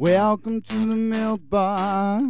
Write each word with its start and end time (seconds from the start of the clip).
welcome 0.00 0.62
to 0.62 0.86
the 0.86 0.96
milk 0.96 1.42
bar. 1.50 2.22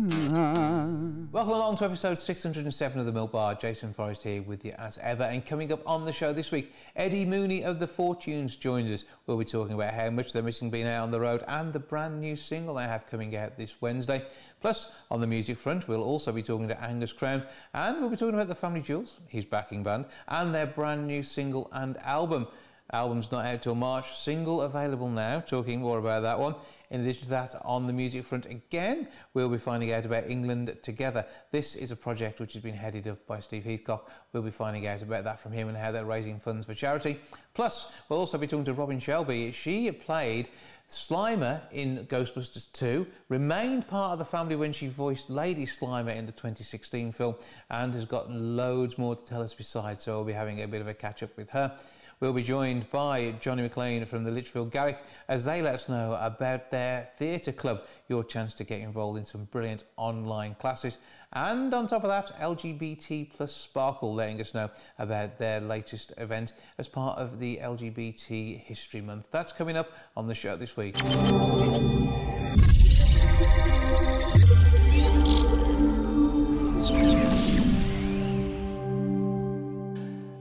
Welcome 1.30 1.52
along 1.52 1.76
to 1.76 1.84
episode 1.84 2.20
607 2.20 2.98
of 2.98 3.06
The 3.06 3.12
Milk 3.12 3.30
Bar. 3.30 3.54
Jason 3.54 3.92
Forrest 3.92 4.24
here 4.24 4.42
with 4.42 4.64
you 4.64 4.72
as 4.76 4.98
ever. 4.98 5.22
And 5.22 5.46
coming 5.46 5.72
up 5.72 5.80
on 5.86 6.04
the 6.04 6.12
show 6.12 6.32
this 6.32 6.50
week, 6.50 6.74
Eddie 6.96 7.24
Mooney 7.24 7.62
of 7.62 7.78
The 7.78 7.86
Fortunes 7.86 8.56
joins 8.56 8.90
us. 8.90 9.04
We'll 9.24 9.36
be 9.36 9.44
talking 9.44 9.74
about 9.74 9.94
how 9.94 10.10
much 10.10 10.32
they're 10.32 10.42
missing 10.42 10.68
being 10.68 10.88
out 10.88 11.04
on 11.04 11.12
the 11.12 11.20
road 11.20 11.44
and 11.46 11.72
the 11.72 11.78
brand 11.78 12.20
new 12.20 12.34
single 12.34 12.74
they 12.74 12.82
have 12.82 13.08
coming 13.08 13.36
out 13.36 13.56
this 13.56 13.80
Wednesday. 13.80 14.24
Plus, 14.60 14.90
on 15.08 15.20
the 15.20 15.28
music 15.28 15.56
front, 15.56 15.86
we'll 15.86 16.02
also 16.02 16.32
be 16.32 16.42
talking 16.42 16.66
to 16.66 16.82
Angus 16.82 17.12
Crowne 17.12 17.46
and 17.72 18.00
we'll 18.00 18.10
be 18.10 18.16
talking 18.16 18.34
about 18.34 18.48
the 18.48 18.54
Family 18.56 18.80
Jewels, 18.80 19.20
his 19.28 19.44
backing 19.44 19.84
band, 19.84 20.06
and 20.26 20.52
their 20.52 20.66
brand 20.66 21.06
new 21.06 21.22
single 21.22 21.70
and 21.72 21.96
album. 21.98 22.48
Album's 22.92 23.30
not 23.30 23.46
out 23.46 23.62
till 23.62 23.76
March, 23.76 24.16
single 24.16 24.62
available 24.62 25.08
now. 25.08 25.38
Talking 25.38 25.80
more 25.80 26.00
about 26.00 26.22
that 26.22 26.40
one. 26.40 26.56
In 26.90 27.02
addition 27.02 27.24
to 27.24 27.30
that, 27.30 27.54
on 27.64 27.86
the 27.86 27.92
music 27.92 28.24
front 28.24 28.46
again, 28.46 29.06
we'll 29.32 29.48
be 29.48 29.58
finding 29.58 29.92
out 29.92 30.04
about 30.04 30.28
England 30.28 30.76
Together. 30.82 31.24
This 31.52 31.76
is 31.76 31.92
a 31.92 31.96
project 31.96 32.40
which 32.40 32.52
has 32.54 32.62
been 32.62 32.74
headed 32.74 33.06
up 33.06 33.24
by 33.28 33.38
Steve 33.38 33.64
Heathcock. 33.64 34.10
We'll 34.32 34.42
be 34.42 34.50
finding 34.50 34.88
out 34.88 35.00
about 35.00 35.22
that 35.22 35.38
from 35.38 35.52
him 35.52 35.68
and 35.68 35.76
how 35.76 35.92
they're 35.92 36.04
raising 36.04 36.40
funds 36.40 36.66
for 36.66 36.74
charity. 36.74 37.20
Plus, 37.54 37.92
we'll 38.08 38.18
also 38.18 38.38
be 38.38 38.48
talking 38.48 38.64
to 38.64 38.72
Robin 38.72 38.98
Shelby. 38.98 39.52
She 39.52 39.92
played 39.92 40.48
Slimer 40.88 41.60
in 41.70 42.06
Ghostbusters 42.06 42.66
2, 42.72 43.06
remained 43.28 43.86
part 43.86 44.10
of 44.10 44.18
the 44.18 44.24
family 44.24 44.56
when 44.56 44.72
she 44.72 44.88
voiced 44.88 45.30
Lady 45.30 45.66
Slimer 45.66 46.16
in 46.16 46.26
the 46.26 46.32
2016 46.32 47.12
film, 47.12 47.36
and 47.70 47.94
has 47.94 48.04
got 48.04 48.28
loads 48.32 48.98
more 48.98 49.14
to 49.14 49.24
tell 49.24 49.42
us 49.42 49.54
besides, 49.54 50.02
so 50.02 50.16
we'll 50.16 50.24
be 50.24 50.32
having 50.32 50.62
a 50.62 50.66
bit 50.66 50.80
of 50.80 50.88
a 50.88 50.94
catch 50.94 51.22
up 51.22 51.36
with 51.36 51.50
her. 51.50 51.78
We'll 52.20 52.34
be 52.34 52.42
joined 52.42 52.90
by 52.90 53.30
Jonny 53.40 53.66
McClean 53.66 54.06
from 54.06 54.24
the 54.24 54.30
Lichfield 54.30 54.70
Garrick 54.70 54.98
as 55.26 55.46
they 55.46 55.62
let 55.62 55.72
us 55.72 55.88
know 55.88 56.18
about 56.20 56.70
their 56.70 57.08
theatre 57.16 57.50
club, 57.50 57.84
your 58.08 58.24
chance 58.24 58.52
to 58.56 58.64
get 58.64 58.82
involved 58.82 59.18
in 59.18 59.24
some 59.24 59.44
brilliant 59.44 59.84
online 59.96 60.54
classes. 60.56 60.98
And 61.32 61.72
on 61.72 61.86
top 61.86 62.04
of 62.04 62.10
that, 62.10 62.38
LGBT 62.38 63.32
plus 63.32 63.56
Sparkle 63.56 64.12
letting 64.12 64.38
us 64.38 64.52
know 64.52 64.68
about 64.98 65.38
their 65.38 65.62
latest 65.62 66.12
event 66.18 66.52
as 66.76 66.88
part 66.88 67.18
of 67.18 67.38
the 67.38 67.56
LGBT 67.56 68.60
History 68.64 69.00
Month. 69.00 69.28
That's 69.30 69.52
coming 69.52 69.78
up 69.78 69.90
on 70.14 70.28
the 70.28 70.34
show 70.34 70.56
this 70.56 70.76
week. 70.76 70.96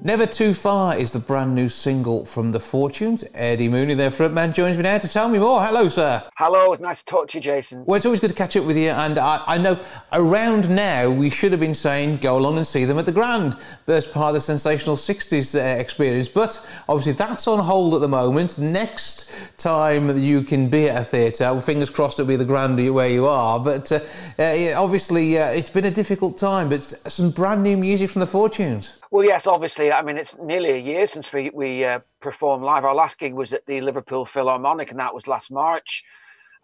Never 0.01 0.25
Too 0.25 0.53
Far 0.53 0.95
is 0.95 1.11
the 1.11 1.19
brand 1.19 1.53
new 1.53 1.67
single 1.67 2.23
from 2.23 2.53
The 2.53 2.59
Fortunes. 2.61 3.25
Eddie 3.33 3.67
Mooney, 3.67 3.95
their 3.95 4.11
frontman, 4.11 4.53
joins 4.53 4.77
me 4.77 4.83
now 4.83 4.97
to 4.97 5.09
tell 5.09 5.27
me 5.27 5.39
more. 5.39 5.61
Hello, 5.61 5.89
sir. 5.89 6.23
Hello, 6.37 6.71
it's 6.71 6.81
nice 6.81 6.99
to 6.99 7.05
talk 7.05 7.27
to 7.29 7.37
you, 7.37 7.41
Jason. 7.41 7.83
Well, 7.83 7.97
it's 7.97 8.05
always 8.05 8.21
good 8.21 8.29
to 8.29 8.35
catch 8.35 8.55
up 8.55 8.63
with 8.63 8.77
you, 8.77 8.91
and 8.91 9.19
I, 9.19 9.43
I 9.45 9.57
know 9.57 9.77
around 10.13 10.69
now 10.69 11.09
we 11.09 11.29
should 11.29 11.51
have 11.51 11.59
been 11.59 11.75
saying 11.75 12.17
go 12.17 12.37
along 12.37 12.55
and 12.55 12.65
see 12.65 12.85
them 12.85 12.97
at 12.97 13.05
the 13.05 13.11
Grand 13.11 13.57
as 13.87 14.07
part 14.07 14.29
of 14.29 14.35
the 14.35 14.41
sensational 14.41 14.95
60s 14.95 15.53
uh, 15.53 15.79
experience, 15.81 16.29
but 16.29 16.65
obviously 16.87 17.11
that's 17.11 17.45
on 17.45 17.59
hold 17.59 17.93
at 17.93 17.99
the 17.99 18.07
moment. 18.07 18.57
Next 18.57 19.57
time 19.57 20.17
you 20.17 20.43
can 20.43 20.69
be 20.69 20.89
at 20.89 21.01
a 21.01 21.03
theatre, 21.03 21.43
well, 21.43 21.59
fingers 21.59 21.89
crossed 21.89 22.21
it'll 22.21 22.29
be 22.29 22.37
the 22.37 22.45
Grand 22.45 22.77
where 22.93 23.09
you 23.09 23.25
are, 23.25 23.59
but 23.59 23.91
uh, 23.91 23.99
uh, 24.39 24.73
obviously 24.77 25.37
uh, 25.37 25.47
it's 25.47 25.69
been 25.69 25.83
a 25.83 25.91
difficult 25.91 26.37
time, 26.37 26.69
but 26.69 26.83
some 26.83 27.31
brand 27.31 27.63
new 27.63 27.75
music 27.75 28.09
from 28.09 28.21
The 28.21 28.27
Fortunes. 28.27 28.98
Well, 29.11 29.25
yes, 29.25 29.47
obviously. 29.47 29.91
I 29.91 30.03
mean, 30.03 30.17
it's 30.17 30.37
nearly 30.37 30.71
a 30.71 30.77
year 30.77 31.07
since 31.07 31.33
we 31.33 31.49
we 31.49 31.83
uh, 31.83 31.99
performed 32.21 32.63
live. 32.63 32.85
Our 32.85 32.93
last 32.93 33.17
gig 33.17 33.33
was 33.33 33.53
at 33.53 33.65
the 33.65 33.81
Liverpool 33.81 34.23
Philharmonic, 34.23 34.91
and 34.91 34.99
that 34.99 35.15
was 35.15 35.25
last 35.25 35.49
March. 35.49 36.03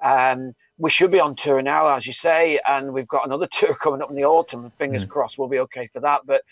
Um, 0.03 0.53
we 0.78 0.91
should 0.91 1.09
be 1.09 1.19
on 1.19 1.35
tour 1.35 1.63
now, 1.63 1.88
as 1.95 2.05
you 2.05 2.13
say, 2.13 2.59
and 2.67 2.94
we've 2.94 3.07
got 3.07 3.25
another 3.25 3.47
tour 3.51 3.73
coming 3.73 4.01
up 4.01 4.11
in 4.11 4.16
the 4.16 4.25
autumn. 4.25 4.69
Fingers 4.78 5.05
mm. 5.05 5.09
crossed, 5.09 5.39
we'll 5.39 5.47
be 5.47 5.59
okay 5.59 5.89
for 5.91 6.01
that. 6.01 6.22
But 6.25 6.44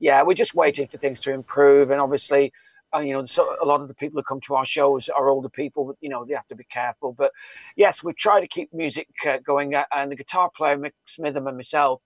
yeah, 0.00 0.22
we're 0.22 0.32
just 0.32 0.54
waiting 0.54 0.88
for 0.88 0.96
things 0.96 1.20
to 1.20 1.32
improve, 1.32 1.90
and 1.90 2.00
obviously. 2.00 2.52
Uh, 2.94 3.00
you 3.00 3.12
know, 3.12 3.24
so 3.24 3.56
a 3.60 3.66
lot 3.66 3.80
of 3.80 3.88
the 3.88 3.94
people 3.94 4.20
who 4.20 4.22
come 4.22 4.40
to 4.40 4.54
our 4.54 4.64
shows 4.64 5.08
are 5.08 5.28
older 5.28 5.48
people. 5.48 5.96
You 6.00 6.10
know, 6.10 6.24
they 6.24 6.34
have 6.34 6.46
to 6.46 6.54
be 6.54 6.62
careful. 6.62 7.12
But 7.12 7.32
yes, 7.74 8.04
we 8.04 8.12
try 8.12 8.40
to 8.40 8.46
keep 8.46 8.72
music 8.72 9.08
uh, 9.26 9.38
going. 9.38 9.74
Uh, 9.74 9.84
and 9.92 10.12
the 10.12 10.16
guitar 10.16 10.48
player, 10.56 10.78
Mick 10.78 10.92
Smitham, 11.08 11.48
and 11.48 11.56
myself, 11.56 12.00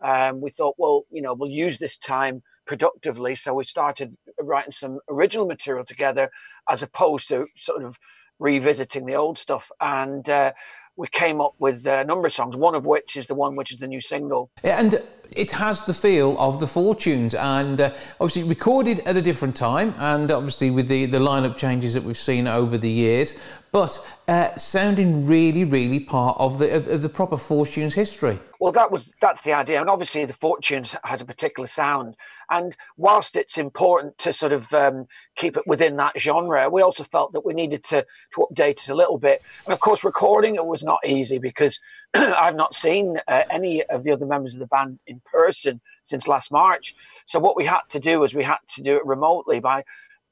um, 0.00 0.40
we 0.40 0.50
thought, 0.50 0.74
well, 0.78 1.04
you 1.12 1.22
know, 1.22 1.32
we'll 1.32 1.48
use 1.48 1.78
this 1.78 1.96
time 1.96 2.42
productively. 2.66 3.34
So 3.36 3.54
we 3.54 3.64
started 3.64 4.16
writing 4.40 4.72
some 4.72 4.98
original 5.08 5.46
material 5.46 5.84
together 5.84 6.30
as 6.68 6.82
opposed 6.82 7.28
to 7.28 7.46
sort 7.56 7.84
of 7.84 7.98
revisiting 8.38 9.06
the 9.06 9.14
old 9.14 9.38
stuff. 9.38 9.70
And 9.80 10.28
uh, 10.28 10.52
we 10.96 11.08
came 11.08 11.40
up 11.40 11.54
with 11.58 11.86
a 11.86 12.04
number 12.04 12.26
of 12.26 12.32
songs, 12.32 12.56
one 12.56 12.74
of 12.74 12.84
which 12.84 13.16
is 13.16 13.26
the 13.26 13.34
one 13.34 13.56
which 13.56 13.72
is 13.72 13.78
the 13.78 13.86
new 13.86 14.00
single. 14.00 14.50
And 14.80 15.00
it 15.32 15.52
has 15.52 15.82
the 15.82 15.94
feel 15.94 16.36
of 16.38 16.60
the 16.60 16.66
Fortunes, 16.66 17.34
and 17.34 17.80
uh, 17.80 17.94
obviously 18.20 18.42
recorded 18.42 19.00
at 19.00 19.16
a 19.16 19.22
different 19.22 19.56
time, 19.56 19.94
and 19.98 20.30
obviously 20.30 20.70
with 20.70 20.88
the, 20.88 21.06
the 21.06 21.18
lineup 21.18 21.56
changes 21.56 21.94
that 21.94 22.02
we've 22.02 22.16
seen 22.16 22.46
over 22.46 22.78
the 22.78 22.90
years, 22.90 23.34
but 23.72 24.06
uh, 24.28 24.54
sounding 24.56 25.26
really, 25.26 25.64
really 25.64 26.00
part 26.00 26.36
of 26.38 26.58
the 26.58 26.74
of 26.74 27.02
the 27.02 27.08
proper 27.08 27.36
Fortunes 27.36 27.94
history. 27.94 28.38
Well, 28.58 28.72
that 28.72 28.90
was 28.90 29.12
that's 29.20 29.42
the 29.42 29.52
idea, 29.52 29.80
and 29.80 29.90
obviously 29.90 30.24
the 30.24 30.32
Fortunes 30.32 30.96
has 31.04 31.20
a 31.20 31.24
particular 31.24 31.66
sound. 31.66 32.16
And 32.48 32.76
whilst 32.96 33.36
it's 33.36 33.58
important 33.58 34.16
to 34.18 34.32
sort 34.32 34.52
of 34.52 34.72
um, 34.72 35.06
keep 35.36 35.56
it 35.56 35.66
within 35.66 35.96
that 35.96 36.18
genre, 36.18 36.70
we 36.70 36.80
also 36.80 37.04
felt 37.04 37.32
that 37.32 37.44
we 37.44 37.54
needed 37.54 37.84
to 37.84 38.06
to 38.34 38.46
update 38.50 38.84
it 38.84 38.88
a 38.88 38.94
little 38.94 39.18
bit. 39.18 39.42
And 39.64 39.72
of 39.72 39.80
course, 39.80 40.04
recording 40.04 40.54
it 40.54 40.64
was 40.64 40.82
not 40.82 41.00
easy 41.04 41.38
because 41.38 41.80
I've 42.14 42.56
not 42.56 42.74
seen 42.74 43.18
uh, 43.28 43.42
any 43.50 43.82
of 43.84 44.04
the 44.04 44.12
other 44.12 44.26
members 44.26 44.54
of 44.54 44.60
the 44.60 44.66
band 44.66 44.98
in 45.06 45.15
person 45.24 45.80
since 46.04 46.28
last 46.28 46.50
March. 46.50 46.94
So 47.24 47.38
what 47.38 47.56
we 47.56 47.66
had 47.66 47.82
to 47.90 48.00
do 48.00 48.20
was 48.20 48.34
we 48.34 48.44
had 48.44 48.58
to 48.74 48.82
do 48.82 48.96
it 48.96 49.06
remotely 49.06 49.60
by 49.60 49.84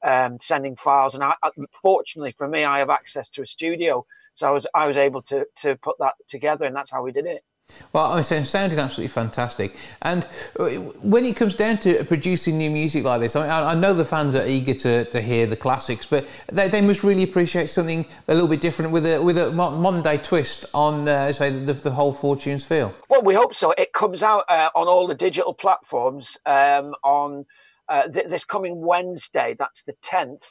um, 0.05 0.37
sending 0.39 0.75
files. 0.75 1.15
And 1.15 1.23
I, 1.23 1.33
fortunately 1.81 2.31
for 2.31 2.47
me, 2.47 2.63
I 2.63 2.79
have 2.79 2.89
access 2.89 3.29
to 3.29 3.41
a 3.41 3.47
studio, 3.47 4.05
so 4.33 4.47
I 4.47 4.51
was 4.51 4.67
I 4.73 4.87
was 4.87 4.97
able 4.97 5.21
to 5.23 5.45
to 5.57 5.75
put 5.77 5.97
that 5.99 6.13
together, 6.27 6.65
and 6.65 6.75
that's 6.75 6.91
how 6.91 7.03
we 7.03 7.11
did 7.11 7.25
it. 7.25 7.43
Well, 7.93 8.11
I 8.11 8.15
mean, 8.15 8.41
it 8.41 8.45
sounded 8.45 8.77
absolutely 8.77 9.07
fantastic. 9.07 9.75
And 10.01 10.27
uh, 10.59 10.65
when 11.01 11.25
it 11.25 11.35
comes 11.35 11.55
down 11.55 11.77
to 11.79 12.03
producing 12.03 12.57
new 12.57 12.69
music 12.69 13.05
like 13.05 13.21
this, 13.21 13.35
I, 13.35 13.41
mean, 13.41 13.49
I 13.49 13.73
know 13.73 13.93
the 13.93 14.05
fans 14.05 14.35
are 14.35 14.45
eager 14.45 14.73
to, 14.73 15.05
to 15.05 15.21
hear 15.21 15.45
the 15.45 15.55
classics, 15.55 16.05
but 16.05 16.27
they, 16.51 16.67
they 16.67 16.81
must 16.81 17.03
really 17.03 17.23
appreciate 17.23 17.67
something 17.67 18.05
a 18.27 18.33
little 18.33 18.49
bit 18.49 18.61
different 18.61 18.91
with 18.91 19.05
a 19.05 19.21
with 19.21 19.37
a 19.37 19.51
modern 19.51 20.01
day 20.01 20.17
twist 20.17 20.65
on, 20.73 21.07
uh, 21.07 21.31
say, 21.31 21.49
the, 21.49 21.73
the 21.73 21.91
whole 21.91 22.13
Fortunes 22.13 22.65
feel. 22.65 22.93
Well, 23.09 23.21
we 23.21 23.33
hope 23.33 23.55
so. 23.55 23.71
It 23.71 23.93
comes 23.93 24.23
out 24.23 24.43
uh, 24.49 24.69
on 24.75 24.87
all 24.87 25.07
the 25.07 25.15
digital 25.15 25.53
platforms 25.53 26.37
um, 26.45 26.93
on 27.03 27.45
uh, 27.89 28.09
th- 28.09 28.27
this 28.27 28.43
coming 28.43 28.81
Wednesday. 28.85 29.55
That's 29.57 29.83
the 29.83 29.93
tenth, 30.03 30.43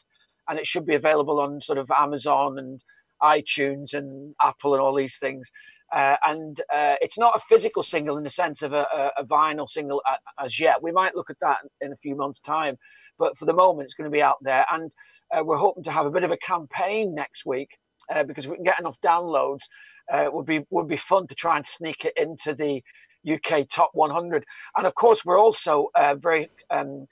and 0.48 0.58
it 0.58 0.66
should 0.66 0.86
be 0.86 0.94
available 0.94 1.40
on 1.40 1.60
sort 1.60 1.78
of 1.78 1.90
Amazon 1.90 2.58
and 2.58 2.80
iTunes 3.22 3.94
and 3.94 4.34
Apple 4.42 4.74
and 4.74 4.82
all 4.82 4.94
these 4.94 5.18
things. 5.18 5.50
Uh, 5.94 6.16
and 6.24 6.60
uh, 6.74 6.96
it's 7.00 7.16
not 7.16 7.36
a 7.36 7.40
physical 7.48 7.82
single 7.82 8.18
in 8.18 8.24
the 8.24 8.30
sense 8.30 8.62
of 8.62 8.72
a, 8.72 8.84
a, 8.92 9.22
a 9.22 9.24
vinyl 9.24 9.68
single 9.68 10.02
as 10.42 10.58
yet. 10.58 10.82
We 10.82 10.90
might 10.90 11.14
look 11.14 11.30
at 11.30 11.38
that 11.40 11.58
in 11.80 11.92
a 11.92 11.96
few 11.96 12.16
months' 12.16 12.40
time, 12.40 12.76
but 13.16 13.38
for 13.38 13.44
the 13.44 13.52
moment, 13.52 13.86
it's 13.86 13.94
going 13.94 14.10
to 14.10 14.14
be 14.14 14.22
out 14.22 14.38
there. 14.42 14.66
And 14.72 14.90
uh, 15.32 15.44
we're 15.44 15.56
hoping 15.56 15.84
to 15.84 15.92
have 15.92 16.06
a 16.06 16.10
bit 16.10 16.24
of 16.24 16.32
a 16.32 16.36
campaign 16.38 17.14
next 17.14 17.46
week 17.46 17.68
uh, 18.12 18.24
because 18.24 18.44
if 18.44 18.50
we 18.50 18.56
can 18.56 18.64
get 18.64 18.80
enough 18.80 19.00
downloads, 19.02 19.62
uh, 20.12 20.22
it 20.22 20.32
would 20.32 20.46
be 20.46 20.64
would 20.70 20.88
be 20.88 20.96
fun 20.96 21.28
to 21.28 21.34
try 21.34 21.56
and 21.56 21.66
sneak 21.66 22.04
it 22.04 22.14
into 22.16 22.54
the 22.54 22.82
UK 23.32 23.68
top 23.68 23.90
100. 23.92 24.44
And 24.76 24.86
of 24.86 24.94
course, 24.96 25.24
we're 25.24 25.40
also 25.40 25.90
uh, 25.94 26.16
very 26.16 26.50
um, 26.70 27.06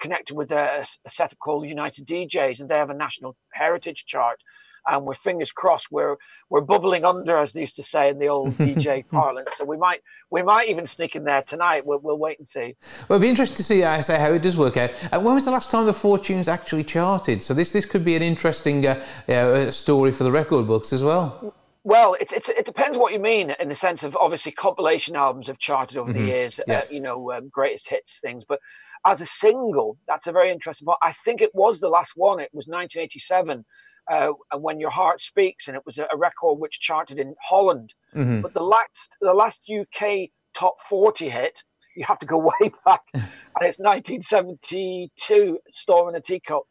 connected 0.00 0.34
with 0.34 0.50
a, 0.50 0.84
a 1.06 1.10
setup 1.10 1.38
called 1.38 1.68
United 1.68 2.06
DJs, 2.06 2.58
and 2.60 2.68
they 2.68 2.74
have 2.74 2.90
a 2.90 2.94
national 2.94 3.36
heritage 3.52 4.04
chart 4.06 4.40
and 4.86 5.04
we're 5.04 5.14
fingers 5.14 5.52
crossed 5.52 5.88
we're 5.90 6.16
we're 6.50 6.60
bubbling 6.60 7.04
under 7.04 7.38
as 7.38 7.52
they 7.52 7.60
used 7.60 7.76
to 7.76 7.82
say 7.82 8.08
in 8.08 8.18
the 8.18 8.28
old 8.28 8.52
DJ 8.58 9.04
parlance. 9.08 9.50
So 9.56 9.64
we 9.64 9.76
might 9.76 10.00
we 10.30 10.42
might 10.42 10.68
even 10.68 10.86
sneak 10.86 11.16
in 11.16 11.24
there 11.24 11.42
tonight. 11.42 11.86
We'll, 11.86 12.00
we'll 12.00 12.18
wait 12.18 12.38
and 12.38 12.46
see. 12.46 12.76
Well, 13.08 13.16
it'll 13.16 13.20
be 13.20 13.28
interesting 13.28 13.56
to 13.56 13.62
see 13.62 13.84
I 13.84 14.00
say 14.00 14.18
how 14.18 14.32
it 14.32 14.42
does 14.42 14.58
work 14.58 14.76
out. 14.76 14.90
And 15.02 15.14
uh, 15.14 15.20
when 15.20 15.34
was 15.34 15.44
the 15.44 15.50
last 15.50 15.70
time 15.70 15.86
the 15.86 15.92
Fortunes 15.92 16.48
actually 16.48 16.84
charted? 16.84 17.42
So 17.42 17.54
this 17.54 17.72
this 17.72 17.86
could 17.86 18.04
be 18.04 18.16
an 18.16 18.22
interesting 18.22 18.86
uh, 18.86 19.04
you 19.28 19.34
know, 19.34 19.70
story 19.70 20.10
for 20.10 20.24
the 20.24 20.32
record 20.32 20.66
books 20.66 20.92
as 20.92 21.02
well. 21.02 21.54
Well, 21.86 22.16
it's, 22.18 22.32
it's, 22.32 22.48
it 22.48 22.64
depends 22.64 22.96
what 22.96 23.12
you 23.12 23.18
mean 23.18 23.54
in 23.60 23.68
the 23.68 23.74
sense 23.74 24.04
of 24.04 24.16
obviously 24.16 24.52
compilation 24.52 25.16
albums 25.16 25.48
have 25.48 25.58
charted 25.58 25.98
over 25.98 26.10
mm-hmm. 26.10 26.22
the 26.22 26.28
years, 26.28 26.58
yeah. 26.66 26.78
uh, 26.78 26.82
you 26.90 27.00
know, 27.00 27.30
um, 27.32 27.50
greatest 27.50 27.90
hits 27.90 28.20
things. 28.20 28.42
But 28.48 28.58
as 29.04 29.20
a 29.20 29.26
single, 29.26 29.98
that's 30.08 30.26
a 30.26 30.32
very 30.32 30.50
interesting 30.50 30.86
one. 30.86 30.96
I 31.02 31.12
think 31.12 31.42
it 31.42 31.54
was 31.54 31.80
the 31.80 31.90
last 31.90 32.12
one. 32.16 32.40
It 32.40 32.48
was 32.54 32.66
1987 32.66 33.66
uh, 34.10 34.32
and 34.52 34.62
when 34.62 34.80
your 34.80 34.90
heart 34.90 35.20
speaks, 35.20 35.68
and 35.68 35.76
it 35.76 35.84
was 35.86 35.98
a, 35.98 36.06
a 36.12 36.16
record 36.16 36.58
which 36.58 36.80
charted 36.80 37.18
in 37.18 37.34
Holland. 37.42 37.94
Mm-hmm. 38.14 38.40
But 38.40 38.54
the 38.54 38.62
last 38.62 39.16
the 39.20 39.34
last 39.34 39.62
UK 39.70 40.30
top 40.54 40.76
forty 40.88 41.28
hit, 41.28 41.62
you 41.96 42.04
have 42.04 42.18
to 42.20 42.26
go 42.26 42.38
way 42.60 42.72
back, 42.84 43.02
and 43.14 43.24
it's 43.62 43.78
1972, 43.78 45.58
Storm 45.70 46.08
in 46.08 46.14
a 46.14 46.20
Teacup. 46.20 46.64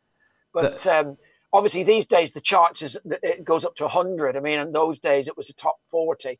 But 0.53 0.79
the- 0.79 0.99
um, 0.99 1.17
obviously 1.53 1.83
these 1.83 2.07
days 2.07 2.31
the 2.31 2.41
charts 2.41 2.81
is 2.81 2.97
it 3.05 3.45
goes 3.45 3.63
up 3.63 3.75
to 3.75 3.83
100 3.83 4.35
i 4.35 4.39
mean 4.39 4.59
in 4.59 4.71
those 4.71 4.99
days 4.99 5.27
it 5.27 5.37
was 5.37 5.49
a 5.49 5.53
top 5.53 5.75
40 5.91 6.39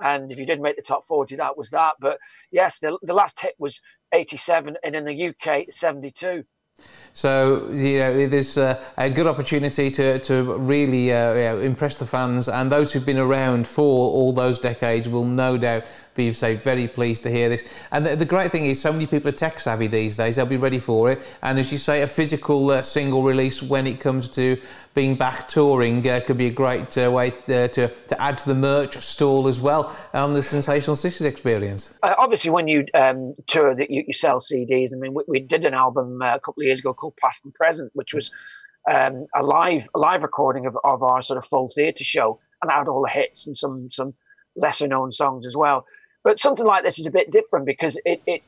and 0.00 0.30
if 0.30 0.38
you 0.38 0.46
didn't 0.46 0.62
make 0.62 0.76
the 0.76 0.82
top 0.82 1.06
40 1.08 1.36
that 1.36 1.56
was 1.56 1.70
that 1.70 1.94
but 1.98 2.18
yes 2.52 2.78
the, 2.78 2.96
the 3.02 3.14
last 3.14 3.40
hit 3.40 3.54
was 3.58 3.80
87 4.12 4.76
and 4.84 4.94
in 4.94 5.04
the 5.04 5.28
uk 5.28 5.64
72 5.70 6.44
so 7.12 7.68
you 7.70 7.98
know, 7.98 8.28
there's 8.28 8.56
uh, 8.56 8.82
a 8.96 9.10
good 9.10 9.26
opportunity 9.26 9.90
to 9.90 10.18
to 10.20 10.54
really 10.58 11.12
uh, 11.12 11.34
you 11.34 11.40
know, 11.40 11.58
impress 11.58 11.96
the 11.96 12.06
fans, 12.06 12.48
and 12.48 12.70
those 12.70 12.92
who've 12.92 13.04
been 13.04 13.18
around 13.18 13.66
for 13.66 14.10
all 14.10 14.32
those 14.32 14.58
decades 14.58 15.08
will 15.08 15.24
no 15.24 15.58
doubt 15.58 15.84
be 16.14 16.32
say 16.32 16.54
very 16.54 16.86
pleased 16.86 17.22
to 17.24 17.30
hear 17.30 17.48
this. 17.48 17.64
And 17.90 18.06
the, 18.06 18.16
the, 18.16 18.24
great 18.24 18.52
thing 18.52 18.66
is, 18.66 18.80
so 18.80 18.92
many 18.92 19.06
people 19.06 19.28
are 19.28 19.32
tech 19.32 19.58
savvy 19.58 19.88
these 19.88 20.16
days; 20.16 20.36
they'll 20.36 20.46
be 20.46 20.56
ready 20.56 20.78
for 20.78 21.10
it. 21.10 21.20
And 21.42 21.58
as 21.58 21.72
you 21.72 21.78
say, 21.78 22.02
a 22.02 22.06
physical 22.06 22.70
uh, 22.70 22.82
single 22.82 23.22
release 23.22 23.60
when 23.60 23.86
it 23.86 23.98
comes 23.98 24.28
to 24.30 24.56
being 24.94 25.14
back 25.14 25.46
touring 25.46 26.06
uh, 26.08 26.20
could 26.20 26.36
be 26.36 26.46
a 26.46 26.50
great 26.50 26.96
uh, 26.98 27.10
way 27.10 27.28
uh, 27.28 27.68
to, 27.68 27.88
to 28.08 28.20
add 28.20 28.38
to 28.38 28.48
the 28.48 28.54
merch 28.54 28.96
stall 28.98 29.46
as 29.46 29.60
well 29.60 29.94
on 30.12 30.34
the 30.34 30.42
Sensational 30.42 30.96
Sixties 30.96 31.26
experience. 31.26 31.94
Uh, 32.02 32.14
obviously, 32.18 32.50
when 32.50 32.66
you 32.66 32.84
um, 32.94 33.34
tour, 33.46 33.74
that 33.74 33.90
you, 33.90 34.04
you, 34.06 34.12
sell 34.12 34.40
CDs. 34.40 34.92
I 34.92 34.96
mean, 34.96 35.14
we, 35.14 35.22
we 35.28 35.40
did 35.40 35.64
an 35.64 35.74
album 35.74 36.20
uh, 36.20 36.34
a 36.34 36.40
couple 36.40 36.62
of 36.62 36.66
years 36.66 36.80
ago 36.80 36.92
called 36.92 37.16
Past 37.16 37.44
and 37.44 37.54
Present, 37.54 37.90
which 37.94 38.12
was 38.12 38.30
um, 38.90 39.26
a 39.34 39.42
live 39.42 39.88
a 39.94 39.98
live 39.98 40.22
recording 40.22 40.66
of, 40.66 40.76
of 40.84 41.02
our 41.02 41.22
sort 41.22 41.38
of 41.38 41.44
full 41.44 41.68
theatre 41.68 42.04
show, 42.04 42.40
and 42.62 42.70
had 42.70 42.88
all 42.88 43.02
the 43.02 43.10
hits 43.10 43.46
and 43.46 43.56
some 43.56 43.90
some 43.90 44.14
lesser 44.56 44.88
known 44.88 45.12
songs 45.12 45.46
as 45.46 45.56
well. 45.56 45.86
But 46.24 46.40
something 46.40 46.66
like 46.66 46.82
this 46.82 46.98
is 46.98 47.06
a 47.06 47.10
bit 47.10 47.30
different 47.30 47.64
because 47.64 47.98
it, 48.04 48.20
it 48.26 48.42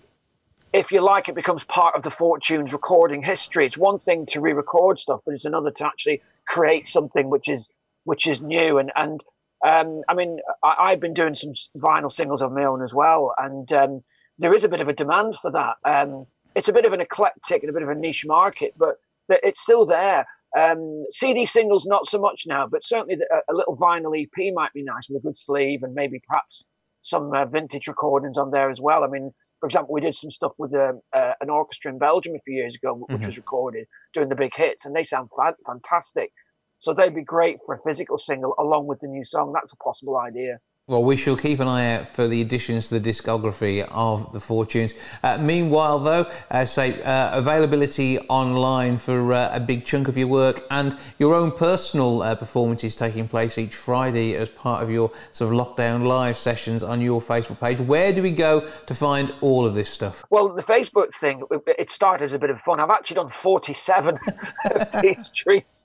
if 0.72 0.90
you 0.90 1.00
like, 1.00 1.28
it 1.28 1.34
becomes 1.34 1.64
part 1.64 1.94
of 1.94 2.02
the 2.02 2.10
Fortunes 2.10 2.72
recording 2.72 3.22
history. 3.22 3.66
It's 3.66 3.76
one 3.76 3.98
thing 3.98 4.24
to 4.26 4.40
re-record 4.40 4.98
stuff, 4.98 5.20
but 5.24 5.34
it's 5.34 5.44
another 5.44 5.70
to 5.70 5.86
actually 5.86 6.22
create 6.48 6.88
something 6.88 7.30
which 7.30 7.48
is 7.48 7.68
which 8.04 8.26
is 8.26 8.40
new. 8.40 8.78
And 8.78 8.92
and 8.96 9.22
um, 9.66 10.02
I 10.08 10.14
mean, 10.14 10.38
I, 10.64 10.90
have 10.90 11.00
been 11.00 11.14
doing 11.14 11.34
some 11.34 11.52
vinyl 11.76 12.10
singles 12.10 12.42
of 12.42 12.52
my 12.52 12.64
own 12.64 12.82
as 12.82 12.92
well, 12.92 13.32
and 13.38 13.72
um, 13.72 14.02
there 14.38 14.54
is 14.54 14.64
a 14.64 14.68
bit 14.68 14.80
of 14.80 14.88
a 14.88 14.92
demand 14.92 15.36
for 15.36 15.52
that. 15.52 15.76
Um, 15.84 16.26
it's 16.56 16.68
a 16.68 16.72
bit 16.72 16.84
of 16.84 16.92
an 16.92 17.00
eclectic 17.00 17.62
and 17.62 17.70
a 17.70 17.72
bit 17.72 17.82
of 17.82 17.88
a 17.88 17.94
niche 17.94 18.26
market, 18.26 18.74
but 18.76 18.96
it's 19.28 19.60
still 19.60 19.86
there. 19.86 20.26
Um, 20.58 21.04
CD 21.12 21.46
singles, 21.46 21.86
not 21.86 22.06
so 22.06 22.18
much 22.18 22.42
now, 22.46 22.66
but 22.70 22.84
certainly 22.84 23.14
a, 23.14 23.52
a, 23.52 23.54
little 23.54 23.76
vinyl 23.76 24.20
EP 24.20 24.52
might 24.52 24.72
be 24.74 24.82
nice 24.82 25.08
with 25.08 25.22
a 25.22 25.26
good 25.26 25.36
sleeve 25.36 25.82
and 25.82 25.94
maybe 25.94 26.20
perhaps 26.28 26.64
some 27.02 27.32
uh, 27.34 27.44
vintage 27.44 27.88
recordings 27.88 28.38
on 28.38 28.50
there 28.50 28.70
as 28.70 28.80
well. 28.80 29.04
I 29.04 29.08
mean, 29.08 29.32
for 29.60 29.66
example, 29.66 29.92
we 29.92 30.00
did 30.00 30.14
some 30.14 30.30
stuff 30.30 30.52
with 30.56 30.72
um, 30.74 31.00
uh, 31.12 31.32
an 31.40 31.50
orchestra 31.50 31.92
in 31.92 31.98
Belgium 31.98 32.34
a 32.34 32.40
few 32.44 32.54
years 32.54 32.74
ago, 32.74 32.94
which 32.94 33.16
mm-hmm. 33.16 33.26
was 33.26 33.36
recorded 33.36 33.86
doing 34.14 34.28
the 34.28 34.36
big 34.36 34.54
hits, 34.54 34.86
and 34.86 34.94
they 34.96 35.04
sound 35.04 35.28
fantastic. 35.66 36.30
So 36.78 36.92
they'd 36.92 37.14
be 37.14 37.22
great 37.22 37.58
for 37.64 37.74
a 37.74 37.78
physical 37.86 38.18
single 38.18 38.54
along 38.58 38.86
with 38.86 39.00
the 39.00 39.08
new 39.08 39.24
song. 39.24 39.52
That's 39.52 39.72
a 39.72 39.76
possible 39.76 40.18
idea. 40.18 40.58
Well, 40.88 41.04
we 41.04 41.14
shall 41.14 41.36
keep 41.36 41.60
an 41.60 41.68
eye 41.68 41.94
out 41.94 42.08
for 42.08 42.26
the 42.26 42.40
additions 42.40 42.88
to 42.88 42.98
the 42.98 43.10
discography 43.10 43.88
of 43.92 44.32
the 44.32 44.40
Fortunes. 44.40 44.94
Uh, 45.22 45.38
meanwhile, 45.38 46.00
though, 46.00 46.28
uh, 46.50 46.64
say 46.64 47.00
uh, 47.04 47.38
availability 47.38 48.18
online 48.28 48.98
for 48.98 49.32
uh, 49.32 49.54
a 49.54 49.60
big 49.60 49.84
chunk 49.84 50.08
of 50.08 50.18
your 50.18 50.26
work 50.26 50.66
and 50.72 50.98
your 51.20 51.34
own 51.36 51.52
personal 51.52 52.22
uh, 52.22 52.34
performances 52.34 52.96
taking 52.96 53.28
place 53.28 53.58
each 53.58 53.76
Friday 53.76 54.34
as 54.34 54.48
part 54.48 54.82
of 54.82 54.90
your 54.90 55.12
sort 55.30 55.54
of 55.54 55.58
lockdown 55.60 56.04
live 56.04 56.36
sessions 56.36 56.82
on 56.82 57.00
your 57.00 57.20
Facebook 57.20 57.60
page. 57.60 57.78
Where 57.78 58.12
do 58.12 58.20
we 58.20 58.32
go 58.32 58.68
to 58.86 58.92
find 58.92 59.32
all 59.40 59.64
of 59.64 59.74
this 59.74 59.88
stuff? 59.88 60.24
Well, 60.30 60.52
the 60.52 60.64
Facebook 60.64 61.14
thing, 61.14 61.44
it 61.78 61.92
started 61.92 62.24
as 62.24 62.32
a 62.32 62.40
bit 62.40 62.50
of 62.50 62.60
fun. 62.62 62.80
I've 62.80 62.90
actually 62.90 63.14
done 63.14 63.30
47 63.40 64.18
of 64.72 65.00
these 65.00 65.28
streets 65.28 65.81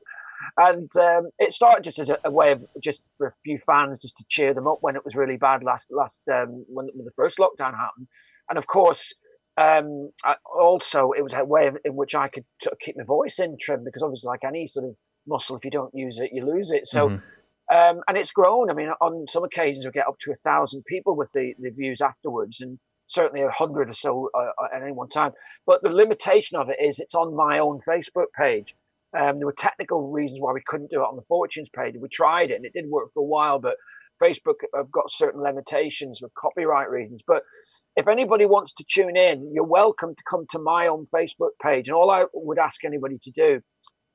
and 0.58 0.90
um, 0.98 1.30
it 1.40 1.54
started 1.54 1.84
just 1.84 2.00
as 2.00 2.10
a, 2.10 2.18
a, 2.26 2.32
way 2.32 2.52
of 2.52 2.66
just 2.84 3.04
for 3.18 3.28
a 3.28 3.34
few 3.44 3.60
fans 3.60 4.02
just 4.02 4.18
to 4.18 4.26
cheer 4.28 4.54
them 4.54 4.68
up 4.68 4.80
when 4.82 4.96
it 4.96 5.06
was 5.06 5.16
really 5.16 5.38
bad 5.38 5.64
last 5.64 5.92
last 5.92 6.22
um, 6.30 6.66
when, 6.68 6.88
when, 6.94 7.06
the 7.06 7.12
first 7.16 7.38
lockdown 7.38 7.76
happened, 7.76 8.08
and 8.50 8.58
of 8.58 8.68
course. 8.68 9.14
Um, 9.60 10.12
I, 10.24 10.36
also, 10.46 11.14
it 11.18 11.24
was 11.24 11.34
a 11.34 11.44
way 11.44 11.66
of, 11.66 11.80
in 11.84 11.96
which 11.96 12.14
I 12.14 12.28
could 12.28 12.46
sort 12.62 12.74
of 12.74 12.80
keep 12.80 12.96
my 12.96 13.04
voice 13.04 13.40
in 13.40 13.58
trim 13.60 13.84
because 13.84 14.04
obviously, 14.04 14.28
like 14.28 14.44
any 14.44 14.68
sort 14.68 14.86
of 14.86 14.96
muscle, 15.26 15.58
if 15.58 15.66
you 15.66 15.72
don't 15.72 15.94
use 15.96 16.20
it, 16.20 16.30
you 16.32 16.46
lose 16.46 16.70
it. 16.70 16.88
So, 16.88 17.10
mm-hmm. 17.10 17.76
um, 17.76 18.04
and 18.08 18.18
it's 18.18 18.30
grown. 18.30 18.70
I 18.70 18.74
mean, 18.74 18.90
on 19.02 19.26
some 19.28 19.44
occasions, 19.44 19.84
we 19.84 19.90
get 19.90 20.08
up 20.08 20.20
to 20.22 20.32
a 20.32 20.36
thousand 20.36 20.86
people 20.86 21.16
with 21.16 21.32
the, 21.34 21.54
the 21.60 21.72
views 21.72 22.02
afterwards, 22.02 22.62
and 22.62 22.78
certainly 23.08 23.42
a 23.42 23.50
hundred 23.50 23.90
or 23.90 23.94
so 23.94 24.30
uh, 24.38 24.52
at 24.74 24.84
any 24.84 24.92
one 24.92 25.10
time. 25.10 25.32
But 25.66 25.82
the 25.82 25.90
limitation 25.90 26.58
of 26.58 26.70
it 26.70 26.78
is 26.80 27.00
it's 27.00 27.16
on 27.16 27.36
my 27.36 27.60
own 27.60 27.80
Facebook 27.88 28.28
page. 28.38 28.76
Um, 29.18 29.40
there 29.40 29.46
were 29.46 29.56
technical 29.58 30.12
reasons 30.12 30.40
why 30.42 30.52
we 30.52 30.62
couldn't 30.66 30.92
do 30.92 31.02
it 31.02 31.06
on 31.06 31.16
the 31.16 31.22
Fortunes 31.28 31.70
page. 31.76 31.96
We 32.00 32.10
tried 32.10 32.52
it 32.52 32.56
and 32.56 32.66
it 32.66 32.74
did 32.74 32.90
work 32.90 33.10
for 33.14 33.22
a 33.22 33.26
while, 33.26 33.60
but 33.60 33.76
Facebook 34.22 34.56
have 34.76 34.92
got 34.92 35.12
certain 35.12 35.42
limitations 35.42 36.20
for 36.20 36.30
copyright 36.38 36.90
reasons. 36.90 37.22
But 37.26 37.44
if 37.96 38.08
anybody 38.08 38.46
wants 38.46 38.74
to 38.74 38.86
tune 38.90 39.16
in, 39.16 39.52
you're 39.54 39.64
welcome 39.64 40.16
to 40.16 40.24
come 40.30 40.46
to 40.52 40.60
my 40.60 40.88
own 40.88 41.08
Facebook 41.14 41.52
page. 41.62 41.88
And 41.88 41.96
all 41.96 42.10
I 42.12 42.26
would 42.34 42.60
ask 42.60 42.84
anybody 42.84 43.20
to 43.24 43.32
do 43.32 43.62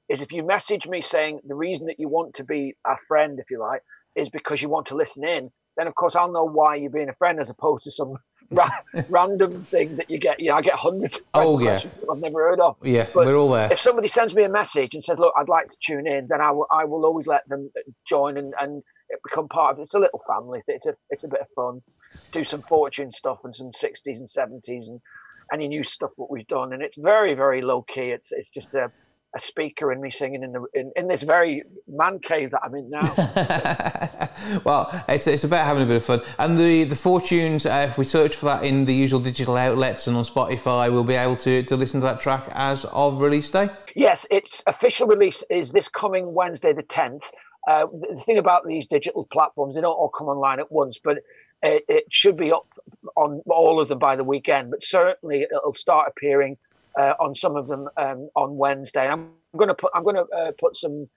is 0.09 0.21
if 0.21 0.33
you 0.33 0.44
message 0.44 0.87
me 0.87 1.00
saying 1.00 1.41
the 1.47 1.55
reason 1.55 1.87
that 1.87 1.99
you 1.99 2.09
want 2.09 2.35
to 2.35 2.44
be 2.44 2.75
a 2.87 2.97
friend, 3.09 3.39
if 3.39 3.50
you 3.50 3.61
like, 3.61 3.83
is 4.17 4.29
because 4.29 4.61
you 4.61 4.69
want 4.69 4.87
to 4.89 4.97
listen 4.97 5.25
in, 5.25 5.50
then 5.77 5.87
of 5.87 5.94
course 5.94 6.17
I'll 6.17 6.33
know 6.33 6.44
why 6.44 6.75
you're 6.75 6.91
being 6.91 7.09
a 7.09 7.15
friend 7.15 7.41
as 7.41 7.49
opposed 7.49 7.85
to 7.85 7.93
some 7.93 8.17
ra- 8.52 9.02
random 9.08 9.62
thing 9.64 9.96
that 9.96 10.10
you 10.10 10.19
get. 10.19 10.40
You 10.40 10.50
know, 10.50 10.56
I 10.56 10.62
get 10.62 10.75
hundreds. 10.75 11.16
Of 11.16 11.22
oh 11.34 11.58
yeah, 11.58 11.81
I've 12.10 12.19
never 12.19 12.49
heard 12.49 12.60
of. 12.60 12.76
Yeah, 12.82 13.06
but 13.14 13.26
we're 13.26 13.37
all 13.37 13.50
there. 13.50 13.72
If 13.72 13.81
somebody 13.81 14.08
sends 14.08 14.34
me 14.34 14.44
a 14.44 14.49
message 14.49 14.94
and 14.94 15.02
says, 15.02 15.19
"Look, 15.19 15.34
I'd 15.37 15.49
like 15.49 15.69
to 15.69 15.76
tune 15.84 16.06
in," 16.06 16.28
then 16.28 16.40
I 16.40 16.50
will. 16.50 16.66
I 16.70 16.84
will 16.84 17.04
always 17.04 17.26
let 17.26 17.49
them 17.49 17.70
join 18.06 18.37
and 18.37 18.54
and 18.60 18.82
become 19.25 19.49
part 19.49 19.72
of 19.72 19.78
it. 19.78 19.82
It's 19.82 19.94
a 19.94 19.99
little 19.99 20.22
family. 20.26 20.62
It's 20.69 20.87
a 20.87 20.94
it's 21.10 21.25
a 21.25 21.28
bit 21.28 21.40
of 21.40 21.49
fun. 21.54 21.81
Do 22.32 22.44
some 22.44 22.62
fortune 22.62 23.10
stuff 23.10 23.38
and 23.44 23.54
some 23.54 23.72
sixties 23.72 24.19
and 24.19 24.28
seventies 24.28 24.88
and 24.88 25.00
any 25.52 25.69
new 25.69 25.82
stuff 25.82 26.10
what 26.16 26.31
we've 26.31 26.46
done, 26.46 26.72
and 26.72 26.82
it's 26.82 26.96
very 26.96 27.34
very 27.34 27.62
low 27.62 27.82
key. 27.82 28.10
It's 28.10 28.32
it's 28.32 28.50
just 28.50 28.75
a 28.75 28.90
a 29.34 29.38
speaker 29.38 29.90
and 29.93 30.00
me 30.00 30.11
singing 30.11 30.43
in 30.43 30.52
the 30.52 30.64
in, 30.75 30.93
in 30.94 31.08
this 31.08 31.23
very 31.23 31.62
man 31.88 32.19
cave 32.19 32.50
that 32.50 32.61
I'm 32.62 32.75
in 32.75 32.90
now. 32.90 34.61
well, 34.64 35.05
it's, 35.08 35.26
it's 35.26 35.44
about 35.44 35.64
having 35.64 35.84
a 35.84 35.87
bit 35.87 35.96
of 35.96 36.05
fun. 36.05 36.20
And 36.39 36.58
the 36.58 36.84
the 36.84 36.96
fortunes, 36.96 37.65
uh, 37.65 37.86
if 37.89 37.96
we 37.96 38.05
search 38.05 38.36
for 38.36 38.46
that 38.46 38.65
in 38.65 38.84
the 38.84 38.94
usual 38.94 39.20
digital 39.20 39.56
outlets 39.56 40.06
and 40.06 40.17
on 40.17 40.24
Spotify, 40.24 40.93
we'll 40.93 41.05
be 41.05 41.15
able 41.15 41.36
to 41.36 41.62
to 41.62 41.77
listen 41.77 42.01
to 42.01 42.06
that 42.06 42.20
track 42.20 42.46
as 42.53 42.84
of 42.86 43.20
release 43.20 43.48
day. 43.48 43.70
Yes, 43.94 44.27
its 44.31 44.62
official 44.67 45.06
release 45.06 45.43
is 45.48 45.72
this 45.72 45.89
coming 45.89 46.34
Wednesday, 46.34 46.72
the 46.72 46.82
tenth. 46.82 47.24
Uh, 47.69 47.86
the 48.10 48.20
thing 48.20 48.39
about 48.39 48.67
these 48.67 48.86
digital 48.86 49.24
platforms, 49.32 49.77
they 49.77 49.81
don't 49.81 49.93
all 49.93 50.08
come 50.08 50.27
online 50.27 50.58
at 50.58 50.72
once, 50.72 50.98
but 51.03 51.19
it, 51.62 51.84
it 51.89 52.05
should 52.10 52.36
be 52.36 52.51
up 52.51 52.67
on 53.17 53.41
all 53.46 53.81
of 53.81 53.89
them 53.89 54.01
by 54.01 54.17
the 54.17 54.24
weekend. 54.24 54.70
But 54.70 54.82
certainly, 54.82 55.43
it'll 55.43 55.74
start 55.74 56.08
appearing 56.08 56.58
uh, 56.99 57.15
on 57.20 57.34
some 57.34 57.56
of 57.56 57.69
them 57.69 57.89
um, 57.96 58.29
on 58.34 58.56
Wednesday. 58.56 59.08
I'm 59.08 59.31
going 59.56 59.69
to 59.69 59.75
put 59.75 59.93
I'm 59.94 60.05
going 60.05 60.17
to 60.17 60.27
uh, 60.37 60.53
put 60.58 60.77
some 60.77 61.08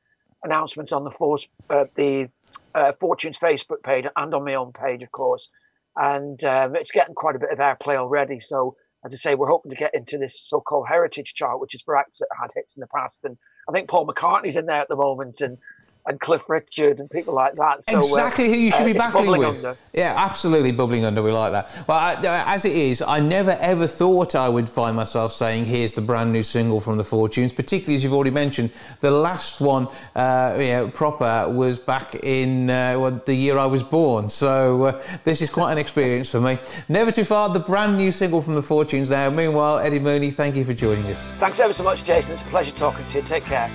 announcements 0.44 0.92
on 0.92 1.04
the 1.04 1.12
force 1.12 1.48
uh, 1.70 1.86
the 1.96 2.30
uh, 2.74 2.92
Fortunes 3.00 3.40
Facebook 3.40 3.84
page 3.84 4.06
and 4.16 4.34
on 4.34 4.44
my 4.44 4.56
own 4.56 4.72
page, 4.72 5.02
of 5.02 5.12
course. 5.12 5.50
And 5.96 6.44
um, 6.44 6.76
it's 6.76 6.92
getting 6.92 7.16
quite 7.16 7.36
a 7.36 7.40
bit 7.40 7.52
of 7.52 7.60
airplay 7.60 7.96
already. 7.96 8.40
So 8.40 8.76
as 9.06 9.14
I 9.14 9.18
say, 9.18 9.36
we're 9.36 9.48
hoping 9.48 9.70
to 9.70 9.78
get 9.78 9.94
into 9.94 10.18
this 10.18 10.42
so-called 10.42 10.88
heritage 10.88 11.36
chart, 11.36 11.62
which 11.62 11.76
is 11.76 11.84
for 11.84 11.96
acts 11.96 12.20
that 12.20 12.28
had 12.40 12.50
hits 12.56 12.76
in 12.76 12.82
the 12.82 12.88
past. 12.88 13.20
And 13.24 13.38
I 13.70 13.72
think 13.72 13.88
Paul 13.88 14.08
McCartney's 14.08 14.58
in 14.58 14.66
there 14.66 14.82
at 14.82 14.90
the 14.90 14.96
moment, 14.96 15.42
and 15.42 15.58
and 16.08 16.20
Cliff 16.20 16.50
Richard 16.50 17.00
and 17.00 17.10
people 17.10 17.34
like 17.34 17.56
that. 17.56 17.84
So, 17.86 17.98
uh, 17.98 18.00
exactly 18.00 18.46
uh, 18.46 18.50
who 18.50 18.56
you 18.56 18.72
should 18.72 18.82
uh, 18.82 18.86
be 18.86 18.94
battling 18.94 19.40
with. 19.40 19.58
Under. 19.58 19.78
Yeah, 19.94 20.14
absolutely 20.16 20.72
bubbling 20.72 21.06
under. 21.06 21.24
We 21.24 21.32
like 21.32 21.52
that. 21.52 21.86
Well, 21.88 21.98
I, 21.98 22.44
as 22.54 22.66
it 22.66 22.74
is, 22.74 23.02
I 23.02 23.20
never 23.20 23.58
ever 23.60 23.88
thought 23.88 24.36
I 24.36 24.48
would 24.48 24.70
find 24.70 24.96
myself 24.96 25.32
saying, 25.32 25.66
"Here's 25.66 25.94
the 25.94 26.02
brand 26.02 26.32
new 26.32 26.44
single 26.44 26.80
from 26.80 26.98
the 26.98 27.04
Fortunes." 27.04 27.54
Particularly 27.54 27.96
as 27.96 28.04
you've 28.04 28.14
already 28.14 28.32
mentioned, 28.32 28.72
the 29.00 29.12
last 29.12 29.62
one, 29.62 29.88
uh, 30.16 30.56
you 30.60 30.70
know, 30.70 30.90
proper 30.90 31.50
was 31.50 31.80
back 31.80 32.16
in 32.24 32.70
uh, 32.70 32.98
well, 33.00 33.22
the 33.26 33.34
year 33.34 33.58
I 33.58 33.66
was 33.66 33.84
born. 33.84 34.30
So 34.30 34.84
uh, 34.84 35.04
this 35.24 35.42
is 35.42 35.50
quite 35.50 35.72
an 35.72 35.78
experience 35.78 36.30
for 36.30 36.42
me. 36.42 36.60
Never 36.90 37.12
too 37.12 37.26
far. 37.26 37.50
The 37.50 37.60
brand 37.60 37.98
new 37.98 38.12
single 38.12 38.42
from 38.42 38.56
the 38.56 38.64
Fortunes 38.64 39.10
now. 39.10 39.30
Meanwhile, 39.30 39.80
Eddie 39.80 40.00
Mooney, 40.00 40.32
thank 40.32 40.56
you 40.56 40.64
for 40.64 40.74
joining 40.74 41.06
us. 41.06 41.30
Thanks 41.40 41.60
ever 41.60 41.74
so 41.74 41.84
much, 41.84 42.04
Jason. 42.04 42.34
It's 42.34 42.42
a 42.42 42.46
pleasure 42.46 42.72
talking 42.72 43.06
to 43.08 43.18
you. 43.18 43.24
Take 43.24 43.44
care. 43.44 43.72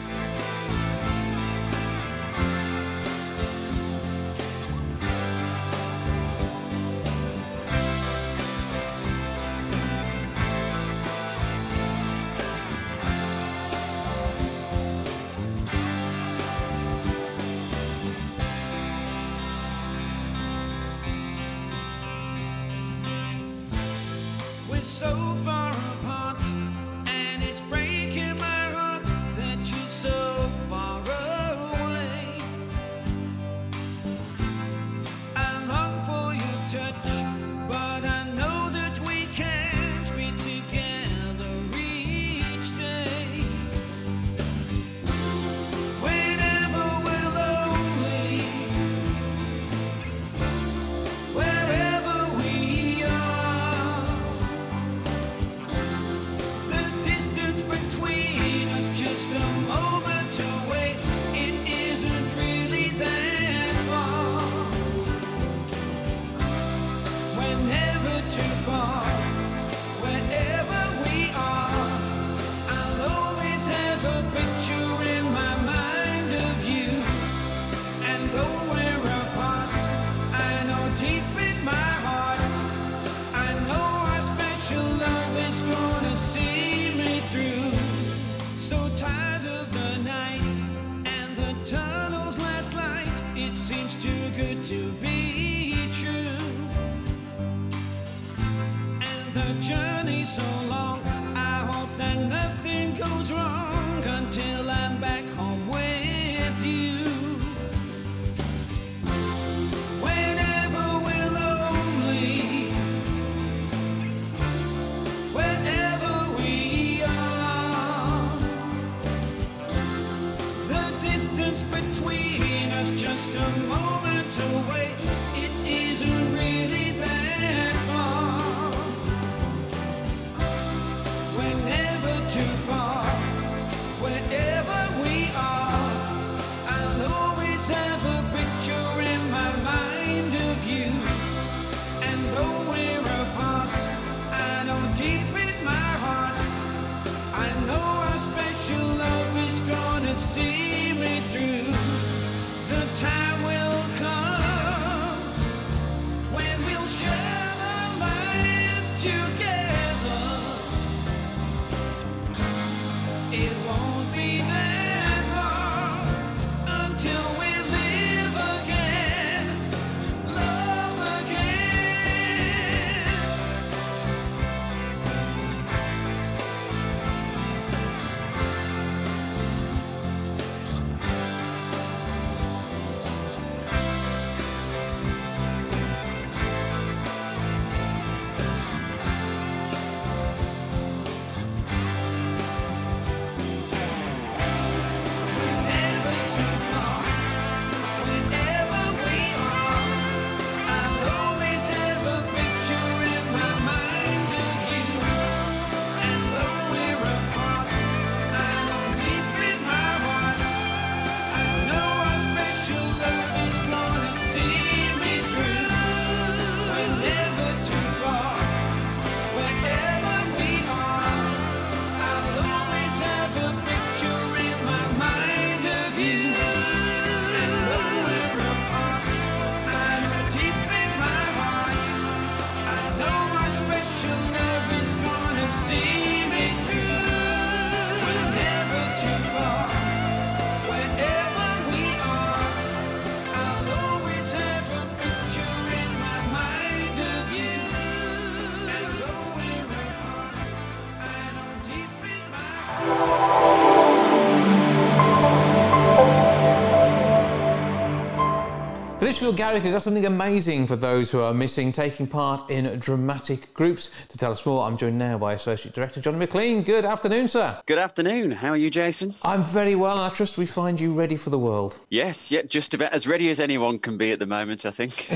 Lichfield 259.10 259.36
Garrick 259.36 259.64
got 259.64 259.82
something 259.82 260.06
amazing 260.06 260.68
for 260.68 260.76
those 260.76 261.10
who 261.10 261.18
are 261.18 261.34
missing, 261.34 261.72
taking 261.72 262.06
part 262.06 262.48
in 262.48 262.78
dramatic 262.78 263.52
groups. 263.54 263.90
To 264.10 264.16
tell 264.16 264.30
us 264.30 264.46
more, 264.46 264.62
I'm 264.62 264.76
joined 264.76 264.98
now 264.98 265.18
by 265.18 265.32
Associate 265.32 265.74
Director 265.74 266.00
John 266.00 266.14
McClean. 266.14 266.64
Good 266.64 266.84
afternoon, 266.84 267.26
sir. 267.26 267.60
Good 267.66 267.78
afternoon. 267.78 268.30
How 268.30 268.50
are 268.50 268.56
you, 268.56 268.70
Jason? 268.70 269.12
I'm 269.24 269.42
very 269.42 269.74
well, 269.74 269.96
and 269.96 270.02
I 270.02 270.14
trust 270.14 270.38
we 270.38 270.46
find 270.46 270.78
you 270.78 270.94
ready 270.94 271.16
for 271.16 271.30
the 271.30 271.40
world. 271.40 271.76
Yes, 271.88 272.30
yeah, 272.30 272.42
just 272.42 272.72
about 272.72 272.92
as 272.92 273.08
ready 273.08 273.28
as 273.30 273.40
anyone 273.40 273.80
can 273.80 273.96
be 273.96 274.12
at 274.12 274.20
the 274.20 274.26
moment, 274.26 274.64
I 274.64 274.70
think. 274.70 275.08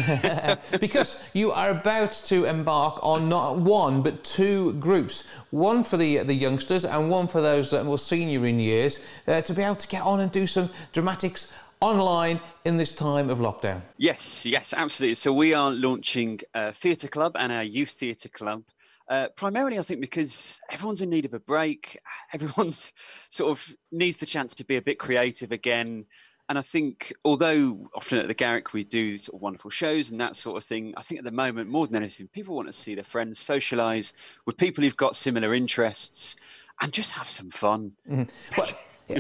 because 0.81 1.21
you 1.33 1.53
are 1.53 1.71
about 1.71 2.11
to 2.25 2.47
embark 2.47 2.99
on 3.01 3.29
not 3.29 3.59
one 3.59 4.03
but 4.03 4.25
two 4.25 4.73
groups 4.73 5.23
one 5.55 5.85
for 5.85 5.97
the 5.97 6.19
the 6.19 6.35
youngsters 6.35 6.85
and 6.85 7.09
one 7.09 7.29
for 7.29 7.41
those 7.41 7.71
that 7.71 7.81
are 7.81 7.85
more 7.85 7.99
senior 7.99 8.45
in 8.45 8.59
years, 8.59 8.99
uh, 9.29 9.41
to 9.41 9.55
be 9.55 9.63
able 9.63 9.77
to 9.77 9.87
get 9.87 10.03
on 10.03 10.19
and 10.19 10.33
do 10.33 10.47
some 10.47 10.69
dramatics 10.93 11.53
online 11.85 12.41
in 12.65 12.79
this 12.79 12.93
time 12.93 13.29
of 13.29 13.39
lockdown? 13.39 13.83
Yes, 13.99 14.47
yes, 14.47 14.73
absolutely. 14.75 15.15
So 15.17 15.33
we 15.33 15.53
are 15.53 15.71
launching 15.71 16.41
a 16.55 16.73
theatre 16.73 17.09
club 17.09 17.33
and 17.39 17.53
our 17.53 17.63
youth 17.63 17.91
theatre 17.91 18.31
club. 18.31 18.65
Uh, 19.09 19.29
primarily, 19.37 19.79
I 19.79 19.83
think 19.83 20.01
because 20.01 20.59
everyone's 20.71 21.03
in 21.03 21.11
need 21.11 21.27
of 21.27 21.35
a 21.35 21.41
break. 21.41 21.99
Everyone's 22.33 22.93
sort 22.97 23.51
of 23.51 23.77
needs 23.93 24.17
the 24.17 24.27
chance 24.27 24.55
to 24.55 24.65
be 24.65 24.77
a 24.77 24.83
bit 24.83 24.99
creative 24.99 25.53
again. 25.53 26.07
And 26.49 26.59
I 26.59 26.63
think, 26.63 27.13
although 27.25 27.89
often 27.95 28.19
at 28.19 28.29
the 28.29 28.35
Garrick 28.35 28.73
we 28.73 28.85
do 28.85 29.17
sort 29.19 29.37
of 29.37 29.43
wonderful 29.43 29.71
shows 29.71 30.11
and 30.11 30.21
that 30.21 30.37
sort 30.37 30.57
of 30.57 30.65
thing, 30.65 30.95
I 30.97 31.03
think 31.03 31.19
at 31.19 31.25
the 31.25 31.33
moment, 31.33 31.71
more 31.71 31.87
than 31.87 31.97
anything, 31.97 32.29
people 32.29 32.57
want 32.57 32.69
to 32.69 32.73
see 32.73 32.95
their 32.95 33.05
friends, 33.05 33.39
socialise 33.39 34.39
with 34.47 34.57
people 34.57 34.83
who've 34.85 34.97
got 34.97 35.17
similar 35.17 35.55
interests, 35.55 36.37
and 36.81 36.93
just 36.93 37.13
have 37.13 37.27
some 37.27 37.51
fun. 37.51 37.93
Mm-hmm. 38.09 38.25
Well, 38.57 38.67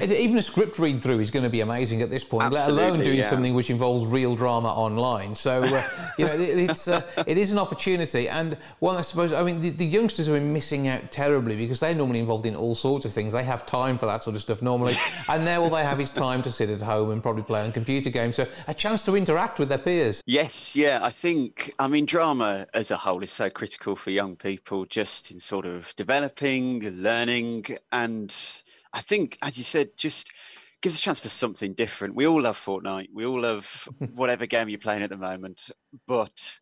even 0.02 0.38
a 0.38 0.42
script 0.42 0.78
read 0.78 1.02
through 1.02 1.20
is 1.20 1.30
going 1.30 1.42
to 1.42 1.50
be 1.50 1.60
amazing 1.60 2.02
at 2.02 2.10
this 2.10 2.24
point, 2.24 2.44
Absolutely, 2.44 2.82
let 2.82 2.90
alone 2.90 3.04
doing 3.04 3.18
yeah. 3.18 3.30
something 3.30 3.54
which 3.54 3.70
involves 3.70 4.06
real 4.06 4.34
drama 4.34 4.68
online. 4.68 5.34
So, 5.34 5.62
uh, 5.62 5.82
you 6.18 6.26
know, 6.26 6.32
it, 6.32 6.70
it's 6.70 6.88
uh, 6.88 7.02
it 7.26 7.38
is 7.38 7.52
an 7.52 7.58
opportunity, 7.58 8.28
and 8.28 8.56
one 8.78 8.96
I 8.96 9.02
suppose 9.02 9.32
I 9.32 9.42
mean 9.42 9.60
the, 9.60 9.70
the, 9.70 9.86
youngsters 9.86 10.28
been 10.28 10.52
missing 10.52 10.88
out 10.88 11.12
terribly 11.12 11.56
because 11.56 11.80
they're 11.80 11.94
normally 11.94 12.20
involved 12.20 12.46
in 12.46 12.56
all 12.56 12.74
sorts 12.74 13.04
of 13.04 13.12
things. 13.12 13.32
They 13.32 13.44
have 13.44 13.66
time 13.66 13.98
for 13.98 14.06
that 14.06 14.22
sort 14.22 14.36
of 14.36 14.42
stuff 14.42 14.62
normally, 14.62 14.94
and 15.28 15.44
now 15.44 15.62
all 15.62 15.70
they 15.70 15.84
have 15.84 16.00
is 16.00 16.10
time 16.10 16.42
to 16.42 16.50
sit 16.50 16.70
at 16.70 16.80
home 16.80 17.10
and 17.10 17.22
probably 17.22 17.42
play 17.42 17.62
on 17.62 17.72
computer 17.72 18.10
games. 18.10 18.36
So, 18.36 18.46
a 18.66 18.74
chance 18.74 19.04
to 19.04 19.16
interact 19.16 19.58
with 19.58 19.68
their 19.68 19.78
peers. 19.78 20.22
Yes, 20.26 20.74
yeah, 20.76 21.00
I 21.02 21.10
think 21.10 21.70
I 21.78 21.88
mean 21.88 22.06
drama 22.06 22.66
as 22.74 22.90
a 22.90 22.96
whole 22.96 23.22
is 23.22 23.32
so 23.32 23.50
critical 23.50 23.96
for 23.96 24.10
young 24.10 24.36
people, 24.36 24.84
just 24.84 25.30
in 25.30 25.38
sort 25.38 25.66
of 25.66 25.94
developing, 25.96 26.80
learning, 27.02 27.66
and 27.92 28.34
I 28.94 29.00
think, 29.00 29.36
as 29.42 29.58
you 29.58 29.64
said, 29.64 29.88
just 29.96 30.32
gives 30.80 30.98
a 30.98 31.02
chance 31.02 31.18
for 31.18 31.28
something 31.28 31.74
different. 31.74 32.14
We 32.14 32.26
all 32.26 32.40
love 32.40 32.56
Fortnite. 32.56 33.08
We 33.12 33.26
all 33.26 33.40
love 33.40 33.88
whatever 34.14 34.46
game 34.46 34.68
you're 34.68 34.78
playing 34.78 35.02
at 35.02 35.10
the 35.10 35.16
moment. 35.16 35.70
But 36.06 36.58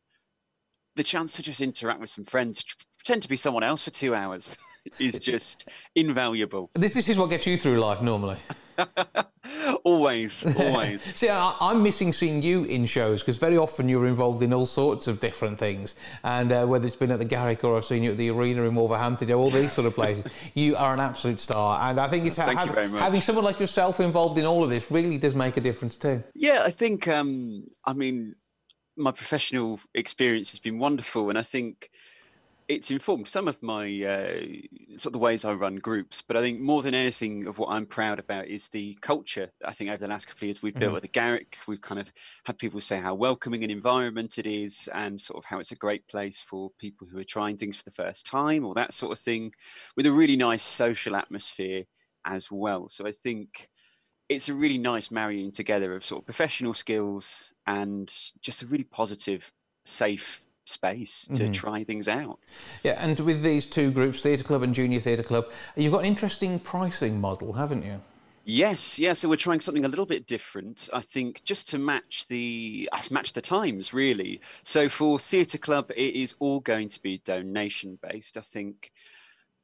the 0.97 1.03
chance 1.03 1.37
to 1.37 1.43
just 1.43 1.61
interact 1.61 2.01
with 2.01 2.11
some 2.11 2.25
friends, 2.25 2.65
pretend 2.99 3.23
to 3.23 3.29
be 3.29 3.37
someone 3.37 3.63
else 3.63 3.85
for 3.85 3.91
two 3.91 4.15
hours, 4.15 4.59
is 4.99 5.19
just 5.19 5.69
invaluable. 5.95 6.71
This, 6.75 6.95
this 6.95 7.09
is 7.09 7.19
what 7.19 7.31
gets 7.31 7.47
you 7.47 7.57
through 7.59 7.79
life 7.79 8.01
normally. 8.01 8.39
always, 9.85 10.47
always. 10.57 11.03
See, 11.21 11.29
I, 11.29 11.57
am 11.61 11.83
missing 11.83 12.13
seeing 12.13 12.43
you 12.43 12.65
in 12.65 12.87
shows 12.87 13.23
because 13.23 13.39
very 13.39 13.57
often 13.57 13.89
you're 13.89 14.07
involved 14.07 14.43
in 14.43 14.53
all 14.53 14.67
sorts 14.67 15.09
of 15.09 15.21
different 15.21 15.59
things. 15.59 15.97
And 16.25 16.53
uh, 16.53 16.67
whether 16.67 16.87
it's 16.87 16.97
been 16.97 17.11
at 17.11 17.19
the 17.19 17.25
Garrick 17.25 17.65
or 17.65 17.77
I've 17.77 17.85
seen 17.85 18.03
you 18.03 18.13
at 18.13 18.19
the 18.19 18.31
arena 18.31 18.63
in 18.63 18.75
Wolverhampton, 18.75 19.33
all 19.33 19.51
these 19.51 19.73
sort 19.73 19.87
of 19.87 19.95
places, 19.95 20.31
you 20.55 20.77
are 20.77 20.95
an 20.95 21.01
absolute 21.01 21.41
star. 21.41 21.91
And 21.91 21.99
I 21.99 22.09
think 22.09 22.27
it's 22.27 22.37
ha- 22.37 22.55
have, 22.55 22.75
having 22.75 23.21
someone 23.21 23.45
like 23.45 23.61
yourself 23.61 24.01
involved 24.01 24.39
in 24.39 24.45
all 24.45 24.63
of 24.65 24.71
this 24.71 24.91
really 24.91 25.19
does 25.19 25.35
make 25.35 25.57
a 25.57 25.61
difference 25.61 25.97
too. 25.97 26.23
Yeah, 26.35 26.63
I 26.65 26.71
think, 26.71 27.09
um, 27.09 27.65
I 27.85 27.93
mean, 27.93 28.35
my 28.97 29.11
professional 29.11 29.81
experience 29.95 30.51
has 30.51 30.61
been 30.61 30.79
wonderful. 30.79 31.29
And 31.29 31.39
I 31.39 31.43
think 31.43 31.91
it's 32.73 32.91
informed 32.91 33.29
some 33.29 33.49
of 33.49 33.63
my 33.63 33.85
uh, 34.03 34.97
sort 34.97 35.07
of 35.07 35.13
the 35.13 35.19
ways 35.19 35.45
I 35.45 35.53
run 35.53 35.77
groups, 35.77 36.23
but 36.23 36.37
I 36.37 36.41
think 36.41 36.61
more 36.61 36.83
than 36.83 36.95
anything 36.95 37.47
of 37.47 37.59
what 37.59 37.69
I'm 37.71 37.87
proud 37.87 38.19
about 38.19 38.47
is 38.47 38.69
the 38.69 38.95
culture. 39.01 39.51
I 39.67 39.73
think 39.73 39.91
over 39.91 39.99
the 39.99 40.09
last 40.09 40.27
couple 40.27 40.39
of 40.39 40.43
years 40.45 40.63
we've 40.63 40.73
mm-hmm. 40.73 40.81
built 40.81 40.97
at 40.97 41.03
the 41.03 41.09
Garrick, 41.09 41.59
we've 41.69 41.81
kind 41.81 42.01
of 42.01 42.13
had 42.45 42.59
people 42.59 42.81
say 42.81 42.99
how 42.99 43.15
welcoming 43.15 43.63
an 43.63 43.71
environment 43.71 44.39
it 44.39 44.47
is, 44.47 44.89
and 44.95 45.21
sort 45.21 45.39
of 45.39 45.45
how 45.45 45.59
it's 45.59 45.73
a 45.73 45.77
great 45.77 46.07
place 46.09 46.43
for 46.43 46.71
people 46.79 47.07
who 47.07 47.19
are 47.19 47.25
trying 47.25 47.57
things 47.57 47.77
for 47.77 47.85
the 47.85 47.91
first 47.91 48.27
time 48.27 48.65
or 48.65 48.75
that 48.75 48.95
sort 48.95 49.13
of 49.13 49.19
thing, 49.19 49.53
with 49.97 50.07
a 50.07 50.13
really 50.13 50.37
nice 50.37 50.63
social 50.63 51.15
atmosphere 51.15 51.85
as 52.25 52.51
well. 52.51 52.89
So 52.89 53.07
I 53.07 53.11
think 53.11 53.69
it's 54.29 54.49
a 54.49 54.55
really 54.55 54.79
nice 54.79 55.11
marrying 55.11 55.53
together 55.53 55.95
of 55.95 56.05
sort 56.05 56.23
of 56.23 56.27
professional 56.27 56.73
skills 56.73 57.53
and 57.67 58.09
just 58.41 58.63
a 58.63 58.67
really 58.67 58.85
positive, 58.85 59.53
safe 59.85 60.47
space 60.65 61.27
to 61.27 61.45
mm-hmm. 61.45 61.53
try 61.53 61.85
things 61.85 62.09
out. 62.09 62.39
Yeah, 62.83 62.97
and 62.99 63.19
with 63.21 63.43
these 63.43 63.67
two 63.67 63.91
groups, 63.91 64.23
Theatre 64.23 64.45
Club 64.45 64.63
and 64.63 64.75
Junior 64.75 65.01
Theatre 65.01 65.23
Club, 65.23 65.47
you've 65.77 65.93
got 65.93 66.01
an 66.01 66.07
interesting 66.07 66.59
pricing 66.59 67.21
model, 67.21 67.53
haven't 67.55 67.85
you? 67.85 68.01
Yes, 68.45 68.99
yeah. 68.99 69.13
So 69.13 69.29
we're 69.29 69.37
trying 69.37 69.61
something 69.61 69.85
a 69.85 69.89
little 69.89 70.07
bit 70.07 70.27
different. 70.27 70.89
I 70.93 71.01
think 71.01 71.45
just 71.45 71.69
to 71.71 71.79
match 71.79 72.27
the 72.27 72.89
match 73.11 73.35
the 73.35 73.41
times, 73.41 73.95
really. 73.95 74.41
So 74.65 74.89
for 74.89 75.19
Theatre 75.19 75.59
Club, 75.59 75.93
it 75.95 76.15
is 76.15 76.35
all 76.41 76.61
going 76.61 76.89
to 76.89 77.01
be 77.03 77.23
donation 77.25 77.99
based. 78.03 78.37
I 78.37 78.41
think 78.41 78.91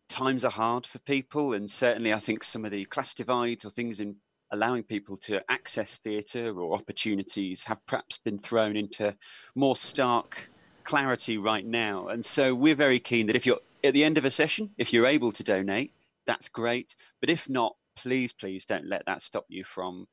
times 0.09 0.45
are 0.45 0.51
hard 0.51 0.87
for 0.87 1.01
people, 1.01 1.55
and 1.55 1.69
certainly 1.69 2.13
I 2.13 2.19
think 2.19 2.45
some 2.45 2.65
of 2.65 2.71
the 2.71 2.85
class 2.85 3.15
divides 3.15 3.65
or 3.65 3.71
things 3.71 3.99
in 3.99 4.17
allowing 4.51 4.83
people 4.83 5.17
to 5.17 5.43
access 5.51 5.99
theatre 5.99 6.59
or 6.59 6.75
opportunities 6.75 7.65
have 7.65 7.85
perhaps 7.87 8.19
been 8.19 8.39
thrown 8.39 8.77
into 8.77 9.15
more 9.55 9.77
stark 9.77 10.51
clarity 10.89 11.37
right 11.37 11.67
now. 11.67 12.09
And 12.09 12.25
so 12.25 12.55
we're 12.55 12.75
very 12.75 12.99
keen 12.99 13.27
that 13.27 13.37
if 13.37 13.45
you're 13.45 13.61
at 13.85 13.93
the 13.93 14.05
end 14.05 14.17
of 14.17 14.25
a 14.25 14.31
session, 14.31 14.71
if 14.79 14.91
you're 14.91 15.07
able 15.07 15.31
to 15.33 15.45
donate, 15.45 15.93
that's 16.27 16.49
great. 16.49 16.97
But 17.21 17.29
if 17.29 17.47
not, 17.47 17.77
please, 17.95 18.33
please 18.33 18.65
don't 18.65 18.87
let 18.87 19.05
that 19.05 19.21
stop 19.21 19.45
you 19.51 19.65
from 19.65 20.07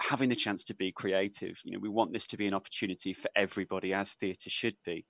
having 0.00 0.28
the 0.28 0.34
chance 0.34 0.64
to 0.64 0.74
be 0.74 0.90
creative. 0.90 1.60
You 1.64 1.72
know, 1.72 1.78
we 1.78 1.88
want 1.88 2.12
this 2.12 2.26
to 2.28 2.36
be 2.36 2.48
an 2.48 2.54
opportunity 2.54 3.12
for 3.12 3.30
everybody, 3.36 3.94
as 3.94 4.14
theatre 4.14 4.50
should 4.50 4.74
be. 4.84 5.06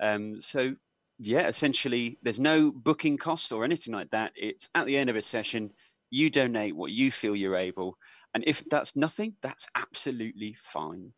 Um, 0.00 0.40
so, 0.40 0.76
yeah, 1.18 1.48
essentially, 1.48 2.18
there's 2.22 2.38
no 2.38 2.70
booking 2.70 3.16
cost 3.16 3.50
or 3.50 3.64
anything 3.64 3.92
like 3.92 4.10
that. 4.10 4.32
It's 4.36 4.68
at 4.76 4.86
the 4.86 4.96
end 4.96 5.10
of 5.10 5.16
a 5.16 5.22
session, 5.22 5.72
you 6.10 6.30
donate 6.30 6.76
what 6.76 6.92
you 6.92 7.10
feel 7.10 7.34
you're 7.34 7.56
able. 7.56 7.98
And 8.32 8.44
if 8.46 8.62
that's 8.70 8.94
nothing, 8.94 9.34
that's 9.42 9.66
absolutely 9.74 10.54
fine 10.56 11.14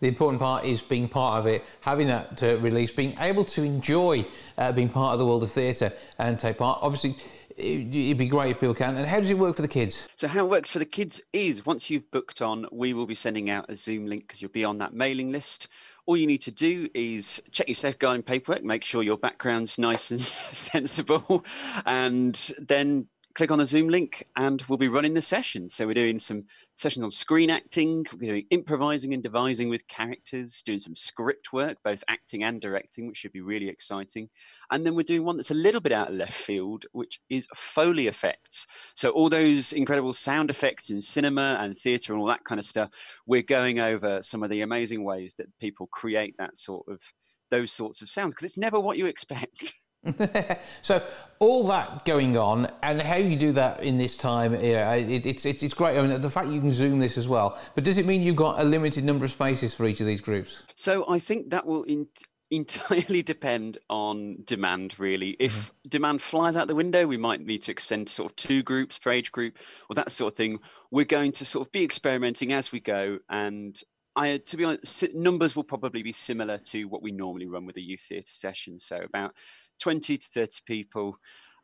the 0.00 0.08
important 0.08 0.40
part 0.40 0.64
is 0.64 0.82
being 0.82 1.08
part 1.08 1.40
of 1.40 1.46
it, 1.46 1.64
having 1.80 2.08
that 2.08 2.42
uh, 2.42 2.58
release, 2.58 2.90
being 2.90 3.16
able 3.18 3.44
to 3.44 3.62
enjoy 3.62 4.26
uh, 4.58 4.72
being 4.72 4.88
part 4.88 5.14
of 5.14 5.18
the 5.18 5.26
world 5.26 5.42
of 5.42 5.50
theatre 5.50 5.92
and 6.18 6.38
take 6.38 6.58
part. 6.58 6.78
Obviously, 6.82 7.16
it'd 7.56 8.18
be 8.18 8.28
great 8.28 8.50
if 8.50 8.60
people 8.60 8.74
can. 8.74 8.96
And 8.96 9.06
how 9.06 9.18
does 9.18 9.30
it 9.30 9.38
work 9.38 9.56
for 9.56 9.62
the 9.62 9.68
kids? 9.68 10.06
So 10.16 10.28
how 10.28 10.44
it 10.44 10.50
works 10.50 10.70
for 10.72 10.78
the 10.78 10.84
kids 10.84 11.22
is 11.32 11.64
once 11.64 11.90
you've 11.90 12.10
booked 12.10 12.42
on, 12.42 12.66
we 12.70 12.92
will 12.92 13.06
be 13.06 13.14
sending 13.14 13.50
out 13.50 13.70
a 13.70 13.76
Zoom 13.76 14.06
link 14.06 14.22
because 14.22 14.42
you'll 14.42 14.50
be 14.50 14.64
on 14.64 14.78
that 14.78 14.92
mailing 14.92 15.32
list. 15.32 15.68
All 16.04 16.16
you 16.16 16.26
need 16.26 16.42
to 16.42 16.52
do 16.52 16.88
is 16.94 17.42
check 17.50 17.66
your 17.66 17.74
safeguarding 17.74 18.22
paperwork, 18.22 18.62
make 18.62 18.84
sure 18.84 19.02
your 19.02 19.18
background's 19.18 19.78
nice 19.78 20.10
and 20.10 20.20
sensible, 20.20 21.44
and 21.84 22.34
then 22.58 23.08
click 23.36 23.50
on 23.50 23.58
the 23.58 23.66
Zoom 23.66 23.88
link 23.88 24.24
and 24.36 24.62
we'll 24.62 24.78
be 24.78 24.88
running 24.88 25.12
the 25.12 25.20
session. 25.20 25.68
So 25.68 25.86
we're 25.86 25.92
doing 25.92 26.18
some 26.18 26.44
sessions 26.74 27.04
on 27.04 27.10
screen 27.10 27.50
acting, 27.50 28.06
we're 28.18 28.30
doing 28.30 28.46
improvising 28.50 29.12
and 29.12 29.22
devising 29.22 29.68
with 29.68 29.86
characters, 29.88 30.62
doing 30.62 30.78
some 30.78 30.94
script 30.94 31.52
work, 31.52 31.76
both 31.84 32.02
acting 32.08 32.42
and 32.42 32.62
directing, 32.62 33.06
which 33.06 33.18
should 33.18 33.32
be 33.32 33.42
really 33.42 33.68
exciting. 33.68 34.30
And 34.70 34.86
then 34.86 34.94
we're 34.94 35.02
doing 35.02 35.24
one 35.24 35.36
that's 35.36 35.50
a 35.50 35.54
little 35.54 35.82
bit 35.82 35.92
out 35.92 36.08
of 36.08 36.14
left 36.14 36.32
field, 36.32 36.86
which 36.92 37.20
is 37.28 37.46
Foley 37.54 38.06
effects. 38.06 38.92
So 38.96 39.10
all 39.10 39.28
those 39.28 39.74
incredible 39.74 40.14
sound 40.14 40.48
effects 40.48 40.88
in 40.88 41.02
cinema 41.02 41.58
and 41.60 41.76
theatre 41.76 42.14
and 42.14 42.22
all 42.22 42.28
that 42.28 42.44
kind 42.44 42.58
of 42.58 42.64
stuff, 42.64 43.20
we're 43.26 43.42
going 43.42 43.80
over 43.80 44.22
some 44.22 44.42
of 44.42 44.48
the 44.48 44.62
amazing 44.62 45.04
ways 45.04 45.34
that 45.34 45.46
people 45.60 45.88
create 45.88 46.34
that 46.38 46.56
sort 46.56 46.86
of 46.88 47.12
those 47.50 47.70
sorts 47.70 48.00
of 48.00 48.08
sounds 48.08 48.34
because 48.34 48.46
it's 48.46 48.58
never 48.58 48.80
what 48.80 48.96
you 48.96 49.06
expect. 49.06 49.74
so 50.82 51.02
all 51.38 51.66
that 51.68 52.04
going 52.04 52.36
on, 52.36 52.68
and 52.82 53.00
how 53.00 53.16
you 53.16 53.36
do 53.36 53.52
that 53.52 53.82
in 53.82 53.98
this 53.98 54.16
time, 54.16 54.54
yeah, 54.54 54.92
it, 54.94 55.26
it's, 55.26 55.44
it's 55.44 55.62
it's 55.62 55.74
great. 55.74 55.98
I 55.98 56.02
mean, 56.02 56.20
the 56.20 56.30
fact 56.30 56.48
you 56.48 56.60
can 56.60 56.72
zoom 56.72 56.98
this 56.98 57.18
as 57.18 57.28
well. 57.28 57.58
But 57.74 57.84
does 57.84 57.98
it 57.98 58.06
mean 58.06 58.22
you've 58.22 58.36
got 58.36 58.60
a 58.60 58.64
limited 58.64 59.04
number 59.04 59.24
of 59.24 59.30
spaces 59.30 59.74
for 59.74 59.86
each 59.86 60.00
of 60.00 60.06
these 60.06 60.20
groups? 60.20 60.62
So 60.74 61.04
I 61.08 61.18
think 61.18 61.50
that 61.50 61.66
will. 61.66 61.84
In- 61.84 62.08
entirely 62.52 63.22
depend 63.22 63.76
on 63.90 64.36
demand 64.44 65.00
really 65.00 65.30
if 65.40 65.52
mm-hmm. 65.52 65.88
demand 65.88 66.22
flies 66.22 66.54
out 66.54 66.68
the 66.68 66.76
window 66.76 67.04
we 67.04 67.16
might 67.16 67.40
need 67.40 67.60
to 67.60 67.72
extend 67.72 68.06
to 68.06 68.12
sort 68.12 68.30
of 68.30 68.36
two 68.36 68.62
groups 68.62 69.00
per 69.00 69.10
age 69.10 69.32
group 69.32 69.58
or 69.90 69.94
that 69.94 70.12
sort 70.12 70.32
of 70.32 70.36
thing 70.36 70.60
we're 70.92 71.04
going 71.04 71.32
to 71.32 71.44
sort 71.44 71.66
of 71.66 71.72
be 71.72 71.82
experimenting 71.82 72.52
as 72.52 72.70
we 72.70 72.78
go 72.78 73.18
and 73.28 73.82
I, 74.16 74.38
to 74.38 74.56
be 74.56 74.64
honest, 74.64 75.14
numbers 75.14 75.54
will 75.54 75.64
probably 75.64 76.02
be 76.02 76.12
similar 76.12 76.56
to 76.58 76.84
what 76.84 77.02
we 77.02 77.12
normally 77.12 77.46
run 77.46 77.66
with 77.66 77.76
a 77.76 77.82
youth 77.82 78.00
theatre 78.00 78.24
session. 78.24 78.78
So 78.78 78.96
about 78.96 79.34
20 79.80 80.16
to 80.18 80.26
30 80.26 80.60
people. 80.66 81.18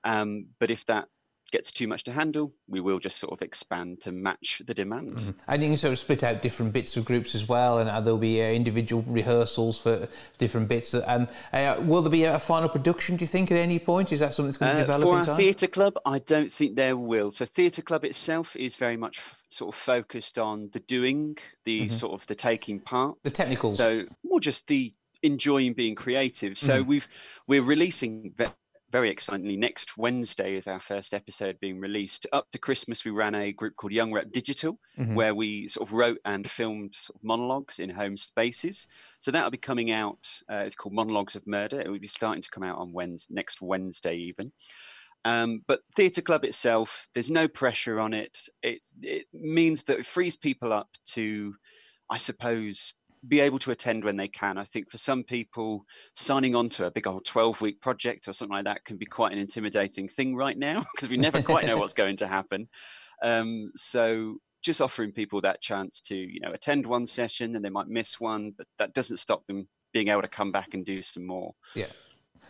Um, 0.04 0.46
but 0.58 0.70
if 0.70 0.84
that 0.86 1.08
gets 1.52 1.70
too 1.70 1.86
much 1.86 2.02
to 2.02 2.12
handle, 2.12 2.50
we 2.66 2.80
will 2.80 2.98
just 2.98 3.18
sort 3.18 3.32
of 3.32 3.42
expand 3.42 4.00
to 4.00 4.10
match 4.10 4.62
the 4.66 4.74
demand. 4.74 5.18
Mm-hmm. 5.18 5.30
And 5.46 5.62
you 5.62 5.68
can 5.68 5.76
sort 5.76 5.92
of 5.92 5.98
split 5.98 6.24
out 6.24 6.42
different 6.42 6.72
bits 6.72 6.96
of 6.96 7.04
groups 7.04 7.34
as 7.34 7.46
well, 7.46 7.78
and 7.78 7.88
uh, 7.88 8.00
there'll 8.00 8.18
be 8.18 8.42
uh, 8.42 8.46
individual 8.46 9.04
rehearsals 9.06 9.78
for 9.78 10.08
different 10.38 10.66
bits. 10.68 10.94
And 10.94 11.28
uh, 11.52 11.76
will 11.80 12.02
there 12.02 12.10
be 12.10 12.24
a 12.24 12.40
final 12.40 12.68
production? 12.68 13.16
Do 13.16 13.22
you 13.22 13.28
think 13.28 13.52
at 13.52 13.58
any 13.58 13.78
point? 13.78 14.10
Is 14.12 14.20
that 14.20 14.34
something 14.34 14.48
that's 14.48 14.56
going 14.56 14.72
to 14.72 14.78
uh, 14.78 14.86
develop 14.86 15.02
for 15.02 15.30
our 15.30 15.36
theatre 15.36 15.68
club? 15.68 15.96
I 16.04 16.18
don't 16.20 16.50
think 16.50 16.74
there 16.74 16.96
will. 16.96 17.30
So 17.30 17.44
theatre 17.44 17.82
club 17.82 18.04
itself 18.04 18.56
is 18.56 18.76
very 18.76 18.96
much 18.96 19.18
f- 19.18 19.42
sort 19.50 19.74
of 19.74 19.78
focused 19.78 20.38
on 20.38 20.70
the 20.72 20.80
doing, 20.80 21.36
the 21.64 21.82
mm-hmm. 21.82 21.90
sort 21.90 22.14
of 22.14 22.26
the 22.26 22.34
taking 22.34 22.80
part, 22.80 23.18
the 23.22 23.30
technicals. 23.30 23.76
So 23.76 24.06
more 24.24 24.40
just 24.40 24.66
the 24.68 24.90
enjoying 25.22 25.74
being 25.74 25.94
creative. 25.94 26.56
So 26.58 26.82
mm. 26.82 26.86
we've 26.86 27.08
we're 27.46 27.62
releasing 27.62 28.32
ve- 28.36 28.46
very 28.92 29.08
excitingly 29.08 29.56
next 29.56 29.96
Wednesday 29.96 30.54
is 30.54 30.68
our 30.68 30.78
first 30.78 31.14
episode 31.14 31.58
being 31.60 31.80
released. 31.80 32.26
Up 32.32 32.50
to 32.50 32.58
Christmas, 32.58 33.04
we 33.04 33.10
ran 33.10 33.34
a 33.34 33.50
group 33.50 33.74
called 33.76 33.92
Young 33.92 34.12
Rep 34.12 34.30
Digital, 34.30 34.78
mm-hmm. 34.98 35.14
where 35.14 35.34
we 35.34 35.66
sort 35.66 35.88
of 35.88 35.94
wrote 35.94 36.18
and 36.26 36.48
filmed 36.48 36.94
sort 36.94 37.16
of 37.16 37.24
monologues 37.24 37.78
in 37.78 37.88
home 37.88 38.18
spaces. 38.18 38.86
So 39.18 39.30
that'll 39.30 39.50
be 39.50 39.56
coming 39.56 39.90
out. 39.90 40.28
Uh, 40.48 40.64
it's 40.66 40.74
called 40.74 40.94
Monologues 40.94 41.34
of 41.34 41.46
Murder. 41.46 41.80
It 41.80 41.90
will 41.90 41.98
be 41.98 42.06
starting 42.06 42.42
to 42.42 42.50
come 42.50 42.62
out 42.62 42.78
on 42.78 42.92
Wednesday, 42.92 43.34
next 43.34 43.62
Wednesday 43.62 44.14
even. 44.16 44.52
Um, 45.24 45.62
but 45.66 45.80
Theatre 45.94 46.20
Club 46.20 46.44
itself, 46.44 47.08
there's 47.14 47.30
no 47.30 47.48
pressure 47.48 47.98
on 47.98 48.12
it. 48.12 48.36
It 48.62 48.86
it 49.00 49.26
means 49.32 49.84
that 49.84 50.00
it 50.00 50.06
frees 50.06 50.36
people 50.36 50.72
up 50.72 50.88
to, 51.06 51.54
I 52.10 52.18
suppose, 52.18 52.94
be 53.26 53.40
able 53.40 53.58
to 53.60 53.70
attend 53.70 54.04
when 54.04 54.16
they 54.16 54.28
can. 54.28 54.58
I 54.58 54.64
think 54.64 54.90
for 54.90 54.98
some 54.98 55.22
people, 55.22 55.84
signing 56.14 56.54
on 56.54 56.68
to 56.70 56.86
a 56.86 56.90
big 56.90 57.06
old 57.06 57.24
12 57.24 57.60
week 57.60 57.80
project 57.80 58.28
or 58.28 58.32
something 58.32 58.54
like 58.54 58.64
that 58.64 58.84
can 58.84 58.96
be 58.96 59.06
quite 59.06 59.32
an 59.32 59.38
intimidating 59.38 60.08
thing 60.08 60.34
right 60.34 60.56
now 60.56 60.84
because 60.94 61.10
we 61.10 61.16
never 61.16 61.42
quite 61.42 61.66
know 61.66 61.76
what's 61.76 61.94
going 61.94 62.16
to 62.16 62.26
happen. 62.26 62.68
Um, 63.22 63.70
so 63.76 64.38
just 64.62 64.80
offering 64.80 65.12
people 65.12 65.40
that 65.42 65.60
chance 65.60 66.00
to, 66.02 66.16
you 66.16 66.40
know, 66.40 66.52
attend 66.52 66.86
one 66.86 67.06
session 67.06 67.54
and 67.54 67.64
they 67.64 67.70
might 67.70 67.88
miss 67.88 68.20
one, 68.20 68.52
but 68.56 68.66
that 68.78 68.94
doesn't 68.94 69.18
stop 69.18 69.46
them 69.46 69.68
being 69.92 70.08
able 70.08 70.22
to 70.22 70.28
come 70.28 70.52
back 70.52 70.74
and 70.74 70.84
do 70.84 71.02
some 71.02 71.26
more. 71.26 71.54
Yeah. 71.74 71.86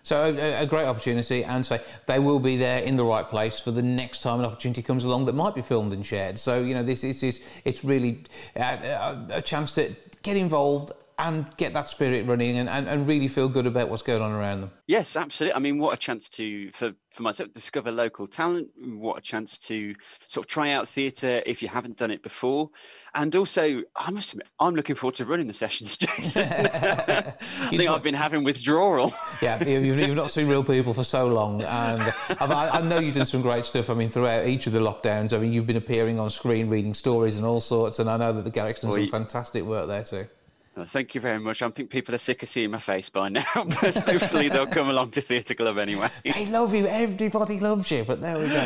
So 0.04 0.24
a, 0.24 0.62
a, 0.62 0.66
great 0.66 0.86
opportunity, 0.86 1.44
and 1.44 1.64
say 1.64 1.80
they 2.06 2.18
will 2.18 2.40
be 2.40 2.56
there 2.56 2.82
in 2.82 2.96
the 2.96 3.04
right 3.04 3.28
place 3.28 3.60
for 3.60 3.70
the 3.70 3.82
next 3.82 4.20
time 4.20 4.40
an 4.40 4.46
opportunity 4.46 4.82
comes 4.82 5.04
along 5.04 5.26
that 5.26 5.34
might 5.34 5.54
be 5.54 5.62
filmed 5.62 5.92
and 5.92 6.04
shared. 6.04 6.40
So 6.40 6.60
you 6.60 6.74
know 6.74 6.82
this, 6.82 7.04
is 7.04 7.40
it's 7.64 7.84
really 7.84 8.24
a, 8.56 9.26
a 9.30 9.42
chance 9.42 9.72
to 9.74 9.94
get 10.22 10.36
involved 10.36 10.92
and 11.22 11.46
get 11.56 11.72
that 11.72 11.86
spirit 11.86 12.26
running 12.26 12.56
and, 12.56 12.68
and, 12.68 12.88
and 12.88 13.06
really 13.06 13.28
feel 13.28 13.48
good 13.48 13.66
about 13.66 13.88
what's 13.88 14.02
going 14.02 14.20
on 14.20 14.32
around 14.32 14.60
them. 14.60 14.70
Yes, 14.88 15.16
absolutely. 15.16 15.54
I 15.54 15.60
mean, 15.60 15.78
what 15.78 15.94
a 15.94 15.96
chance 15.96 16.28
to 16.30 16.70
for 16.72 16.92
for 17.10 17.22
myself 17.22 17.52
discover 17.52 17.92
local 17.92 18.26
talent. 18.26 18.68
What 18.76 19.18
a 19.18 19.20
chance 19.20 19.56
to 19.68 19.94
sort 20.00 20.44
of 20.44 20.48
try 20.48 20.72
out 20.72 20.88
theatre 20.88 21.40
if 21.46 21.62
you 21.62 21.68
haven't 21.68 21.96
done 21.96 22.10
it 22.10 22.22
before, 22.22 22.70
and 23.14 23.34
also 23.36 23.82
I 23.96 24.10
must 24.10 24.32
admit 24.32 24.48
I'm 24.58 24.74
looking 24.74 24.96
forward 24.96 25.14
to 25.16 25.24
running 25.24 25.46
the 25.46 25.52
sessions, 25.52 25.96
Jason. 25.98 26.42
I 26.50 27.34
think 27.40 27.88
I've 27.88 28.02
been 28.02 28.14
having 28.14 28.42
withdrawal. 28.42 29.12
yeah, 29.40 29.62
you've, 29.62 29.98
you've, 29.98 30.16
not 30.16 30.30
seen 30.30 30.48
real 30.48 30.64
people 30.64 30.92
for 30.92 31.04
so 31.04 31.28
long, 31.28 31.62
and 31.62 32.02
I, 32.40 32.70
I 32.74 32.82
know 32.82 32.98
you've 32.98 33.14
done 33.14 33.26
some 33.26 33.42
great 33.42 33.64
stuff. 33.64 33.90
I 33.90 33.94
mean, 33.94 34.10
throughout 34.10 34.46
each 34.46 34.66
of 34.66 34.72
the 34.72 34.80
lockdowns, 34.80 35.32
I 35.32 35.38
mean, 35.38 35.52
you've 35.52 35.66
been 35.66 35.76
appearing 35.76 36.18
on 36.18 36.30
screen, 36.30 36.68
reading 36.68 36.94
stories 36.94 37.36
and 37.36 37.46
all 37.46 37.60
sorts, 37.60 38.00
and 38.00 38.10
I 38.10 38.16
know 38.16 38.32
that 38.32 38.44
the 38.44 38.50
Garrick's 38.50 38.80
done 38.80 38.90
well, 38.90 38.98
some 38.98 39.08
fantastic 39.08 39.62
work 39.62 39.86
there 39.86 40.02
too. 40.02 40.26
Oh, 40.74 40.84
thank 40.84 41.14
you 41.14 41.20
very 41.20 41.38
much. 41.38 41.60
I 41.60 41.68
think 41.68 41.90
people 41.90 42.14
are 42.14 42.18
sick 42.18 42.42
of 42.42 42.48
seeing 42.48 42.70
my 42.70 42.78
face 42.78 43.10
by 43.10 43.28
now, 43.28 43.42
but 43.54 43.94
hopefully 44.06 44.48
they'll 44.48 44.66
come 44.66 44.88
along 44.88 45.10
to 45.12 45.20
Theatre 45.20 45.54
Club 45.54 45.76
anyway. 45.76 46.08
They 46.24 46.46
love 46.46 46.74
you. 46.74 46.86
Everybody 46.86 47.60
loves 47.60 47.90
you. 47.90 48.04
But 48.04 48.22
there 48.22 48.38
we 48.38 48.48
go. 48.48 48.64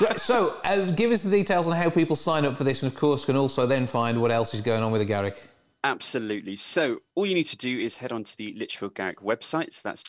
right, 0.00 0.20
so, 0.20 0.56
uh, 0.64 0.90
give 0.90 1.12
us 1.12 1.22
the 1.22 1.30
details 1.30 1.68
on 1.68 1.76
how 1.76 1.88
people 1.88 2.16
sign 2.16 2.44
up 2.44 2.56
for 2.56 2.64
this, 2.64 2.82
and 2.82 2.90
of 2.90 2.98
course, 2.98 3.24
can 3.24 3.36
also 3.36 3.64
then 3.64 3.86
find 3.86 4.20
what 4.20 4.32
else 4.32 4.54
is 4.54 4.60
going 4.60 4.82
on 4.82 4.90
with 4.90 5.00
the 5.00 5.04
Garrick. 5.04 5.40
Absolutely. 5.84 6.56
So, 6.56 7.02
all 7.14 7.26
you 7.26 7.34
need 7.36 7.44
to 7.44 7.56
do 7.56 7.78
is 7.78 7.98
head 7.98 8.10
on 8.10 8.24
to 8.24 8.36
the 8.36 8.52
Lichfield 8.58 8.96
Garrick 8.96 9.20
website. 9.20 9.72
So 9.72 9.88
that's 9.88 10.02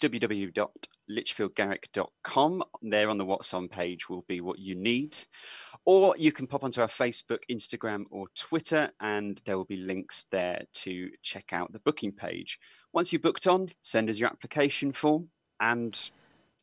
www.lichfieldgarrick.com. 1.10 2.63
There 2.82 3.10
on 3.10 3.17
the 3.17 3.26
What's 3.26 3.54
On 3.54 3.67
page 3.67 4.10
will 4.10 4.24
be 4.28 4.41
what 4.41 4.60
you 4.60 4.76
need. 4.76 5.17
Or 5.86 6.15
you 6.17 6.32
can 6.32 6.48
pop 6.48 6.63
onto 6.63 6.82
our 6.82 6.88
Facebook, 6.88 7.39
Instagram, 7.50 8.06
or 8.10 8.28
Twitter, 8.36 8.91
and 9.00 9.41
there 9.46 9.58
will 9.58 9.65
be 9.65 9.78
links 9.78 10.26
there 10.26 10.62
to 10.74 11.10
check 11.24 11.54
out 11.54 11.72
the 11.72 11.80
booking 11.80 12.12
page. 12.12 12.60
Once 12.93 13.12
you're 13.12 13.20
booked 13.20 13.48
on, 13.48 13.67
send 13.82 14.10
us 14.10 14.20
your 14.20 14.30
application 14.30 14.91
form, 14.91 15.30
and 15.60 16.12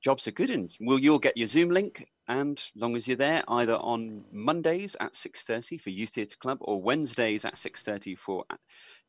jobs 0.02 0.28
are 0.28 0.33
good. 0.33 0.50
And 0.50 0.70
will 0.80 0.98
you'll 0.98 1.18
get 1.18 1.37
your 1.37 1.46
Zoom 1.46 1.70
link, 1.70 2.07
and 2.28 2.59
as 2.59 2.72
long 2.80 2.96
as 2.96 3.09
you're 3.09 3.16
there, 3.16 3.42
either 3.48 3.76
on 3.76 4.24
Mondays 4.33 4.96
at 5.00 5.12
6.30 5.12 5.80
for 5.80 5.90
Youth 5.90 6.11
Theatre 6.11 6.37
Club 6.38 6.59
or 6.61 6.80
Wednesdays 6.80 7.44
at 7.44 7.54
6.30 7.54 8.18
for 8.18 8.44
uh, 8.50 8.57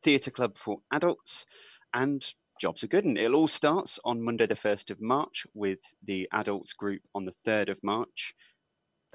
Theatre 0.04 0.32
Club 0.32 0.58
for 0.58 0.80
adults, 0.92 1.46
and 1.94 2.26
jobs 2.60 2.84
are 2.84 2.88
good. 2.88 3.06
And 3.06 3.18
it 3.18 3.32
all 3.32 3.48
starts 3.48 4.00
on 4.06 4.22
Monday, 4.22 4.46
the 4.46 4.56
1st 4.56 4.92
of 4.92 5.02
March, 5.02 5.46
with 5.54 5.94
the 6.04 6.28
adults 6.32 6.74
group 6.74 7.02
on 7.14 7.26
the 7.26 7.32
3rd 7.32 7.70
of 7.70 7.84
March 7.84 8.34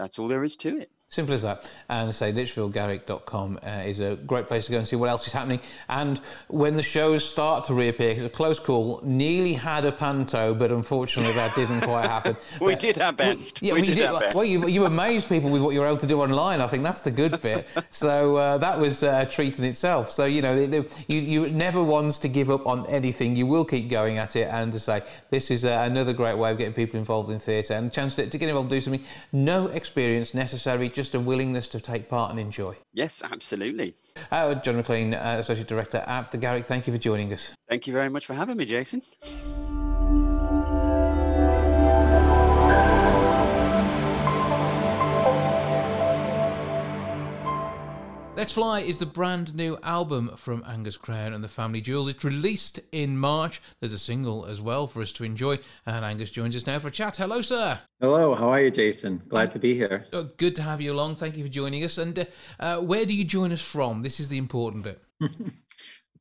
that's 0.00 0.18
all 0.18 0.28
there 0.28 0.44
is 0.44 0.56
to 0.56 0.78
it. 0.78 0.90
Simple 1.12 1.34
as 1.34 1.42
that. 1.42 1.68
And 1.88 2.14
say 2.14 2.32
lichfieldgarrick.com 2.32 3.58
uh, 3.64 3.68
is 3.84 3.98
a 3.98 4.14
great 4.14 4.46
place 4.46 4.66
to 4.66 4.72
go 4.72 4.78
and 4.78 4.86
see 4.86 4.94
what 4.94 5.10
else 5.10 5.26
is 5.26 5.32
happening. 5.32 5.58
And 5.88 6.20
when 6.46 6.76
the 6.76 6.84
shows 6.84 7.28
start 7.28 7.64
to 7.64 7.74
reappear, 7.74 8.10
it's 8.10 8.22
a 8.22 8.28
close 8.28 8.60
call. 8.60 9.00
Nearly 9.02 9.54
had 9.54 9.84
a 9.84 9.90
panto, 9.90 10.54
but 10.54 10.70
unfortunately 10.70 11.32
that 11.32 11.52
didn't 11.56 11.80
quite 11.80 12.06
happen. 12.06 12.36
we 12.60 12.74
but, 12.74 12.78
did 12.78 13.00
our 13.00 13.12
best. 13.12 13.60
We, 13.60 13.68
yeah, 13.68 13.74
we, 13.74 13.82
did, 13.82 13.96
did 13.96 14.04
our 14.04 14.20
best. 14.20 14.36
Well, 14.36 14.44
you, 14.44 14.68
you 14.68 14.86
amazed 14.86 15.28
people 15.28 15.50
with 15.50 15.62
what 15.62 15.74
you 15.74 15.80
were 15.80 15.86
able 15.86 15.96
to 15.96 16.06
do 16.06 16.22
online. 16.22 16.60
I 16.60 16.68
think 16.68 16.84
that's 16.84 17.02
the 17.02 17.10
good 17.10 17.42
bit. 17.42 17.66
so 17.90 18.36
uh, 18.36 18.58
that 18.58 18.78
was 18.78 19.02
a 19.02 19.26
treat 19.26 19.58
in 19.58 19.64
itself. 19.64 20.12
So, 20.12 20.26
you 20.26 20.42
know, 20.42 20.54
you, 20.54 20.84
you 21.08 21.48
never 21.50 21.82
wants 21.82 22.20
to 22.20 22.28
give 22.28 22.50
up 22.50 22.68
on 22.68 22.86
anything. 22.86 23.34
You 23.34 23.46
will 23.46 23.64
keep 23.64 23.90
going 23.90 24.18
at 24.18 24.36
it 24.36 24.48
and 24.48 24.72
to 24.72 24.78
say, 24.78 25.02
this 25.30 25.50
is 25.50 25.64
uh, 25.64 25.86
another 25.90 26.12
great 26.12 26.38
way 26.38 26.52
of 26.52 26.58
getting 26.58 26.72
people 26.72 27.00
involved 27.00 27.30
in 27.30 27.40
theatre 27.40 27.74
and 27.74 27.88
a 27.88 27.90
chance 27.90 28.14
to, 28.14 28.30
to 28.30 28.38
get 28.38 28.48
involved 28.48 28.70
and 28.70 28.80
do 28.80 28.80
something. 28.80 29.04
No 29.32 29.66
experience 29.66 29.89
necessary, 29.96 30.88
just 30.88 31.14
a 31.14 31.20
willingness 31.20 31.68
to 31.68 31.80
take 31.80 32.08
part 32.08 32.30
and 32.30 32.40
enjoy. 32.40 32.76
Yes, 32.92 33.22
absolutely. 33.22 33.94
Uh, 34.30 34.54
John 34.54 34.82
McClean, 34.82 35.14
uh, 35.14 35.38
Associate 35.40 35.66
Director 35.66 35.98
at 36.06 36.30
the 36.30 36.38
Garrick, 36.38 36.66
thank 36.66 36.86
you 36.86 36.92
for 36.92 36.98
joining 36.98 37.32
us. 37.32 37.52
Thank 37.68 37.86
you 37.86 37.92
very 37.92 38.10
much 38.10 38.26
for 38.26 38.34
having 38.34 38.56
me, 38.56 38.64
Jason. 38.64 39.02
Let's 48.40 48.52
Fly 48.52 48.80
is 48.80 48.98
the 48.98 49.04
brand 49.04 49.54
new 49.54 49.76
album 49.82 50.34
from 50.34 50.64
Angus 50.66 50.96
Crowne 50.96 51.34
and 51.34 51.44
the 51.44 51.48
Family 51.48 51.82
Jewels. 51.82 52.08
It's 52.08 52.24
released 52.24 52.80
in 52.90 53.18
March. 53.18 53.60
There's 53.80 53.92
a 53.92 53.98
single 53.98 54.46
as 54.46 54.62
well 54.62 54.86
for 54.86 55.02
us 55.02 55.12
to 55.12 55.24
enjoy. 55.24 55.58
And 55.84 56.06
Angus 56.06 56.30
joins 56.30 56.56
us 56.56 56.66
now 56.66 56.78
for 56.78 56.88
a 56.88 56.90
chat. 56.90 57.18
Hello, 57.18 57.42
sir. 57.42 57.80
Hello, 58.00 58.34
how 58.34 58.48
are 58.48 58.62
you, 58.62 58.70
Jason? 58.70 59.20
Glad 59.28 59.50
to 59.50 59.58
be 59.58 59.74
here. 59.74 60.06
Oh, 60.14 60.30
good 60.38 60.56
to 60.56 60.62
have 60.62 60.80
you 60.80 60.90
along. 60.90 61.16
Thank 61.16 61.36
you 61.36 61.44
for 61.44 61.50
joining 61.50 61.84
us. 61.84 61.98
And 61.98 62.18
uh, 62.18 62.24
uh, 62.58 62.78
where 62.78 63.04
do 63.04 63.14
you 63.14 63.24
join 63.24 63.52
us 63.52 63.60
from? 63.60 64.00
This 64.00 64.18
is 64.18 64.30
the 64.30 64.38
important 64.38 64.84
bit. 64.84 65.02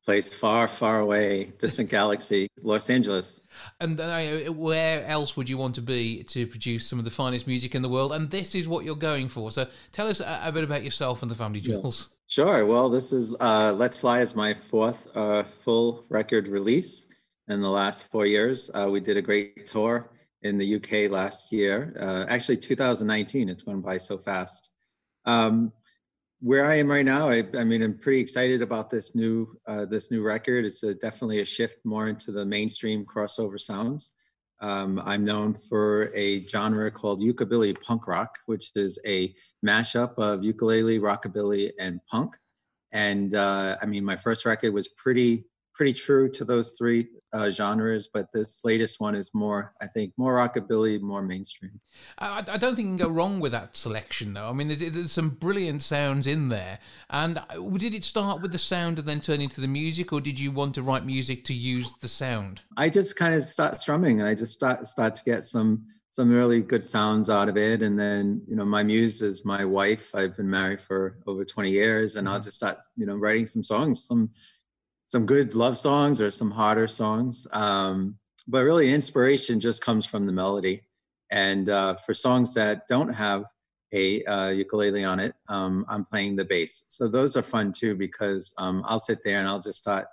place 0.04 0.32
far, 0.32 0.68
far 0.68 1.00
away, 1.00 1.52
distant 1.58 1.88
galaxy, 1.98 2.48
Los 2.62 2.90
Angeles. 2.90 3.40
And 3.80 4.00
uh, 4.00 4.52
where 4.52 5.04
else 5.06 5.36
would 5.36 5.48
you 5.48 5.58
want 5.58 5.74
to 5.74 5.82
be 5.82 6.22
to 6.24 6.46
produce 6.46 6.86
some 6.88 6.98
of 6.98 7.04
the 7.04 7.10
finest 7.10 7.46
music 7.46 7.74
in 7.74 7.82
the 7.82 7.88
world? 7.88 8.12
And 8.12 8.30
this 8.30 8.54
is 8.54 8.66
what 8.66 8.84
you're 8.84 8.94
going 8.94 9.28
for. 9.28 9.50
So 9.50 9.66
tell 9.92 10.08
us 10.08 10.20
a, 10.20 10.40
a 10.44 10.52
bit 10.52 10.64
about 10.64 10.84
yourself 10.84 11.22
and 11.22 11.30
the 11.30 11.34
Family 11.34 11.60
Jewels. 11.60 12.08
Yeah. 12.10 12.16
Sure. 12.30 12.64
Well, 12.66 12.88
this 12.90 13.12
is 13.12 13.34
uh, 13.40 13.74
Let's 13.76 13.98
Fly 13.98 14.20
is 14.20 14.36
my 14.36 14.54
fourth 14.54 15.08
uh, 15.16 15.42
full 15.42 16.04
record 16.08 16.46
release 16.46 17.06
in 17.48 17.60
the 17.60 17.68
last 17.68 18.08
four 18.10 18.24
years. 18.24 18.70
Uh, 18.72 18.88
we 18.88 19.00
did 19.00 19.16
a 19.16 19.22
great 19.22 19.66
tour 19.66 20.08
in 20.42 20.56
the 20.56 20.76
UK 20.76 21.10
last 21.10 21.52
year. 21.52 21.94
Uh, 21.98 22.24
actually, 22.28 22.56
2019. 22.56 23.48
It's 23.48 23.64
gone 23.64 23.80
by 23.80 23.98
so 23.98 24.16
fast. 24.16 24.72
Um, 25.24 25.72
where 26.40 26.66
I 26.66 26.76
am 26.76 26.90
right 26.90 27.04
now, 27.04 27.28
I, 27.28 27.44
I, 27.58 27.64
mean, 27.64 27.82
I'm 27.82 27.98
pretty 27.98 28.20
excited 28.20 28.62
about 28.62 28.90
this 28.90 29.14
new 29.14 29.58
uh, 29.66 29.84
this 29.84 30.10
new 30.10 30.22
record. 30.22 30.64
It's 30.64 30.82
a, 30.82 30.94
definitely 30.94 31.40
a 31.40 31.44
shift 31.44 31.78
more 31.84 32.08
into 32.08 32.32
the 32.32 32.44
mainstream 32.44 33.04
crossover 33.04 33.60
sounds. 33.60 34.16
Um, 34.62 35.00
I'm 35.04 35.24
known 35.24 35.54
for 35.54 36.10
a 36.14 36.44
genre 36.46 36.90
called 36.90 37.22
ukulele 37.22 37.74
punk 37.74 38.06
rock, 38.06 38.38
which 38.46 38.70
is 38.74 38.98
a 39.06 39.34
mashup 39.64 40.14
of 40.18 40.44
ukulele, 40.44 40.98
rockabilly, 40.98 41.70
and 41.78 42.00
punk. 42.10 42.36
And 42.92 43.34
uh, 43.34 43.76
I 43.80 43.86
mean, 43.86 44.04
my 44.04 44.16
first 44.16 44.44
record 44.44 44.74
was 44.74 44.88
pretty 44.88 45.44
pretty 45.80 45.94
true 45.94 46.28
to 46.28 46.44
those 46.44 46.72
three 46.72 47.08
uh, 47.32 47.48
genres, 47.48 48.10
but 48.12 48.30
this 48.34 48.60
latest 48.66 49.00
one 49.00 49.14
is 49.14 49.30
more, 49.32 49.72
I 49.80 49.86
think, 49.86 50.12
more 50.18 50.36
rockabilly, 50.36 51.00
more 51.00 51.22
mainstream. 51.22 51.80
I, 52.18 52.44
I, 52.46 52.58
don't 52.58 52.76
think 52.76 52.84
you 52.84 52.96
can 52.98 53.06
go 53.06 53.08
wrong 53.08 53.40
with 53.40 53.52
that 53.52 53.74
selection, 53.74 54.34
though. 54.34 54.50
I 54.50 54.52
mean, 54.52 54.68
there's, 54.68 54.80
there's, 54.80 55.10
some 55.10 55.30
brilliant 55.30 55.80
sounds 55.80 56.26
in 56.26 56.50
there. 56.50 56.80
And 57.08 57.38
uh, 57.38 57.60
did 57.78 57.94
it 57.94 58.04
start 58.04 58.42
with 58.42 58.52
the 58.52 58.58
sound 58.58 58.98
and 58.98 59.08
then 59.08 59.22
turn 59.22 59.40
into 59.40 59.62
the 59.62 59.68
music, 59.68 60.12
or 60.12 60.20
did 60.20 60.38
you 60.38 60.50
want 60.50 60.74
to 60.74 60.82
write 60.82 61.06
music 61.06 61.46
to 61.46 61.54
use 61.54 61.94
the 61.94 62.08
sound? 62.08 62.60
I 62.76 62.90
just 62.90 63.16
kind 63.16 63.32
of 63.32 63.42
start 63.42 63.80
strumming, 63.80 64.20
and 64.20 64.28
I 64.28 64.34
just 64.34 64.52
start 64.52 64.86
start 64.86 65.14
to 65.14 65.24
get 65.24 65.44
some 65.44 65.86
some 66.10 66.30
really 66.30 66.60
good 66.60 66.84
sounds 66.84 67.30
out 67.30 67.48
of 67.48 67.56
it. 67.56 67.80
And 67.80 67.98
then, 67.98 68.42
you 68.46 68.54
know, 68.54 68.66
my 68.66 68.82
muse 68.82 69.22
is 69.22 69.46
my 69.46 69.64
wife. 69.64 70.14
I've 70.14 70.36
been 70.36 70.50
married 70.50 70.82
for 70.82 71.16
over 71.26 71.42
20 71.42 71.70
years, 71.70 72.16
and 72.16 72.28
I'll 72.28 72.34
mm-hmm. 72.34 72.44
just 72.44 72.58
start, 72.58 72.76
you 72.98 73.06
know, 73.06 73.16
writing 73.16 73.46
some 73.46 73.62
songs, 73.62 74.04
some 74.04 74.28
some 75.10 75.26
good 75.26 75.56
love 75.56 75.76
songs 75.76 76.20
or 76.20 76.30
some 76.30 76.52
harder 76.52 76.86
songs. 76.86 77.44
Um, 77.50 78.16
but 78.46 78.62
really, 78.62 78.94
inspiration 78.94 79.58
just 79.58 79.84
comes 79.84 80.06
from 80.06 80.24
the 80.24 80.32
melody. 80.32 80.82
And 81.32 81.68
uh, 81.68 81.96
for 81.96 82.14
songs 82.14 82.54
that 82.54 82.86
don't 82.88 83.12
have 83.12 83.44
a 83.92 84.22
uh, 84.22 84.50
ukulele 84.50 85.02
on 85.02 85.18
it, 85.18 85.34
um, 85.48 85.84
I'm 85.88 86.04
playing 86.04 86.36
the 86.36 86.44
bass. 86.44 86.84
So 86.90 87.08
those 87.08 87.36
are 87.36 87.42
fun 87.42 87.72
too 87.72 87.96
because 87.96 88.54
um, 88.56 88.84
I'll 88.86 89.00
sit 89.00 89.18
there 89.24 89.38
and 89.38 89.48
I'll 89.48 89.60
just 89.60 89.80
start 89.80 90.06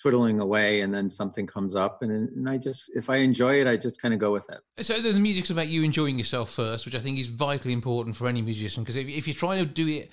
twiddling 0.00 0.38
away 0.38 0.82
and 0.82 0.94
then 0.94 1.10
something 1.10 1.48
comes 1.48 1.74
up 1.74 2.02
and, 2.02 2.28
and 2.28 2.48
I 2.48 2.58
just 2.58 2.96
if 2.96 3.08
I 3.08 3.16
enjoy 3.18 3.60
it 3.60 3.68
I 3.68 3.76
just 3.76 4.02
kind 4.02 4.12
of 4.12 4.18
go 4.18 4.32
with 4.32 4.48
it. 4.50 4.84
So 4.84 5.00
the 5.00 5.12
music's 5.12 5.50
about 5.50 5.68
you 5.68 5.84
enjoying 5.84 6.18
yourself 6.18 6.50
first, 6.50 6.84
which 6.84 6.96
I 6.96 7.00
think 7.00 7.18
is 7.18 7.28
vitally 7.28 7.72
important 7.72 8.16
for 8.16 8.26
any 8.26 8.42
musician 8.42 8.82
because 8.82 8.96
if, 8.96 9.06
if 9.08 9.28
you're 9.28 9.34
trying 9.34 9.64
to 9.64 9.72
do 9.72 9.86
it 9.88 10.10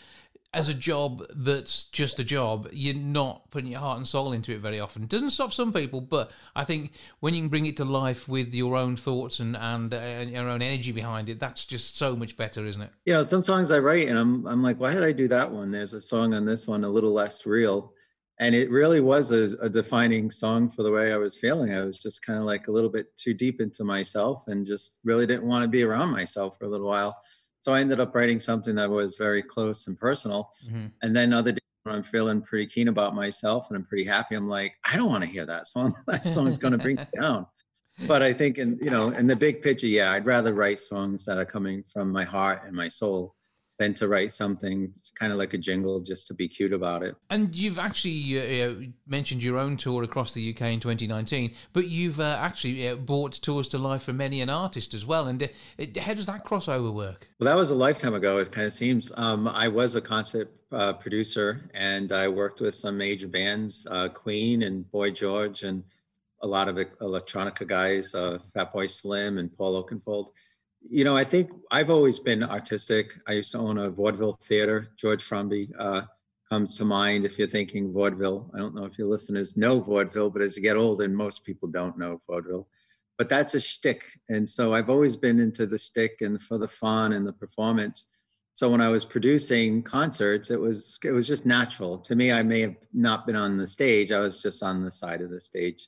as 0.54 0.68
a 0.68 0.74
job 0.74 1.26
that's 1.34 1.86
just 1.86 2.20
a 2.20 2.26
job, 2.26 2.68
you're 2.74 2.94
not 2.94 3.50
putting 3.52 3.72
your 3.72 3.80
heart 3.80 3.98
and 3.98 4.08
soul 4.08 4.34
into 4.34 4.52
it 4.52 4.60
very 4.60 4.82
often. 4.82 5.06
Doesn't 5.06 5.30
stop 5.30 5.54
some 5.54 5.72
people, 5.72 6.02
but 6.02 6.30
I 6.56 6.66
think 6.66 6.92
when 7.22 7.34
you 7.34 7.42
can 7.42 7.50
bring 7.50 7.66
it 7.66 7.78
to 7.78 7.86
life 7.86 8.28
with 8.28 8.54
your 8.54 8.76
own 8.76 8.98
thoughts 8.98 9.40
and 9.40 9.56
and, 9.56 9.94
uh, 9.94 10.26
your 10.28 10.50
own 10.50 10.62
energy 10.62 10.92
behind 10.92 11.30
it, 11.30 11.40
that's 11.40 11.66
just 11.66 11.98
so 11.98 12.16
much 12.18 12.36
better, 12.36 12.66
isn't 12.66 12.82
it? 12.82 12.90
You 13.06 13.14
know, 13.14 13.24
some 13.24 13.42
songs 13.42 13.72
I 13.72 13.80
write 13.80 14.10
and 14.10 14.20
I'm 14.20 14.46
I'm 14.46 14.62
like, 14.62 14.78
why 14.78 14.94
did 14.94 15.04
I 15.04 15.14
do 15.14 15.30
that 15.30 15.50
one? 15.50 15.72
There's 15.72 15.94
a 15.94 16.02
song 16.02 16.34
on 16.34 16.46
this 16.46 16.68
one 16.68 16.84
a 16.84 16.90
little 16.90 17.14
less 17.14 17.46
real, 17.46 17.94
and 18.40 18.54
it 18.54 18.70
really 18.70 19.00
was 19.00 19.32
a, 19.32 19.56
a, 19.62 19.70
defining 19.70 20.30
song 20.30 20.68
for 20.68 20.84
the 20.84 20.92
way 20.92 21.14
I 21.14 21.18
was 21.18 21.38
feeling. 21.38 21.74
I 21.74 21.86
was 21.86 22.02
just 22.02 22.26
kind 22.26 22.40
of 22.40 22.44
like 22.44 22.68
a 22.68 22.72
little 22.72 22.90
bit 22.90 23.16
too 23.16 23.34
deep 23.34 23.62
into 23.62 23.86
myself 23.86 24.44
and 24.48 24.66
just 24.66 25.00
really 25.06 25.26
didn't 25.26 25.48
want 25.48 25.64
to 25.64 25.70
be 25.70 25.84
around 25.84 26.10
myself 26.10 26.58
for 26.58 26.66
a 26.66 26.70
little 26.70 26.88
while. 26.88 27.16
So 27.62 27.74
I 27.74 27.80
ended 27.80 28.00
up 28.00 28.14
writing 28.14 28.40
something 28.40 28.76
that 28.76 28.90
was 28.90 29.18
very 29.18 29.44
close 29.44 29.88
and 29.88 29.98
personal. 29.98 30.52
Mm-hmm. 30.66 30.88
And 31.04 31.16
then 31.16 31.32
other 31.32 31.52
days 31.52 31.62
when 31.84 31.96
I'm 31.96 32.04
feeling 32.04 32.42
pretty 32.42 32.66
keen 32.66 32.88
about 32.88 33.16
myself 33.16 33.68
and 33.70 33.78
I'm 33.78 33.86
pretty 33.86 34.04
happy, 34.04 34.36
I'm 34.36 34.48
like, 34.48 34.74
I 34.84 34.98
don't 34.98 35.10
want 35.10 35.24
to 35.24 35.30
hear 35.30 35.46
that 35.46 35.68
song. 35.68 35.96
that 36.08 36.26
song 36.26 36.48
is 36.48 36.58
going 36.58 36.74
to 36.74 36.80
bring 36.80 36.98
me 36.98 37.06
down. 37.20 37.46
But 38.08 38.24
I 38.24 38.34
think 38.34 38.58
in 38.58 38.78
you 38.82 38.90
know 38.90 39.10
in 39.10 39.28
the 39.28 39.36
big 39.36 39.62
picture, 39.62 39.86
yeah, 39.86 40.12
I'd 40.12 40.26
rather 40.26 40.56
write 40.56 40.80
songs 40.80 41.24
that 41.26 41.38
are 41.38 41.46
coming 41.46 41.84
from 41.84 42.12
my 42.12 42.24
heart 42.24 42.64
and 42.66 42.76
my 42.76 42.88
soul 42.88 43.36
than 43.82 43.96
to 43.96 44.08
write 44.08 44.32
something 44.32 44.92
it's 44.94 45.10
kind 45.10 45.32
of 45.32 45.40
like 45.40 45.56
a 45.56 45.58
jingle 45.58 46.00
just 46.02 46.28
to 46.28 46.36
be 46.36 46.48
cute 46.48 46.72
about 46.72 47.02
it. 47.02 47.16
And 47.32 47.56
you've 47.56 47.80
actually 47.80 48.62
uh, 48.62 48.76
mentioned 49.08 49.42
your 49.42 49.58
own 49.58 49.76
tour 49.76 50.04
across 50.04 50.36
the 50.36 50.54
UK 50.54 50.62
in 50.74 50.80
2019, 50.80 51.56
but 51.74 51.88
you've 51.88 52.20
uh, 52.20 52.38
actually 52.40 52.88
uh, 52.88 52.96
brought 52.96 53.34
tours 53.34 53.68
to 53.70 53.80
life 53.80 54.04
for 54.04 54.14
many 54.14 54.40
an 54.40 54.52
artist 54.52 54.94
as 54.94 55.04
well. 55.04 55.26
And 55.26 55.42
uh, 55.44 55.86
how 56.00 56.14
does 56.14 56.28
that 56.28 56.46
crossover 56.46 56.94
work? 56.94 57.28
Well, 57.40 57.46
that 57.46 57.58
was 57.58 57.72
a 57.72 57.76
lifetime 57.76 58.14
ago. 58.14 58.38
It 58.38 58.52
kind 58.52 58.68
of 58.68 58.74
seems. 58.74 59.12
Um, 59.18 59.48
I 59.48 59.68
was 59.68 59.96
a 59.96 60.02
concert 60.02 60.52
uh, 60.72 60.94
producer, 60.94 61.68
and 61.74 62.12
I 62.12 62.28
worked 62.28 62.62
with 62.62 62.76
some 62.76 62.96
major 63.00 63.28
bands, 63.28 63.88
uh, 63.90 64.10
Queen 64.10 64.62
and 64.62 64.90
Boy 64.92 65.10
George, 65.10 65.64
and 65.64 65.84
a 66.44 66.48
lot 66.48 66.70
of 66.70 66.76
electronica 66.76 67.66
guys, 67.68 68.12
Fatboy 68.14 68.92
Slim 68.92 69.40
and 69.40 69.56
Paul 69.56 69.84
Oakenfold 69.84 70.30
you 70.90 71.04
know, 71.04 71.16
I 71.16 71.24
think 71.24 71.52
I've 71.72 71.90
always 71.90 72.20
been 72.20 72.44
artistic. 72.44 73.18
I 73.28 73.34
used 73.34 73.52
to 73.52 73.60
own 73.60 73.78
a 73.78 73.90
vaudeville 73.90 74.34
theater. 74.34 74.90
George 74.98 75.24
Formby 75.24 75.70
uh, 75.78 76.04
comes 76.50 76.78
to 76.78 76.86
mind 76.86 77.24
if 77.24 77.38
you're 77.38 77.48
thinking 77.48 77.94
vaudeville. 77.94 78.52
I 78.54 78.58
don't 78.58 78.76
know 78.76 78.86
if 78.86 78.98
your 78.98 79.08
listeners 79.08 79.58
know 79.58 79.80
vaudeville, 79.80 80.30
but 80.30 80.42
as 80.42 80.58
you 80.58 80.64
get 80.64 80.78
older, 80.78 81.08
most 81.08 81.46
people 81.46 81.70
don't 81.70 81.98
know 81.98 82.22
vaudeville, 82.28 82.68
but 83.18 83.30
that's 83.30 83.54
a 83.54 83.60
shtick. 83.60 84.04
And 84.30 84.50
so 84.50 84.74
I've 84.74 84.90
always 84.90 85.16
been 85.16 85.40
into 85.40 85.66
the 85.66 85.78
shtick 85.78 86.22
and 86.22 86.42
for 86.42 86.58
the 86.58 86.68
fun 86.68 87.14
and 87.14 87.26
the 87.26 87.34
performance. 87.34 88.08
So 88.54 88.70
when 88.70 88.82
I 88.82 88.90
was 88.90 89.06
producing 89.06 89.82
concerts, 89.84 90.52
it 90.52 90.60
was 90.60 91.00
it 91.06 91.12
was 91.12 91.28
just 91.28 91.46
natural 91.46 92.00
to 92.00 92.16
me. 92.16 92.32
I 92.32 92.44
may 92.44 92.60
have 92.62 92.76
not 92.94 93.26
been 93.26 93.38
on 93.38 93.58
the 93.58 93.66
stage; 93.66 94.12
I 94.12 94.20
was 94.20 94.42
just 94.42 94.62
on 94.62 94.84
the 94.84 94.92
side 94.92 95.22
of 95.22 95.30
the 95.30 95.40
stage. 95.40 95.88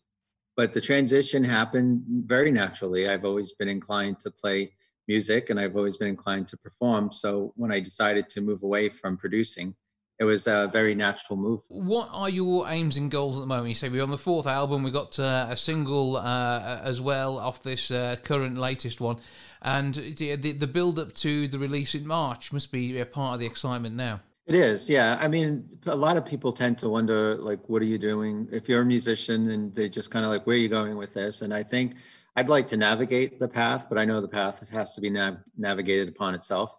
But 0.55 0.71
the 0.71 0.79
transition 0.79 1.43
happened 1.43 2.03
very 2.07 2.51
naturally. 2.51 3.09
I've 3.09 3.25
always 3.25 3.51
been 3.51 3.67
inclined 3.67 4.19
to 4.21 4.31
play 4.31 4.71
music 5.07 5.49
and 5.49 5.59
I've 5.59 5.75
always 5.75 5.97
been 5.97 6.09
inclined 6.09 6.47
to 6.49 6.57
perform. 6.57 7.11
So 7.11 7.53
when 7.55 7.71
I 7.71 7.79
decided 7.79 8.29
to 8.29 8.41
move 8.41 8.63
away 8.63 8.89
from 8.89 9.17
producing, 9.17 9.75
it 10.19 10.25
was 10.25 10.47
a 10.47 10.69
very 10.71 10.95
natural 10.95 11.37
move. 11.37 11.61
What 11.67 12.09
are 12.11 12.29
your 12.29 12.69
aims 12.69 12.97
and 12.97 13.09
goals 13.09 13.37
at 13.37 13.41
the 13.41 13.47
moment? 13.47 13.69
You 13.69 13.75
say 13.75 13.89
we're 13.89 14.03
on 14.03 14.11
the 14.11 14.17
fourth 14.17 14.47
album. 14.47 14.83
We 14.83 14.91
got 14.91 15.19
uh, 15.19 15.47
a 15.49 15.57
single 15.57 16.17
uh, 16.17 16.79
as 16.83 17.01
well 17.01 17.39
off 17.39 17.63
this 17.63 17.91
uh, 17.91 18.17
current 18.23 18.57
latest 18.57 19.01
one, 19.01 19.17
and 19.61 19.95
the 19.95 20.35
the 20.35 20.67
build 20.67 20.99
up 20.99 21.13
to 21.15 21.47
the 21.47 21.57
release 21.57 21.95
in 21.95 22.05
March 22.05 22.53
must 22.53 22.71
be 22.71 22.99
a 22.99 23.05
part 23.05 23.33
of 23.33 23.39
the 23.39 23.47
excitement 23.47 23.95
now. 23.95 24.21
It 24.45 24.55
is, 24.55 24.89
yeah. 24.89 25.17
I 25.21 25.29
mean, 25.29 25.69
a 25.85 25.95
lot 25.95 26.17
of 26.17 26.25
people 26.25 26.51
tend 26.51 26.77
to 26.79 26.89
wonder, 26.89 27.35
like, 27.35 27.67
what 27.69 27.81
are 27.81 27.85
you 27.85 27.97
doing? 27.97 28.49
If 28.51 28.67
you're 28.67 28.81
a 28.81 28.85
musician, 28.85 29.49
and 29.49 29.73
they 29.73 29.87
just 29.87 30.11
kind 30.11 30.25
of 30.25 30.31
like, 30.31 30.45
where 30.45 30.57
are 30.57 30.59
you 30.59 30.67
going 30.67 30.97
with 30.97 31.13
this? 31.13 31.41
And 31.41 31.53
I 31.53 31.63
think 31.63 31.95
I'd 32.35 32.49
like 32.49 32.67
to 32.67 32.77
navigate 32.77 33.39
the 33.39 33.47
path, 33.47 33.87
but 33.89 33.97
I 33.97 34.05
know 34.05 34.19
the 34.19 34.27
path 34.27 34.67
has 34.69 34.95
to 34.95 35.01
be 35.01 35.09
nav- 35.09 35.43
navigated 35.55 36.09
upon 36.09 36.33
itself. 36.33 36.75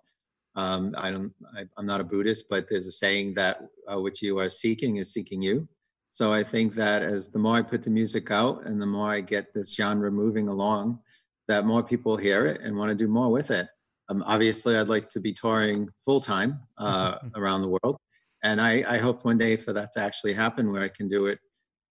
Um, 0.56 0.94
I 0.96 1.10
don't, 1.10 1.32
I, 1.56 1.64
am 1.78 1.86
not 1.86 2.00
a 2.00 2.04
Buddhist, 2.04 2.48
but 2.48 2.68
there's 2.68 2.86
a 2.86 2.92
saying 2.92 3.34
that 3.34 3.60
uh, 3.92 4.00
which 4.00 4.22
you 4.22 4.38
are 4.38 4.48
seeking 4.48 4.96
is 4.96 5.12
seeking 5.12 5.42
you. 5.42 5.68
So 6.10 6.32
I 6.32 6.44
think 6.44 6.74
that 6.74 7.02
as 7.02 7.30
the 7.30 7.40
more 7.40 7.56
I 7.56 7.62
put 7.62 7.82
the 7.82 7.90
music 7.90 8.30
out 8.30 8.66
and 8.66 8.80
the 8.80 8.86
more 8.86 9.10
I 9.10 9.20
get 9.20 9.52
this 9.52 9.74
genre 9.74 10.10
moving 10.10 10.48
along, 10.48 11.00
that 11.48 11.66
more 11.66 11.82
people 11.82 12.16
hear 12.16 12.46
it 12.46 12.60
and 12.60 12.76
want 12.76 12.90
to 12.90 12.94
do 12.94 13.08
more 13.08 13.30
with 13.30 13.50
it. 13.50 13.68
Um, 14.08 14.22
obviously, 14.26 14.76
I'd 14.76 14.88
like 14.88 15.08
to 15.10 15.20
be 15.20 15.32
touring 15.32 15.88
full 16.04 16.20
time 16.20 16.60
uh, 16.78 17.18
around 17.34 17.62
the 17.62 17.68
world. 17.68 17.96
And 18.42 18.60
I, 18.60 18.84
I 18.86 18.98
hope 18.98 19.24
one 19.24 19.38
day 19.38 19.56
for 19.56 19.72
that 19.72 19.92
to 19.92 20.00
actually 20.00 20.34
happen 20.34 20.70
where 20.70 20.82
I 20.82 20.88
can 20.88 21.08
do 21.08 21.26
it 21.26 21.38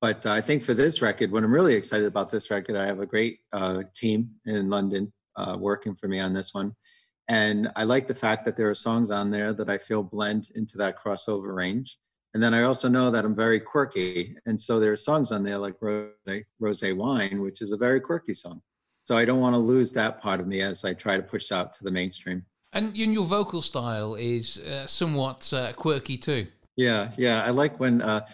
but 0.04 0.26
uh, 0.26 0.34
I 0.34 0.42
think 0.42 0.62
for 0.62 0.74
this 0.74 1.02
record, 1.02 1.32
what 1.32 1.46
I'm 1.46 1.54
really 1.54 1.76
excited 1.76 2.08
about 2.08 2.30
this 2.30 2.52
record, 2.52 2.76
I 2.76 2.86
have 2.86 3.00
a 3.00 3.06
great 3.06 3.40
uh, 3.54 3.84
team 3.96 4.32
in 4.46 4.70
London 4.70 5.14
uh, 5.38 5.56
working 5.58 5.96
for 5.96 6.10
me 6.10 6.20
on 6.20 6.34
this 6.34 6.54
one. 6.54 6.76
And 7.30 7.72
I 7.78 7.86
like 7.86 8.08
the 8.08 8.14
fact 8.14 8.44
that 8.44 8.58
there 8.58 8.70
are 8.70 8.74
songs 8.76 9.12
on 9.12 9.32
there 9.32 9.54
that 9.54 9.70
I 9.70 9.78
feel 9.78 10.04
blend 10.04 10.50
into 10.56 10.78
that 10.80 10.98
crossover 11.02 11.56
range. 11.56 12.00
And 12.34 12.44
then 12.44 12.54
I 12.54 12.64
also 12.64 12.90
know 12.90 13.12
that 13.12 13.24
I'm 13.24 13.34
very 13.34 13.62
quirky. 13.62 14.36
And 14.46 14.60
so 14.60 14.78
there 14.78 14.92
are 14.92 14.98
songs 14.98 15.32
on 15.32 15.42
there 15.42 15.58
like 15.58 15.76
Rose, 15.80 16.12
Rose 16.60 16.84
Wine, 16.84 17.40
which 17.40 17.62
is 17.62 17.72
a 17.72 17.78
very 17.78 18.02
quirky 18.02 18.34
song. 18.34 18.62
So 19.04 19.16
I 19.16 19.24
don't 19.24 19.40
want 19.40 19.54
to 19.54 19.60
lose 19.60 19.94
that 19.94 20.22
part 20.22 20.42
of 20.42 20.48
me 20.48 20.60
as 20.60 20.84
I 20.84 20.94
try 20.96 21.16
to 21.16 21.24
push 21.24 21.50
out 21.54 21.72
to 21.76 21.86
the 21.86 21.92
mainstream. 21.92 22.44
And 22.74 22.94
your 22.98 23.24
vocal 23.24 23.62
style 23.62 24.16
is 24.16 24.58
uh, 24.58 24.86
somewhat 24.86 25.54
uh, 25.54 25.72
quirky 25.72 26.18
too. 26.18 26.48
Yeah, 26.76 27.12
yeah. 27.18 27.44
I 27.46 27.52
like 27.52 27.80
when 27.80 28.02
uh, 28.02 28.26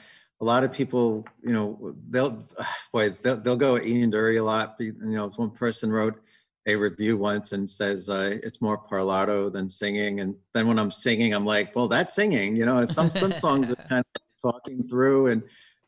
a 0.41 0.45
lot 0.45 0.63
of 0.63 0.71
people, 0.71 1.25
you 1.43 1.53
know, 1.53 1.95
they'll 2.09 2.43
boy, 2.93 3.09
they'll, 3.09 3.37
they'll 3.37 3.55
go 3.55 3.77
Ian 3.77 4.11
Dury 4.11 4.39
a 4.39 4.43
lot. 4.43 4.75
You 4.79 4.93
know, 4.99 5.29
one 5.29 5.51
person 5.51 5.91
wrote 5.91 6.21
a 6.65 6.75
review 6.75 7.17
once 7.17 7.51
and 7.51 7.69
says 7.69 8.09
uh, 8.09 8.37
it's 8.43 8.61
more 8.61 8.77
parlato 8.77 9.51
than 9.51 9.69
singing. 9.69 10.21
And 10.21 10.35
then 10.53 10.67
when 10.67 10.79
I'm 10.79 10.91
singing, 10.91 11.33
I'm 11.33 11.45
like, 11.45 11.75
well, 11.75 11.87
that's 11.87 12.15
singing. 12.15 12.55
You 12.55 12.65
know, 12.65 12.85
some 12.85 13.09
some 13.09 13.31
songs 13.45 13.71
are 13.71 13.75
kind 13.75 14.05
of 14.15 14.21
talking 14.41 14.83
through, 14.83 15.27
and 15.27 15.43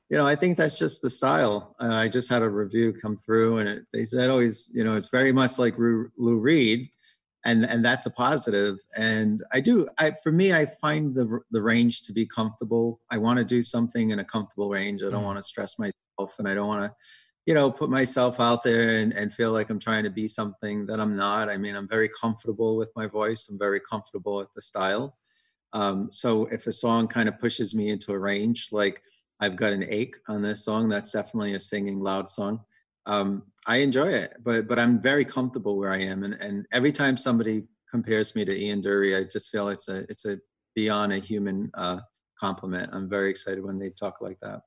you 0.09 0.17
know, 0.17 0.27
I 0.27 0.35
think 0.35 0.57
that's 0.57 0.77
just 0.77 1.01
the 1.01 1.09
style. 1.09 1.75
Uh, 1.79 1.93
I 1.93 2.07
just 2.09 2.29
had 2.29 2.41
a 2.41 2.49
review 2.49 2.93
come 2.93 3.15
through, 3.15 3.59
and 3.59 3.69
it, 3.69 3.85
they 3.93 4.03
said, 4.03 4.29
always, 4.29 4.69
oh, 4.69 4.77
you 4.77 4.83
know, 4.83 4.95
it's 4.95 5.09
very 5.09 5.31
much 5.31 5.57
like 5.57 5.77
Lou 5.77 6.37
Reed 6.37 6.89
and 7.45 7.65
and 7.65 7.83
that's 7.83 8.05
a 8.05 8.11
positive. 8.11 8.77
And 8.95 9.43
i 9.51 9.59
do 9.59 9.87
i 9.97 10.11
for 10.23 10.31
me 10.31 10.53
i 10.53 10.65
find 10.65 11.15
the 11.15 11.39
the 11.51 11.61
range 11.61 12.03
to 12.03 12.13
be 12.13 12.25
comfortable. 12.25 12.99
I 13.09 13.17
want 13.17 13.39
to 13.39 13.45
do 13.45 13.63
something 13.63 14.11
in 14.11 14.19
a 14.19 14.25
comfortable 14.25 14.69
range. 14.69 15.01
I 15.01 15.09
don't 15.09 15.23
mm. 15.23 15.25
want 15.25 15.39
to 15.39 15.43
stress 15.43 15.79
myself 15.79 16.37
and 16.37 16.47
i 16.47 16.53
don't 16.53 16.67
want 16.67 16.91
to 16.91 16.95
you 17.47 17.53
know 17.53 17.71
put 17.71 17.89
myself 17.89 18.39
out 18.39 18.61
there 18.61 18.97
and, 18.97 19.11
and 19.13 19.33
feel 19.33 19.51
like 19.51 19.71
i'm 19.71 19.79
trying 19.79 20.03
to 20.03 20.09
be 20.11 20.27
something 20.27 20.85
that 20.85 20.99
i'm 20.99 21.15
not. 21.15 21.49
I 21.49 21.57
mean 21.57 21.75
i'm 21.75 21.87
very 21.87 22.09
comfortable 22.09 22.77
with 22.77 22.91
my 22.95 23.07
voice. 23.07 23.49
I'm 23.49 23.57
very 23.57 23.79
comfortable 23.79 24.37
with 24.37 24.53
the 24.55 24.61
style. 24.61 25.17
Um, 25.73 26.11
so 26.11 26.47
if 26.47 26.67
a 26.67 26.73
song 26.73 27.07
kind 27.07 27.29
of 27.29 27.39
pushes 27.39 27.73
me 27.73 27.89
into 27.91 28.11
a 28.11 28.19
range 28.19 28.67
like 28.73 29.01
i've 29.39 29.55
got 29.55 29.71
an 29.71 29.85
ache 29.87 30.17
on 30.27 30.41
this 30.41 30.65
song 30.65 30.89
that's 30.89 31.13
definitely 31.13 31.53
a 31.53 31.61
singing 31.61 31.99
loud 31.99 32.29
song 32.29 32.59
um, 33.05 33.43
I 33.67 33.77
enjoy 33.77 34.09
it, 34.09 34.33
but 34.43 34.67
but 34.67 34.79
I'm 34.79 35.01
very 35.01 35.25
comfortable 35.25 35.77
where 35.77 35.91
I 35.91 35.99
am, 35.99 36.23
and 36.23 36.33
and 36.35 36.65
every 36.71 36.91
time 36.91 37.17
somebody 37.17 37.63
compares 37.89 38.35
me 38.35 38.45
to 38.45 38.57
Ian 38.57 38.81
Dury, 38.81 39.19
I 39.19 39.27
just 39.29 39.49
feel 39.49 39.69
it's 39.69 39.87
a 39.87 39.99
it's 40.09 40.25
a 40.25 40.39
beyond 40.75 41.13
a 41.13 41.17
human 41.17 41.69
uh, 41.73 41.99
compliment. 42.39 42.89
I'm 42.91 43.09
very 43.09 43.29
excited 43.29 43.63
when 43.63 43.77
they 43.77 43.89
talk 43.89 44.21
like 44.21 44.39
that. 44.41 44.61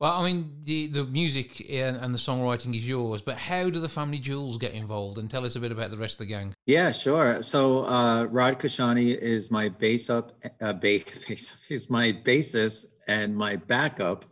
Well, 0.00 0.12
I 0.12 0.24
mean, 0.24 0.58
the 0.62 0.86
the 0.86 1.04
music 1.04 1.68
and, 1.68 1.96
and, 1.96 2.14
the 2.14 2.18
songwriting 2.18 2.76
is 2.76 2.88
yours, 2.88 3.20
but 3.20 3.36
how 3.36 3.68
do 3.68 3.80
the 3.80 3.88
family 3.88 4.20
jewels 4.20 4.56
get 4.56 4.72
involved? 4.72 5.18
And 5.18 5.28
tell 5.28 5.44
us 5.44 5.56
a 5.56 5.60
bit 5.60 5.72
about 5.72 5.90
the 5.90 5.96
rest 5.96 6.14
of 6.14 6.18
the 6.18 6.26
gang. 6.26 6.54
Yeah, 6.66 6.92
sure. 6.92 7.42
So 7.42 7.84
uh, 7.84 8.28
Rod 8.30 8.60
Kashani 8.60 9.16
is 9.16 9.50
my 9.50 9.68
bass 9.68 10.08
up, 10.08 10.32
uh, 10.60 10.72
bass, 10.84 11.24
bass. 11.26 11.66
He's 11.66 11.90
my 11.90 12.12
bassist 12.12 12.86
and 13.08 13.36
my 13.36 13.56
backup. 13.56 14.24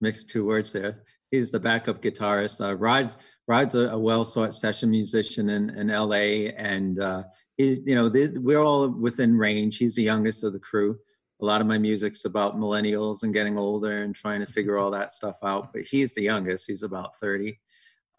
Mixed 0.00 0.28
two 0.28 0.44
words 0.44 0.72
there 0.72 1.04
he's 1.32 1.50
the 1.50 1.58
backup 1.58 2.00
guitarist. 2.00 2.64
Uh, 2.64 2.76
Rod's 2.76 3.18
Rod's 3.48 3.74
a, 3.74 3.88
a 3.88 3.98
well 3.98 4.24
sought 4.24 4.54
session 4.54 4.90
musician 4.90 5.50
in, 5.50 5.70
in 5.70 5.88
LA, 5.88 6.52
and 6.56 7.00
uh, 7.00 7.24
he's 7.56 7.80
you 7.84 7.96
know 7.96 8.08
we're 8.36 8.62
all 8.62 8.88
within 8.88 9.36
range. 9.36 9.78
He's 9.78 9.96
the 9.96 10.02
youngest 10.02 10.44
of 10.44 10.52
the 10.52 10.60
crew. 10.60 10.96
A 11.40 11.44
lot 11.44 11.60
of 11.60 11.66
my 11.66 11.78
music's 11.78 12.24
about 12.24 12.56
millennials 12.56 13.24
and 13.24 13.34
getting 13.34 13.58
older 13.58 14.02
and 14.02 14.14
trying 14.14 14.38
to 14.40 14.46
figure 14.46 14.78
all 14.78 14.92
that 14.92 15.10
stuff 15.10 15.38
out. 15.42 15.72
But 15.72 15.82
he's 15.82 16.14
the 16.14 16.22
youngest. 16.22 16.68
He's 16.68 16.84
about 16.84 17.18
thirty. 17.18 17.58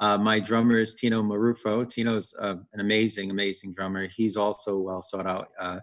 Uh, 0.01 0.17
my 0.17 0.39
drummer 0.39 0.79
is 0.79 0.95
Tino 0.95 1.21
Marufo. 1.21 1.87
Tino's 1.87 2.35
uh, 2.37 2.55
an 2.73 2.79
amazing, 2.81 3.31
amazing 3.31 3.73
drummer. 3.73 4.07
He's 4.07 4.35
also 4.35 4.77
well 4.77 5.01
sought 5.01 5.27
out. 5.27 5.49
Uh, 5.57 5.79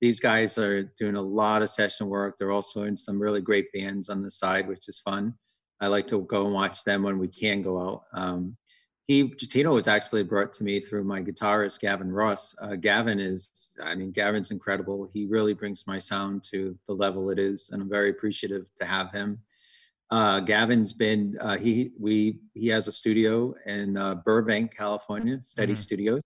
these 0.00 0.20
guys 0.20 0.56
are 0.56 0.84
doing 0.96 1.16
a 1.16 1.20
lot 1.20 1.60
of 1.60 1.68
session 1.68 2.06
work. 2.06 2.36
They're 2.38 2.52
also 2.52 2.84
in 2.84 2.96
some 2.96 3.20
really 3.20 3.40
great 3.40 3.66
bands 3.72 4.08
on 4.08 4.22
the 4.22 4.30
side, 4.30 4.68
which 4.68 4.88
is 4.88 5.00
fun. 5.00 5.34
I 5.80 5.86
like 5.88 6.06
to 6.08 6.22
go 6.22 6.44
and 6.44 6.54
watch 6.54 6.84
them 6.84 7.02
when 7.02 7.18
we 7.18 7.28
can 7.28 7.62
go 7.62 7.78
out. 7.80 8.02
Um, 8.12 8.56
he 9.08 9.26
Tino 9.30 9.72
was 9.72 9.88
actually 9.88 10.22
brought 10.22 10.52
to 10.54 10.64
me 10.64 10.80
through 10.80 11.04
my 11.04 11.22
guitarist 11.22 11.80
Gavin 11.80 12.12
Ross. 12.12 12.54
Uh, 12.60 12.76
Gavin 12.76 13.18
is, 13.18 13.74
I 13.82 13.94
mean, 13.94 14.10
Gavin's 14.10 14.50
incredible. 14.50 15.08
He 15.14 15.24
really 15.24 15.54
brings 15.54 15.86
my 15.86 15.98
sound 15.98 16.42
to 16.50 16.78
the 16.86 16.92
level 16.92 17.30
it 17.30 17.38
is, 17.38 17.70
and 17.70 17.80
I'm 17.80 17.88
very 17.88 18.10
appreciative 18.10 18.66
to 18.78 18.84
have 18.84 19.10
him. 19.10 19.40
Uh, 20.10 20.40
Gavin's 20.40 20.92
been 20.92 21.38
uh, 21.40 21.56
he 21.56 21.92
we 21.98 22.40
he 22.54 22.68
has 22.68 22.86
a 22.86 22.92
studio 22.92 23.54
in 23.64 23.96
uh, 23.96 24.16
Burbank, 24.16 24.76
California, 24.76 25.40
Steady 25.40 25.72
mm-hmm. 25.72 25.78
Studios, 25.78 26.22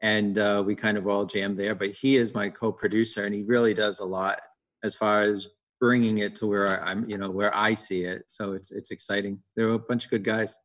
and 0.00 0.38
uh, 0.38 0.62
we 0.64 0.76
kind 0.76 0.96
of 0.96 1.08
all 1.08 1.24
jam 1.24 1.56
there. 1.56 1.74
But 1.74 1.90
he 1.90 2.16
is 2.16 2.34
my 2.34 2.48
co-producer, 2.48 3.24
and 3.24 3.34
he 3.34 3.42
really 3.42 3.74
does 3.74 3.98
a 3.98 4.04
lot 4.04 4.40
as 4.84 4.94
far 4.94 5.22
as 5.22 5.48
bringing 5.82 6.18
it 6.18 6.36
to 6.36 6.46
where 6.46 6.80
I'm, 6.84 7.10
you 7.10 7.18
know, 7.18 7.28
where 7.28 7.52
I 7.56 7.74
see 7.74 8.04
it. 8.04 8.22
So 8.28 8.52
it's 8.52 8.70
it's 8.70 8.92
exciting. 8.92 9.42
There 9.56 9.68
are 9.68 9.74
a 9.74 9.78
bunch 9.80 10.04
of 10.04 10.12
good 10.12 10.22
guys. 10.22 10.56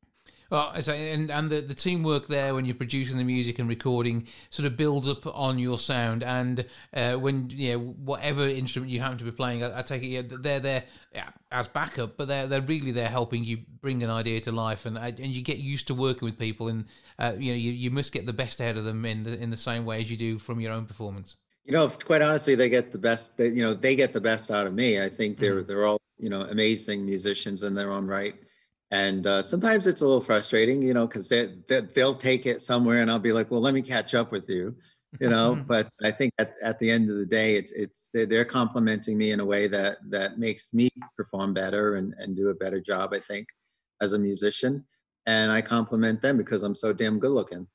Well, 0.52 0.72
and 0.88 1.32
and 1.32 1.50
the, 1.50 1.60
the 1.60 1.74
teamwork 1.74 2.28
there 2.28 2.54
when 2.54 2.66
you're 2.66 2.76
producing 2.76 3.18
the 3.18 3.24
music 3.24 3.58
and 3.58 3.68
recording 3.68 4.28
sort 4.52 4.68
of 4.68 4.78
builds 4.78 5.10
up 5.10 5.26
on 5.26 5.58
your 5.58 5.80
sound. 5.80 6.22
And 6.22 6.66
uh, 6.94 7.14
when 7.14 7.50
you 7.50 7.72
know 7.72 7.80
whatever 7.80 8.48
instrument 8.48 8.92
you 8.92 9.02
happen 9.02 9.18
to 9.18 9.24
be 9.24 9.32
playing, 9.32 9.64
I, 9.64 9.80
I 9.80 9.82
take 9.82 10.04
it 10.04 10.08
yeah, 10.08 10.22
they're 10.24 10.60
there 10.60 10.84
yeah, 11.16 11.30
as 11.52 11.68
backup, 11.68 12.16
but 12.16 12.28
they're 12.28 12.46
they're 12.46 12.62
really 12.62 12.92
there 12.92 13.10
helping 13.10 13.44
you 13.44 13.58
bring 13.82 14.04
an 14.04 14.12
idea 14.12 14.40
to 14.42 14.52
life, 14.52 14.86
and 14.86 15.00
and 15.00 15.20
you 15.20 15.42
get 15.42 15.58
used 15.58 15.88
to 15.88 15.96
working 15.96 16.28
with 16.28 16.38
people, 16.38 16.68
and 16.68 16.86
uh, 17.18 17.34
you 17.38 17.52
know 17.52 17.58
you, 17.58 17.72
you 17.72 17.90
must 17.90 18.14
get 18.14 18.28
the 18.28 18.34
best 18.34 18.62
out 18.62 18.78
of 18.78 18.86
them 18.86 19.04
in 19.04 19.24
the 19.24 19.34
in 19.34 19.50
the 19.50 19.58
same 19.58 19.84
way 19.84 20.00
as 20.00 20.12
you 20.12 20.16
do 20.16 20.38
from 20.38 20.60
your 20.60 20.72
own 20.72 20.86
performance. 20.86 21.36
You 21.68 21.74
know, 21.74 21.88
quite 21.90 22.24
honestly, 22.24 22.56
they 22.56 22.70
get 22.70 22.92
the 22.92 22.98
best. 22.98 23.38
They, 23.38 23.50
you 23.50 23.62
know, 23.62 23.76
they 23.76 23.96
get 23.96 24.14
the 24.14 24.22
best 24.22 24.50
out 24.50 24.66
of 24.66 24.74
me. 24.74 25.00
I 25.02 25.10
think 25.10 25.38
they're 25.38 25.58
mm-hmm. 25.58 25.68
they're 25.68 25.86
all 25.86 26.00
you 26.18 26.30
know 26.30 26.42
amazing 26.42 27.06
musicians 27.06 27.64
in 27.64 27.74
their 27.74 27.92
own 27.92 28.08
right 28.08 28.36
and 28.92 29.28
uh, 29.28 29.42
sometimes 29.42 29.86
it's 29.88 30.02
a 30.02 30.06
little 30.06 30.22
frustrating 30.22 30.82
you 30.82 30.94
know 30.94 31.08
because 31.08 31.30
they, 31.30 31.48
they, 31.68 31.82
they'll 31.82 32.16
take 32.16 32.46
it 32.46 32.62
somewhere 32.62 33.00
and 33.02 33.12
i'll 33.12 33.20
be 33.20 33.32
like 33.32 33.50
well 33.52 33.62
let 33.62 33.74
me 33.74 33.82
catch 33.82 34.16
up 34.16 34.32
with 34.32 34.50
you 34.50 34.76
you 35.20 35.30
know 35.30 35.62
but 35.68 35.90
i 36.04 36.12
think 36.12 36.34
at, 36.40 36.54
at 36.64 36.80
the 36.80 36.90
end 36.90 37.10
of 37.10 37.18
the 37.18 37.26
day 37.26 37.56
it's 37.56 37.72
it's 37.72 38.10
they're 38.14 38.46
complimenting 38.46 39.18
me 39.18 39.32
in 39.32 39.40
a 39.40 39.46
way 39.46 39.68
that 39.68 39.98
that 40.10 40.40
makes 40.40 40.74
me 40.74 40.90
perform 41.16 41.54
better 41.54 41.96
and 41.96 42.14
and 42.18 42.36
do 42.36 42.50
a 42.50 42.56
better 42.56 42.80
job 42.80 43.14
i 43.14 43.20
think 43.20 43.48
as 44.02 44.14
a 44.14 44.20
musician 44.20 44.84
and 45.26 45.52
i 45.52 45.62
compliment 45.62 46.22
them 46.22 46.38
because 46.38 46.64
i'm 46.64 46.76
so 46.76 46.94
damn 46.94 47.20
good 47.20 47.32
looking 47.32 47.68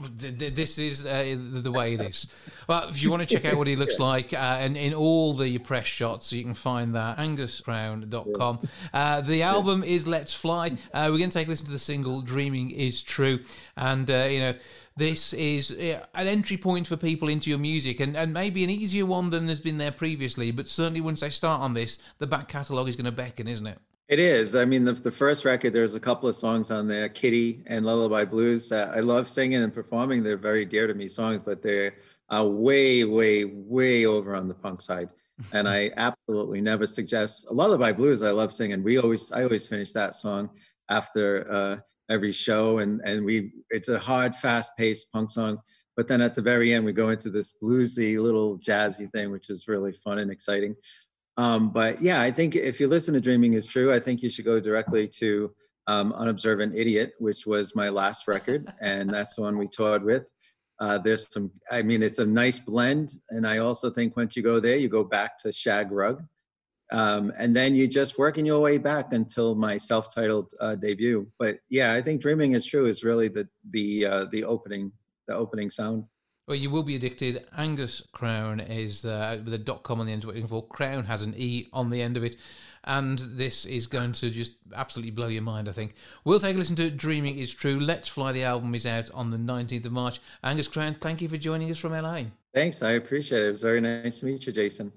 this 0.00 0.78
is 0.78 1.06
uh, 1.06 1.36
the 1.38 1.70
way 1.70 1.94
it 1.94 2.00
is. 2.00 2.26
Well, 2.66 2.88
if 2.88 3.02
you 3.02 3.10
want 3.10 3.28
to 3.28 3.32
check 3.32 3.44
out 3.44 3.56
what 3.56 3.66
he 3.66 3.76
looks 3.76 3.98
like, 4.00 4.32
uh, 4.32 4.36
and 4.36 4.76
in 4.76 4.92
all 4.92 5.34
the 5.34 5.58
press 5.58 5.86
shots, 5.86 6.32
you 6.32 6.42
can 6.42 6.54
find 6.54 6.94
that 6.94 7.18
anguscrowne.com. 7.18 8.68
Uh, 8.92 9.20
the 9.20 9.42
album 9.42 9.84
is 9.84 10.06
Let's 10.06 10.34
Fly. 10.34 10.70
Uh, 10.92 11.08
we're 11.10 11.18
going 11.18 11.30
to 11.30 11.34
take 11.34 11.46
a 11.46 11.50
listen 11.50 11.66
to 11.66 11.72
the 11.72 11.78
single 11.78 12.22
Dreaming 12.22 12.70
is 12.70 13.02
True. 13.02 13.40
And, 13.76 14.10
uh, 14.10 14.24
you 14.24 14.40
know, 14.40 14.54
this 14.96 15.32
is 15.32 15.70
an 15.70 16.26
entry 16.26 16.56
point 16.56 16.88
for 16.88 16.96
people 16.96 17.28
into 17.28 17.48
your 17.48 17.60
music 17.60 18.00
and, 18.00 18.16
and 18.16 18.32
maybe 18.32 18.64
an 18.64 18.70
easier 18.70 19.06
one 19.06 19.30
than 19.30 19.46
there's 19.46 19.60
been 19.60 19.78
there 19.78 19.92
previously. 19.92 20.50
But 20.50 20.66
certainly 20.66 21.00
once 21.00 21.20
they 21.20 21.30
start 21.30 21.60
on 21.60 21.74
this, 21.74 22.00
the 22.18 22.26
back 22.26 22.48
catalogue 22.48 22.88
is 22.88 22.96
going 22.96 23.04
to 23.04 23.12
beckon, 23.12 23.46
isn't 23.46 23.66
it? 23.66 23.78
It 24.08 24.18
is. 24.18 24.56
I 24.56 24.64
mean, 24.64 24.84
the, 24.84 24.94
the 24.94 25.10
first 25.10 25.44
record, 25.44 25.74
there's 25.74 25.94
a 25.94 26.00
couple 26.00 26.30
of 26.30 26.34
songs 26.34 26.70
on 26.70 26.88
there, 26.88 27.10
Kitty 27.10 27.62
and 27.66 27.84
Lullaby 27.84 28.24
Blues. 28.24 28.72
Uh, 28.72 28.90
I 28.94 29.00
love 29.00 29.28
singing 29.28 29.62
and 29.62 29.72
performing. 29.72 30.22
They're 30.22 30.38
very 30.38 30.64
dear 30.64 30.86
to 30.86 30.94
me 30.94 31.08
songs, 31.08 31.42
but 31.44 31.62
they're 31.62 31.96
uh, 32.34 32.46
way, 32.46 33.04
way, 33.04 33.44
way 33.44 34.06
over 34.06 34.34
on 34.34 34.48
the 34.48 34.54
punk 34.54 34.80
side. 34.80 35.10
And 35.52 35.68
I 35.68 35.92
absolutely 35.96 36.60
never 36.60 36.84
suggest 36.84 37.48
Lullaby 37.48 37.92
Blues. 37.92 38.22
I 38.22 38.32
love 38.32 38.52
singing. 38.52 38.82
We 38.82 38.98
always, 38.98 39.30
I 39.30 39.44
always 39.44 39.68
finish 39.68 39.92
that 39.92 40.16
song 40.16 40.50
after 40.88 41.46
uh, 41.48 41.76
every 42.10 42.32
show, 42.32 42.78
and 42.78 43.00
and 43.02 43.24
we, 43.24 43.52
it's 43.70 43.88
a 43.88 44.00
hard, 44.00 44.34
fast-paced 44.34 45.12
punk 45.12 45.30
song. 45.30 45.60
But 45.96 46.08
then 46.08 46.20
at 46.22 46.34
the 46.34 46.42
very 46.42 46.74
end, 46.74 46.84
we 46.84 46.92
go 46.92 47.10
into 47.10 47.30
this 47.30 47.54
bluesy 47.62 48.20
little 48.20 48.58
jazzy 48.58 49.08
thing, 49.12 49.30
which 49.30 49.48
is 49.48 49.68
really 49.68 49.92
fun 49.92 50.18
and 50.18 50.30
exciting. 50.30 50.74
Um, 51.38 51.70
but 51.70 52.02
yeah, 52.02 52.20
I 52.20 52.30
think 52.30 52.56
if 52.56 52.80
you 52.80 52.88
listen 52.88 53.14
to 53.14 53.20
Dreaming 53.20 53.54
is 53.54 53.66
True, 53.66 53.92
I 53.92 54.00
think 54.00 54.22
you 54.22 54.28
should 54.28 54.44
go 54.44 54.60
directly 54.60 55.08
to 55.20 55.54
um, 55.86 56.12
Unobservant 56.12 56.76
Idiot, 56.76 57.14
which 57.18 57.46
was 57.46 57.74
my 57.74 57.88
last 57.88 58.28
record, 58.28 58.70
and 58.80 59.08
that's 59.08 59.36
the 59.36 59.42
one 59.42 59.56
we 59.56 59.68
toured 59.68 60.04
with. 60.04 60.24
Uh, 60.80 60.98
there's 60.98 61.32
some, 61.32 61.50
I 61.70 61.82
mean, 61.82 62.02
it's 62.02 62.18
a 62.18 62.26
nice 62.26 62.58
blend. 62.58 63.12
And 63.30 63.46
I 63.46 63.58
also 63.58 63.90
think 63.90 64.16
once 64.16 64.36
you 64.36 64.42
go 64.42 64.60
there, 64.60 64.76
you 64.76 64.88
go 64.88 65.02
back 65.02 65.38
to 65.40 65.52
Shag 65.52 65.90
Rug. 65.90 66.22
Um, 66.90 67.32
and 67.38 67.54
then 67.54 67.74
you 67.74 67.86
just 67.86 68.18
working 68.18 68.46
your 68.46 68.60
way 68.60 68.78
back 68.78 69.12
until 69.12 69.54
my 69.54 69.76
self-titled 69.76 70.52
uh, 70.60 70.74
debut. 70.76 71.30
But 71.38 71.58
yeah, 71.68 71.92
I 71.92 72.00
think 72.00 72.22
Dreaming 72.22 72.52
is 72.52 72.64
True 72.64 72.86
is 72.86 73.04
really 73.04 73.28
the 73.28 73.46
the 73.70 74.06
uh, 74.06 74.24
the 74.32 74.44
opening 74.44 74.92
the 75.26 75.34
opening 75.34 75.68
sound. 75.68 76.04
Well, 76.48 76.56
you 76.56 76.70
will 76.70 76.82
be 76.82 76.96
addicted. 76.96 77.44
Angus 77.58 78.02
Crowne 78.14 78.66
is 78.66 79.04
uh, 79.04 79.38
with 79.44 79.52
a 79.52 79.58
dot 79.58 79.82
com 79.82 80.00
on 80.00 80.06
the 80.06 80.12
end 80.14 80.24
of 80.24 80.34
it. 80.34 80.48
For 80.48 80.66
Crown 80.66 81.04
has 81.04 81.20
an 81.20 81.34
e 81.36 81.68
on 81.74 81.90
the 81.90 82.00
end 82.00 82.16
of 82.16 82.24
it, 82.24 82.36
and 82.84 83.18
this 83.18 83.66
is 83.66 83.86
going 83.86 84.12
to 84.12 84.30
just 84.30 84.52
absolutely 84.74 85.10
blow 85.10 85.28
your 85.28 85.42
mind. 85.42 85.68
I 85.68 85.72
think 85.72 85.94
we'll 86.24 86.40
take 86.40 86.56
a 86.56 86.58
listen 86.58 86.74
to 86.76 86.88
"Dreaming 86.88 87.38
Is 87.38 87.52
True." 87.52 87.78
Let's 87.78 88.08
Fly. 88.08 88.32
The 88.32 88.44
album 88.44 88.74
is 88.74 88.86
out 88.86 89.10
on 89.12 89.30
the 89.30 89.36
nineteenth 89.36 89.84
of 89.84 89.92
March. 89.92 90.20
Angus 90.42 90.68
Crowne, 90.68 90.98
thank 90.98 91.20
you 91.20 91.28
for 91.28 91.36
joining 91.36 91.70
us 91.70 91.76
from 91.76 91.92
LA. 91.92 92.22
Thanks, 92.54 92.82
I 92.82 92.92
appreciate 92.92 93.42
it. 93.42 93.48
It 93.48 93.50
was 93.50 93.62
very 93.62 93.82
nice 93.82 94.20
to 94.20 94.26
meet 94.26 94.46
you, 94.46 94.52
Jason. 94.52 94.90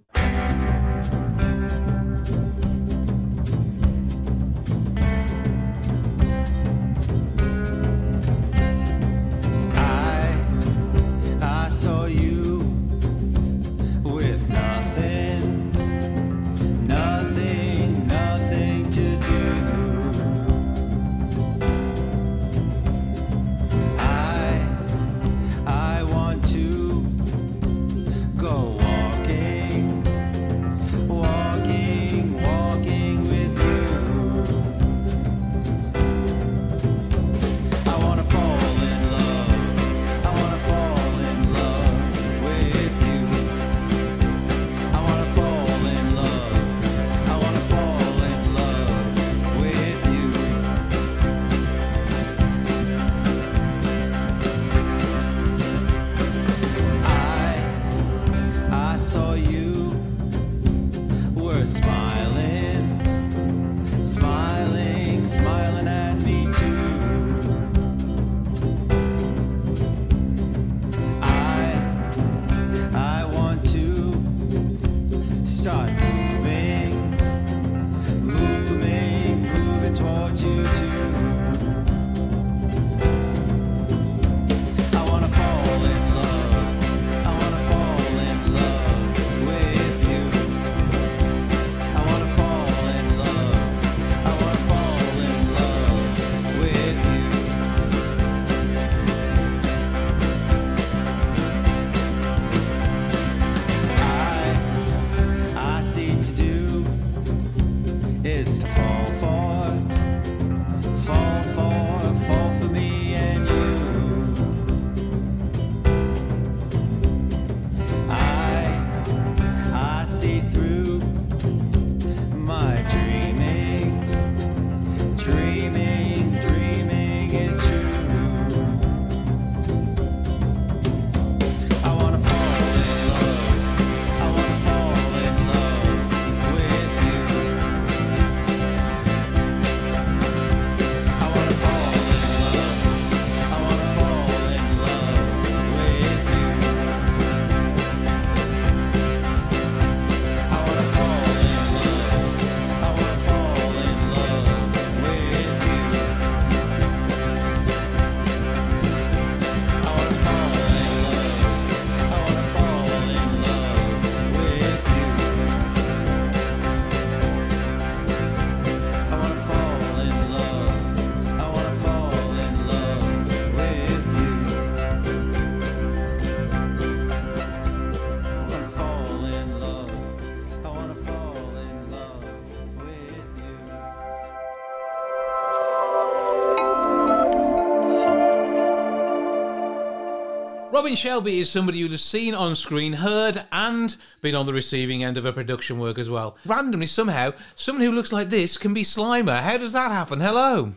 Robin 190.81 190.95
Shelby 190.95 191.39
is 191.39 191.47
somebody 191.47 191.77
you'd 191.77 191.91
have 191.91 192.01
seen 192.01 192.33
on 192.33 192.55
screen, 192.55 192.93
heard, 192.93 193.45
and 193.51 193.95
been 194.19 194.33
on 194.33 194.47
the 194.47 194.53
receiving 194.53 195.03
end 195.03 195.15
of 195.15 195.25
a 195.25 195.31
production 195.31 195.77
work 195.77 195.99
as 195.99 196.09
well. 196.09 196.35
Randomly, 196.43 196.87
somehow, 196.87 197.33
someone 197.55 197.85
who 197.85 197.91
looks 197.91 198.11
like 198.11 198.29
this 198.29 198.57
can 198.57 198.73
be 198.73 198.81
Slimer. 198.81 199.41
How 199.41 199.57
does 199.57 199.73
that 199.73 199.91
happen? 199.91 200.21
Hello. 200.21 200.73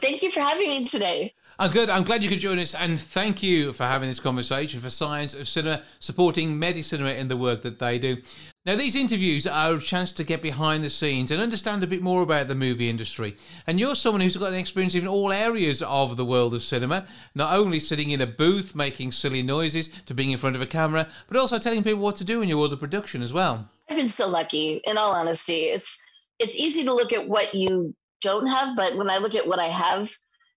Thank 0.00 0.22
you 0.22 0.30
for 0.30 0.40
having 0.40 0.68
me 0.68 0.84
today. 0.84 1.34
I'm 1.58 1.70
good. 1.70 1.88
I'm 1.88 2.04
glad 2.04 2.22
you 2.22 2.28
could 2.28 2.40
join 2.40 2.58
us, 2.58 2.74
and 2.74 3.00
thank 3.00 3.42
you 3.42 3.72
for 3.72 3.84
having 3.84 4.10
this 4.10 4.20
conversation 4.20 4.78
for 4.78 4.90
Science 4.90 5.32
of 5.32 5.48
Cinema, 5.48 5.82
supporting 6.00 6.60
MediCinema 6.60 7.16
in 7.16 7.28
the 7.28 7.36
work 7.36 7.62
that 7.62 7.78
they 7.78 7.98
do. 7.98 8.18
Now, 8.66 8.76
these 8.76 8.94
interviews 8.94 9.46
are 9.46 9.74
a 9.74 9.80
chance 9.80 10.12
to 10.14 10.24
get 10.24 10.42
behind 10.42 10.84
the 10.84 10.90
scenes 10.90 11.30
and 11.30 11.40
understand 11.40 11.82
a 11.82 11.86
bit 11.86 12.02
more 12.02 12.22
about 12.22 12.48
the 12.48 12.54
movie 12.54 12.90
industry. 12.90 13.36
And 13.66 13.80
you're 13.80 13.94
someone 13.94 14.20
who's 14.20 14.36
got 14.36 14.52
an 14.52 14.58
experience 14.58 14.94
in 14.94 15.06
all 15.06 15.32
areas 15.32 15.82
of 15.82 16.18
the 16.18 16.26
world 16.26 16.52
of 16.52 16.62
cinema, 16.62 17.06
not 17.34 17.58
only 17.58 17.80
sitting 17.80 18.10
in 18.10 18.20
a 18.20 18.26
booth 18.26 18.74
making 18.74 19.12
silly 19.12 19.42
noises 19.42 19.88
to 20.04 20.14
being 20.14 20.32
in 20.32 20.38
front 20.38 20.56
of 20.56 20.62
a 20.62 20.66
camera, 20.66 21.08
but 21.26 21.38
also 21.38 21.58
telling 21.58 21.82
people 21.82 22.00
what 22.00 22.16
to 22.16 22.24
do 22.24 22.42
in 22.42 22.48
your 22.50 22.58
world 22.58 22.74
of 22.74 22.80
production 22.80 23.22
as 23.22 23.32
well. 23.32 23.66
I've 23.88 23.96
been 23.96 24.08
so 24.08 24.28
lucky, 24.28 24.82
in 24.84 24.98
all 24.98 25.14
honesty. 25.14 25.66
It's 25.66 26.02
it's 26.38 26.56
easy 26.56 26.84
to 26.84 26.92
look 26.92 27.14
at 27.14 27.28
what 27.28 27.54
you 27.54 27.94
don't 28.26 28.46
have, 28.46 28.74
but 28.76 28.96
when 28.96 29.08
I 29.08 29.18
look 29.18 29.34
at 29.34 29.46
what 29.46 29.60
I 29.60 29.68
have 29.68 30.10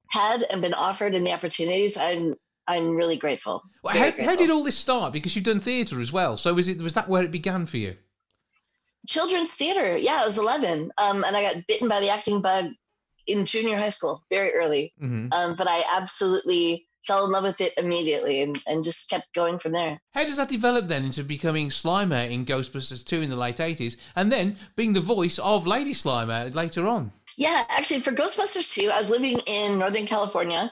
had 0.09 0.43
and 0.49 0.61
been 0.61 0.74
offered 0.74 1.13
and 1.13 1.26
the 1.26 1.34
opportunities, 1.34 1.97
I'm 1.97 2.36
I'm 2.67 2.95
really 2.95 3.17
grateful. 3.17 3.63
Well, 3.84 3.93
how, 3.93 4.03
grateful. 4.03 4.26
how 4.26 4.36
did 4.36 4.51
all 4.51 4.63
this 4.63 4.78
start? 4.78 5.13
Because 5.13 5.36
you've 5.36 5.45
done 5.45 5.59
theatre 5.59 5.99
as 5.99 6.11
well. 6.11 6.36
So 6.38 6.53
was 6.53 6.67
it 6.67 6.82
was 6.82 6.95
that 6.95 7.07
where 7.07 7.24
it 7.24 7.32
began 7.32 7.65
for 7.65 7.78
you? 7.78 7.95
Children's 9.07 9.53
theatre. 9.53 9.97
Yeah, 9.97 10.22
I 10.22 10.26
was 10.26 10.38
11, 10.38 10.91
um, 10.97 11.24
and 11.24 11.36
I 11.36 11.41
got 11.41 11.67
bitten 11.67 11.88
by 11.88 11.99
the 11.99 12.09
acting 12.09 12.41
bug 12.41 12.72
in 13.28 13.45
junior 13.45 13.78
high 13.78 13.89
school, 13.89 14.24
very 14.30 14.51
early. 14.53 14.93
Mm-hmm. 15.01 15.32
Um, 15.32 15.55
but 15.55 15.67
I 15.67 15.84
absolutely 15.95 16.88
fell 17.06 17.26
in 17.26 17.32
love 17.32 17.43
with 17.43 17.62
it 17.62 17.74
immediately 17.78 18.41
and, 18.41 18.62
and 18.68 18.84
just 18.84 19.10
kept 19.10 19.34
going 19.34 19.58
from 19.58 19.72
there. 19.72 20.00
How 20.14 20.24
does 20.24 20.38
that 20.38 20.50
develop 20.50 20.88
then 20.88 21.06
into 21.06 21.24
becoming 21.24 21.70
Slimer 21.70 22.30
in 22.30 22.45
Ghostbusters 22.45 23.06
2 23.06 23.22
in 23.22 23.30
the 23.30 23.36
late 23.36 23.58
80s 23.58 23.97
and 24.16 24.32
then 24.32 24.58
being 24.76 24.93
the 24.93 25.02
voice 25.02 25.39
of 25.39 25.66
Lady 25.66 25.93
Slimer 25.93 26.54
later 26.54 26.88
on? 26.88 27.12
Yeah, 27.38 27.64
actually, 27.70 28.02
for 28.02 28.12
Ghostbusters 28.12 28.74
2, 28.74 28.89
I 28.89 29.00
was 29.00 29.10
living 29.10 29.39
in 29.47 29.80
Northern 29.80 30.06
California. 30.06 30.72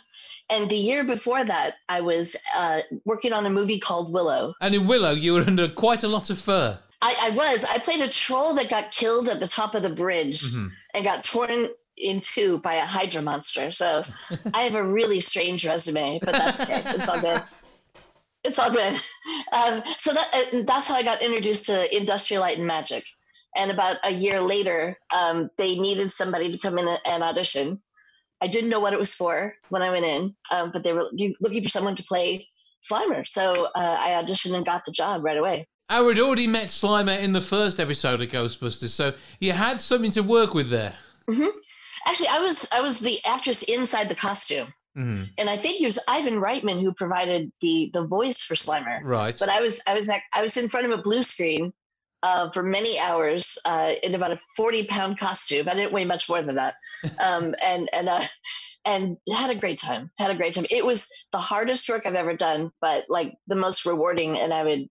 And 0.49 0.69
the 0.69 0.77
year 0.77 1.03
before 1.03 1.43
that, 1.43 1.75
I 1.89 2.01
was 2.01 2.35
uh, 2.55 2.81
working 3.05 3.33
on 3.33 3.45
a 3.45 3.49
movie 3.49 3.79
called 3.79 4.13
Willow. 4.13 4.53
And 4.61 4.73
in 4.73 4.87
Willow, 4.87 5.11
you 5.11 5.33
were 5.33 5.41
under 5.41 5.67
quite 5.67 6.03
a 6.03 6.07
lot 6.07 6.29
of 6.29 6.39
fur. 6.39 6.79
I, 7.01 7.15
I 7.21 7.29
was. 7.31 7.63
I 7.65 7.77
played 7.79 8.01
a 8.01 8.07
troll 8.07 8.55
that 8.55 8.69
got 8.69 8.91
killed 8.91 9.29
at 9.29 9.39
the 9.39 9.47
top 9.47 9.75
of 9.75 9.83
the 9.83 9.89
bridge 9.89 10.41
mm-hmm. 10.41 10.67
and 10.93 11.03
got 11.03 11.23
torn 11.23 11.67
in 11.97 12.19
two 12.21 12.59
by 12.59 12.75
a 12.75 12.85
Hydra 12.85 13.21
monster. 13.21 13.71
So 13.71 14.03
I 14.53 14.61
have 14.61 14.75
a 14.75 14.83
really 14.83 15.19
strange 15.19 15.65
resume, 15.65 16.19
but 16.23 16.33
that's 16.33 16.59
okay. 16.59 16.81
It's 16.85 17.09
all 17.09 17.19
good. 17.19 17.41
It's 18.43 18.59
all 18.59 18.71
good. 18.71 18.93
Um, 19.51 19.81
so 19.97 20.13
that 20.13 20.29
uh, 20.33 20.61
that's 20.65 20.87
how 20.87 20.95
I 20.95 21.03
got 21.03 21.21
introduced 21.21 21.65
to 21.65 21.95
Industrial 21.95 22.41
Light 22.41 22.57
and 22.57 22.67
Magic. 22.67 23.03
And 23.55 23.71
about 23.71 23.97
a 24.03 24.11
year 24.11 24.41
later, 24.41 24.97
um, 25.15 25.49
they 25.57 25.77
needed 25.79 26.11
somebody 26.11 26.51
to 26.51 26.57
come 26.57 26.77
in 26.77 26.87
and 27.05 27.23
audition. 27.23 27.81
I 28.39 28.47
didn't 28.47 28.69
know 28.69 28.79
what 28.79 28.93
it 28.93 28.99
was 28.99 29.15
for 29.15 29.55
when 29.69 29.81
I 29.81 29.89
went 29.89 30.05
in, 30.05 30.35
um, 30.51 30.69
but 30.71 30.83
they 30.83 30.93
were 30.93 31.09
looking 31.41 31.63
for 31.63 31.69
someone 31.69 31.95
to 31.95 32.03
play 32.03 32.47
Slimer. 32.83 33.27
So 33.27 33.69
uh, 33.75 33.97
I 33.99 34.09
auditioned 34.11 34.55
and 34.55 34.65
got 34.65 34.85
the 34.85 34.91
job 34.91 35.23
right 35.23 35.37
away. 35.37 35.65
I 35.89 36.01
had 36.01 36.19
already 36.19 36.47
met 36.47 36.67
Slimer 36.67 37.17
in 37.19 37.31
the 37.31 37.41
first 37.41 37.79
episode 37.79 38.21
of 38.21 38.29
Ghostbusters, 38.29 38.89
so 38.89 39.13
you 39.39 39.53
had 39.53 39.81
something 39.81 40.11
to 40.11 40.21
work 40.21 40.53
with 40.53 40.69
there. 40.69 40.95
Mm-hmm. 41.29 41.57
Actually, 42.07 42.29
I 42.29 42.39
was 42.39 42.69
I 42.73 42.81
was 42.81 42.99
the 42.99 43.19
actress 43.25 43.63
inside 43.63 44.09
the 44.09 44.15
costume. 44.15 44.67
Mm-hmm. 44.97 45.23
And 45.37 45.49
I 45.49 45.57
think 45.57 45.79
it 45.79 45.85
was 45.85 46.03
Ivan 46.07 46.41
Reitman 46.41 46.81
who 46.81 46.91
provided 46.93 47.51
the 47.61 47.91
the 47.93 48.07
voice 48.07 48.41
for 48.41 48.55
Slimer. 48.55 49.01
Right. 49.03 49.37
But 49.37 49.49
I 49.49 49.61
was 49.61 49.81
I 49.87 49.93
was 49.93 50.09
I 50.09 50.41
was 50.41 50.57
in 50.57 50.69
front 50.69 50.87
of 50.87 50.97
a 50.97 51.01
blue 51.01 51.21
screen 51.21 51.71
uh, 52.23 52.49
for 52.51 52.63
many 52.63 52.99
hours 52.99 53.57
uh, 53.65 53.93
in 54.03 54.15
about 54.15 54.31
a 54.31 54.37
40 54.55 54.85
pound 54.85 55.19
costume. 55.19 55.67
I 55.69 55.75
didn't 55.75 55.93
weigh 55.93 56.05
much 56.05 56.29
more 56.29 56.41
than 56.41 56.55
that. 56.55 56.75
Um, 57.19 57.55
and, 57.63 57.89
and, 57.93 58.09
uh, 58.09 58.23
and 58.85 59.17
had 59.31 59.49
a 59.49 59.59
great 59.59 59.79
time, 59.79 60.09
had 60.17 60.31
a 60.31 60.35
great 60.35 60.53
time. 60.53 60.65
It 60.69 60.85
was 60.85 61.09
the 61.31 61.37
hardest 61.37 61.87
work 61.89 62.05
I've 62.05 62.15
ever 62.15 62.35
done, 62.35 62.71
but 62.81 63.05
like 63.09 63.35
the 63.47 63.55
most 63.55 63.85
rewarding. 63.85 64.37
And 64.37 64.53
I 64.53 64.63
would 64.63 64.87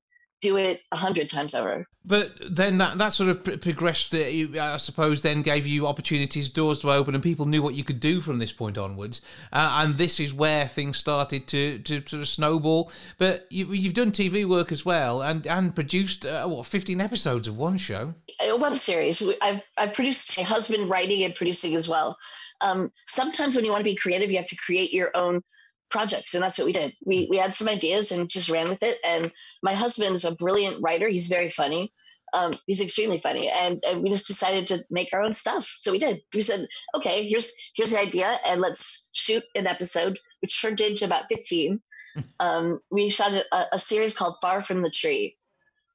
do 0.46 0.56
it 0.56 0.82
a 0.92 0.96
hundred 0.96 1.28
times 1.28 1.54
over. 1.54 1.86
But 2.04 2.34
then 2.48 2.78
that, 2.78 2.98
that 2.98 3.12
sort 3.12 3.30
of 3.30 3.60
progressed, 3.60 4.14
uh, 4.14 4.18
I 4.18 4.76
suppose, 4.76 5.22
then 5.22 5.42
gave 5.42 5.66
you 5.66 5.88
opportunities, 5.88 6.48
doors 6.48 6.78
to 6.80 6.92
open, 6.92 7.14
and 7.14 7.22
people 7.22 7.46
knew 7.46 7.62
what 7.62 7.74
you 7.74 7.82
could 7.82 7.98
do 7.98 8.20
from 8.20 8.38
this 8.38 8.52
point 8.52 8.78
onwards. 8.78 9.20
Uh, 9.52 9.82
and 9.82 9.98
this 9.98 10.20
is 10.20 10.32
where 10.32 10.68
things 10.68 10.98
started 10.98 11.48
to, 11.48 11.80
to 11.80 11.94
sort 12.06 12.22
of 12.22 12.28
snowball. 12.28 12.92
But 13.18 13.46
you, 13.50 13.66
have 13.82 13.94
done 13.94 14.12
TV 14.12 14.48
work 14.48 14.70
as 14.70 14.84
well 14.84 15.20
and, 15.20 15.46
and 15.48 15.74
produced, 15.74 16.24
uh, 16.24 16.46
what, 16.46 16.66
15 16.66 17.00
episodes 17.00 17.48
of 17.48 17.56
one 17.56 17.76
show? 17.76 18.14
A 18.40 18.56
web 18.56 18.76
series. 18.76 19.20
I've, 19.42 19.66
I've 19.76 19.92
produced 19.92 20.38
my 20.38 20.44
husband 20.44 20.88
writing 20.88 21.24
and 21.24 21.34
producing 21.34 21.74
as 21.74 21.88
well. 21.88 22.16
Um, 22.60 22.92
sometimes 23.06 23.56
when 23.56 23.64
you 23.64 23.72
want 23.72 23.80
to 23.80 23.90
be 23.90 23.96
creative, 23.96 24.30
you 24.30 24.36
have 24.36 24.46
to 24.46 24.56
create 24.56 24.92
your 24.92 25.10
own 25.14 25.42
projects 25.90 26.34
and 26.34 26.42
that's 26.42 26.58
what 26.58 26.66
we 26.66 26.72
did. 26.72 26.94
We 27.04 27.24
hmm. 27.24 27.30
we 27.30 27.36
had 27.36 27.52
some 27.52 27.68
ideas 27.68 28.12
and 28.12 28.28
just 28.28 28.48
ran 28.48 28.68
with 28.68 28.82
it 28.82 28.98
and 29.06 29.30
my 29.62 29.74
husband 29.74 30.14
is 30.14 30.24
a 30.24 30.34
brilliant 30.34 30.82
writer. 30.82 31.08
He's 31.08 31.28
very 31.28 31.48
funny. 31.48 31.92
Um, 32.34 32.54
he's 32.66 32.80
extremely 32.80 33.18
funny 33.18 33.48
and, 33.48 33.82
and 33.86 34.02
we 34.02 34.10
just 34.10 34.26
decided 34.26 34.66
to 34.66 34.84
make 34.90 35.12
our 35.12 35.22
own 35.22 35.32
stuff. 35.32 35.72
So 35.78 35.92
we 35.92 35.98
did. 35.98 36.20
We 36.34 36.42
said 36.42 36.66
okay 36.94 37.26
here's 37.26 37.52
here's 37.74 37.92
the 37.92 38.00
idea 38.00 38.40
and 38.46 38.60
let's 38.60 39.10
shoot 39.12 39.44
an 39.54 39.66
episode 39.66 40.18
which 40.40 40.60
turned 40.60 40.80
into 40.80 41.04
about 41.04 41.28
15 41.28 41.80
um, 42.40 42.80
we 42.90 43.10
shot 43.10 43.32
a, 43.32 43.66
a, 43.72 43.78
series 43.78 44.16
called 44.16 44.36
far 44.40 44.60
from 44.60 44.82
the 44.82 44.90
tree 44.90 45.36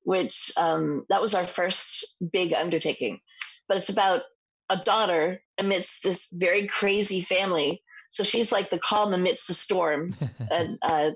which 0.04 0.52
um, 0.58 1.06
that 1.10 1.22
was 1.22 1.34
our 1.34 1.44
first 1.44 2.18
big 2.32 2.54
undertaking. 2.54 3.20
But 3.68 3.78
it's 3.78 3.90
about 3.90 4.24
a 4.70 4.78
daughter 4.78 5.42
amidst 5.58 6.04
this 6.04 6.30
very 6.32 6.68
crazy 6.68 7.22
family 7.22 7.84
so 8.12 8.24
she's 8.26 8.52
like 8.52 8.70
the 8.70 8.78
calm 8.78 9.14
amidst 9.14 9.48
the 9.48 9.54
storm, 9.54 10.14
and 10.52 10.78
uh, 10.84 11.12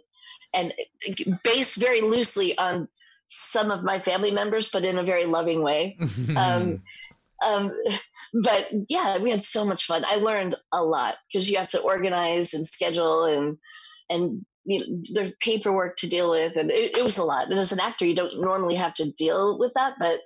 and 0.54 0.74
based 1.44 1.76
very 1.76 2.02
loosely 2.02 2.58
on 2.58 2.88
some 3.28 3.70
of 3.70 3.84
my 3.84 4.00
family 4.00 4.32
members, 4.32 4.70
but 4.72 4.86
in 4.86 4.98
a 4.98 5.04
very 5.04 5.26
loving 5.26 5.62
way. 5.62 5.98
um, 6.38 6.82
um, 7.46 7.72
but 8.34 8.72
yeah, 8.90 9.18
we 9.18 9.30
had 9.30 9.42
so 9.42 9.66
much 9.66 9.86
fun. 9.86 10.06
I 10.08 10.16
learned 10.16 10.56
a 10.72 10.84
lot 10.84 11.16
because 11.28 11.50
you 11.50 11.58
have 11.58 11.70
to 11.70 11.82
organize 11.82 12.54
and 12.54 12.66
schedule 12.66 13.26
and 13.26 13.58
and 14.10 14.46
you 14.64 14.80
know, 14.80 15.04
there's 15.14 15.34
paperwork 15.42 15.98
to 15.98 16.10
deal 16.10 16.30
with, 16.30 16.56
and 16.56 16.72
it, 16.72 16.98
it, 16.98 17.04
was 17.04 17.18
a 17.18 17.24
lot. 17.24 17.50
And 17.50 17.60
as 17.60 17.72
an 17.72 17.80
actor, 17.80 18.06
you 18.06 18.16
don't 18.16 18.42
normally 18.42 18.76
have 18.76 18.94
to 18.96 19.12
deal 19.12 19.60
with 19.60 19.74
that, 19.76 19.96
but 20.00 20.20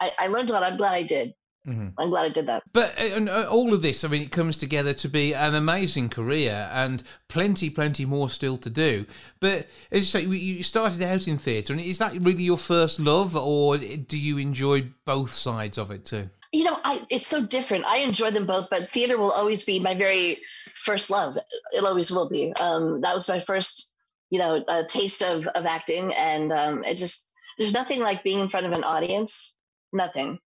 I, 0.00 0.10
I 0.18 0.26
learned 0.28 0.50
a 0.50 0.54
lot. 0.54 0.62
I'm 0.62 0.76
glad 0.76 0.94
I 0.94 1.02
did. 1.02 1.34
Mm-hmm. 1.66 1.88
I'm 1.98 2.10
glad 2.10 2.26
I 2.26 2.28
did 2.28 2.46
that. 2.46 2.62
But 2.72 2.94
uh, 2.98 3.24
uh, 3.28 3.48
all 3.50 3.74
of 3.74 3.82
this, 3.82 4.04
I 4.04 4.08
mean, 4.08 4.22
it 4.22 4.30
comes 4.30 4.56
together 4.56 4.94
to 4.94 5.08
be 5.08 5.34
an 5.34 5.54
amazing 5.54 6.08
career 6.08 6.68
and 6.72 7.02
plenty, 7.28 7.70
plenty 7.70 8.04
more 8.04 8.30
still 8.30 8.56
to 8.58 8.70
do. 8.70 9.04
But 9.40 9.66
as 9.90 10.00
you 10.00 10.02
say, 10.04 10.22
you 10.22 10.62
started 10.62 11.02
out 11.02 11.26
in 11.26 11.38
theatre, 11.38 11.72
and 11.72 11.82
is 11.82 11.98
that 11.98 12.12
really 12.22 12.44
your 12.44 12.56
first 12.56 13.00
love, 13.00 13.34
or 13.34 13.78
do 13.78 14.18
you 14.18 14.38
enjoy 14.38 14.88
both 15.04 15.32
sides 15.32 15.76
of 15.76 15.90
it 15.90 16.04
too? 16.04 16.30
You 16.52 16.64
know, 16.64 16.78
I, 16.84 17.04
it's 17.10 17.26
so 17.26 17.44
different. 17.44 17.84
I 17.86 17.98
enjoy 17.98 18.30
them 18.30 18.46
both, 18.46 18.70
but 18.70 18.88
theatre 18.88 19.18
will 19.18 19.32
always 19.32 19.64
be 19.64 19.80
my 19.80 19.94
very 19.94 20.38
first 20.66 21.10
love. 21.10 21.36
It 21.72 21.84
always 21.84 22.12
will 22.12 22.28
be. 22.28 22.52
Um, 22.54 23.00
that 23.00 23.14
was 23.14 23.28
my 23.28 23.40
first, 23.40 23.92
you 24.30 24.38
know, 24.38 24.64
taste 24.88 25.22
of 25.22 25.48
of 25.48 25.66
acting, 25.66 26.14
and 26.14 26.52
um, 26.52 26.84
it 26.84 26.94
just 26.94 27.32
there's 27.58 27.74
nothing 27.74 28.00
like 28.00 28.22
being 28.22 28.38
in 28.38 28.48
front 28.48 28.66
of 28.66 28.72
an 28.72 28.84
audience. 28.84 29.54
Nothing 29.92 30.38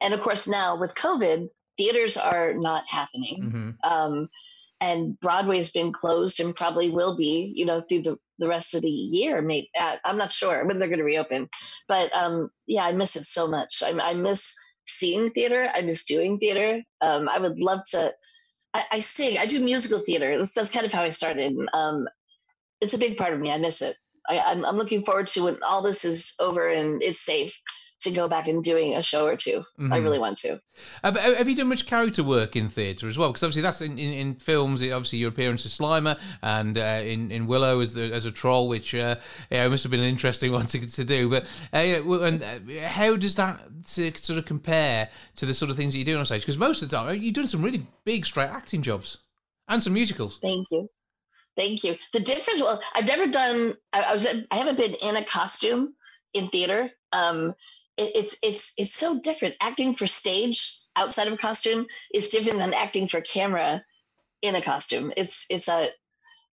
and 0.00 0.14
of 0.14 0.20
course, 0.20 0.48
now 0.48 0.76
with 0.76 0.94
COVID, 0.94 1.48
theaters 1.76 2.16
are 2.16 2.54
not 2.54 2.84
happening. 2.88 3.42
Mm-hmm. 3.42 3.70
Um, 3.90 4.28
and 4.80 5.18
Broadway's 5.20 5.70
been 5.70 5.92
closed 5.92 6.40
and 6.40 6.54
probably 6.54 6.90
will 6.90 7.14
be, 7.14 7.52
you 7.54 7.66
know, 7.66 7.80
through 7.80 8.02
the, 8.02 8.18
the 8.38 8.48
rest 8.48 8.74
of 8.74 8.82
the 8.82 8.90
year. 8.90 9.42
Maybe 9.42 9.70
uh, 9.78 9.96
I'm 10.04 10.16
not 10.16 10.30
sure 10.30 10.64
when 10.64 10.78
they're 10.78 10.88
going 10.88 10.98
to 10.98 11.04
reopen, 11.04 11.48
but 11.86 12.14
um, 12.14 12.50
yeah, 12.66 12.84
I 12.84 12.92
miss 12.92 13.16
it 13.16 13.24
so 13.24 13.46
much. 13.46 13.82
I, 13.84 13.90
I, 13.98 14.14
miss 14.14 14.54
seeing 14.86 15.30
theater. 15.30 15.70
I 15.74 15.82
miss 15.82 16.04
doing 16.04 16.38
theater. 16.38 16.82
Um, 17.02 17.28
I 17.28 17.38
would 17.38 17.58
love 17.58 17.80
to. 17.90 18.12
I, 18.72 18.84
I, 18.92 19.00
sing. 19.00 19.36
I 19.38 19.46
do 19.46 19.62
musical 19.62 19.98
theater. 19.98 20.36
That's, 20.38 20.52
that's 20.52 20.72
kind 20.72 20.86
of 20.86 20.92
how 20.92 21.02
I 21.02 21.10
started. 21.10 21.54
Um, 21.74 22.08
it's 22.80 22.94
a 22.94 22.98
big 22.98 23.18
part 23.18 23.34
of 23.34 23.40
me. 23.40 23.52
I 23.52 23.58
miss 23.58 23.82
it. 23.82 23.96
I, 24.28 24.38
I'm, 24.38 24.64
I'm 24.64 24.76
looking 24.76 25.04
forward 25.04 25.26
to 25.28 25.44
when 25.44 25.58
all 25.62 25.82
this 25.82 26.04
is 26.04 26.34
over 26.40 26.68
and 26.68 27.02
it's 27.02 27.20
safe 27.20 27.60
to 28.00 28.10
go 28.10 28.28
back 28.28 28.48
and 28.48 28.62
doing 28.62 28.96
a 28.96 29.02
show 29.02 29.26
or 29.26 29.36
2 29.36 29.50
mm-hmm. 29.50 29.92
I 29.92 29.98
really 29.98 30.18
want 30.18 30.38
to. 30.38 30.60
Uh, 31.04 31.12
have 31.34 31.48
you 31.48 31.54
done 31.54 31.68
much 31.68 31.86
character 31.86 32.24
work 32.24 32.56
in 32.56 32.68
theatre 32.68 33.08
as 33.08 33.18
well? 33.18 33.28
Because 33.28 33.42
obviously 33.42 33.62
that's 33.62 33.80
in, 33.80 33.98
in, 33.98 34.12
in, 34.12 34.34
films. 34.36 34.82
Obviously 34.82 35.18
your 35.18 35.28
appearance 35.28 35.66
as 35.66 35.76
Slimer 35.76 36.18
and 36.42 36.78
uh, 36.78 37.02
in 37.04 37.30
in 37.30 37.46
Willow 37.46 37.80
as 37.80 37.94
the, 37.94 38.12
as 38.12 38.24
a 38.24 38.30
troll, 38.30 38.68
which 38.68 38.94
uh, 38.94 39.16
yeah, 39.50 39.68
must 39.68 39.84
have 39.84 39.90
been 39.90 40.00
an 40.00 40.06
interesting 40.06 40.52
one 40.58 40.66
to, 40.66 40.86
to 40.86 41.04
do. 41.04 41.28
But 41.28 41.44
uh, 41.72 41.76
and 41.76 42.42
uh, 42.42 42.88
how 42.88 43.16
does 43.16 43.36
that 43.36 43.60
sort 43.84 44.38
of 44.38 44.44
compare 44.44 45.08
to 45.36 45.46
the 45.46 45.54
sort 45.54 45.70
of 45.70 45.76
things 45.76 45.92
that 45.92 45.98
you 45.98 46.04
do 46.04 46.18
on 46.18 46.24
stage? 46.24 46.42
Because 46.42 46.58
most 46.58 46.82
of 46.82 46.88
the 46.88 46.96
time 46.96 47.20
you've 47.20 47.34
done 47.34 47.48
some 47.48 47.62
really 47.62 47.86
big 48.04 48.24
straight 48.24 48.48
acting 48.48 48.82
jobs 48.82 49.18
and 49.68 49.82
some 49.82 49.92
musicals. 49.92 50.38
Thank 50.42 50.66
you. 50.70 50.88
Thank 51.56 51.84
you. 51.84 51.96
The 52.12 52.20
difference, 52.20 52.60
well, 52.60 52.80
I've 52.94 53.06
never 53.06 53.26
done. 53.26 53.74
I, 53.92 54.02
I 54.02 54.12
was. 54.12 54.26
I 54.50 54.56
haven't 54.56 54.78
been 54.78 54.94
in 54.94 55.16
a 55.16 55.24
costume 55.24 55.94
in 56.32 56.48
theater. 56.48 56.90
Um, 57.12 57.54
it, 57.96 58.12
it's 58.14 58.38
it's 58.42 58.74
it's 58.76 58.94
so 58.94 59.20
different. 59.20 59.54
Acting 59.60 59.94
for 59.94 60.06
stage 60.06 60.78
outside 60.96 61.26
of 61.26 61.34
a 61.34 61.38
costume 61.38 61.86
is 62.14 62.28
different 62.28 62.58
than 62.58 62.74
acting 62.74 63.08
for 63.08 63.20
camera 63.20 63.82
in 64.42 64.54
a 64.54 64.62
costume. 64.62 65.12
It's 65.16 65.46
it's 65.50 65.68
a 65.68 65.88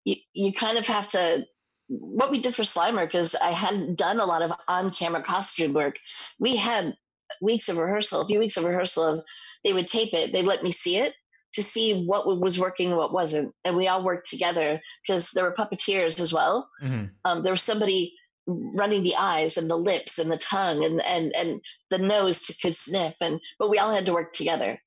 you, 0.04 0.16
you 0.32 0.52
kind 0.52 0.78
of 0.78 0.86
have 0.86 1.08
to 1.10 1.46
what 1.88 2.30
we 2.30 2.40
did 2.40 2.54
for 2.54 2.62
Slimer 2.62 3.06
because 3.06 3.34
I 3.36 3.50
hadn't 3.50 3.96
done 3.96 4.20
a 4.20 4.26
lot 4.26 4.42
of 4.42 4.52
on-camera 4.68 5.22
costume 5.22 5.72
work. 5.72 5.98
We 6.38 6.54
had 6.56 6.94
weeks 7.40 7.68
of 7.68 7.78
rehearsal, 7.78 8.20
a 8.20 8.26
few 8.26 8.38
weeks 8.38 8.56
of 8.58 8.64
rehearsal. 8.64 9.04
Of, 9.04 9.24
they 9.64 9.72
would 9.72 9.86
tape 9.86 10.12
it. 10.12 10.32
They'd 10.32 10.44
let 10.44 10.62
me 10.62 10.70
see 10.70 10.96
it 10.98 11.14
to 11.54 11.62
see 11.62 12.04
what 12.04 12.26
was 12.26 12.58
working 12.58 12.88
and 12.88 12.98
what 12.98 13.12
wasn't, 13.12 13.54
and 13.64 13.74
we 13.74 13.88
all 13.88 14.04
worked 14.04 14.28
together 14.28 14.78
because 15.06 15.30
there 15.30 15.44
were 15.44 15.54
puppeteers 15.54 16.20
as 16.20 16.32
well. 16.32 16.68
Mm-hmm. 16.82 17.06
Um, 17.24 17.42
there 17.42 17.52
was 17.52 17.62
somebody 17.62 18.14
running 18.48 19.02
the 19.02 19.14
eyes 19.16 19.56
and 19.58 19.70
the 19.70 19.76
lips 19.76 20.18
and 20.18 20.30
the 20.30 20.38
tongue 20.38 20.82
and 20.82 21.02
and 21.02 21.34
and 21.36 21.60
the 21.90 21.98
nose 21.98 22.46
to 22.46 22.54
could 22.60 22.74
sniff 22.74 23.14
and 23.20 23.40
but 23.58 23.68
we 23.68 23.78
all 23.78 23.92
had 23.92 24.06
to 24.06 24.14
work 24.14 24.32
together. 24.32 24.80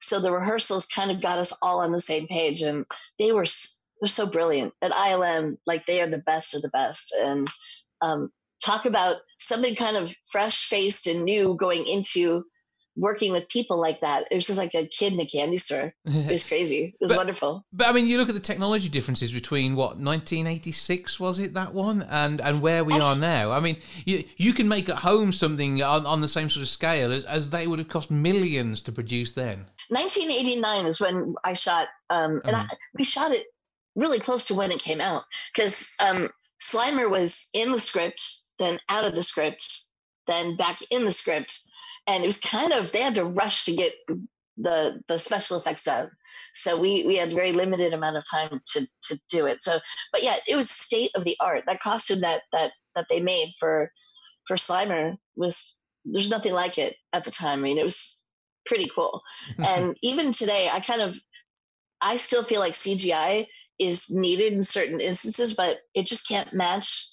So 0.00 0.20
the 0.20 0.30
rehearsals 0.30 0.86
kind 0.86 1.10
of 1.10 1.20
got 1.20 1.38
us 1.38 1.52
all 1.60 1.80
on 1.80 1.90
the 1.90 2.00
same 2.00 2.28
page 2.28 2.62
and 2.62 2.86
they 3.18 3.32
were 3.32 3.46
they're 4.00 4.08
so 4.08 4.30
brilliant. 4.30 4.72
At 4.80 4.92
ilm 4.92 5.56
like 5.66 5.84
they 5.86 6.00
are 6.00 6.06
the 6.06 6.22
best 6.26 6.54
of 6.54 6.62
the 6.62 6.70
best 6.70 7.12
and 7.20 7.48
um, 8.00 8.30
talk 8.64 8.86
about 8.86 9.16
something 9.38 9.74
kind 9.74 9.96
of 9.96 10.14
fresh 10.30 10.68
faced 10.68 11.08
and 11.08 11.24
new 11.24 11.56
going 11.56 11.86
into 11.86 12.44
working 12.98 13.32
with 13.32 13.48
people 13.48 13.80
like 13.80 14.00
that. 14.00 14.24
It 14.30 14.34
was 14.34 14.46
just 14.46 14.58
like 14.58 14.74
a 14.74 14.86
kid 14.86 15.12
in 15.12 15.20
a 15.20 15.26
candy 15.26 15.56
store. 15.56 15.94
It 16.28 16.32
was 16.32 16.46
crazy. 16.46 16.94
It 17.00 17.04
was 17.04 17.12
but, 17.12 17.18
wonderful. 17.18 17.64
But 17.72 17.88
I 17.88 17.92
mean, 17.92 18.06
you 18.06 18.18
look 18.18 18.28
at 18.28 18.34
the 18.34 18.40
technology 18.40 18.88
differences 18.88 19.32
between 19.32 19.76
what 19.76 19.96
1986 19.96 21.20
was 21.20 21.38
it 21.38 21.54
that 21.54 21.72
one 21.72 22.02
and 22.02 22.40
and 22.40 22.60
where 22.60 22.84
we 22.84 22.94
are 22.94 23.16
now. 23.16 23.52
I 23.52 23.60
mean, 23.60 23.76
you 24.04 24.24
you 24.36 24.52
can 24.52 24.68
make 24.68 24.88
at 24.88 24.96
home 24.96 25.32
something 25.32 25.82
on, 25.82 26.04
on 26.06 26.20
the 26.20 26.28
same 26.28 26.50
sort 26.50 26.62
of 26.62 26.68
scale 26.68 27.12
as, 27.12 27.24
as 27.24 27.50
they 27.50 27.66
would 27.66 27.78
have 27.78 27.88
cost 27.88 28.10
millions 28.10 28.82
to 28.82 28.92
produce 28.92 29.32
then. 29.32 29.66
1989 29.88 30.86
is 30.86 31.00
when 31.00 31.34
I 31.44 31.54
shot, 31.54 31.88
um, 32.10 32.42
and 32.44 32.56
mm. 32.56 32.66
I, 32.70 32.76
we 32.98 33.04
shot 33.04 33.32
it 33.32 33.46
really 33.96 34.18
close 34.18 34.44
to 34.46 34.54
when 34.54 34.70
it 34.70 34.80
came 34.80 35.00
out 35.00 35.24
because 35.54 35.94
um, 36.00 36.28
Slimer 36.60 37.10
was 37.10 37.48
in 37.54 37.72
the 37.72 37.80
script, 37.80 38.22
then 38.58 38.78
out 38.88 39.04
of 39.04 39.14
the 39.14 39.22
script, 39.22 39.84
then 40.26 40.56
back 40.56 40.78
in 40.90 41.04
the 41.04 41.12
script 41.12 41.60
and 42.08 42.24
it 42.24 42.26
was 42.26 42.40
kind 42.40 42.72
of 42.72 42.90
they 42.90 43.02
had 43.02 43.14
to 43.14 43.24
rush 43.24 43.66
to 43.66 43.76
get 43.76 43.92
the 44.56 45.00
the 45.06 45.18
special 45.18 45.58
effects 45.58 45.84
done. 45.84 46.10
So 46.54 46.80
we 46.80 47.06
we 47.06 47.16
had 47.16 47.32
very 47.32 47.52
limited 47.52 47.92
amount 47.92 48.16
of 48.16 48.24
time 48.28 48.60
to 48.72 48.86
to 49.04 49.20
do 49.30 49.46
it. 49.46 49.62
So 49.62 49.78
but 50.12 50.24
yeah 50.24 50.36
it 50.48 50.56
was 50.56 50.68
state 50.68 51.12
of 51.14 51.22
the 51.24 51.36
art. 51.38 51.64
That 51.66 51.80
costume 51.80 52.20
that 52.22 52.42
that 52.52 52.72
that 52.96 53.06
they 53.08 53.20
made 53.20 53.52
for 53.60 53.92
for 54.46 54.56
slimer 54.56 55.16
was 55.36 55.78
there's 56.04 56.30
nothing 56.30 56.54
like 56.54 56.78
it 56.78 56.96
at 57.12 57.24
the 57.24 57.30
time. 57.30 57.60
I 57.60 57.62
mean 57.62 57.78
it 57.78 57.84
was 57.84 58.24
pretty 58.66 58.90
cool. 58.94 59.22
And 59.58 59.96
even 60.02 60.32
today 60.32 60.68
i 60.72 60.80
kind 60.80 61.02
of 61.02 61.16
i 62.00 62.16
still 62.16 62.44
feel 62.44 62.60
like 62.60 62.74
cgi 62.74 63.46
is 63.78 64.10
needed 64.10 64.52
in 64.52 64.62
certain 64.62 65.00
instances 65.00 65.54
but 65.54 65.78
it 65.94 66.06
just 66.06 66.28
can't 66.28 66.52
match 66.52 67.08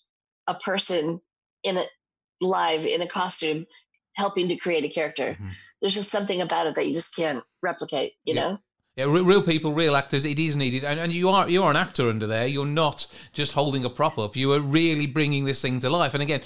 a 0.48 0.54
person 0.56 1.20
in 1.64 1.78
a 1.78 1.86
live 2.42 2.86
in 2.86 3.02
a 3.02 3.08
costume 3.08 3.66
helping 4.16 4.48
to 4.50 4.56
create 4.56 4.84
a 4.84 4.90
character. 4.90 5.34
Mm-hmm. 5.34 5.50
There's 5.82 5.94
just 5.94 6.10
something 6.10 6.42
about 6.42 6.68
it 6.68 6.76
that 6.76 6.88
you 6.88 6.94
just 6.94 7.16
can't 7.16 7.44
replicate, 7.62 8.14
you 8.24 8.34
yeah. 8.34 8.42
know? 8.42 8.58
Yeah, 8.96 9.06
real 9.06 9.42
people, 9.42 9.74
real 9.74 9.96
actors. 9.96 10.24
It 10.24 10.40
is 10.40 10.56
needed, 10.56 10.86
and, 10.86 10.98
and 11.02 11.12
you 11.12 11.28
are 11.28 11.50
you 11.50 11.62
are 11.64 11.70
an 11.70 11.76
actor 11.76 12.08
under 12.08 12.28
there. 12.28 12.48
You're 12.48 12.66
not 12.66 13.08
just 13.34 13.52
holding 13.52 13.84
a 13.84 13.90
prop 13.90 14.18
up. 14.18 14.38
You 14.38 14.54
are 14.54 14.62
really 14.62 15.06
bringing 15.06 15.44
this 15.44 15.62
thing 15.62 15.80
to 15.80 15.90
life. 15.90 16.14
And 16.14 16.24
again, 16.24 16.40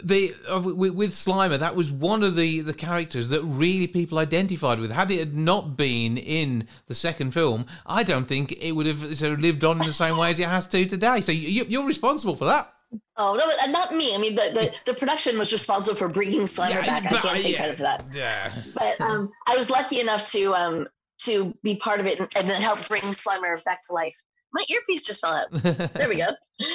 the 0.00 0.32
uh, 0.48 0.60
with, 0.60 0.94
with, 0.94 1.10
Slimer, 1.10 1.58
that 1.58 1.74
was 1.74 1.90
one 1.90 2.22
of 2.22 2.36
the 2.36 2.60
the 2.60 2.72
characters 2.72 3.30
that 3.30 3.42
really 3.42 3.88
people 3.88 4.20
identified 4.20 4.78
with. 4.78 4.92
Had 4.92 5.10
it 5.10 5.34
not 5.34 5.76
been 5.76 6.16
in 6.16 6.68
the 6.86 6.94
second 6.94 7.32
film, 7.32 7.66
I 7.84 8.04
don't 8.04 8.28
think 8.28 8.52
it 8.52 8.72
would 8.72 8.86
have 8.86 9.18
sort 9.18 9.32
of 9.32 9.40
lived 9.40 9.64
on 9.64 9.80
in 9.80 9.86
the 9.86 9.92
same 9.92 10.16
way 10.16 10.30
as 10.30 10.38
it 10.38 10.46
has 10.46 10.68
to 10.68 10.84
today. 10.84 11.20
So 11.20 11.32
you, 11.32 11.64
you're 11.68 11.86
responsible 11.86 12.36
for 12.36 12.44
that. 12.44 12.72
Oh 13.16 13.34
no, 13.34 13.72
not 13.72 13.94
me. 13.94 14.14
I 14.14 14.18
mean, 14.18 14.34
the, 14.34 14.50
the, 14.52 14.74
the 14.92 14.98
production 14.98 15.38
was 15.38 15.52
responsible 15.52 15.96
for 15.96 16.08
bringing 16.08 16.42
Slimer 16.42 16.70
yeah, 16.70 17.00
back. 17.00 17.12
I 17.12 17.18
can't 17.18 17.40
take 17.40 17.52
yeah, 17.52 17.58
credit 17.58 17.76
for 17.76 17.82
that. 17.82 18.04
Yeah. 18.12 18.52
But 18.74 19.00
um, 19.00 19.30
I 19.46 19.56
was 19.56 19.70
lucky 19.70 20.00
enough 20.00 20.24
to 20.32 20.54
um 20.54 20.88
to 21.20 21.54
be 21.62 21.76
part 21.76 22.00
of 22.00 22.06
it 22.06 22.20
and, 22.20 22.28
and 22.36 22.48
help 22.48 22.86
bring 22.88 23.02
Slimer 23.02 23.62
back 23.64 23.80
to 23.86 23.92
life. 23.92 24.16
My 24.52 24.64
earpiece 24.68 25.02
just 25.04 25.20
fell 25.20 25.32
out. 25.32 25.50
there 25.52 26.08
we 26.08 26.16
go. 26.16 26.30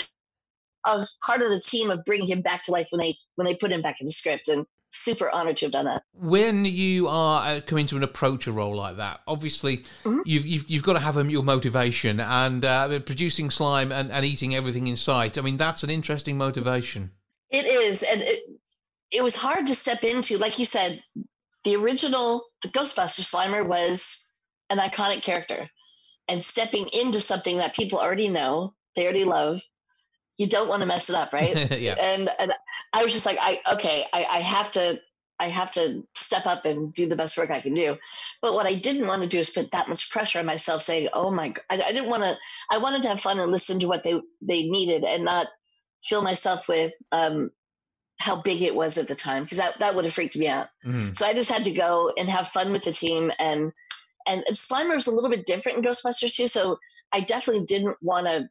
I 0.85 0.95
was 0.95 1.17
part 1.25 1.41
of 1.41 1.49
the 1.49 1.59
team 1.59 1.91
of 1.91 2.03
bringing 2.05 2.29
him 2.29 2.41
back 2.41 2.63
to 2.63 2.71
life 2.71 2.87
when 2.91 2.99
they 2.99 3.17
when 3.35 3.45
they 3.45 3.55
put 3.55 3.71
him 3.71 3.81
back 3.81 3.97
in 3.99 4.05
the 4.05 4.11
script, 4.11 4.47
and 4.47 4.65
super 4.89 5.29
honored 5.29 5.57
to 5.57 5.65
have 5.65 5.71
done 5.71 5.85
that. 5.85 6.03
When 6.13 6.65
you 6.65 7.07
are 7.07 7.57
uh, 7.57 7.61
coming 7.61 7.87
to 7.87 7.97
an 7.97 8.03
approach 8.03 8.47
a 8.47 8.51
role 8.51 8.75
like 8.75 8.97
that, 8.97 9.21
obviously 9.27 9.77
mm-hmm. 10.03 10.21
you've, 10.25 10.45
you've, 10.45 10.69
you've 10.69 10.83
got 10.83 10.93
to 10.93 10.99
have 10.99 11.17
a, 11.17 11.25
your 11.29 11.43
motivation 11.43 12.19
and 12.19 12.63
uh, 12.63 12.99
producing 12.99 13.49
slime 13.49 13.91
and, 13.91 14.11
and 14.11 14.25
eating 14.25 14.55
everything 14.55 14.87
in 14.87 14.95
sight. 14.95 15.37
I 15.37 15.41
mean, 15.41 15.57
that's 15.57 15.83
an 15.83 15.89
interesting 15.89 16.37
motivation. 16.37 17.11
It 17.49 17.65
is, 17.65 18.03
and 18.03 18.21
it, 18.21 18.39
it 19.11 19.23
was 19.23 19.35
hard 19.35 19.67
to 19.67 19.75
step 19.75 20.03
into. 20.03 20.37
Like 20.37 20.59
you 20.59 20.65
said, 20.65 21.01
the 21.63 21.75
original 21.75 22.45
the 22.61 22.69
Ghostbuster 22.69 23.21
Slimer 23.21 23.65
was 23.65 24.29
an 24.69 24.79
iconic 24.79 25.21
character, 25.21 25.69
and 26.27 26.41
stepping 26.41 26.87
into 26.89 27.21
something 27.21 27.57
that 27.57 27.73
people 27.73 27.99
already 27.99 28.27
know, 28.27 28.73
they 28.95 29.03
already 29.05 29.23
love, 29.23 29.61
you 30.37 30.47
don't 30.47 30.69
want 30.69 30.81
to 30.81 30.85
mess 30.85 31.09
it 31.09 31.15
up, 31.15 31.33
right? 31.33 31.71
yeah. 31.79 31.95
And 31.99 32.29
and 32.39 32.53
I 32.93 33.03
was 33.03 33.13
just 33.13 33.25
like, 33.25 33.37
I 33.41 33.61
okay, 33.73 34.05
I, 34.13 34.25
I 34.25 34.39
have 34.39 34.71
to 34.73 34.99
I 35.39 35.47
have 35.49 35.71
to 35.73 36.03
step 36.15 36.45
up 36.45 36.65
and 36.65 36.93
do 36.93 37.07
the 37.07 37.15
best 37.15 37.37
work 37.37 37.51
I 37.51 37.61
can 37.61 37.73
do. 37.73 37.97
But 38.41 38.53
what 38.53 38.65
I 38.65 38.73
didn't 38.73 39.07
want 39.07 39.21
to 39.21 39.27
do 39.27 39.39
is 39.39 39.49
put 39.49 39.71
that 39.71 39.87
much 39.87 40.09
pressure 40.09 40.39
on 40.39 40.45
myself, 40.45 40.81
saying, 40.81 41.09
"Oh 41.13 41.31
my," 41.31 41.53
I, 41.69 41.81
I 41.81 41.91
didn't 41.91 42.09
want 42.09 42.23
to. 42.23 42.37
I 42.71 42.77
wanted 42.77 43.03
to 43.03 43.09
have 43.09 43.19
fun 43.19 43.39
and 43.39 43.51
listen 43.51 43.79
to 43.79 43.87
what 43.87 44.03
they 44.03 44.19
they 44.41 44.67
needed, 44.67 45.03
and 45.03 45.25
not 45.25 45.47
fill 46.03 46.21
myself 46.21 46.67
with 46.67 46.93
um, 47.11 47.51
how 48.19 48.41
big 48.41 48.61
it 48.61 48.75
was 48.75 48.97
at 48.97 49.07
the 49.07 49.15
time, 49.15 49.43
because 49.43 49.57
that 49.57 49.79
that 49.79 49.95
would 49.95 50.05
have 50.05 50.13
freaked 50.13 50.37
me 50.37 50.47
out. 50.47 50.67
Mm-hmm. 50.85 51.11
So 51.11 51.25
I 51.25 51.33
just 51.33 51.51
had 51.51 51.65
to 51.65 51.71
go 51.71 52.11
and 52.17 52.29
have 52.29 52.47
fun 52.47 52.71
with 52.71 52.83
the 52.83 52.93
team, 52.93 53.31
and 53.39 53.71
and, 54.27 54.43
and 54.47 54.55
Slimer 54.55 54.95
is 54.95 55.07
a 55.07 55.11
little 55.11 55.29
bit 55.29 55.45
different 55.45 55.77
in 55.77 55.83
Ghostbusters 55.83 56.35
2. 56.35 56.47
So 56.47 56.77
I 57.13 57.21
definitely 57.21 57.65
didn't 57.65 57.97
want 58.01 58.27
to 58.27 58.49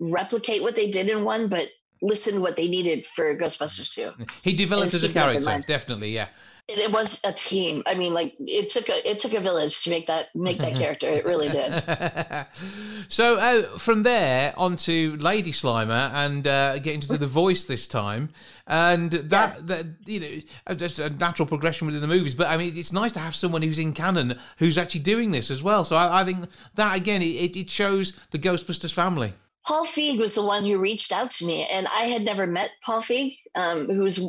replicate 0.00 0.62
what 0.62 0.74
they 0.74 0.90
did 0.90 1.08
in 1.08 1.24
one, 1.24 1.48
but 1.48 1.68
listen 2.04 2.42
what 2.42 2.56
they 2.56 2.68
needed 2.68 3.06
for 3.06 3.34
Ghostbusters 3.36 3.92
2. 3.92 4.26
He 4.42 4.54
developed 4.54 4.94
as 4.94 5.04
a 5.04 5.08
character, 5.08 5.64
definitely, 5.66 6.10
yeah. 6.10 6.28
It, 6.66 6.78
it, 6.78 6.92
was 6.92 7.20
a 7.24 7.32
team. 7.32 7.82
I 7.86 7.94
mean, 7.94 8.14
like 8.14 8.34
it 8.38 8.70
took 8.70 8.88
a 8.88 9.10
it 9.10 9.20
took 9.20 9.34
a 9.34 9.40
village 9.40 9.82
to 9.82 9.90
make 9.90 10.06
that 10.06 10.28
make 10.34 10.56
that 10.56 10.74
character. 10.76 11.06
It 11.06 11.26
really 11.26 11.50
did. 11.50 11.82
so 13.08 13.38
uh, 13.38 13.76
from 13.76 14.02
there 14.02 14.54
onto 14.56 15.18
Lady 15.20 15.52
Slimer 15.52 16.10
and 16.14 16.46
uh, 16.46 16.78
getting 16.78 17.00
to 17.00 17.18
the 17.18 17.26
voice 17.26 17.66
this 17.66 17.86
time, 17.86 18.30
and 18.66 19.10
that 19.10 19.56
yeah. 19.56 19.62
that 19.62 19.86
you 20.06 20.20
know 20.20 20.74
just 20.74 20.98
a 21.00 21.10
natural 21.10 21.46
progression 21.46 21.84
within 21.86 22.00
the 22.00 22.08
movies. 22.08 22.34
But 22.34 22.46
I 22.46 22.56
mean, 22.56 22.74
it's 22.74 22.94
nice 22.94 23.12
to 23.12 23.20
have 23.20 23.34
someone 23.34 23.60
who's 23.60 23.78
in 23.78 23.92
canon 23.92 24.38
who's 24.56 24.78
actually 24.78 25.02
doing 25.02 25.32
this 25.32 25.50
as 25.50 25.62
well. 25.62 25.84
So 25.84 25.96
I, 25.96 26.22
I 26.22 26.24
think 26.24 26.48
that 26.76 26.96
again, 26.96 27.20
it, 27.20 27.54
it 27.58 27.68
shows 27.68 28.14
the 28.30 28.38
Ghostbusters 28.38 28.94
family. 28.94 29.34
Paul 29.66 29.86
Feig 29.86 30.18
was 30.18 30.34
the 30.34 30.44
one 30.44 30.64
who 30.64 30.78
reached 30.78 31.12
out 31.12 31.30
to 31.32 31.46
me, 31.46 31.66
and 31.66 31.86
I 31.86 32.02
had 32.02 32.22
never 32.22 32.46
met 32.46 32.70
Paul 32.84 33.00
Feig, 33.00 33.38
um, 33.54 33.86
who's 33.86 34.24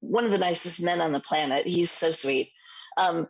one 0.00 0.24
of 0.24 0.30
the 0.30 0.38
nicest 0.38 0.82
men 0.82 1.00
on 1.00 1.12
the 1.12 1.20
planet. 1.20 1.66
He's 1.66 1.90
so 1.90 2.12
sweet. 2.12 2.50
Um, 2.96 3.26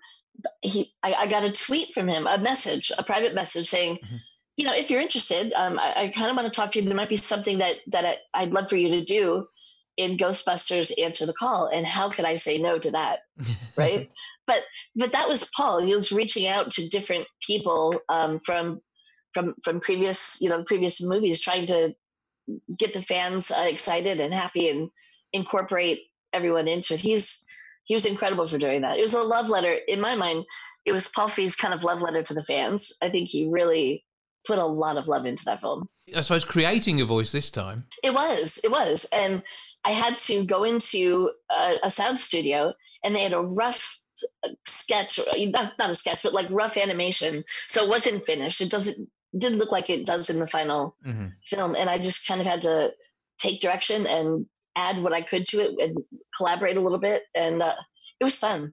he, 0.62 0.90
I, 1.02 1.14
I, 1.14 1.26
got 1.26 1.44
a 1.44 1.52
tweet 1.52 1.92
from 1.92 2.08
him, 2.08 2.26
a 2.26 2.38
message, 2.38 2.90
a 2.96 3.02
private 3.02 3.34
message 3.34 3.68
saying, 3.68 3.96
mm-hmm. 3.96 4.16
you 4.56 4.64
know, 4.64 4.74
if 4.74 4.90
you're 4.90 5.00
interested, 5.00 5.52
um, 5.52 5.78
I, 5.78 5.94
I 5.96 6.08
kind 6.08 6.30
of 6.30 6.36
want 6.36 6.48
to 6.48 6.54
talk 6.54 6.72
to 6.72 6.80
you. 6.80 6.86
There 6.86 6.96
might 6.96 7.08
be 7.08 7.16
something 7.16 7.58
that 7.58 7.76
that 7.88 8.18
I, 8.34 8.44
would 8.44 8.54
love 8.54 8.68
for 8.68 8.76
you 8.76 8.88
to 8.88 9.04
do 9.04 9.46
in 9.96 10.16
Ghostbusters 10.16 10.92
Answer 11.00 11.26
the 11.26 11.34
Call, 11.34 11.66
and 11.66 11.86
how 11.86 12.08
could 12.08 12.24
I 12.24 12.36
say 12.36 12.58
no 12.58 12.78
to 12.78 12.90
that, 12.92 13.20
right? 13.76 14.10
but 14.46 14.62
but 14.96 15.12
that 15.12 15.28
was 15.28 15.50
Paul. 15.56 15.80
He 15.80 15.94
was 15.94 16.10
reaching 16.10 16.46
out 16.46 16.70
to 16.72 16.88
different 16.88 17.26
people 17.46 18.00
um, 18.08 18.38
from 18.38 18.80
from 19.34 19.54
from 19.62 19.80
previous 19.80 20.40
you 20.40 20.48
know 20.48 20.58
the 20.58 20.64
previous 20.64 21.02
movies 21.02 21.40
trying 21.40 21.66
to 21.66 21.94
get 22.78 22.92
the 22.92 23.02
fans 23.02 23.50
uh, 23.50 23.66
excited 23.68 24.20
and 24.20 24.34
happy 24.34 24.68
and 24.68 24.90
incorporate 25.32 26.00
everyone 26.32 26.68
into 26.68 26.94
it. 26.94 27.00
He's 27.00 27.44
he 27.84 27.94
was 27.94 28.06
incredible 28.06 28.46
for 28.46 28.58
doing 28.58 28.82
that. 28.82 28.98
It 28.98 29.02
was 29.02 29.14
a 29.14 29.22
love 29.22 29.48
letter. 29.48 29.78
In 29.88 30.00
my 30.00 30.14
mind 30.14 30.44
it 30.86 30.92
was 30.92 31.08
paul 31.08 31.28
feig's 31.28 31.56
kind 31.56 31.74
of 31.74 31.84
love 31.84 32.02
letter 32.02 32.22
to 32.22 32.34
the 32.34 32.42
fans. 32.42 32.92
I 33.02 33.08
think 33.08 33.28
he 33.28 33.48
really 33.50 34.04
put 34.46 34.58
a 34.58 34.64
lot 34.64 34.96
of 34.96 35.08
love 35.08 35.26
into 35.26 35.44
that 35.44 35.60
film. 35.60 35.88
I 36.16 36.22
suppose 36.22 36.44
creating 36.44 37.00
a 37.00 37.04
voice 37.04 37.32
this 37.32 37.50
time. 37.50 37.84
It 38.02 38.14
was 38.14 38.60
it 38.64 38.70
was. 38.70 39.06
And 39.12 39.42
i 39.84 39.90
had 39.92 40.16
to 40.18 40.44
go 40.44 40.64
into 40.64 41.30
a, 41.50 41.76
a 41.84 41.90
sound 41.90 42.18
studio 42.18 42.74
and 43.02 43.14
they 43.14 43.22
had 43.22 43.32
a 43.32 43.40
rough 43.40 44.00
sketch 44.66 45.18
not, 45.38 45.72
not 45.78 45.90
a 45.90 45.94
sketch 45.94 46.22
but 46.22 46.34
like 46.34 46.46
rough 46.50 46.76
animation. 46.76 47.44
So 47.66 47.84
it 47.84 47.88
wasn't 47.88 48.22
finished. 48.22 48.60
It 48.60 48.70
doesn't 48.70 49.08
didn't 49.36 49.58
look 49.58 49.72
like 49.72 49.90
it 49.90 50.06
does 50.06 50.30
in 50.30 50.40
the 50.40 50.46
final 50.46 50.96
mm-hmm. 51.06 51.26
film, 51.42 51.74
and 51.76 51.88
I 51.88 51.98
just 51.98 52.26
kind 52.26 52.40
of 52.40 52.46
had 52.46 52.62
to 52.62 52.92
take 53.38 53.60
direction 53.60 54.06
and 54.06 54.46
add 54.76 55.02
what 55.02 55.12
I 55.12 55.20
could 55.20 55.46
to 55.46 55.58
it 55.58 55.80
and 55.80 55.98
collaborate 56.36 56.76
a 56.76 56.80
little 56.80 56.98
bit, 56.98 57.24
and 57.34 57.62
uh, 57.62 57.74
it 58.20 58.24
was 58.24 58.38
fun. 58.38 58.72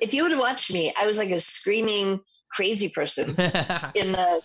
If 0.00 0.14
you 0.14 0.22
would 0.22 0.32
have 0.32 0.40
watched 0.40 0.72
me, 0.72 0.94
I 0.96 1.06
was 1.06 1.18
like 1.18 1.30
a 1.30 1.40
screaming 1.40 2.20
crazy 2.50 2.88
person 2.88 3.28
in 3.94 4.12
the 4.12 4.42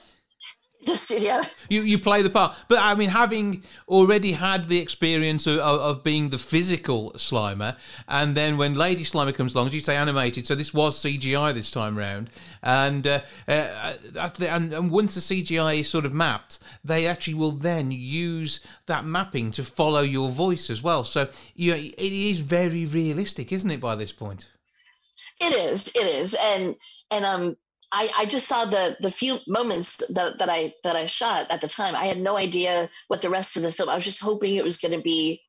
the 0.86 0.96
studio. 0.96 1.42
You 1.70 1.84
you 1.84 2.00
play 2.00 2.24
the 2.24 2.30
part, 2.30 2.56
but 2.68 2.80
I 2.80 2.96
mean, 2.96 3.10
having 3.10 3.64
already 3.88 4.32
had 4.32 4.68
the 4.68 4.80
experience 4.80 5.46
of, 5.46 5.60
of, 5.60 6.04
being 6.04 6.30
the 6.30 6.40
physical 6.40 7.12
Slimer, 7.12 7.78
and 8.08 8.36
then 8.36 8.58
when 8.58 8.74
Lady 8.74 9.04
Slimer 9.04 9.34
comes 9.36 9.54
along, 9.54 9.68
as 9.68 9.76
you 9.76 9.80
say, 9.82 9.96
animated. 9.96 10.48
So 10.48 10.56
this 10.56 10.74
was 10.74 10.98
CGI 10.98 11.54
this 11.54 11.70
time 11.70 11.98
round, 11.98 12.32
and 12.64 13.06
uh, 13.06 13.22
uh, 13.48 13.94
and, 14.16 14.74
and 14.74 14.92
once 14.92 15.14
the 15.14 15.22
CGI 15.22 15.82
is 15.82 15.90
sort 15.90 16.06
of 16.06 16.14
mapped, 16.14 16.58
they 16.84 17.06
actually 17.06 17.36
will 17.36 17.52
then 17.52 17.92
use 17.92 18.60
that 18.88 19.06
mapping 19.06 19.52
to 19.52 19.64
follow 19.64 20.02
your 20.02 20.30
voice 20.30 20.72
as 20.72 20.82
well. 20.82 21.04
So 21.04 21.30
you 21.56 21.72
know, 21.72 21.78
it 21.78 21.94
is 21.98 22.40
very 22.40 22.86
realistic, 22.86 23.52
isn't 23.52 23.70
it? 23.70 23.82
By 23.82 23.96
this 23.96 24.12
point, 24.12 24.50
it 25.40 25.54
is. 25.54 25.90
It 25.90 26.08
is, 26.08 26.36
and 26.42 26.76
and 27.12 27.24
um 27.24 27.58
I, 27.94 28.10
I 28.18 28.26
just 28.26 28.48
saw 28.48 28.66
the 28.66 28.96
the 29.02 29.12
few 29.12 29.40
moments 29.48 29.98
that, 30.14 30.38
that 30.40 30.50
I 30.50 30.74
that 30.84 30.96
I 30.96 31.06
shot 31.06 31.48
at 31.50 31.62
the 31.62 31.68
time. 31.68 31.96
I 31.96 32.06
had 32.06 32.20
no 32.20 32.38
idea 32.38 32.90
what 33.08 33.22
the 33.22 33.30
rest 33.30 33.58
of 33.58 33.64
the 33.64 33.72
film. 33.72 33.90
I 33.90 33.96
was 33.96 34.06
just 34.06 34.22
hoping 34.22 34.56
it 34.56 34.64
was 34.64 34.78
going 34.78 34.94
to 34.94 35.02
be 35.02 35.42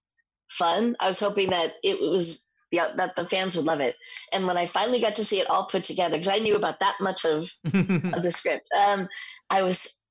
fun. 0.48 0.96
I 1.00 1.08
was 1.08 1.20
hoping 1.20 1.50
that 1.50 1.74
it 1.82 2.00
was 2.00 2.48
yeah, 2.72 2.88
that 2.96 3.14
the 3.16 3.26
fans 3.26 3.54
would 3.54 3.66
love 3.66 3.80
it. 3.80 3.96
And 4.32 4.46
when 4.46 4.56
I 4.56 4.66
finally 4.66 5.00
got 5.00 5.14
to 5.16 5.24
see 5.24 5.40
it 5.40 5.50
all 5.50 5.66
put 5.66 5.84
together, 5.84 6.16
because 6.16 6.28
I 6.28 6.38
knew 6.38 6.56
about 6.56 6.80
that 6.80 6.96
much 7.00 7.24
of 7.24 7.50
of 7.66 8.22
the 8.22 8.32
script, 8.32 8.68
um, 8.88 9.08
I 9.50 9.62
was 9.62 10.04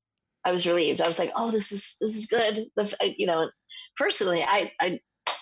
I 0.46 0.52
was 0.52 0.68
relieved. 0.68 1.02
I 1.02 1.08
was 1.08 1.20
like, 1.20 1.32
oh, 1.36 1.52
this 1.52 1.72
is 1.72 1.98
this 2.00 2.16
is 2.16 2.28
good. 2.28 2.68
The, 2.76 3.14
you 3.18 3.26
know, 3.26 3.50
personally, 3.98 4.44
I, 4.44 4.72
I 4.80 5.00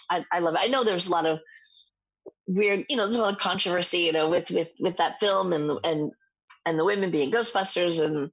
I 0.09 0.25
I 0.31 0.39
love 0.39 0.55
it. 0.55 0.61
I 0.61 0.67
know 0.67 0.83
there's 0.83 1.07
a 1.07 1.11
lot 1.11 1.25
of 1.25 1.39
weird, 2.47 2.85
you 2.89 2.95
know, 2.95 3.03
there's 3.03 3.17
a 3.17 3.21
lot 3.21 3.33
of 3.33 3.39
controversy, 3.39 3.99
you 3.99 4.11
know, 4.11 4.29
with 4.29 4.49
with 4.49 4.71
with 4.79 4.97
that 4.97 5.19
film 5.19 5.53
and 5.53 5.77
and 5.83 6.11
and 6.65 6.77
the 6.77 6.85
women 6.85 7.11
being 7.11 7.31
Ghostbusters 7.31 8.03
and 8.03 8.31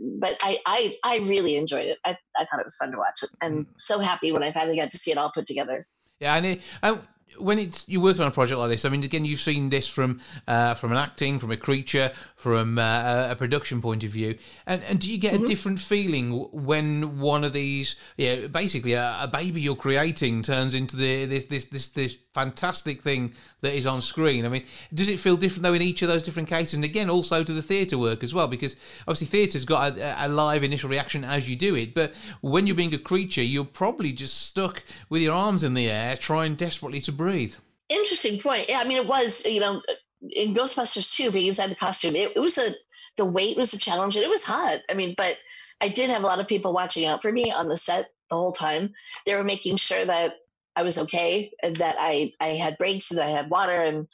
but 0.00 0.36
I, 0.40 0.58
I 0.66 0.96
I 1.04 1.16
really 1.18 1.56
enjoyed 1.56 1.86
it. 1.86 1.98
I, 2.04 2.16
I 2.36 2.44
thought 2.44 2.60
it 2.60 2.66
was 2.66 2.76
fun 2.76 2.92
to 2.92 2.98
watch 2.98 3.22
it, 3.22 3.30
and 3.42 3.66
mm. 3.66 3.70
so 3.76 3.98
happy 3.98 4.32
when 4.32 4.42
I 4.42 4.52
finally 4.52 4.76
got 4.76 4.90
to 4.92 4.98
see 4.98 5.10
it 5.10 5.18
all 5.18 5.32
put 5.34 5.46
together. 5.46 5.86
Yeah, 6.20 6.36
and 6.36 6.46
it, 6.46 6.60
and 6.82 7.00
when 7.38 7.58
it's 7.58 7.84
you're 7.88 8.02
working 8.02 8.22
on 8.22 8.28
a 8.28 8.32
project 8.32 8.58
like 8.58 8.70
this, 8.70 8.84
I 8.84 8.88
mean, 8.88 9.02
again, 9.04 9.24
you've 9.24 9.40
seen 9.40 9.70
this 9.70 9.88
from 9.88 10.20
uh, 10.46 10.74
from 10.74 10.92
an 10.92 10.98
acting, 10.98 11.38
from 11.38 11.50
a 11.50 11.56
creature, 11.56 12.12
from 12.36 12.78
uh, 12.78 13.28
a 13.30 13.36
production 13.36 13.80
point 13.80 14.04
of 14.04 14.10
view, 14.10 14.36
and 14.66 14.82
and 14.84 14.98
do 14.98 15.10
you 15.10 15.18
get 15.18 15.34
mm-hmm. 15.34 15.44
a 15.44 15.48
different 15.48 15.80
feeling 15.80 16.32
when 16.52 17.18
one 17.18 17.44
of 17.44 17.52
these, 17.52 17.96
yeah, 18.16 18.46
basically 18.46 18.94
a, 18.94 19.18
a, 19.22 19.28
baby 19.28 19.60
you're 19.60 19.76
creating 19.76 20.42
turns 20.42 20.74
into 20.74 20.96
the 20.96 21.24
this 21.26 21.46
this 21.46 21.66
this 21.66 21.88
this 21.88 22.18
fantastic 22.34 23.02
thing 23.02 23.34
that 23.60 23.74
is 23.74 23.86
on 23.86 24.02
screen? 24.02 24.44
I 24.44 24.48
mean, 24.48 24.64
does 24.92 25.08
it 25.08 25.18
feel 25.18 25.36
different 25.36 25.62
though 25.62 25.74
in 25.74 25.82
each 25.82 26.02
of 26.02 26.08
those 26.08 26.22
different 26.22 26.48
cases? 26.48 26.74
And 26.74 26.84
again, 26.84 27.10
also 27.10 27.42
to 27.42 27.52
the 27.52 27.62
theatre 27.62 27.98
work 27.98 28.22
as 28.22 28.34
well, 28.34 28.46
because 28.46 28.76
obviously 29.06 29.26
theatre's 29.26 29.64
got 29.64 29.98
a, 29.98 30.26
a 30.26 30.28
live 30.28 30.62
initial 30.62 30.90
reaction 30.90 31.24
as 31.24 31.48
you 31.48 31.56
do 31.56 31.74
it, 31.74 31.94
but 31.94 32.12
when 32.40 32.66
you're 32.66 32.76
being 32.76 32.94
a 32.94 32.98
creature, 32.98 33.42
you're 33.42 33.64
probably 33.64 34.12
just 34.12 34.42
stuck 34.42 34.82
with 35.08 35.22
your 35.22 35.34
arms 35.34 35.62
in 35.62 35.74
the 35.74 35.90
air, 35.90 36.16
trying 36.16 36.54
desperately 36.54 37.00
to 37.00 37.12
breathe. 37.20 37.54
Interesting 37.90 38.40
point. 38.40 38.70
Yeah, 38.70 38.80
I 38.80 38.88
mean, 38.88 38.96
it 38.96 39.06
was 39.06 39.44
you 39.44 39.60
know 39.60 39.82
in 40.30 40.54
Ghostbusters 40.54 41.12
2 41.12 41.30
because 41.30 41.58
I 41.58 41.62
had 41.62 41.70
the 41.70 41.76
costume. 41.76 42.16
It, 42.16 42.32
it 42.34 42.40
was 42.40 42.56
a 42.56 42.70
the 43.18 43.26
weight 43.26 43.58
was 43.58 43.74
a 43.74 43.78
challenge 43.78 44.16
and 44.16 44.24
it 44.24 44.30
was 44.30 44.42
hot. 44.42 44.78
I 44.90 44.94
mean, 44.94 45.14
but 45.18 45.36
I 45.82 45.88
did 45.88 46.08
have 46.08 46.22
a 46.22 46.26
lot 46.26 46.40
of 46.40 46.48
people 46.48 46.72
watching 46.72 47.06
out 47.06 47.20
for 47.20 47.30
me 47.30 47.52
on 47.52 47.68
the 47.68 47.76
set 47.76 48.06
the 48.30 48.36
whole 48.36 48.52
time. 48.52 48.94
They 49.26 49.36
were 49.36 49.44
making 49.44 49.76
sure 49.76 50.06
that 50.06 50.32
I 50.76 50.82
was 50.82 50.96
okay 50.96 51.52
and 51.62 51.76
that 51.76 51.96
I 51.98 52.32
I 52.40 52.54
had 52.54 52.78
breaks 52.78 53.10
and 53.10 53.18
that 53.18 53.28
I 53.28 53.32
had 53.32 53.50
water 53.50 53.82
and 53.82 54.08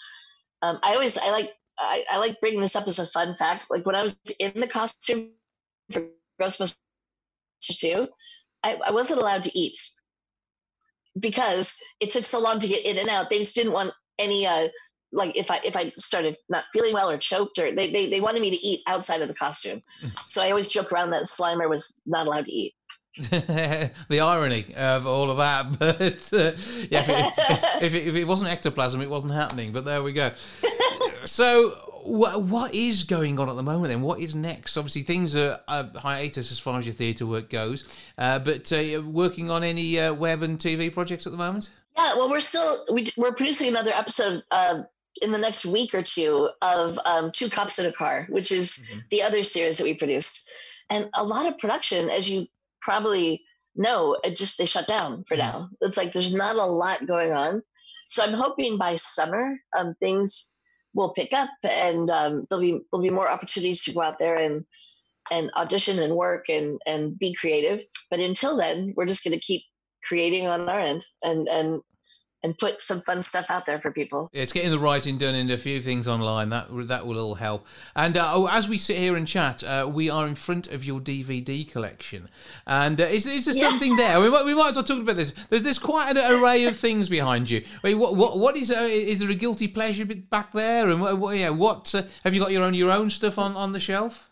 um, 0.63 0.81
I 0.83 0.95
always 0.95 1.17
I 1.17 1.31
like 1.31 1.53
I, 1.79 2.03
I 2.11 2.19
like 2.19 2.41
bringing 2.41 2.61
this 2.61 2.75
up 2.75 2.89
as 2.89 2.99
a 2.99 3.07
fun 3.07 3.37
fact. 3.37 3.67
Like 3.71 3.87
when 3.87 3.95
I 3.95 4.03
was 4.03 4.19
in 4.41 4.61
the 4.61 4.67
costume 4.67 5.31
for 5.93 6.09
Ghostbusters 6.41 6.79
2, 7.61 8.09
I, 8.65 8.81
I 8.85 8.91
wasn't 8.91 9.21
allowed 9.21 9.45
to 9.45 9.57
eat 9.57 9.79
because 11.19 11.79
it 12.01 12.11
took 12.11 12.25
so 12.25 12.41
long 12.41 12.61
to 12.61 12.69
get 12.69 12.85
in 12.85 12.99
and 12.99 13.09
out. 13.09 13.31
They 13.31 13.39
just 13.39 13.55
didn't 13.55 13.73
want 13.73 13.93
any 14.19 14.47
uh 14.47 14.69
like 15.13 15.37
if 15.37 15.51
I 15.51 15.61
if 15.65 15.77
I 15.77 15.91
started 15.91 16.37
not 16.49 16.65
feeling 16.73 16.93
well 16.93 17.11
or 17.11 17.19
choked 17.19 17.59
or 17.59 17.73
they 17.73 17.91
they, 17.91 18.09
they 18.09 18.21
wanted 18.21 18.43
me 18.43 18.51
to 18.51 18.57
eat 18.57 18.81
outside 18.87 19.23
of 19.23 19.29
the 19.29 19.35
costume. 19.35 19.83
So 20.27 20.43
I 20.43 20.51
always 20.51 20.69
joke 20.69 20.93
around 20.93 21.11
that 21.11 21.23
Slimer 21.23 21.69
was 21.69 22.01
not 22.05 22.27
allowed 22.27 22.47
to 22.47 22.53
eat. 22.53 22.75
the 23.31 24.21
irony 24.21 24.75
of 24.75 25.07
all 25.07 25.31
of 25.31 25.39
that, 25.39 25.79
but 25.79 26.33
uh, 26.35 26.53
yeah, 26.91 27.01
if 27.01 27.09
it, 27.09 27.83
if, 27.83 27.95
it, 27.95 28.07
if 28.09 28.15
it 28.15 28.25
wasn't 28.25 28.51
ectoplasm, 28.51 29.01
it 29.01 29.09
wasn't 29.09 29.33
happening. 29.33 29.73
But 29.73 29.87
there 29.87 30.03
we 30.03 30.13
go. 30.13 30.33
so 31.25 31.86
what, 32.07 32.43
what 32.43 32.75
is 32.75 33.05
going 33.05 33.39
on 33.39 33.49
at 33.49 33.57
the 33.57 33.63
moment 33.63 33.89
then? 33.89 34.03
What 34.03 34.21
is 34.21 34.35
next? 34.35 34.77
Obviously, 34.77 35.03
things 35.03 35.35
are 35.37 35.61
uh, 35.69 35.89
hiatus 35.97 36.53
as 36.53 36.59
far 36.59 36.79
as 36.79 36.87
your 36.87 36.95
theatre 36.95 37.27
work 37.27 37.51
goes, 37.51 37.85
uh, 38.19 38.39
but 38.39 38.73
uh, 38.73 39.03
working 39.03 39.51
on 39.51 39.65
any 39.65 39.99
uh, 39.99 40.15
web 40.15 40.43
and 40.43 40.59
TV 40.59 40.93
projects 40.93 41.27
at 41.27 41.33
the 41.33 41.39
moment? 41.39 41.71
Yeah, 41.97 42.15
well, 42.17 42.31
we're 42.31 42.41
still 42.41 42.85
we, 42.93 43.07
we're 43.17 43.33
producing 43.33 43.69
another 43.69 43.93
episode 43.95 44.43
uh, 44.51 44.83
in 45.23 45.33
the 45.33 45.39
next 45.39 45.67
week 45.67 45.95
or 45.95 46.03
two 46.03 46.51
of 46.63 46.99
um, 47.05 47.31
Two 47.33 47.49
Cops 47.49 47.79
in 47.79 47.87
a 47.87 47.93
Car, 47.93 48.27
which 48.31 48.53
is 48.53 48.89
mm-hmm. 48.91 48.99
the 49.11 49.23
other 49.23 49.43
series 49.43 49.79
that 49.79 49.85
we 49.85 49.95
produced, 49.95 50.49
and 50.91 51.09
a 51.15 51.25
lot 51.25 51.47
of 51.47 51.59
production, 51.59 52.11
as 52.11 52.31
you 52.31 52.47
probably 52.83 53.45
know, 53.75 54.17
it 54.25 54.37
just 54.37 54.59
they 54.59 54.67
shut 54.67 54.87
down 54.87 55.25
for 55.25 55.37
mm-hmm. 55.37 55.59
now. 55.59 55.69
It's 55.81 55.97
like 55.97 56.13
there's 56.13 56.35
not 56.35 56.57
a 56.57 56.65
lot 56.65 57.07
going 57.07 57.33
on, 57.33 57.63
so 58.09 58.23
I'm 58.23 58.35
hoping 58.35 58.77
by 58.77 58.97
summer 58.97 59.57
um, 59.77 59.95
things 60.01 60.56
will 60.97 61.13
pick 61.13 61.33
up 61.33 61.51
and 61.63 62.11
um, 62.11 62.47
there'll 62.49 62.63
be 62.63 62.81
there'll 62.91 63.03
be 63.03 63.11
more 63.11 63.29
opportunities 63.29 63.85
to 63.85 63.93
go 63.93 64.01
out 64.01 64.19
there 64.19 64.37
and 64.37 64.65
and 65.31 65.51
audition 65.57 65.99
and 65.99 66.17
work 66.17 66.49
and 66.49 66.81
and 66.87 67.19
be 67.19 67.35
creative. 67.35 67.85
But 68.11 68.21
until 68.21 68.57
then 68.57 68.95
we're 68.97 69.07
just 69.07 69.23
going 69.23 69.39
to 69.39 69.45
keep 69.45 69.63
creating 70.03 70.47
on 70.47 70.69
our 70.69 70.81
end 70.81 71.05
and 71.23 71.47
and 71.49 71.81
and 72.43 72.57
put 72.59 72.81
some 72.81 73.01
fun 73.01 73.23
stuff 73.23 73.51
out 73.51 73.67
there 73.67 73.81
for 73.81 73.91
people. 73.91 74.29
It's 74.33 74.53
getting 74.53 74.71
the 74.71 74.79
writing 74.79 75.19
done 75.19 75.35
and 75.35 75.51
a 75.51 75.59
few 75.59 75.83
things 75.83 76.07
online. 76.07 76.51
That 76.51 76.69
that 76.89 77.07
will 77.07 77.19
all 77.19 77.35
help. 77.35 77.67
And 77.95 78.17
uh, 78.17 78.31
oh, 78.33 78.47
as 78.47 78.69
we 78.69 78.79
sit 78.79 78.99
here 78.99 79.17
and 79.17 79.27
chat, 79.27 79.65
uh, 79.65 79.91
we 79.93 80.11
are 80.11 80.27
in 80.27 80.35
front 80.35 80.69
of 80.69 80.85
your 80.85 81.01
DVD 81.01 81.69
collection. 81.69 82.29
And 82.67 83.01
uh, 83.01 83.05
is, 83.05 83.27
is 83.27 83.47
there 83.47 83.55
yeah. 83.55 83.69
something 83.69 83.97
there? 83.97 84.21
We 84.21 84.31
might, 84.31 84.45
we 84.45 84.55
might 84.55 84.71
as 84.71 84.77
well 84.77 84.85
talk 84.85 85.01
about 85.01 85.17
this. 85.17 85.33
There's 85.49 85.63
there's 85.63 85.79
quite 85.79 86.17
an 86.17 86.19
array 86.19 86.65
of 86.65 86.77
things 86.77 87.09
behind 87.09 87.51
you. 87.51 87.65
I 87.83 87.89
mean, 87.89 87.99
what 87.99 88.17
what 88.17 88.39
what 88.39 88.57
is 88.57 88.71
uh, 88.71 88.89
is 88.91 89.21
there 89.21 89.31
a 89.31 89.35
guilty 89.35 89.69
pleasure 89.69 90.05
back 90.05 90.53
there? 90.53 90.89
And 90.89 91.01
what, 91.01 91.19
what 91.19 91.37
yeah, 91.37 91.51
what 91.51 91.95
uh, 91.95 92.03
have 92.25 92.35
you 92.35 92.41
got 92.41 92.53
your 92.53 92.63
own 92.63 92.75
your 92.75 92.91
own 92.91 93.11
stuff 93.11 93.39
on 93.39 93.57
on 93.57 93.73
the 93.73 93.81
shelf? 93.81 94.29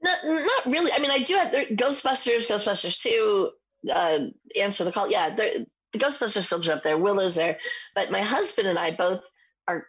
Not, 0.00 0.18
not 0.24 0.66
really. 0.66 0.92
I 0.92 1.00
mean, 1.00 1.10
I 1.10 1.18
do 1.18 1.34
have 1.34 1.52
Ghostbusters, 1.52 2.48
Ghostbusters 2.48 3.00
Two, 3.00 3.50
uh, 3.92 4.18
Answer 4.58 4.84
the 4.84 4.92
Call. 4.92 5.10
Yeah, 5.10 5.36
the 5.92 5.98
Ghostbusters 5.98 6.48
films 6.48 6.68
are 6.68 6.72
up 6.72 6.82
there, 6.82 6.98
Willow's 6.98 7.34
there, 7.34 7.58
but 7.94 8.10
my 8.10 8.22
husband 8.22 8.68
and 8.68 8.78
I 8.78 8.90
both 8.90 9.28
are, 9.66 9.86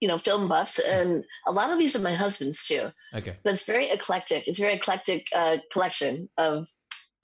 you 0.00 0.08
know, 0.08 0.18
film 0.18 0.48
buffs, 0.48 0.78
and 0.78 1.24
a 1.46 1.52
lot 1.52 1.70
of 1.70 1.78
these 1.78 1.96
are 1.96 2.02
my 2.02 2.14
husband's 2.14 2.66
too. 2.66 2.90
Okay, 3.14 3.36
but 3.44 3.52
it's 3.52 3.66
very 3.66 3.88
eclectic. 3.90 4.46
It's 4.48 4.58
very 4.58 4.74
eclectic 4.74 5.26
uh, 5.34 5.58
collection 5.72 6.28
of 6.38 6.68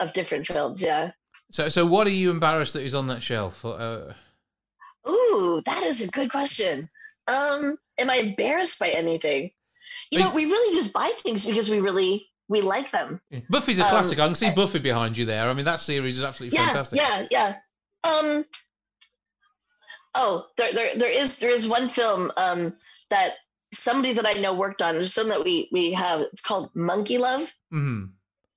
of 0.00 0.12
different 0.12 0.46
films. 0.46 0.82
Yeah. 0.82 1.12
So, 1.50 1.68
so 1.68 1.84
what 1.84 2.06
are 2.06 2.10
you 2.10 2.30
embarrassed 2.30 2.72
that 2.74 2.82
is 2.82 2.94
on 2.94 3.08
that 3.08 3.22
shelf? 3.22 3.64
Uh... 3.64 4.12
Ooh, 5.08 5.62
that 5.66 5.82
is 5.82 6.06
a 6.06 6.10
good 6.10 6.30
question. 6.30 6.88
Um, 7.28 7.76
am 7.98 8.10
I 8.10 8.16
embarrassed 8.16 8.78
by 8.78 8.88
anything? 8.88 9.50
You 10.10 10.20
know, 10.20 10.32
we 10.32 10.44
really 10.44 10.74
just 10.74 10.92
buy 10.92 11.12
things 11.18 11.44
because 11.44 11.68
we 11.68 11.80
really 11.80 12.30
we 12.48 12.60
like 12.60 12.90
them. 12.90 13.20
Buffy's 13.50 13.78
a 13.78 13.82
classic. 13.84 14.18
Um, 14.18 14.24
I 14.24 14.26
can 14.28 14.34
see 14.36 14.50
Buffy 14.50 14.78
behind 14.78 15.16
you 15.16 15.24
there. 15.24 15.48
I 15.48 15.54
mean, 15.54 15.64
that 15.64 15.80
series 15.80 16.18
is 16.18 16.24
absolutely 16.24 16.58
yeah, 16.58 16.66
fantastic. 16.66 17.00
Yeah, 17.00 17.26
yeah. 17.30 17.56
Um. 18.05 18.44
Oh, 20.14 20.46
there, 20.59 20.72
there, 20.72 20.94
there 20.96 21.11
is 21.11 21.38
there 21.38 21.50
is 21.50 21.66
one 21.66 21.88
film 21.88 22.30
um, 22.36 22.76
that 23.11 23.32
somebody 23.72 24.12
that 24.12 24.26
I 24.26 24.34
know 24.34 24.55
worked 24.55 24.82
on. 24.82 24.94
There's 24.94 25.11
a 25.11 25.14
film 25.14 25.28
that 25.28 25.44
we 25.44 25.68
we 25.72 25.92
have. 25.92 26.20
It's 26.20 26.42
called 26.42 26.70
Monkey 26.74 27.18
Love. 27.18 27.42
Mm-hmm. 27.72 28.05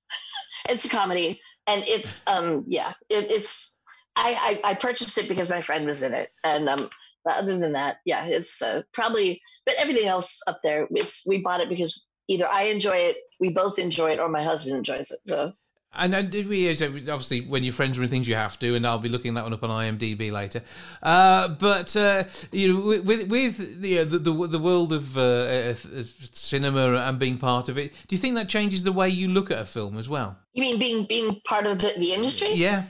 it's 0.68 0.84
a 0.84 0.88
comedy, 0.88 1.40
and 1.66 1.82
it's 1.86 2.26
um 2.28 2.64
yeah, 2.68 2.92
it, 3.08 3.30
it's 3.30 3.80
I, 4.16 4.60
I, 4.64 4.70
I 4.70 4.74
purchased 4.74 5.18
it 5.18 5.28
because 5.28 5.50
my 5.50 5.60
friend 5.60 5.86
was 5.86 6.02
in 6.02 6.14
it, 6.14 6.30
and 6.44 6.68
um 6.68 6.90
other 7.28 7.58
than 7.58 7.72
that, 7.72 7.98
yeah, 8.04 8.24
it's 8.26 8.62
uh, 8.62 8.82
probably. 8.92 9.40
But 9.64 9.74
everything 9.78 10.06
else 10.06 10.42
up 10.46 10.60
there, 10.62 10.86
it's 10.92 11.26
we 11.26 11.38
bought 11.38 11.60
it 11.60 11.68
because 11.68 12.04
either 12.28 12.46
I 12.46 12.64
enjoy 12.64 12.96
it, 12.96 13.16
we 13.40 13.48
both 13.48 13.78
enjoy 13.78 14.12
it, 14.12 14.20
or 14.20 14.28
my 14.28 14.42
husband 14.42 14.76
enjoys 14.76 15.10
it. 15.10 15.20
So 15.24 15.52
And 15.96 16.12
then 16.12 16.30
did 16.30 16.48
we 16.48 16.70
obviously 16.70 17.40
when 17.40 17.64
your 17.64 17.72
friends 17.72 17.98
are 17.98 18.06
things 18.06 18.28
you 18.28 18.34
have 18.34 18.58
to, 18.60 18.74
and 18.74 18.86
I'll 18.86 18.98
be 18.98 19.08
looking 19.08 19.34
that 19.34 19.44
one 19.44 19.52
up 19.52 19.62
on 19.62 19.70
IMDb 19.70 20.30
later. 20.30 20.62
Uh, 21.02 21.48
but 21.48 21.96
uh, 21.96 22.24
you 22.52 22.72
know, 22.72 23.02
with 23.02 23.28
with 23.28 23.80
the 23.80 24.04
the, 24.04 24.18
the, 24.18 24.46
the 24.46 24.58
world 24.58 24.92
of 24.92 25.16
uh, 25.16 25.74
cinema 25.74 26.94
and 26.96 27.18
being 27.18 27.38
part 27.38 27.68
of 27.68 27.78
it, 27.78 27.92
do 28.08 28.14
you 28.14 28.20
think 28.20 28.34
that 28.36 28.48
changes 28.48 28.84
the 28.84 28.92
way 28.92 29.08
you 29.08 29.28
look 29.28 29.50
at 29.50 29.58
a 29.58 29.64
film 29.64 29.98
as 29.98 30.08
well? 30.08 30.36
You 30.52 30.62
mean 30.62 30.78
being 30.78 31.06
being 31.06 31.40
part 31.44 31.66
of 31.66 31.78
the, 31.78 31.92
the 31.96 32.12
industry? 32.12 32.52
Yeah. 32.52 32.84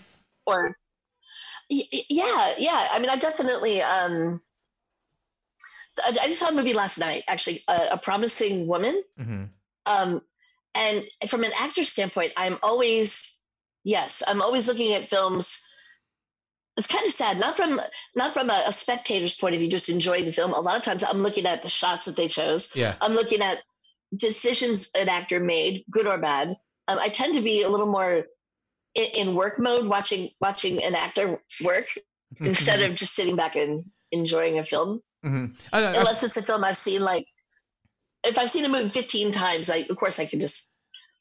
Or 0.46 0.76
yeah, 1.68 2.54
yeah. 2.58 2.88
I 2.92 2.98
mean, 2.98 3.10
I 3.10 3.16
definitely. 3.16 3.82
Um, 3.82 4.40
I 6.04 6.26
just 6.26 6.40
saw 6.40 6.48
a 6.48 6.52
movie 6.52 6.74
last 6.74 6.98
night, 6.98 7.24
actually, 7.26 7.62
a, 7.68 7.88
a 7.92 7.98
promising 7.98 8.66
woman. 8.66 9.02
Mm-hmm. 9.18 9.44
Um, 9.86 10.20
and 10.76 11.30
from 11.30 11.44
an 11.44 11.50
actor 11.58 11.84
standpoint, 11.84 12.32
I'm 12.36 12.58
always 12.62 13.40
yes, 13.84 14.22
I'm 14.26 14.42
always 14.42 14.68
looking 14.68 14.92
at 14.92 15.08
films. 15.08 15.62
It's 16.76 16.86
kind 16.86 17.06
of 17.06 17.12
sad, 17.12 17.38
not 17.40 17.56
from 17.56 17.80
not 18.14 18.34
from 18.34 18.50
a, 18.50 18.64
a 18.66 18.72
spectator's 18.72 19.34
point 19.34 19.54
of 19.54 19.60
view, 19.60 19.70
just 19.70 19.88
enjoying 19.88 20.26
the 20.26 20.32
film. 20.32 20.52
A 20.52 20.60
lot 20.60 20.76
of 20.76 20.82
times, 20.82 21.02
I'm 21.02 21.22
looking 21.22 21.46
at 21.46 21.62
the 21.62 21.68
shots 21.68 22.04
that 22.04 22.16
they 22.16 22.28
chose. 22.28 22.70
Yeah, 22.76 22.96
I'm 23.00 23.14
looking 23.14 23.40
at 23.40 23.62
decisions 24.14 24.90
an 24.98 25.08
actor 25.08 25.40
made, 25.40 25.84
good 25.90 26.06
or 26.06 26.18
bad. 26.18 26.50
Um, 26.88 26.98
I 26.98 27.08
tend 27.08 27.34
to 27.34 27.40
be 27.40 27.62
a 27.62 27.68
little 27.68 27.86
more 27.86 28.26
in, 28.94 29.04
in 29.14 29.34
work 29.34 29.58
mode, 29.58 29.86
watching 29.86 30.28
watching 30.40 30.82
an 30.82 30.94
actor 30.94 31.40
work 31.64 31.86
instead 32.40 32.82
of 32.82 32.94
just 32.94 33.14
sitting 33.14 33.36
back 33.36 33.56
and 33.56 33.84
enjoying 34.12 34.58
a 34.58 34.62
film. 34.62 35.00
Mm-hmm. 35.24 35.54
I, 35.72 35.82
I, 35.82 35.92
Unless 35.94 36.24
it's 36.24 36.36
a 36.36 36.42
film 36.42 36.62
I've 36.62 36.76
seen 36.76 37.00
like 37.02 37.26
if 38.26 38.38
I've 38.38 38.50
seen 38.50 38.64
a 38.64 38.68
movie 38.68 38.88
15 38.88 39.32
times, 39.32 39.70
I 39.70 39.86
of 39.88 39.96
course 39.96 40.18
I 40.18 40.26
can 40.26 40.40
just 40.40 40.72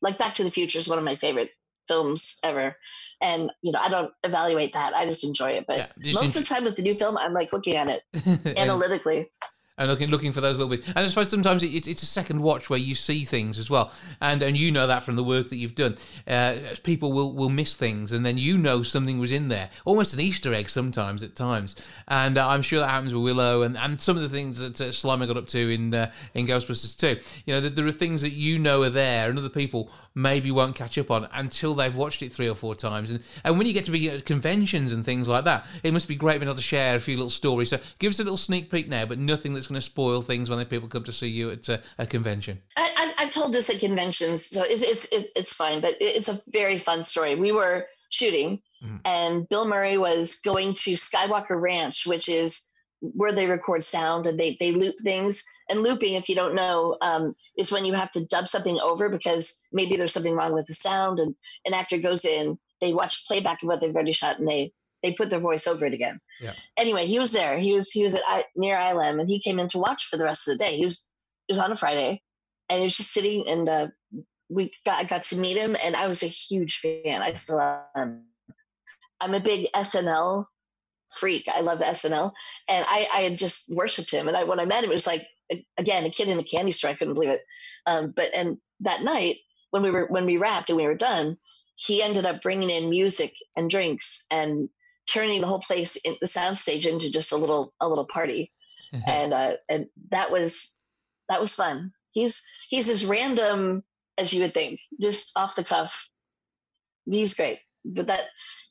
like 0.02 0.18
Back 0.18 0.36
to 0.36 0.44
the 0.44 0.52
Future 0.52 0.80
is 0.80 0.88
one 0.88 0.98
of 0.98 1.04
my 1.04 1.16
favorite 1.16 1.50
films 1.88 2.40
ever. 2.44 2.76
And 3.22 3.52
you 3.62 3.72
know, 3.72 3.80
I 3.80 3.90
don't 3.90 4.12
evaluate 4.24 4.74
that. 4.74 4.94
I 4.94 5.06
just 5.06 5.24
enjoy 5.24 5.52
it. 5.52 5.66
But 5.68 5.92
yeah, 5.98 6.14
most 6.14 6.36
of 6.36 6.44
the 6.44 6.54
time 6.54 6.64
with 6.64 6.76
the 6.76 6.82
new 6.82 6.96
film, 6.96 7.18
I'm 7.18 7.34
like 7.34 7.54
looking 7.54 7.76
at 7.76 7.88
it 7.88 8.58
analytically 8.58 9.30
and 9.78 9.90
looking 9.90 10.10
looking 10.10 10.32
for 10.32 10.42
those 10.42 10.58
little 10.58 10.70
bits. 10.70 10.88
And 10.88 11.00
I 11.00 11.08
suppose 11.08 11.30
sometimes 11.30 11.64
it, 11.64 11.88
it's 11.88 12.04
a 12.04 12.08
second 12.08 12.42
watch 12.42 12.70
where 12.70 12.80
you 12.80 12.96
see 12.96 13.26
things 13.26 13.60
as 13.60 13.70
well, 13.70 13.92
and 14.22 14.42
and 14.42 14.58
you 14.58 14.72
know 14.72 14.88
that 14.88 15.04
from 15.04 15.16
the 15.16 15.24
work 15.24 15.50
that 15.50 15.58
you've 15.58 15.76
done. 15.76 15.98
Uh, 16.28 16.56
people 16.84 17.12
will 17.12 17.34
will 17.34 17.50
miss 17.50 17.76
things, 17.76 18.12
and 18.12 18.26
then 18.26 18.38
you 18.38 18.58
know 18.58 18.84
something 18.84 19.20
was 19.20 19.32
in 19.32 19.50
there, 19.50 19.70
almost 19.84 20.14
an 20.14 20.20
Easter 20.22 20.54
egg 20.54 20.70
sometimes 20.70 21.24
at 21.24 21.36
times. 21.36 21.76
And 22.08 22.38
uh, 22.38 22.48
I'm 22.48 22.62
sure 22.62 22.80
that 22.80 22.90
happens 22.90 23.14
with 23.14 23.24
Willow, 23.24 23.64
and, 23.64 23.78
and 23.78 24.00
some 24.00 24.16
of 24.16 24.24
the 24.24 24.30
things 24.30 24.60
that 24.60 24.80
uh, 24.80 24.86
Slimer 24.86 25.28
got 25.28 25.38
up 25.38 25.48
to 25.48 25.70
in 25.70 25.94
uh, 25.94 26.12
in 26.34 26.48
Ghostbusters 26.48 26.98
2. 26.98 27.20
You 27.46 27.56
know, 27.56 27.62
that 27.62 27.76
there 27.76 27.88
are 27.88 27.92
things 27.92 28.22
that 28.22 28.32
you 28.32 28.60
know 28.60 28.84
are 28.84 28.90
there, 28.90 29.30
and 29.30 29.38
other 29.38 29.50
people 29.50 29.92
maybe 30.16 30.50
won't 30.50 30.76
catch 30.76 30.98
up 30.98 31.12
on 31.12 31.28
until 31.34 31.76
they've 31.76 31.96
watched 31.96 32.22
it 32.22 32.34
three 32.34 32.50
or 32.50 32.56
four 32.56 32.74
times. 32.74 33.12
And 33.12 33.22
and 33.44 33.58
when 33.58 33.68
you 33.68 33.74
get 33.74 33.86
to 33.86 33.92
be 33.92 34.10
at 34.10 34.26
conventions 34.26 34.94
and 34.94 35.06
things 35.06 35.28
like 35.28 35.44
that, 35.46 35.66
it 35.84 35.92
must 35.92 36.08
be 36.08 36.16
great 36.16 36.40
being 36.40 36.48
able 36.48 36.56
to 36.56 36.62
share 36.62 36.96
a 36.96 37.00
few 37.00 37.18
little 37.18 37.30
stories. 37.30 37.70
So 37.70 37.80
give 38.00 38.12
us 38.12 38.20
a 38.20 38.24
little 38.24 38.38
sneak 38.38 38.72
peek 38.72 38.88
now, 38.88 39.06
but 39.06 39.20
nothing 39.20 39.54
that's 39.54 39.68
going 39.68 39.80
to 39.80 39.86
spoil 39.86 40.22
things 40.22 40.50
when 40.50 40.58
the 40.58 40.66
people 40.66 40.88
come 40.88 41.04
to 41.04 41.14
see 41.14 41.28
you 41.28 41.52
at 41.52 41.68
a, 41.70 41.82
a 41.98 42.08
convention. 42.08 42.62
I, 42.78 43.14
have 43.18 43.30
told 43.30 43.54
this 43.54 43.70
at 43.70 43.80
conventions, 43.80 44.46
so 44.46 44.64
it's, 44.64 44.82
it's 44.82 45.12
it's 45.12 45.32
it's 45.36 45.54
fine, 45.54 45.82
but 45.82 45.96
it's 46.00 46.28
a 46.28 46.40
very 46.52 46.78
fun 46.78 47.04
story. 47.04 47.36
We 47.36 47.52
were 47.52 47.88
shooting, 48.10 48.62
mm. 48.84 49.00
and 49.04 49.48
Bill 49.50 49.66
Murray 49.68 49.98
was 49.98 50.40
going 50.42 50.74
to 50.76 50.92
Skywalker 50.92 51.60
Ranch, 51.60 52.06
which 52.06 52.30
is 52.30 52.70
where 53.14 53.32
they 53.32 53.48
record 53.48 53.84
sound 53.84 54.28
and 54.28 54.40
they 54.40 54.58
they 54.60 54.72
loop 54.72 54.96
things. 55.04 55.44
And 55.70 55.82
looping, 55.82 56.14
if 56.14 56.30
you 56.30 56.36
don't 56.36 56.56
know, 56.56 56.98
um, 57.02 57.36
is 57.58 57.72
when 57.72 57.86
you 57.86 57.94
have 57.94 58.12
to 58.12 58.26
dub 58.28 58.48
something 58.48 58.80
over 58.80 59.10
because 59.10 59.68
maybe 59.72 59.96
there's 59.96 60.14
something 60.14 60.36
wrong 60.36 60.54
with 60.54 60.68
the 60.68 60.74
sound, 60.74 61.20
and 61.20 61.36
an 61.66 61.74
actor 61.74 61.98
goes 61.98 62.24
in, 62.24 62.58
they 62.82 62.94
watch 62.94 63.28
playback 63.28 63.64
of 63.64 63.68
what 63.68 63.82
they've 63.82 63.94
already 63.94 64.12
shot, 64.12 64.40
and 64.40 64.48
they 64.48 64.72
they 65.04 65.14
put 65.14 65.30
their 65.30 65.40
voice 65.40 65.68
over 65.68 65.86
it 65.86 65.94
again. 65.94 66.20
Yeah. 66.42 66.54
Anyway, 66.78 67.06
he 67.06 67.20
was 67.20 67.32
there. 67.32 67.58
He 67.58 67.74
was 67.74 67.92
he 67.92 68.04
was 68.04 68.16
at 68.16 68.46
near 68.56 68.76
ILM, 68.76 69.20
and 69.20 69.30
he 69.30 69.40
came 69.40 69.60
in 69.60 69.68
to 69.70 69.80
watch 69.80 70.06
for 70.06 70.18
the 70.18 70.26
rest 70.26 70.48
of 70.48 70.58
the 70.58 70.64
day. 70.64 70.78
He 70.78 70.84
was 70.84 71.12
it 71.48 71.54
was 71.54 71.60
on 71.60 71.72
a 71.72 71.76
Friday, 71.76 72.22
and 72.70 72.80
he 72.80 72.84
was 72.84 72.98
just 72.98 73.12
sitting, 73.12 73.48
and 73.48 73.70
uh, 73.70 73.88
we 74.50 74.72
got 74.86 75.00
I 75.00 75.04
got 75.04 75.24
to 75.24 75.38
meet 75.38 75.58
him, 75.58 75.76
and 75.84 75.96
I 75.96 76.08
was 76.08 76.24
a 76.24 76.28
huge 76.28 76.78
fan. 76.80 77.22
I 77.22 77.34
still 77.34 77.60
am. 77.96 78.24
I'm 79.22 79.34
a 79.34 79.40
big 79.40 79.68
SNL 79.74 80.46
freak. 81.16 81.48
I 81.54 81.62
love 81.62 81.80
SNL, 81.80 82.32
and 82.70 82.86
I, 82.88 83.08
I 83.14 83.22
had 83.22 83.38
just 83.38 83.74
worshipped 83.74 84.12
him. 84.12 84.28
And 84.28 84.36
I, 84.38 84.44
when 84.44 84.60
I 84.60 84.66
met 84.66 84.84
him, 84.84 84.92
it 84.92 84.94
was 84.94 85.08
like 85.08 85.26
again 85.78 86.06
a 86.06 86.10
kid 86.10 86.30
in 86.30 86.40
a 86.40 86.44
candy 86.44 86.72
store. 86.72 86.92
I 86.92 86.96
couldn't 86.96 87.14
believe 87.14 87.30
it. 87.30 87.42
Um, 87.86 88.14
but 88.16 88.30
and 88.34 88.58
that 88.82 89.04
night 89.04 89.38
when 89.72 89.84
we 89.84 89.92
were 89.92 90.06
when 90.08 90.26
we 90.26 90.38
wrapped 90.38 90.70
and 90.70 90.78
we 90.78 90.88
were 90.88 90.96
done, 90.96 91.38
he 91.76 92.02
ended 92.02 92.26
up 92.26 92.42
bringing 92.42 92.70
in 92.70 92.90
music 92.90 93.32
and 93.56 93.70
drinks 93.70 94.26
and 94.32 94.70
turning 95.08 95.42
the 95.42 95.48
whole 95.48 95.60
place 95.60 95.96
in 95.98 96.16
the 96.22 96.28
soundstage 96.28 96.86
into 96.86 97.12
just 97.12 97.32
a 97.32 97.38
little 97.38 97.74
a 97.82 97.88
little 97.88 98.06
party, 98.06 98.52
and 99.08 99.34
uh, 99.34 99.54
and 99.70 99.88
that 100.12 100.32
was 100.32 100.82
that 101.30 101.42
was 101.42 101.56
fun. 101.56 101.92
He's 102.14 102.46
he's 102.70 102.90
as 102.90 103.06
random 103.06 103.84
as 104.18 104.34
you 104.34 104.42
would 104.42 104.54
think, 104.54 104.80
just 105.02 105.38
off 105.38 105.56
the 105.56 105.64
cuff. 105.64 106.10
He's 107.06 107.34
great, 107.34 107.60
but 107.86 108.08
that 108.08 108.26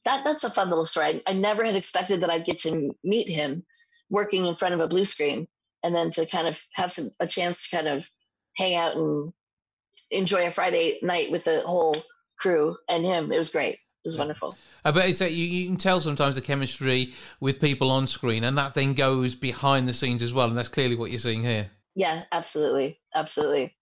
that 0.04 0.24
that's 0.24 0.44
a 0.44 0.50
fun 0.50 0.68
little 0.68 0.84
story. 0.84 1.06
I, 1.26 1.30
I 1.30 1.32
never 1.34 1.64
had 1.64 1.76
expected 1.76 2.20
that 2.20 2.30
I'd 2.30 2.44
get 2.44 2.58
to 2.60 2.94
meet 3.04 3.28
him 3.28 3.64
working 4.10 4.46
in 4.46 4.54
front 4.54 4.74
of 4.74 4.80
a 4.80 4.88
blue 4.88 5.04
screen 5.04 5.46
and 5.82 5.94
then 5.94 6.10
to 6.12 6.26
kind 6.26 6.48
of 6.48 6.60
have 6.74 6.92
some 6.92 7.08
a 7.20 7.26
chance 7.26 7.68
to 7.68 7.76
kind 7.76 7.88
of 7.88 8.08
hang 8.56 8.74
out 8.74 8.96
and 8.96 9.32
enjoy 10.10 10.46
a 10.46 10.50
Friday 10.50 10.98
night 11.02 11.30
with 11.30 11.44
the 11.44 11.62
whole 11.62 11.96
crew 12.38 12.76
and 12.88 13.04
him. 13.04 13.32
It 13.32 13.38
was 13.38 13.50
great. 13.50 13.74
It 13.74 14.08
was 14.08 14.18
wonderful. 14.18 14.56
I 14.84 14.90
bet 14.90 15.08
it's 15.08 15.20
that 15.20 15.32
you, 15.32 15.46
you 15.46 15.66
can 15.66 15.78
tell 15.78 16.00
sometimes 16.00 16.34
the 16.34 16.42
chemistry 16.42 17.14
with 17.40 17.58
people 17.58 17.90
on 17.90 18.06
screen, 18.06 18.44
and 18.44 18.58
that 18.58 18.74
then 18.74 18.92
goes 18.92 19.34
behind 19.34 19.88
the 19.88 19.94
scenes 19.94 20.22
as 20.22 20.34
well, 20.34 20.48
and 20.48 20.58
that's 20.58 20.68
clearly 20.68 20.94
what 20.94 21.10
you're 21.10 21.18
seeing 21.18 21.42
here. 21.42 21.70
Yeah, 21.94 22.24
absolutely, 22.30 23.00
absolutely 23.14 23.74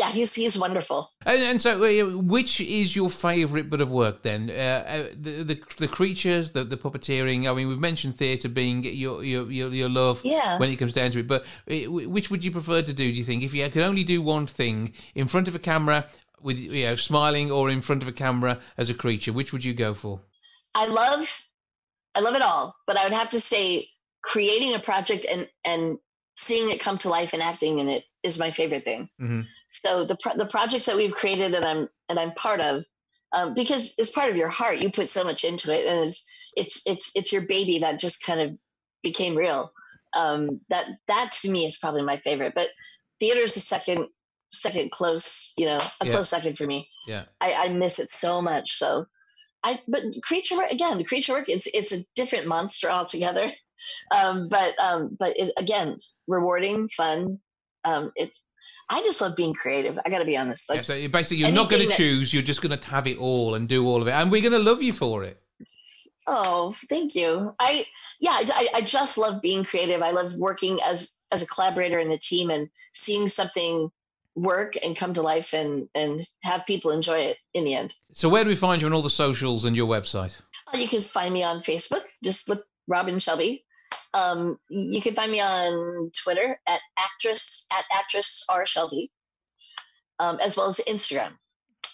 yeah, 0.00 0.10
he's 0.10 0.34
he's 0.34 0.56
wonderful. 0.58 1.10
And, 1.26 1.42
and 1.42 1.60
so, 1.60 1.84
uh, 1.84 2.16
which 2.22 2.58
is 2.58 2.96
your 2.96 3.10
favourite 3.10 3.68
bit 3.68 3.82
of 3.82 3.90
work 3.90 4.22
then? 4.22 4.48
Uh, 4.48 4.54
uh, 4.54 5.08
the, 5.12 5.42
the, 5.42 5.62
the 5.76 5.88
creatures, 5.88 6.52
the 6.52 6.64
the 6.64 6.78
puppeteering. 6.78 7.46
I 7.50 7.52
mean, 7.52 7.68
we've 7.68 7.78
mentioned 7.78 8.16
theatre 8.16 8.48
being 8.48 8.82
your, 8.82 9.22
your 9.22 9.50
your 9.50 9.70
your 9.70 9.90
love 9.90 10.22
yeah. 10.24 10.58
when 10.58 10.70
it 10.70 10.76
comes 10.76 10.94
down 10.94 11.10
to 11.10 11.18
it. 11.18 11.26
But 11.26 11.44
uh, 11.70 11.90
which 11.90 12.30
would 12.30 12.42
you 12.42 12.50
prefer 12.50 12.80
to 12.80 12.94
do? 12.94 13.12
Do 13.12 13.18
you 13.18 13.24
think 13.24 13.42
if 13.42 13.52
you 13.52 13.68
could 13.68 13.82
only 13.82 14.02
do 14.02 14.22
one 14.22 14.46
thing 14.46 14.94
in 15.14 15.28
front 15.28 15.48
of 15.48 15.54
a 15.54 15.58
camera 15.58 16.06
with 16.40 16.58
you 16.58 16.86
know 16.86 16.96
smiling, 16.96 17.50
or 17.50 17.68
in 17.68 17.82
front 17.82 18.02
of 18.02 18.08
a 18.08 18.12
camera 18.12 18.58
as 18.78 18.88
a 18.88 18.94
creature, 18.94 19.34
which 19.34 19.52
would 19.52 19.64
you 19.66 19.74
go 19.74 19.92
for? 19.92 20.22
I 20.74 20.86
love, 20.86 21.46
I 22.14 22.20
love 22.20 22.36
it 22.36 22.42
all. 22.42 22.74
But 22.86 22.96
I 22.96 23.04
would 23.04 23.12
have 23.12 23.28
to 23.30 23.40
say, 23.40 23.86
creating 24.22 24.74
a 24.74 24.78
project 24.78 25.26
and 25.30 25.46
and 25.62 25.98
seeing 26.38 26.70
it 26.70 26.80
come 26.80 26.96
to 26.96 27.10
life 27.10 27.34
and 27.34 27.42
acting 27.42 27.80
in 27.80 27.90
it 27.90 28.04
is 28.22 28.38
my 28.38 28.50
favorite 28.50 28.84
thing. 28.84 29.10
Mm-hmm. 29.20 29.42
So 29.70 30.04
the 30.04 30.16
pro- 30.16 30.36
the 30.36 30.46
projects 30.46 30.86
that 30.86 30.96
we've 30.96 31.14
created 31.14 31.54
and 31.54 31.64
I'm 31.64 31.88
and 32.08 32.18
I'm 32.18 32.32
part 32.32 32.60
of, 32.60 32.84
um, 33.32 33.54
because 33.54 33.94
it's 33.98 34.10
part 34.10 34.30
of 34.30 34.36
your 34.36 34.48
heart. 34.48 34.78
You 34.78 34.90
put 34.90 35.08
so 35.08 35.24
much 35.24 35.44
into 35.44 35.72
it, 35.72 35.86
and 35.86 36.06
it's 36.06 36.26
it's 36.56 36.82
it's 36.86 37.12
it's 37.14 37.32
your 37.32 37.42
baby 37.42 37.78
that 37.78 38.00
just 38.00 38.24
kind 38.24 38.40
of 38.40 38.56
became 39.02 39.36
real. 39.36 39.72
Um, 40.14 40.60
that 40.68 40.86
that 41.06 41.30
to 41.42 41.50
me 41.50 41.66
is 41.66 41.78
probably 41.78 42.02
my 42.02 42.16
favorite. 42.18 42.52
But 42.54 42.68
theater 43.20 43.40
is 43.40 43.56
a 43.56 43.60
second 43.60 44.08
second 44.52 44.90
close, 44.90 45.52
you 45.56 45.66
know, 45.66 45.78
a 46.00 46.06
yeah. 46.06 46.12
close 46.12 46.28
second 46.28 46.58
for 46.58 46.66
me. 46.66 46.88
Yeah, 47.06 47.24
I, 47.40 47.52
I 47.54 47.68
miss 47.68 48.00
it 48.00 48.08
so 48.08 48.42
much. 48.42 48.72
So 48.76 49.06
I 49.62 49.80
but 49.86 50.02
creature 50.22 50.56
work 50.56 50.70
again, 50.70 51.02
creature 51.04 51.34
work. 51.34 51.48
It's 51.48 51.68
it's 51.68 51.92
a 51.92 52.04
different 52.16 52.46
monster 52.46 52.90
altogether. 52.90 53.52
Um, 54.14 54.48
but 54.48 54.74
um, 54.78 55.16
but 55.18 55.40
it, 55.40 55.54
again, 55.56 55.96
rewarding, 56.26 56.90
fun. 56.90 57.38
Um, 57.84 58.12
it's 58.14 58.44
I 58.90 59.00
just 59.02 59.20
love 59.20 59.36
being 59.36 59.54
creative. 59.54 59.98
I 60.04 60.10
got 60.10 60.18
to 60.18 60.24
be 60.24 60.36
honest. 60.36 60.68
Like, 60.68 60.78
yeah, 60.78 60.82
so 60.82 61.08
basically, 61.08 61.38
you're 61.38 61.52
not 61.52 61.70
going 61.70 61.88
to 61.88 61.96
choose. 61.96 62.34
You're 62.34 62.42
just 62.42 62.60
going 62.60 62.76
to 62.76 62.88
have 62.88 63.06
it 63.06 63.18
all 63.18 63.54
and 63.54 63.68
do 63.68 63.86
all 63.86 64.02
of 64.02 64.08
it, 64.08 64.10
and 64.10 64.30
we're 64.30 64.42
going 64.42 64.52
to 64.52 64.58
love 64.58 64.82
you 64.82 64.92
for 64.92 65.22
it. 65.22 65.40
Oh, 66.26 66.74
thank 66.88 67.14
you. 67.14 67.54
I 67.58 67.86
yeah, 68.20 68.32
I, 68.34 68.68
I 68.74 68.80
just 68.82 69.16
love 69.16 69.40
being 69.40 69.64
creative. 69.64 70.02
I 70.02 70.10
love 70.10 70.34
working 70.34 70.78
as 70.84 71.16
as 71.30 71.42
a 71.42 71.46
collaborator 71.46 71.98
in 71.98 72.10
a 72.10 72.18
team 72.18 72.50
and 72.50 72.68
seeing 72.92 73.28
something 73.28 73.90
work 74.36 74.74
and 74.82 74.96
come 74.96 75.14
to 75.14 75.22
life 75.22 75.54
and 75.54 75.88
and 75.94 76.26
have 76.42 76.66
people 76.66 76.90
enjoy 76.90 77.18
it 77.18 77.38
in 77.54 77.64
the 77.64 77.74
end. 77.74 77.94
So 78.12 78.28
where 78.28 78.44
do 78.44 78.50
we 78.50 78.56
find 78.56 78.82
you 78.82 78.86
on 78.86 78.92
all 78.92 79.02
the 79.02 79.10
socials 79.10 79.64
and 79.64 79.74
your 79.74 79.88
website? 79.88 80.36
Uh, 80.72 80.78
you 80.78 80.88
can 80.88 81.00
find 81.00 81.32
me 81.32 81.42
on 81.42 81.62
Facebook. 81.62 82.02
Just 82.22 82.48
look 82.48 82.64
Robin 82.86 83.18
Shelby. 83.18 83.64
Um, 84.14 84.58
you 84.68 85.00
can 85.00 85.14
find 85.14 85.30
me 85.30 85.40
on 85.40 86.10
Twitter 86.22 86.58
at 86.66 86.80
actress 86.98 87.66
at 87.72 87.84
actress 87.92 88.44
R 88.48 88.66
Shelby, 88.66 89.10
um, 90.18 90.38
as 90.42 90.56
well 90.56 90.68
as 90.68 90.80
Instagram 90.88 91.32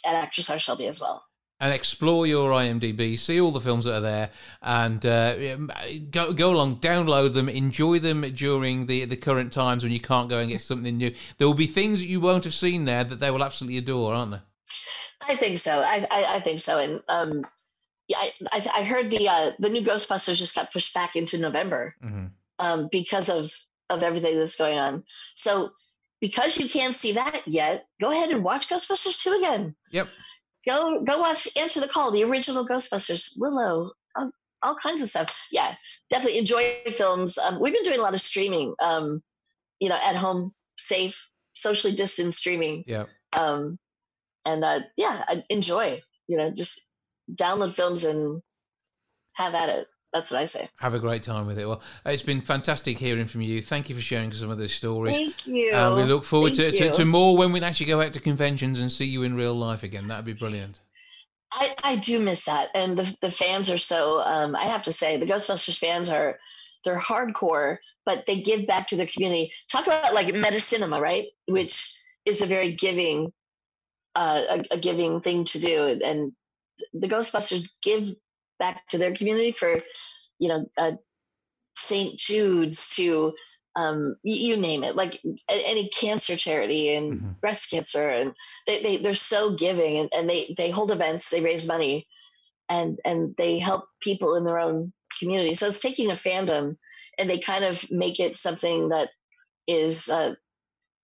at 0.06 0.14
actress 0.14 0.48
R 0.50 0.58
Shelby 0.58 0.86
as 0.86 1.00
well. 1.00 1.22
And 1.58 1.72
explore 1.72 2.26
your 2.26 2.50
IMDb, 2.50 3.18
see 3.18 3.40
all 3.40 3.50
the 3.50 3.62
films 3.62 3.86
that 3.86 3.94
are 3.94 4.00
there, 4.00 4.30
and 4.60 5.04
uh, 5.06 5.56
go 6.10 6.32
go 6.34 6.50
along, 6.50 6.80
download 6.80 7.32
them, 7.32 7.48
enjoy 7.48 7.98
them 7.98 8.22
during 8.34 8.86
the 8.86 9.06
the 9.06 9.16
current 9.16 9.52
times 9.52 9.82
when 9.82 9.92
you 9.92 10.00
can't 10.00 10.28
go 10.28 10.38
and 10.38 10.50
get 10.50 10.60
something 10.60 10.96
new. 10.96 11.14
There 11.38 11.46
will 11.46 11.54
be 11.54 11.66
things 11.66 12.00
that 12.00 12.08
you 12.08 12.20
won't 12.20 12.44
have 12.44 12.54
seen 12.54 12.84
there 12.84 13.04
that 13.04 13.20
they 13.20 13.30
will 13.30 13.44
absolutely 13.44 13.78
adore, 13.78 14.14
aren't 14.14 14.32
there? 14.32 14.42
I 15.28 15.34
think 15.34 15.58
so. 15.58 15.80
I, 15.80 16.06
I, 16.10 16.36
I 16.36 16.40
think 16.40 16.60
so. 16.60 16.78
And 16.78 17.02
um, 17.08 17.46
yeah, 18.09 18.18
I, 18.18 18.32
I, 18.52 18.66
I 18.80 18.84
heard 18.84 19.11
the 19.11 19.28
uh, 19.28 19.52
the 19.59 19.68
new 19.68 19.82
Ghostbusters 19.82 20.36
just 20.36 20.54
got 20.54 20.72
pushed 20.72 20.94
back 20.94 21.16
into 21.16 21.38
November 21.38 21.94
Mhm. 22.04 22.30
um, 22.59 22.88
because 22.92 23.28
of 23.28 23.52
of 23.90 24.02
everything 24.02 24.36
that's 24.38 24.57
going 24.57 24.78
on. 24.78 25.04
So 25.34 25.70
because 26.20 26.59
you 26.59 26.68
can't 26.68 26.94
see 26.94 27.12
that 27.12 27.42
yet, 27.46 27.86
go 28.00 28.11
ahead 28.11 28.30
and 28.30 28.42
watch 28.42 28.68
Ghostbusters 28.68 29.22
two 29.22 29.32
again. 29.32 29.74
Yep. 29.90 30.09
Go 30.66 31.02
go 31.04 31.20
watch 31.20 31.48
Answer 31.57 31.80
the 31.80 31.88
Call, 31.88 32.11
the 32.11 32.24
original 32.24 32.66
Ghostbusters, 32.66 33.32
Willow, 33.36 33.92
all, 34.16 34.30
all 34.62 34.74
kinds 34.74 35.02
of 35.02 35.09
stuff. 35.09 35.38
Yeah, 35.52 35.74
definitely 36.11 36.38
enjoy 36.38 36.78
films. 36.90 37.38
Um, 37.38 37.61
we've 37.61 37.74
been 37.74 37.84
doing 37.84 38.00
a 38.00 38.02
lot 38.02 38.14
of 38.14 38.20
streaming. 38.20 38.74
Um, 38.80 39.22
you 39.78 39.88
know, 39.88 39.98
at 40.02 40.16
home, 40.16 40.52
safe, 40.78 41.30
socially 41.52 41.94
distanced 41.94 42.38
streaming 42.38 42.82
Yeah. 42.86 43.04
um, 43.36 43.78
and 44.44 44.64
uh, 44.64 44.80
yeah, 44.96 45.22
enjoy. 45.50 46.02
You 46.28 46.38
know, 46.38 46.50
just 46.50 46.90
download 47.35 47.74
films 47.74 48.05
and 48.05 48.43
have 49.33 49.55
at 49.55 49.68
it. 49.68 49.87
That's 50.12 50.31
what 50.31 50.41
I 50.41 50.47
say. 50.47 50.68
Have 50.79 50.95
a 50.95 50.99
great 50.99 51.22
time 51.22 51.47
with 51.47 51.59
it. 51.59 51.66
Well, 51.66 51.83
it's 52.07 52.22
been 52.22 52.41
fantastic 52.41 52.97
hearing 52.97 53.27
from 53.27 53.43
you. 53.43 53.61
Thank 53.61 53.89
you 53.91 53.95
for 53.95 54.01
sharing 54.01 54.33
some 54.33 54.51
of 54.51 54.57
those 54.57 54.72
stories. 54.72 55.14
Thank 55.14 55.47
you. 55.47 55.72
And 55.72 55.97
we 55.97 56.05
look 56.05 56.24
forward 56.24 56.55
to, 56.55 56.70
to, 56.70 56.91
to 56.93 57.05
more 57.05 57.37
when 57.37 57.53
we 57.53 57.61
actually 57.61 57.87
go 57.87 58.01
out 58.01 58.14
to 58.14 58.20
conventions 58.20 58.81
and 58.81 58.91
see 58.91 59.05
you 59.05 59.24
in 59.24 59.35
real 59.35 59.55
life 59.55 59.83
again. 59.83 60.09
That'd 60.09 60.24
be 60.24 60.33
brilliant. 60.33 60.79
I, 61.53 61.74
I 61.83 61.97
do 61.97 62.20
miss 62.20 62.45
that, 62.47 62.70
and 62.74 62.99
the 62.99 63.16
the 63.20 63.31
fans 63.31 63.70
are 63.70 63.79
so. 63.79 64.20
Um, 64.22 64.57
I 64.57 64.64
have 64.64 64.83
to 64.85 64.93
say, 64.93 65.16
the 65.16 65.27
Ghostbusters 65.27 65.79
fans 65.79 66.11
are 66.11 66.39
they're 66.85 66.99
hardcore, 66.99 67.79
but 68.05 68.27
they 68.27 68.41
give 68.41 68.66
back 68.66 68.87
to 68.89 68.97
their 68.97 69.07
community. 69.07 69.53
Talk 69.70 69.87
about 69.87 70.12
like 70.12 70.27
MediCinema, 70.27 71.01
right? 71.01 71.27
Which 71.47 71.95
is 72.24 72.43
a 72.43 72.47
very 72.47 72.72
giving, 72.72 73.33
uh, 74.16 74.43
a, 74.51 74.64
a 74.74 74.79
giving 74.79 75.20
thing 75.20 75.45
to 75.45 75.61
do, 75.61 75.99
and 76.05 76.33
the 76.93 77.09
Ghostbusters 77.09 77.70
give 77.83 78.14
back 78.59 78.89
to 78.89 78.99
their 78.99 79.14
community 79.14 79.53
for, 79.53 79.81
you 80.39 80.49
know, 80.49 80.66
uh, 80.79 80.93
St. 81.77 82.18
Jude's 82.18 82.95
to 82.97 83.35
um, 83.77 84.16
you 84.22 84.57
name 84.57 84.85
it, 84.85 84.97
like 84.97 85.20
any 85.49 85.89
cancer 85.89 86.35
charity 86.35 86.95
and 86.95 87.20
Mhm. 87.20 87.41
breast 87.41 87.70
cancer, 87.70 88.09
and 88.09 88.35
they, 88.66 88.83
they 88.83 88.97
they're 88.97 89.14
so 89.14 89.55
giving, 89.55 89.99
and, 89.99 90.09
and 90.14 90.31
they 90.31 90.55
they 90.57 90.70
hold 90.70 90.91
events, 90.91 91.29
they 91.29 91.43
raise 91.43 91.68
money, 91.68 92.09
and 92.70 92.99
and 93.05 93.37
they 93.37 93.59
help 93.59 93.85
people 94.01 94.35
in 94.35 94.45
their 94.45 94.59
own 94.59 94.95
community. 95.18 95.55
So 95.55 95.66
it's 95.66 95.81
taking 95.81 96.11
a 96.11 96.14
fandom, 96.14 96.79
and 97.18 97.29
they 97.29 97.39
kind 97.39 97.64
of 97.66 97.85
make 97.91 98.18
it 98.18 98.37
something 98.37 98.89
that 98.89 99.11
is 99.66 100.09
uh, 100.09 100.35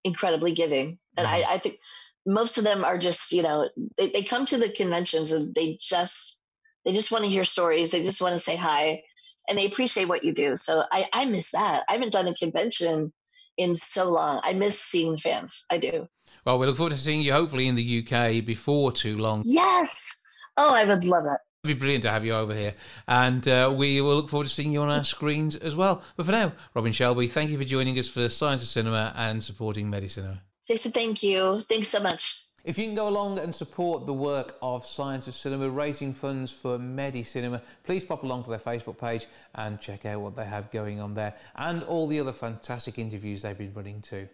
incredibly 0.03 0.53
giving. 0.53 0.97
And 1.15 1.27
I, 1.27 1.43
I 1.47 1.57
think 1.59 1.77
most 2.25 2.57
of 2.57 2.63
them 2.63 2.83
are 2.83 2.97
just 2.97 3.31
you 3.31 3.41
know 3.41 3.69
they, 3.97 4.09
they 4.09 4.23
come 4.23 4.45
to 4.45 4.57
the 4.57 4.69
conventions 4.69 5.31
and 5.31 5.53
they 5.55 5.77
just 5.79 6.39
they 6.85 6.93
just 6.93 7.11
want 7.11 7.23
to 7.23 7.29
hear 7.29 7.43
stories. 7.43 7.91
They 7.91 8.03
just 8.03 8.21
want 8.21 8.33
to 8.33 8.39
say 8.39 8.55
hi 8.55 9.03
and 9.47 9.57
they 9.57 9.65
appreciate 9.65 10.07
what 10.07 10.23
you 10.23 10.33
do. 10.33 10.55
So 10.55 10.83
I, 10.91 11.07
I 11.13 11.25
miss 11.25 11.51
that. 11.51 11.83
I 11.89 11.93
haven't 11.93 12.13
done 12.13 12.27
a 12.27 12.35
convention 12.35 13.11
in 13.57 13.75
so 13.75 14.09
long. 14.09 14.41
I 14.43 14.53
miss 14.53 14.79
seeing 14.79 15.17
fans. 15.17 15.65
I 15.71 15.77
do. 15.77 16.07
Well, 16.45 16.59
we 16.59 16.65
look 16.65 16.77
forward 16.77 16.91
to 16.91 16.97
seeing 16.97 17.21
you 17.21 17.33
hopefully 17.33 17.67
in 17.67 17.75
the 17.75 18.05
UK 18.05 18.43
before 18.45 18.91
too 18.91 19.17
long. 19.17 19.43
Yes. 19.45 20.21
Oh, 20.57 20.73
I 20.73 20.85
would 20.85 21.05
love 21.05 21.23
that. 21.23 21.39
It'd 21.63 21.77
be 21.77 21.79
brilliant 21.79 22.03
to 22.03 22.11
have 22.11 22.25
you 22.25 22.33
over 22.33 22.53
here. 22.53 22.73
And 23.07 23.47
uh, 23.47 23.73
we 23.75 24.01
will 24.01 24.15
look 24.15 24.29
forward 24.29 24.47
to 24.47 24.53
seeing 24.53 24.73
you 24.73 24.81
on 24.81 24.89
our 24.89 25.05
screens 25.05 25.55
as 25.55 25.75
well. 25.75 26.03
But 26.17 26.25
for 26.25 26.33
now, 26.33 26.51
Robin 26.73 26.91
Shelby, 26.91 27.27
thank 27.27 27.49
you 27.51 27.57
for 27.57 27.63
joining 27.63 27.97
us 27.97 28.09
for 28.09 28.27
Science 28.27 28.61
of 28.61 28.67
Cinema 28.67 29.13
and 29.15 29.41
supporting 29.41 29.89
Medicinema. 29.89 30.41
Jason, 30.67 30.91
thank 30.91 31.23
you. 31.23 31.61
Thanks 31.61 31.89
so 31.89 32.01
much. 32.01 32.43
If 32.63 32.77
you 32.77 32.85
can 32.85 32.95
go 32.95 33.09
along 33.09 33.39
and 33.39 33.53
support 33.53 34.05
the 34.05 34.13
work 34.13 34.55
of 34.61 34.85
Science 34.85 35.27
of 35.27 35.35
Cinema, 35.35 35.69
raising 35.69 36.13
funds 36.13 36.49
for 36.49 36.79
Medi 36.79 37.21
Cinema, 37.21 37.61
please 37.83 38.05
pop 38.05 38.23
along 38.23 38.45
to 38.45 38.51
their 38.51 38.59
Facebook 38.59 38.97
page 38.97 39.27
and 39.55 39.81
check 39.81 40.05
out 40.05 40.21
what 40.21 40.37
they 40.37 40.45
have 40.45 40.71
going 40.71 41.01
on 41.01 41.13
there 41.13 41.35
and 41.57 41.83
all 41.83 42.07
the 42.07 42.21
other 42.21 42.31
fantastic 42.31 42.97
interviews 42.97 43.41
they've 43.41 43.57
been 43.57 43.73
running 43.73 44.01
too. 44.01 44.29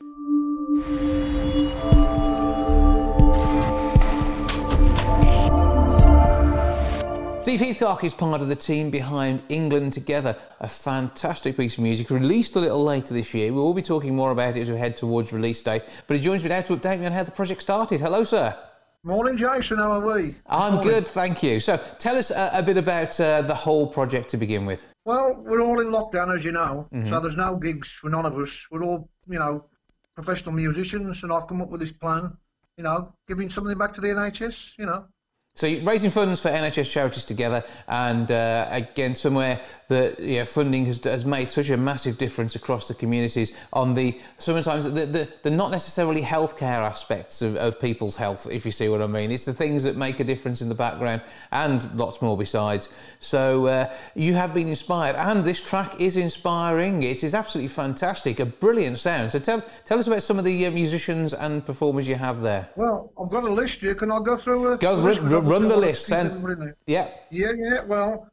Steve 7.50 7.62
Heathcock 7.62 8.04
is 8.04 8.14
part 8.14 8.42
of 8.44 8.48
the 8.48 8.56
team 8.56 8.92
behind 8.92 9.42
England 9.50 9.92
Together, 9.92 10.38
a 10.60 10.68
fantastic 10.68 11.58
piece 11.58 11.80
of 11.80 11.84
music 11.84 12.12
released 12.12 12.56
a 12.56 12.60
little 12.60 12.84
later 12.84 13.12
this 13.16 13.34
year. 13.34 13.52
We 13.52 13.58
will 13.60 13.74
be 13.74 13.82
talking 13.82 14.16
more 14.16 14.30
about 14.30 14.56
it 14.56 14.62
as 14.62 14.70
we 14.70 14.78
head 14.78 14.96
towards 14.96 15.34
release 15.34 15.60
date, 15.64 15.84
but 16.06 16.16
he 16.16 16.22
joins 16.22 16.44
me 16.44 16.50
now 16.50 16.62
to 16.62 16.78
update 16.78 17.00
me 17.00 17.08
on 17.08 17.12
how 17.12 17.24
the 17.24 17.32
project 17.32 17.64
started. 17.64 18.02
Hello, 18.02 18.24
sir. 18.24 18.56
Morning, 19.04 19.36
Jason. 19.36 19.80
How 19.80 19.94
are 19.94 20.16
we? 20.16 20.36
I'm 20.46 20.76
Morning. 20.76 20.92
good, 20.94 21.08
thank 21.08 21.42
you. 21.42 21.60
So 21.60 21.78
tell 21.98 22.18
us 22.18 22.30
a, 22.30 22.52
a 22.54 22.62
bit 22.62 22.78
about 22.78 23.20
uh, 23.20 23.42
the 23.42 23.56
whole 23.56 23.88
project 23.88 24.30
to 24.30 24.38
begin 24.38 24.68
with. 24.68 24.86
Well, 25.06 25.42
we're 25.44 25.62
all 25.62 25.80
in 25.80 25.88
lockdown, 25.88 26.32
as 26.36 26.46
you 26.46 26.52
know, 26.52 26.88
Mm-hmm. 26.94 27.10
so 27.10 27.20
there's 27.20 27.36
no 27.36 27.56
gigs 27.56 27.90
for 27.92 28.12
none 28.12 28.28
of 28.28 28.38
us. 28.38 28.68
We're 28.70 28.84
all, 28.84 29.10
you 29.28 29.40
know, 29.40 29.66
professional 30.14 30.54
musicians, 30.54 31.24
and 31.24 31.34
I've 31.34 31.48
come 31.48 31.64
up 31.64 31.70
with 31.70 31.82
this 31.82 31.94
plan, 31.94 32.32
you 32.78 32.84
know, 32.84 33.12
giving 33.28 33.50
something 33.50 33.76
back 33.76 33.92
to 33.96 34.02
the 34.02 34.10
NHS, 34.10 34.74
you 34.78 34.86
know. 34.86 35.06
So 35.60 35.68
you're 35.68 35.82
raising 35.82 36.10
funds 36.10 36.40
for 36.40 36.48
NHS 36.48 36.90
charities 36.90 37.26
together, 37.26 37.66
and 37.90 38.32
uh, 38.32 38.70
again, 38.72 39.14
somewhere 39.14 39.60
that 39.90 40.18
yeah, 40.18 40.46
funding 40.46 40.86
has, 40.86 41.04
has 41.04 41.26
made 41.26 41.50
such 41.50 41.70
a 41.70 41.76
massive 41.76 42.18
difference 42.18 42.56
across 42.56 42.88
the 42.88 42.94
communities 42.94 43.52
on 43.74 43.94
the 43.94 44.18
sometimes 44.38 44.86
the, 44.86 45.06
the, 45.06 45.28
the 45.42 45.50
not 45.50 45.72
necessarily 45.72 46.22
healthcare 46.22 46.80
aspects 46.80 47.42
of, 47.42 47.58
of 47.58 47.78
people's 47.78 48.16
health, 48.16 48.48
if 48.50 48.66
you 48.66 48.72
see 48.72 48.88
what 48.88 49.02
I 49.02 49.08
mean. 49.08 49.32
It's 49.32 49.44
the 49.44 49.52
things 49.52 49.84
that 49.84 49.98
make 49.98 50.22
a 50.22 50.24
difference 50.24 50.62
in 50.62 50.70
the 50.70 50.76
background, 50.76 51.24
and 51.52 51.94
lots 52.00 52.22
more 52.22 52.38
besides. 52.38 52.88
So 53.20 53.66
uh, 53.66 53.94
you 54.16 54.36
have 54.36 54.54
been 54.54 54.70
inspired, 54.70 55.18
and 55.18 55.44
this 55.44 55.62
track 55.62 56.00
is 56.00 56.16
inspiring. 56.16 57.04
It 57.04 57.22
is 57.22 57.36
absolutely 57.36 57.68
fantastic, 57.68 58.40
a 58.40 58.46
brilliant 58.46 58.98
sound. 58.98 59.34
So 59.34 59.40
tell 59.40 59.62
tell 59.84 60.00
us 60.00 60.08
about 60.08 60.24
some 60.24 60.40
of 60.40 60.46
the 60.46 60.68
uh, 60.68 60.72
musicians 60.72 61.34
and 61.34 61.66
performers 61.66 62.08
you 62.08 62.16
have 62.16 62.40
there. 62.40 62.70
Well, 62.78 63.12
I've 63.22 63.30
got 63.30 63.44
a 63.44 63.52
list 63.52 63.82
here. 63.82 63.94
Can 63.94 64.10
I 64.10 64.22
go 64.22 64.38
through 64.38 64.72
it? 64.72 64.80
Go 64.80 65.02
run- 65.02 65.49
run 65.50 65.68
the 65.68 65.78
list, 65.78 66.06
Sam. 66.06 66.76
Yeah. 66.86 67.10
Yeah, 67.32 67.52
yeah. 67.58 67.84
Well, 67.84 68.30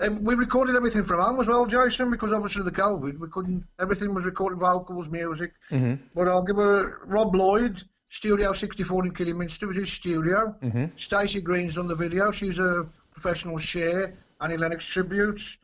um, 0.00 0.24
we 0.24 0.34
recorded 0.34 0.76
everything 0.76 1.02
from 1.02 1.20
home 1.20 1.40
as 1.40 1.46
well, 1.46 1.66
Jason, 1.66 2.10
because 2.10 2.32
obviously 2.32 2.62
the 2.62 2.70
COVID, 2.70 3.18
we 3.18 3.28
couldn't. 3.28 3.64
Everything 3.78 4.14
was 4.14 4.24
recorded 4.24 4.58
vocals, 4.58 5.08
music. 5.08 5.52
Mm-hmm. 5.70 6.02
But 6.14 6.28
I'll 6.28 6.42
give 6.42 6.58
a 6.58 6.94
Rob 7.04 7.34
Lloyd, 7.34 7.82
Studio 8.10 8.52
64 8.52 9.06
in 9.06 9.14
Kidderminster, 9.14 9.66
was 9.66 9.76
his 9.76 9.92
studio. 9.92 10.54
Mm-hmm. 10.62 10.86
Stacey 10.96 11.40
Green's 11.40 11.76
on 11.76 11.86
the 11.86 11.94
video. 11.94 12.30
She's 12.30 12.58
a 12.58 12.86
professional 13.10 13.58
share. 13.58 14.14
Annie 14.40 14.56
Lennox 14.56 14.84
tributes. 14.86 15.58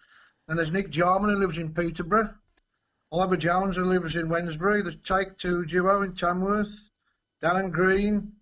And 0.49 0.59
there's 0.59 0.71
Nick 0.71 0.91
Jarman 0.91 1.31
who 1.31 1.37
lives 1.37 1.59
in 1.59 1.73
Peterborough. 1.73 2.35
Oliver 3.13 3.37
Jones 3.37 3.77
who 3.77 3.85
lives 3.85 4.17
in 4.17 4.29
Wednesbury. 4.29 4.85
The 4.85 4.93
Take 4.93 5.39
Two 5.39 5.65
duo 5.65 6.03
in 6.03 6.15
Tamworth. 6.15 6.91
Darren 7.43 7.71
Green, 7.71 8.33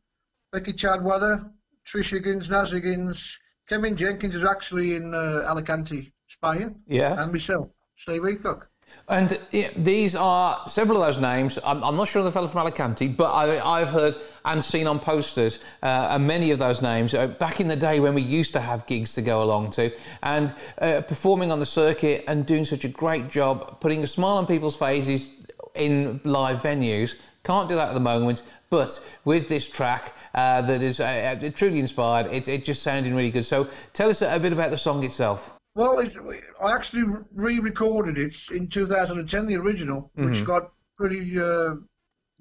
Becky 0.52 0.72
Chadweather, 0.72 1.50
Trish 1.86 2.10
Higgins, 2.10 2.48
Naz 2.50 2.72
Higgins. 2.72 3.38
Kevin 3.68 3.96
Jenkins 3.96 4.34
is 4.34 4.44
actually 4.44 4.94
in 4.94 5.14
uh, 5.14 5.44
Alicante, 5.46 6.12
Spain. 6.28 6.76
Yeah. 6.86 7.22
And 7.22 7.32
myself, 7.32 7.68
Steve 7.96 8.24
Heathcock. 8.24 8.68
And 9.08 9.38
yeah, 9.50 9.70
these 9.76 10.14
are 10.14 10.66
several 10.66 11.02
of 11.02 11.06
those 11.06 11.18
names. 11.18 11.58
I'm, 11.64 11.82
I'm 11.82 11.96
not 11.96 12.08
sure 12.08 12.20
of 12.20 12.26
the 12.26 12.32
fellow 12.32 12.48
from 12.48 12.60
Alicante, 12.60 13.08
but 13.08 13.32
I, 13.32 13.80
I've 13.80 13.88
heard 13.88 14.16
and 14.44 14.62
seen 14.62 14.86
on 14.86 14.98
posters 14.98 15.60
uh, 15.82 16.08
and 16.10 16.26
many 16.26 16.50
of 16.50 16.58
those 16.58 16.82
names 16.82 17.14
uh, 17.14 17.26
back 17.26 17.60
in 17.60 17.68
the 17.68 17.76
day 17.76 18.00
when 18.00 18.14
we 18.14 18.22
used 18.22 18.52
to 18.54 18.60
have 18.60 18.86
gigs 18.86 19.14
to 19.14 19.22
go 19.22 19.42
along 19.42 19.70
to 19.72 19.90
and 20.22 20.54
uh, 20.78 21.00
performing 21.02 21.50
on 21.50 21.60
the 21.60 21.66
circuit 21.66 22.24
and 22.28 22.46
doing 22.46 22.64
such 22.64 22.84
a 22.84 22.88
great 22.88 23.30
job, 23.30 23.80
putting 23.80 24.02
a 24.04 24.06
smile 24.06 24.36
on 24.36 24.46
people's 24.46 24.76
faces 24.76 25.30
in 25.74 26.20
live 26.24 26.58
venues. 26.58 27.16
Can't 27.42 27.68
do 27.68 27.74
that 27.74 27.88
at 27.88 27.94
the 27.94 28.00
moment, 28.00 28.42
but 28.74 29.00
with 29.24 29.48
this 29.48 29.68
track. 29.68 30.14
Uh, 30.34 30.60
that 30.62 30.82
is 30.82 30.98
uh, 30.98 31.04
uh, 31.40 31.50
truly 31.50 31.78
inspired. 31.78 32.26
It, 32.26 32.48
it 32.48 32.64
just 32.64 32.82
sounding 32.82 33.14
really 33.14 33.30
good. 33.30 33.44
So, 33.44 33.68
tell 33.92 34.10
us 34.10 34.20
a 34.20 34.40
bit 34.40 34.52
about 34.52 34.70
the 34.72 34.76
song 34.76 35.04
itself. 35.04 35.56
Well, 35.76 36.00
it, 36.00 36.12
I 36.60 36.72
actually 36.72 37.04
re-recorded 37.32 38.18
it 38.18 38.36
in 38.50 38.66
2010, 38.66 39.46
the 39.46 39.56
original, 39.56 40.10
which 40.14 40.44
got 40.44 40.72
pretty 40.96 41.38
uh, 41.38 41.74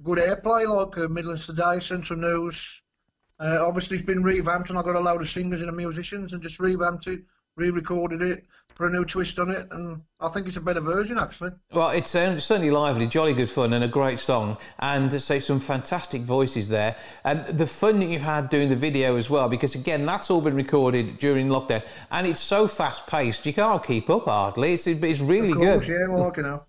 good 0.02 0.18
airplay, 0.18 0.68
like 0.68 0.98
uh, 0.98 1.08
Midlands 1.08 1.46
Today, 1.46 1.80
Central 1.80 2.20
News. 2.20 2.82
Uh, 3.40 3.60
obviously, 3.62 3.98
it's 3.98 4.06
been 4.06 4.24
revamped, 4.24 4.70
and 4.70 4.78
I 4.78 4.84
got 4.84 4.96
a 4.96 5.00
load 5.00 5.22
of 5.22 5.30
singers 5.30 5.62
and 5.62 5.76
musicians, 5.76 6.34
and 6.34 6.42
just 6.42 6.60
revamped 6.60 7.08
it, 7.08 7.22
re-recorded 7.56 8.22
it, 8.22 8.46
put 8.76 8.90
a 8.90 8.94
new 8.94 9.06
twist 9.06 9.38
on 9.38 9.50
it, 9.52 9.68
and 9.72 10.02
I 10.20 10.30
think 10.30 10.48
it's 10.48 10.58
a 10.58 10.62
better 10.62 10.80
version 10.82 11.20
actually. 11.20 11.52
Well, 11.72 11.90
it's 11.90 12.10
certainly 12.10 12.72
lively, 12.72 13.06
jolly 13.06 13.34
good 13.34 13.50
fun, 13.50 13.74
and 13.74 13.84
a 13.84 13.88
great 13.88 14.20
song, 14.20 14.58
and 14.80 15.22
say 15.22 15.40
some 15.40 15.60
fantastic 15.60 16.22
voices 16.24 16.70
there. 16.70 16.96
And 17.24 17.46
the 17.46 17.68
fun 17.68 18.00
that 18.00 18.08
you've 18.08 18.22
had 18.22 18.50
doing 18.50 18.70
the 18.70 18.76
video 18.76 19.16
as 19.18 19.30
well, 19.30 19.48
because 19.50 19.76
again, 19.76 20.06
that's 20.06 20.32
all 20.32 20.42
been 20.42 20.56
recorded 20.56 21.20
during 21.20 21.48
lockdown, 21.50 21.84
and 22.12 22.26
it's 22.26 22.40
so 22.42 22.68
fast 22.68 23.06
paced, 23.06 23.46
you 23.46 23.54
can't 23.54 23.84
keep 23.86 24.10
up 24.10 24.26
hardly. 24.26 24.74
It's, 24.74 24.88
it's 24.88 25.20
really 25.20 25.52
Of 25.52 25.58
course, 25.58 25.86
good. 25.86 25.94
yeah, 25.94 26.08
well, 26.08 26.24
like, 26.24 26.38
you 26.38 26.44
know. 26.44 26.64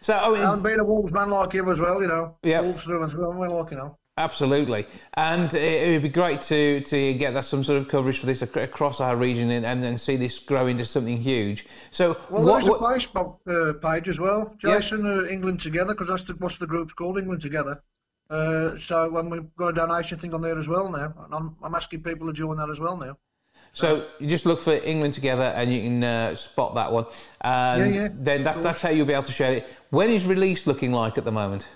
So, 0.00 0.14
I 0.14 0.32
mean, 0.32 0.42
And 0.42 0.62
being 0.62 0.78
a 0.78 0.84
Wolves 0.84 1.12
man 1.12 1.28
like 1.30 1.52
him 1.52 1.68
as 1.68 1.78
well, 1.80 2.00
you 2.00 2.08
know. 2.08 2.36
Yep. 2.42 2.64
Wolves 2.64 2.84
through, 2.84 3.36
well, 3.36 3.58
like, 3.62 3.70
you 3.72 3.76
know. 3.76 3.98
Absolutely, 4.18 4.84
and 5.14 5.54
it 5.54 5.92
would 5.92 6.02
be 6.02 6.08
great 6.08 6.40
to 6.40 6.80
to 6.80 7.14
get 7.14 7.34
that 7.34 7.44
some 7.44 7.62
sort 7.62 7.78
of 7.78 7.86
coverage 7.86 8.18
for 8.18 8.26
this 8.26 8.42
across 8.42 9.00
our 9.00 9.14
region 9.14 9.52
and, 9.52 9.64
and 9.64 9.80
then 9.80 9.96
see 9.96 10.16
this 10.16 10.40
grow 10.40 10.66
into 10.66 10.84
something 10.84 11.16
huge. 11.16 11.66
So, 11.92 12.16
well, 12.28 12.44
what, 12.44 12.64
there's 12.64 12.68
what, 12.68 12.80
a 12.80 12.98
Facebook 12.98 13.38
uh, 13.46 13.74
page 13.78 14.08
as 14.08 14.18
well, 14.18 14.56
Jason. 14.58 15.04
Yeah. 15.04 15.12
Uh, 15.12 15.24
England 15.26 15.60
Together, 15.60 15.94
because 15.94 16.08
that's 16.08 16.22
the, 16.24 16.32
what's 16.34 16.58
the 16.58 16.66
group's 16.66 16.92
called, 16.94 17.16
England 17.16 17.42
Together. 17.42 17.80
Uh, 18.28 18.76
so 18.76 19.08
when 19.08 19.30
we've 19.30 19.54
got 19.56 19.68
a 19.68 19.72
donation 19.72 20.18
thing 20.18 20.34
on 20.34 20.40
there 20.40 20.58
as 20.58 20.66
well 20.66 20.90
now, 20.90 21.14
and 21.24 21.32
I'm, 21.32 21.54
I'm 21.62 21.76
asking 21.76 22.02
people 22.02 22.26
to 22.26 22.32
join 22.32 22.56
that 22.56 22.70
as 22.70 22.80
well 22.80 22.96
now. 22.96 23.16
So 23.72 24.08
you 24.18 24.26
just 24.26 24.46
look 24.46 24.58
for 24.58 24.72
England 24.72 25.14
together, 25.14 25.52
and 25.54 25.72
you 25.72 25.82
can 25.82 26.02
uh, 26.02 26.34
spot 26.34 26.74
that 26.74 26.90
one. 26.90 27.06
And 27.40 27.94
yeah, 27.94 28.02
yeah. 28.02 28.08
Then 28.12 28.42
that, 28.42 28.62
that's 28.62 28.82
how 28.82 28.88
you'll 28.88 29.06
be 29.06 29.12
able 29.12 29.22
to 29.22 29.32
share 29.32 29.52
it. 29.52 29.68
When 29.90 30.10
is 30.10 30.26
release 30.26 30.66
looking 30.66 30.90
like 30.90 31.18
at 31.18 31.24
the 31.24 31.30
moment? 31.32 31.68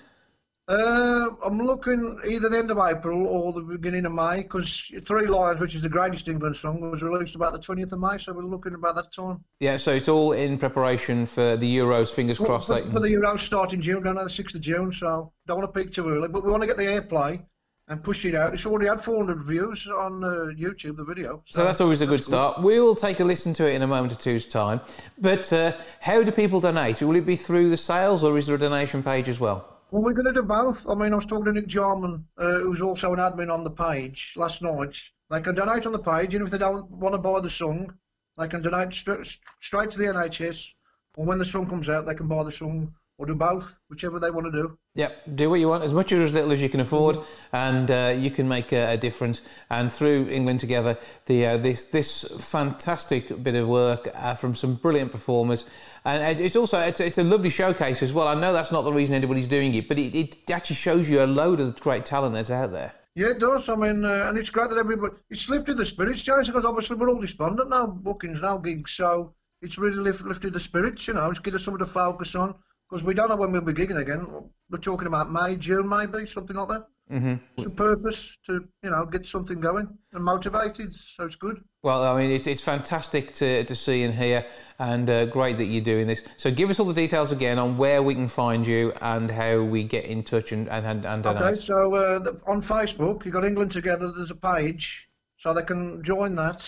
Uh, 0.69 1.29
I'm 1.43 1.59
looking 1.59 2.17
either 2.25 2.47
the 2.47 2.57
end 2.57 2.71
of 2.71 2.77
April 2.77 3.27
or 3.27 3.51
the 3.51 3.61
beginning 3.61 4.05
of 4.05 4.13
May 4.13 4.43
because 4.43 4.89
Three 5.01 5.27
Lions, 5.27 5.59
which 5.59 5.75
is 5.75 5.81
the 5.81 5.89
greatest 5.89 6.29
England 6.29 6.55
song, 6.55 6.89
was 6.89 7.03
released 7.03 7.35
about 7.35 7.51
the 7.51 7.59
20th 7.59 7.91
of 7.91 7.99
May, 7.99 8.17
so 8.17 8.31
we're 8.31 8.43
looking 8.43 8.73
about 8.73 8.95
that 8.95 9.11
time. 9.11 9.43
Yeah, 9.59 9.75
so 9.75 9.91
it's 9.93 10.07
all 10.07 10.31
in 10.31 10.57
preparation 10.57 11.25
for 11.25 11.57
the 11.57 11.77
Euros. 11.77 12.13
Fingers 12.13 12.39
well, 12.39 12.47
crossed. 12.47 12.67
For, 12.67 12.91
for, 12.91 13.01
the 13.01 13.09
Euros 13.09 13.39
starting 13.39 13.81
June, 13.81 14.03
don't 14.03 14.15
the 14.15 14.21
6th 14.21 14.55
of 14.55 14.61
June, 14.61 14.93
so 14.93 15.33
don't 15.47 15.57
want 15.57 15.73
to 15.73 15.81
peak 15.81 15.91
too 15.91 16.09
early, 16.09 16.29
but 16.29 16.45
we 16.45 16.51
want 16.51 16.63
to 16.63 16.67
get 16.67 16.77
the 16.77 16.83
airplay 16.83 17.43
and 17.89 18.01
push 18.01 18.23
it 18.23 18.33
out. 18.33 18.53
It's 18.53 18.65
already 18.65 18.87
had 18.87 19.01
400 19.01 19.41
views 19.41 19.85
on 19.87 20.23
uh, 20.23 20.27
YouTube, 20.57 20.95
the 20.95 21.03
video. 21.03 21.43
So, 21.45 21.59
so 21.59 21.65
that's 21.65 21.81
always 21.81 21.99
a 21.99 22.05
good 22.05 22.23
start. 22.23 22.61
We 22.61 22.79
will 22.79 22.95
take 22.95 23.19
a 23.19 23.25
listen 23.25 23.53
to 23.55 23.69
it 23.69 23.75
in 23.75 23.81
a 23.81 23.87
moment 23.87 24.13
or 24.13 24.15
two's 24.15 24.45
time. 24.45 24.79
But 25.17 25.51
uh, 25.51 25.73
how 25.99 26.23
do 26.23 26.31
people 26.31 26.61
donate? 26.61 27.01
Will 27.01 27.17
it 27.17 27.25
be 27.25 27.35
through 27.35 27.69
the 27.69 27.75
sales 27.75 28.23
or 28.23 28.37
is 28.37 28.47
there 28.47 28.55
a 28.55 28.59
donation 28.59 29.03
page 29.03 29.27
as 29.27 29.41
well? 29.41 29.73
Well, 29.93 30.01
we're 30.01 30.13
going 30.13 30.25
to 30.25 30.33
do 30.33 30.41
both. 30.41 30.89
I 30.89 30.95
mean, 30.95 31.13
I 31.13 31.17
was 31.17 31.27
talking 31.27 31.45
to 31.45 31.53
Nick 31.53 31.67
Jarman, 31.67 32.25
uh, 32.35 32.61
who's 32.61 32.81
also 32.81 33.13
an 33.13 33.19
admin 33.19 33.53
on 33.53 33.63
the 33.63 33.69
page 33.69 34.33
last 34.35 34.59
night. 34.63 34.97
They 35.29 35.39
can 35.39 35.53
donate 35.53 35.85
on 35.85 35.91
the 35.91 35.99
page, 35.99 36.33
and 36.33 36.43
if 36.43 36.49
they 36.49 36.57
don't 36.57 36.89
want 36.89 37.13
to 37.13 37.19
buy 37.19 37.39
the 37.39 37.49
song, 37.51 37.93
they 38.35 38.47
can 38.47 38.63
donate 38.63 38.95
st- 38.95 39.37
straight 39.59 39.91
to 39.91 39.99
the 39.99 40.05
NHS, 40.05 40.73
or 41.15 41.27
when 41.27 41.37
the 41.37 41.45
song 41.45 41.69
comes 41.69 41.89
out, 41.89 42.07
they 42.07 42.15
can 42.15 42.27
buy 42.27 42.41
the 42.41 42.51
song 42.51 42.95
or 43.17 43.25
do 43.25 43.35
both, 43.35 43.79
whichever 43.89 44.19
they 44.19 44.31
want 44.31 44.45
to 44.45 44.51
do. 44.51 44.77
Yep, 44.95 45.35
do 45.35 45.49
what 45.49 45.59
you 45.59 45.67
want, 45.67 45.83
as 45.83 45.93
much 45.93 46.11
or 46.11 46.21
as 46.21 46.33
little 46.33 46.51
as 46.51 46.61
you 46.61 46.69
can 46.69 46.79
afford, 46.79 47.19
and 47.51 47.89
uh, 47.89 48.13
you 48.17 48.31
can 48.31 48.47
make 48.47 48.71
a, 48.71 48.93
a, 48.93 48.97
difference. 48.97 49.41
And 49.69 49.91
through 49.91 50.29
England 50.29 50.59
Together, 50.59 50.97
the 51.25 51.45
uh, 51.45 51.57
this 51.57 51.85
this 51.85 52.23
fantastic 52.39 53.43
bit 53.43 53.55
of 53.55 53.67
work 53.67 54.09
uh, 54.15 54.33
from 54.33 54.55
some 54.55 54.75
brilliant 54.75 55.11
performers, 55.11 55.65
and 56.05 56.39
it's 56.39 56.55
also 56.55 56.79
it's, 56.79 56.99
it's, 56.99 57.17
a 57.17 57.23
lovely 57.23 57.49
showcase 57.49 58.01
as 58.01 58.13
well. 58.13 58.27
I 58.27 58.39
know 58.39 58.51
that's 58.51 58.71
not 58.71 58.81
the 58.81 58.93
reason 58.93 59.15
anybody's 59.15 59.47
doing 59.47 59.73
it, 59.75 59.87
but 59.87 59.99
it, 59.99 60.15
it 60.15 60.49
actually 60.49 60.75
shows 60.77 61.07
you 61.07 61.23
a 61.23 61.25
load 61.25 61.59
of 61.59 61.79
great 61.79 62.05
talent 62.05 62.33
that's 62.33 62.51
out 62.51 62.71
there. 62.71 62.93
Yeah, 63.15 63.27
it 63.27 63.39
does. 63.39 63.69
I 63.69 63.75
mean, 63.75 64.03
uh, 64.03 64.25
and 64.27 64.37
it's 64.39 64.49
great 64.49 64.69
that 64.69 64.77
everybody 64.79 65.13
it's 65.29 65.49
lifted 65.49 65.77
the 65.77 65.85
spirits, 65.85 66.23
Jason, 66.23 66.45
because 66.45 66.65
obviously 66.65 66.95
we're 66.95 67.09
all 67.09 67.21
despondent 67.21 67.69
now, 67.69 67.85
bookings 67.85 68.41
now, 68.41 68.57
gigs, 68.57 68.91
so 68.91 69.35
it's 69.61 69.77
really 69.77 69.97
lift, 69.97 70.21
lifted 70.21 70.53
the 70.53 70.59
spirits. 70.59 71.07
You 71.07 71.13
know, 71.13 71.29
it's 71.29 71.39
given 71.39 71.59
us 71.59 71.63
something 71.63 71.85
to 71.85 71.91
focus 71.91 72.33
on 72.33 72.55
because 72.93 73.03
we 73.03 73.15
don't 73.15 73.27
know 73.27 73.35
when 73.35 73.51
we'll 73.51 73.61
be 73.61 73.73
gigging 73.73 73.99
again. 73.99 74.27
We're 74.69 74.77
talking 74.77 75.07
about 75.07 75.31
May, 75.31 75.55
June, 75.55 75.89
maybe 75.89 76.27
something 76.27 76.55
like 76.55 76.67
that. 76.67 76.87
Mm-hmm. 77.11 77.33
It's 77.57 77.65
a 77.65 77.71
purpose 77.71 78.37
to 78.45 78.67
you 78.83 78.91
know 78.91 79.03
get 79.05 79.25
something 79.25 79.59
going 79.59 79.97
and 80.13 80.23
motivated, 80.23 80.93
so 80.93 81.25
it's 81.25 81.35
good. 81.35 81.63
Well, 81.81 82.03
I 82.03 82.21
mean, 82.21 82.29
it's, 82.29 82.45
it's 82.45 82.61
fantastic 82.61 83.33
to, 83.33 83.63
to 83.63 83.75
see 83.75 84.03
and 84.03 84.13
hear, 84.13 84.45
and 84.77 85.09
uh, 85.09 85.25
great 85.25 85.57
that 85.57 85.65
you're 85.65 85.83
doing 85.83 86.05
this. 86.05 86.23
So, 86.37 86.51
give 86.51 86.69
us 86.69 86.79
all 86.79 86.85
the 86.85 86.93
details 86.93 87.31
again 87.31 87.57
on 87.57 87.77
where 87.77 88.03
we 88.03 88.13
can 88.13 88.27
find 88.27 88.65
you 88.65 88.93
and 89.01 89.31
how 89.31 89.63
we 89.63 89.83
get 89.83 90.05
in 90.05 90.21
touch 90.21 90.51
and 90.51 90.69
and 90.69 91.03
and. 91.03 91.25
Okay, 91.25 91.59
so 91.59 91.95
uh, 91.95 92.19
on 92.45 92.61
Facebook, 92.61 93.25
you've 93.25 93.33
got 93.33 93.43
England 93.43 93.71
Together. 93.71 94.11
There's 94.11 94.31
a 94.31 94.35
page, 94.35 95.09
so 95.37 95.51
they 95.51 95.63
can 95.63 96.03
join 96.03 96.35
that, 96.35 96.63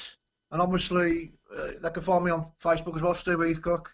and 0.51 0.59
obviously 0.59 1.33
uh, 1.55 1.67
they 1.83 1.91
can 1.91 2.01
find 2.01 2.25
me 2.25 2.31
on 2.31 2.45
Facebook 2.59 2.95
as 2.95 3.03
well, 3.03 3.13
Steve 3.13 3.37
Heathcock 3.41 3.91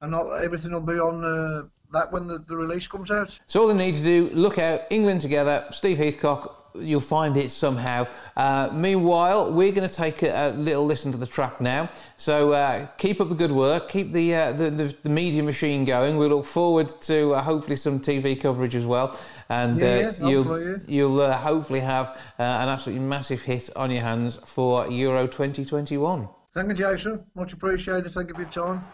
and 0.00 0.10
not 0.10 0.30
everything 0.42 0.72
will 0.72 0.80
be 0.80 0.98
on 0.98 1.24
uh, 1.24 1.62
that 1.92 2.12
when 2.12 2.26
the, 2.26 2.38
the 2.46 2.56
release 2.56 2.86
comes 2.86 3.10
out. 3.10 3.38
So 3.46 3.62
all 3.62 3.68
they 3.68 3.74
need 3.74 3.94
to 3.94 4.02
do, 4.02 4.30
look 4.32 4.58
out, 4.58 4.82
England 4.90 5.20
together, 5.20 5.66
Steve 5.70 5.98
Heathcock, 5.98 6.58
you'll 6.74 7.00
find 7.00 7.36
it 7.36 7.50
somehow. 7.50 8.06
Uh, 8.36 8.70
meanwhile, 8.72 9.50
we're 9.50 9.72
going 9.72 9.88
to 9.88 9.94
take 9.94 10.22
a, 10.22 10.50
a, 10.50 10.52
little 10.52 10.84
listen 10.84 11.10
to 11.12 11.18
the 11.18 11.26
track 11.26 11.60
now. 11.60 11.90
So 12.16 12.52
uh, 12.52 12.86
keep 12.98 13.20
up 13.20 13.28
the 13.28 13.34
good 13.34 13.52
work, 13.52 13.88
keep 13.88 14.12
the, 14.12 14.34
uh, 14.34 14.52
the, 14.52 14.70
the, 14.70 14.96
the, 15.02 15.10
media 15.10 15.42
machine 15.42 15.84
going. 15.84 16.18
We 16.18 16.26
look 16.26 16.44
forward 16.44 16.88
to 17.02 17.34
uh, 17.34 17.42
hopefully 17.42 17.76
some 17.76 18.00
TV 18.00 18.40
coverage 18.40 18.74
as 18.74 18.86
well. 18.86 19.18
And 19.48 19.80
yeah, 19.80 20.12
yeah, 20.20 20.28
you'll, 20.28 20.70
yeah. 20.70 20.76
you'll 20.86 21.20
uh, 21.20 21.36
hopefully 21.36 21.80
have 21.80 22.10
uh, 22.38 22.42
an 22.42 22.68
absolutely 22.68 23.04
massive 23.04 23.42
hit 23.42 23.70
on 23.74 23.90
your 23.90 24.02
hands 24.02 24.36
for 24.44 24.88
Euro 24.88 25.26
2021. 25.26 26.28
Thank 26.52 26.68
you, 26.68 26.74
Jason. 26.74 27.24
Much 27.34 27.52
appreciated. 27.52 28.12
Thank 28.12 28.28
you 28.28 28.34
for 28.34 28.42
your 28.42 28.50
time. 28.50 28.84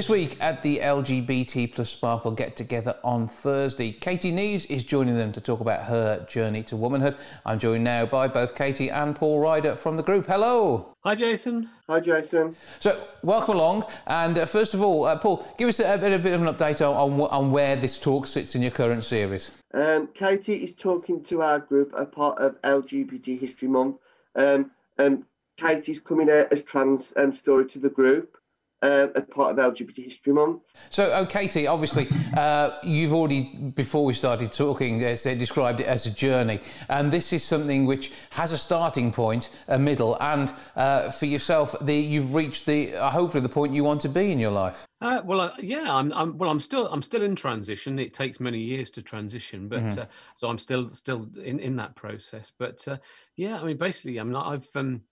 This 0.00 0.08
week 0.08 0.38
at 0.40 0.62
the 0.62 0.78
LGBT 0.78 1.74
plus 1.74 1.90
Sparkle 1.90 2.30
get 2.30 2.56
together 2.56 2.96
on 3.04 3.28
Thursday, 3.28 3.92
Katie 3.92 4.32
Neeves 4.32 4.64
is 4.70 4.82
joining 4.82 5.18
them 5.18 5.30
to 5.32 5.42
talk 5.42 5.60
about 5.60 5.82
her 5.82 6.24
journey 6.24 6.62
to 6.62 6.76
womanhood. 6.76 7.16
I'm 7.44 7.58
joined 7.58 7.84
now 7.84 8.06
by 8.06 8.26
both 8.26 8.54
Katie 8.54 8.88
and 8.88 9.14
Paul 9.14 9.40
Ryder 9.40 9.76
from 9.76 9.98
the 9.98 10.02
group. 10.02 10.26
Hello. 10.26 10.96
Hi, 11.04 11.14
Jason. 11.14 11.68
Hi, 11.86 12.00
Jason. 12.00 12.56
So, 12.78 12.98
welcome 13.22 13.56
along. 13.56 13.84
And 14.06 14.38
uh, 14.38 14.46
first 14.46 14.72
of 14.72 14.80
all, 14.80 15.04
uh, 15.04 15.18
Paul, 15.18 15.46
give 15.58 15.68
us 15.68 15.80
a, 15.80 15.92
a, 15.92 15.98
bit, 15.98 16.12
a, 16.14 16.18
bit, 16.18 16.32
of 16.32 16.40
an 16.40 16.54
update 16.54 16.80
on, 16.80 16.96
on, 16.96 17.20
on, 17.20 17.52
where 17.52 17.76
this 17.76 17.98
talk 17.98 18.26
sits 18.26 18.54
in 18.54 18.62
your 18.62 18.70
current 18.70 19.04
series. 19.04 19.50
Um, 19.74 20.08
Katie 20.14 20.64
is 20.64 20.72
talking 20.72 21.22
to 21.24 21.42
our 21.42 21.58
group, 21.58 21.92
a 21.94 22.06
part 22.06 22.38
of 22.38 22.58
LGBT 22.62 23.38
History 23.38 23.68
Month. 23.68 23.96
Um, 24.34 24.70
um, 24.98 25.26
Katie's 25.58 26.00
coming 26.00 26.30
out 26.30 26.50
as 26.50 26.62
trans 26.62 27.12
um, 27.18 27.34
story 27.34 27.66
to 27.66 27.78
the 27.78 27.90
group 27.90 28.38
uh, 28.82 29.08
as 29.14 29.24
part 29.30 29.58
of 29.58 29.74
LGBT 29.74 30.04
History 30.04 30.32
Month. 30.32 30.62
So, 30.88 31.12
oh, 31.12 31.26
Katie, 31.26 31.66
obviously, 31.66 32.08
uh, 32.36 32.70
you've 32.82 33.12
already, 33.12 33.42
before 33.74 34.04
we 34.04 34.12
started 34.12 34.52
talking, 34.52 35.04
uh, 35.04 35.16
described 35.38 35.80
it 35.80 35.86
as 35.86 36.06
a 36.06 36.10
journey. 36.10 36.60
And 36.88 37.12
this 37.12 37.32
is 37.32 37.44
something 37.44 37.86
which 37.86 38.12
has 38.30 38.52
a 38.52 38.58
starting 38.58 39.12
point, 39.12 39.50
a 39.68 39.78
middle, 39.78 40.16
and 40.20 40.52
uh, 40.76 41.10
for 41.10 41.26
yourself, 41.26 41.74
the, 41.80 41.94
you've 41.94 42.34
reached 42.34 42.66
the 42.66 42.94
uh, 42.94 43.10
hopefully 43.10 43.42
the 43.42 43.48
point 43.48 43.74
you 43.74 43.84
want 43.84 44.00
to 44.02 44.08
be 44.08 44.32
in 44.32 44.38
your 44.38 44.50
life. 44.50 44.86
Uh, 45.02 45.22
well, 45.24 45.40
uh, 45.40 45.52
yeah, 45.58 45.94
I'm, 45.94 46.12
I'm, 46.12 46.36
Well, 46.36 46.50
I'm 46.50 46.60
still. 46.60 46.86
I'm 46.88 47.00
still 47.00 47.22
in 47.22 47.34
transition. 47.34 47.98
It 47.98 48.12
takes 48.12 48.38
many 48.38 48.60
years 48.60 48.90
to 48.92 49.02
transition, 49.02 49.66
but 49.66 49.82
mm-hmm. 49.82 50.00
uh, 50.00 50.06
so 50.34 50.48
I'm 50.48 50.58
still 50.58 50.90
still 50.90 51.26
in, 51.42 51.58
in 51.58 51.76
that 51.76 51.96
process. 51.96 52.52
But 52.56 52.86
uh, 52.86 52.98
yeah, 53.36 53.58
I 53.58 53.64
mean, 53.64 53.78
basically, 53.78 54.18
I'm 54.18 54.30
not. 54.30 54.52
I've 54.52 54.68
um, 54.76 55.02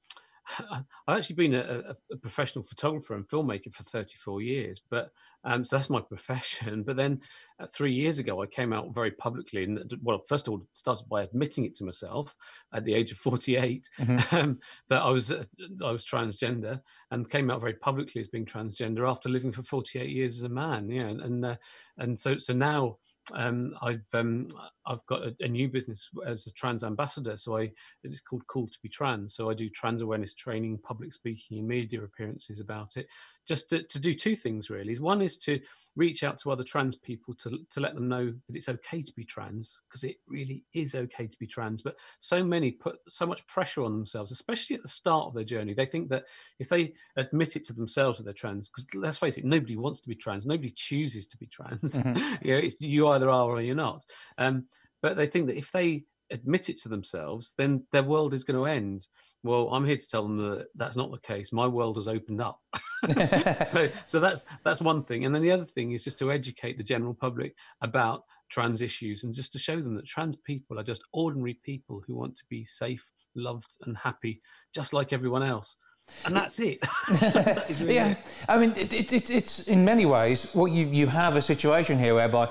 I've 0.71 1.19
actually 1.19 1.37
been 1.37 1.55
a, 1.55 1.95
a, 2.13 2.17
professional 2.17 2.63
photographer 2.63 3.15
and 3.15 3.27
filmmaker 3.29 3.73
for 3.73 3.83
34 3.83 4.43
years, 4.43 4.81
but 4.91 5.13
um, 5.45 5.65
so 5.65 5.77
that's 5.77 5.91
my 5.91 6.01
profession. 6.01 6.83
But 6.89 6.97
then 6.97 7.21
uh, 7.61 7.67
three 7.67 7.93
years 7.93 8.19
ago, 8.19 8.43
I 8.43 8.47
came 8.47 8.73
out 8.73 8.95
very 8.95 9.11
publicly, 9.11 9.65
and 9.65 9.93
well, 10.03 10.23
first 10.27 10.47
of 10.47 10.53
all, 10.53 10.67
started 10.73 11.09
by 11.09 11.23
admitting 11.23 11.65
it 11.65 11.75
to 11.77 11.85
myself 11.85 12.35
at 12.73 12.85
the 12.85 12.95
age 12.95 13.13
of 13.13 13.19
48 13.19 13.89
mm-hmm. 13.99 14.37
um, 14.37 14.59
that 14.89 15.03
I 15.03 15.11
was 15.11 15.31
uh, 15.31 15.45
I 15.85 15.93
was 15.93 16.05
transgender, 16.05 16.81
and 17.11 17.29
came 17.29 17.51
out 17.51 17.61
very 17.61 17.75
publicly 17.75 18.21
as 18.21 18.29
being 18.29 18.47
transgender 18.47 19.09
after 19.09 19.29
living 19.29 19.53
for 19.53 19.63
48 19.63 20.09
years 20.09 20.39
as 20.39 20.45
a 20.45 20.49
man. 20.49 20.89
Yeah, 20.89 21.09
and 21.09 21.21
and, 21.21 21.45
uh, 21.45 21.57
and 21.99 22.19
so 22.19 22.37
so 22.37 22.55
now 22.55 22.97
um, 23.35 23.75
I've 23.83 24.07
um, 24.15 24.49
I've 24.87 25.05
got 25.07 25.23
a, 25.23 25.37
a, 25.41 25.49
new 25.49 25.69
business 25.69 26.09
as 26.27 26.47
a 26.47 26.53
trans 26.53 26.85
ambassador. 26.85 27.37
So 27.37 27.59
I 27.59 27.71
it's 28.03 28.21
called 28.21 28.47
Cool 28.47 28.69
to 28.69 28.79
Be 28.83 28.89
Trans. 28.89 29.35
So 29.35 29.51
I 29.51 29.55
do 29.55 29.69
trans 29.69 30.01
awareness 30.01 30.35
training, 30.35 30.79
public 30.83 31.13
speaking, 31.13 31.59
and 31.59 31.69
media 31.69 32.03
appearances 32.03 32.61
about 32.61 32.97
it 32.97 33.07
just 33.49 33.71
to, 33.71 33.83
to 33.83 33.99
do 33.99 34.13
two 34.13 34.37
things 34.37 34.69
really. 34.69 34.97
One 34.99 35.23
is 35.23 35.39
to 35.39 35.59
reach 35.97 36.23
out 36.23 36.39
to 36.39 36.53
other 36.53 36.63
trans 36.63 36.95
people 36.95 37.35
to, 37.35 37.59
to 37.71 37.81
let 37.81 37.95
them 37.95 38.09
know 38.09 38.27
that 38.27 38.55
it's 38.55 38.69
okay 38.69 39.03
to 39.03 39.13
be 39.15 39.25
trans, 39.25 39.81
because 39.89 40.05
it 40.05 40.17
really 40.29 40.65
is 40.75 40.95
okay 40.95 41.27
to 41.27 41.39
be 41.39 41.47
trans. 41.47 41.81
But 41.81 41.97
so 42.19 42.45
many 42.45 42.71
put 42.71 42.99
so 43.09 43.27
much 43.27 43.47
pressure 43.47 43.83
on 43.83 43.93
themselves, 43.93 44.31
especially 44.31 44.77
at 44.77 44.83
the 44.83 44.89
start 44.89 45.27
of 45.27 45.35
their 45.35 45.45
journey. 45.45 45.73
They 45.73 45.87
think 45.87 46.11
that 46.11 46.25
if 46.59 46.69
they 46.69 46.93
admit 47.17 47.57
it 47.57 47.65
to 47.65 47.73
themselves 47.73 48.19
that 48.19 48.25
they're 48.25 48.35
trans, 48.35 48.69
because 48.69 48.87
let's 48.95 49.19
face 49.19 49.39
it, 49.39 49.45
nobody 49.45 49.77
wants 49.77 50.01
to 50.03 50.09
be 50.09 50.15
trans, 50.15 50.47
nobody 50.47 50.71
chooses 50.71 51.27
to 51.29 51.39
be 51.39 51.47
trans. 51.47 51.97
Mm-hmm. 51.97 52.35
you 52.47 52.53
know, 52.53 52.59
it's, 52.59 52.81
you 52.81 53.09
either 53.09 53.31
are 53.31 53.49
or 53.49 53.63
you're 53.63 53.75
not. 53.75 54.05
Um, 54.37 54.67
but 55.01 55.17
they 55.17 55.27
think 55.27 55.47
that 55.47 55.57
if 55.57 55.71
they 55.73 56.05
admit 56.31 56.69
it 56.69 56.79
to 56.79 56.89
themselves, 56.89 57.55
then 57.57 57.85
their 57.93 58.03
world 58.03 58.35
is 58.35 58.45
going 58.45 58.59
to 58.59 58.67
end. 58.67 59.07
Well, 59.43 59.69
I'm 59.73 59.85
here 59.85 59.97
to 59.97 60.09
tell 60.09 60.23
them 60.23 60.37
that 60.39 60.67
that's 60.75 60.97
not 60.97 61.11
the 61.11 61.21
case. 61.21 61.53
My 61.53 61.67
world 61.67 61.97
has 61.97 62.09
opened 62.09 62.41
up. 62.41 62.61
so, 63.67 63.89
so 64.07 64.21
that's 64.21 64.45
that's 64.65 64.81
one 64.81 65.03
thing. 65.03 65.25
And 65.25 65.35
then 65.35 65.43
the 65.43 65.53
other 65.53 65.65
thing 65.65 65.93
is 65.93 66.05
just 66.05 66.19
to 66.19 66.33
educate 66.33 66.77
the 66.77 66.85
general 66.85 67.15
public 67.15 67.55
about 67.81 68.23
trans 68.51 68.83
issues 68.83 69.25
and 69.25 69.35
just 69.35 69.53
to 69.53 69.59
show 69.59 69.81
them 69.81 69.95
that 69.95 70.07
trans 70.07 70.37
people 70.37 70.79
are 70.79 70.85
just 70.85 71.03
ordinary 71.13 71.59
people 71.65 72.03
who 72.07 72.15
want 72.15 72.35
to 72.37 72.45
be 72.49 72.65
safe, 72.65 73.05
loved, 73.35 73.77
and 73.87 73.97
happy, 73.97 74.41
just 74.75 74.93
like 74.93 75.13
everyone 75.13 75.43
else. 75.43 75.77
And 76.25 76.35
that's 76.35 76.59
it. 76.59 76.81
that 77.21 77.67
really 77.81 77.95
yeah, 77.95 78.11
it. 78.11 78.19
I 78.49 78.57
mean, 78.59 78.73
it, 78.77 78.93
it, 78.93 79.13
it's 79.13 79.31
it's 79.31 79.69
in 79.69 79.85
many 79.85 80.07
ways 80.07 80.51
what 80.55 80.73
you 80.73 80.87
you 80.87 81.07
have 81.07 81.37
a 81.37 81.43
situation 81.43 81.99
here 81.99 82.15
whereby 82.15 82.49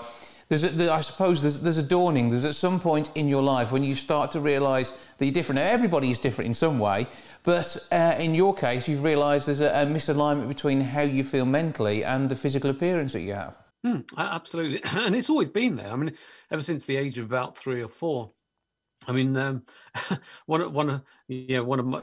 there's 0.49 0.63
a, 0.63 0.69
there, 0.69 0.91
I 0.91 1.01
suppose 1.01 1.41
there's, 1.41 1.59
there's 1.59 1.77
a 1.77 1.83
dawning. 1.83 2.29
There's 2.29 2.45
at 2.45 2.55
some 2.55 2.79
point 2.79 3.09
in 3.15 3.27
your 3.27 3.43
life 3.43 3.71
when 3.71 3.83
you 3.83 3.95
start 3.95 4.31
to 4.31 4.39
realise 4.39 4.93
that 5.17 5.25
you're 5.25 5.33
different. 5.33 5.57
Now, 5.57 5.67
everybody 5.67 6.09
is 6.09 6.19
different 6.19 6.47
in 6.47 6.53
some 6.53 6.79
way, 6.79 7.07
but 7.43 7.77
uh, 7.91 8.15
in 8.17 8.33
your 8.33 8.53
case, 8.53 8.87
you've 8.87 9.03
realised 9.03 9.47
there's 9.47 9.61
a, 9.61 9.67
a, 9.67 9.85
misalignment 9.85 10.47
between 10.47 10.79
how 10.79 11.01
you 11.01 11.23
feel 11.23 11.45
mentally 11.45 12.03
and 12.03 12.29
the 12.29 12.35
physical 12.35 12.69
appearance 12.69 13.13
that 13.13 13.21
you 13.21 13.33
have. 13.33 13.59
Mm, 13.85 14.05
absolutely, 14.17 14.81
and 14.91 15.15
it's 15.15 15.29
always 15.29 15.49
been 15.49 15.75
there. 15.75 15.91
I 15.91 15.95
mean, 15.95 16.13
ever 16.51 16.61
since 16.61 16.85
the 16.85 16.95
age 16.95 17.17
of 17.17 17.25
about 17.25 17.57
three 17.57 17.81
or 17.81 17.89
four. 17.89 18.31
I 19.07 19.11
mean, 19.11 19.37
um, 19.37 19.63
one 20.47 20.73
one 20.73 20.89
of 20.89 21.01
yeah 21.27 21.59
one 21.59 21.79
of 21.79 21.85
my 21.85 22.01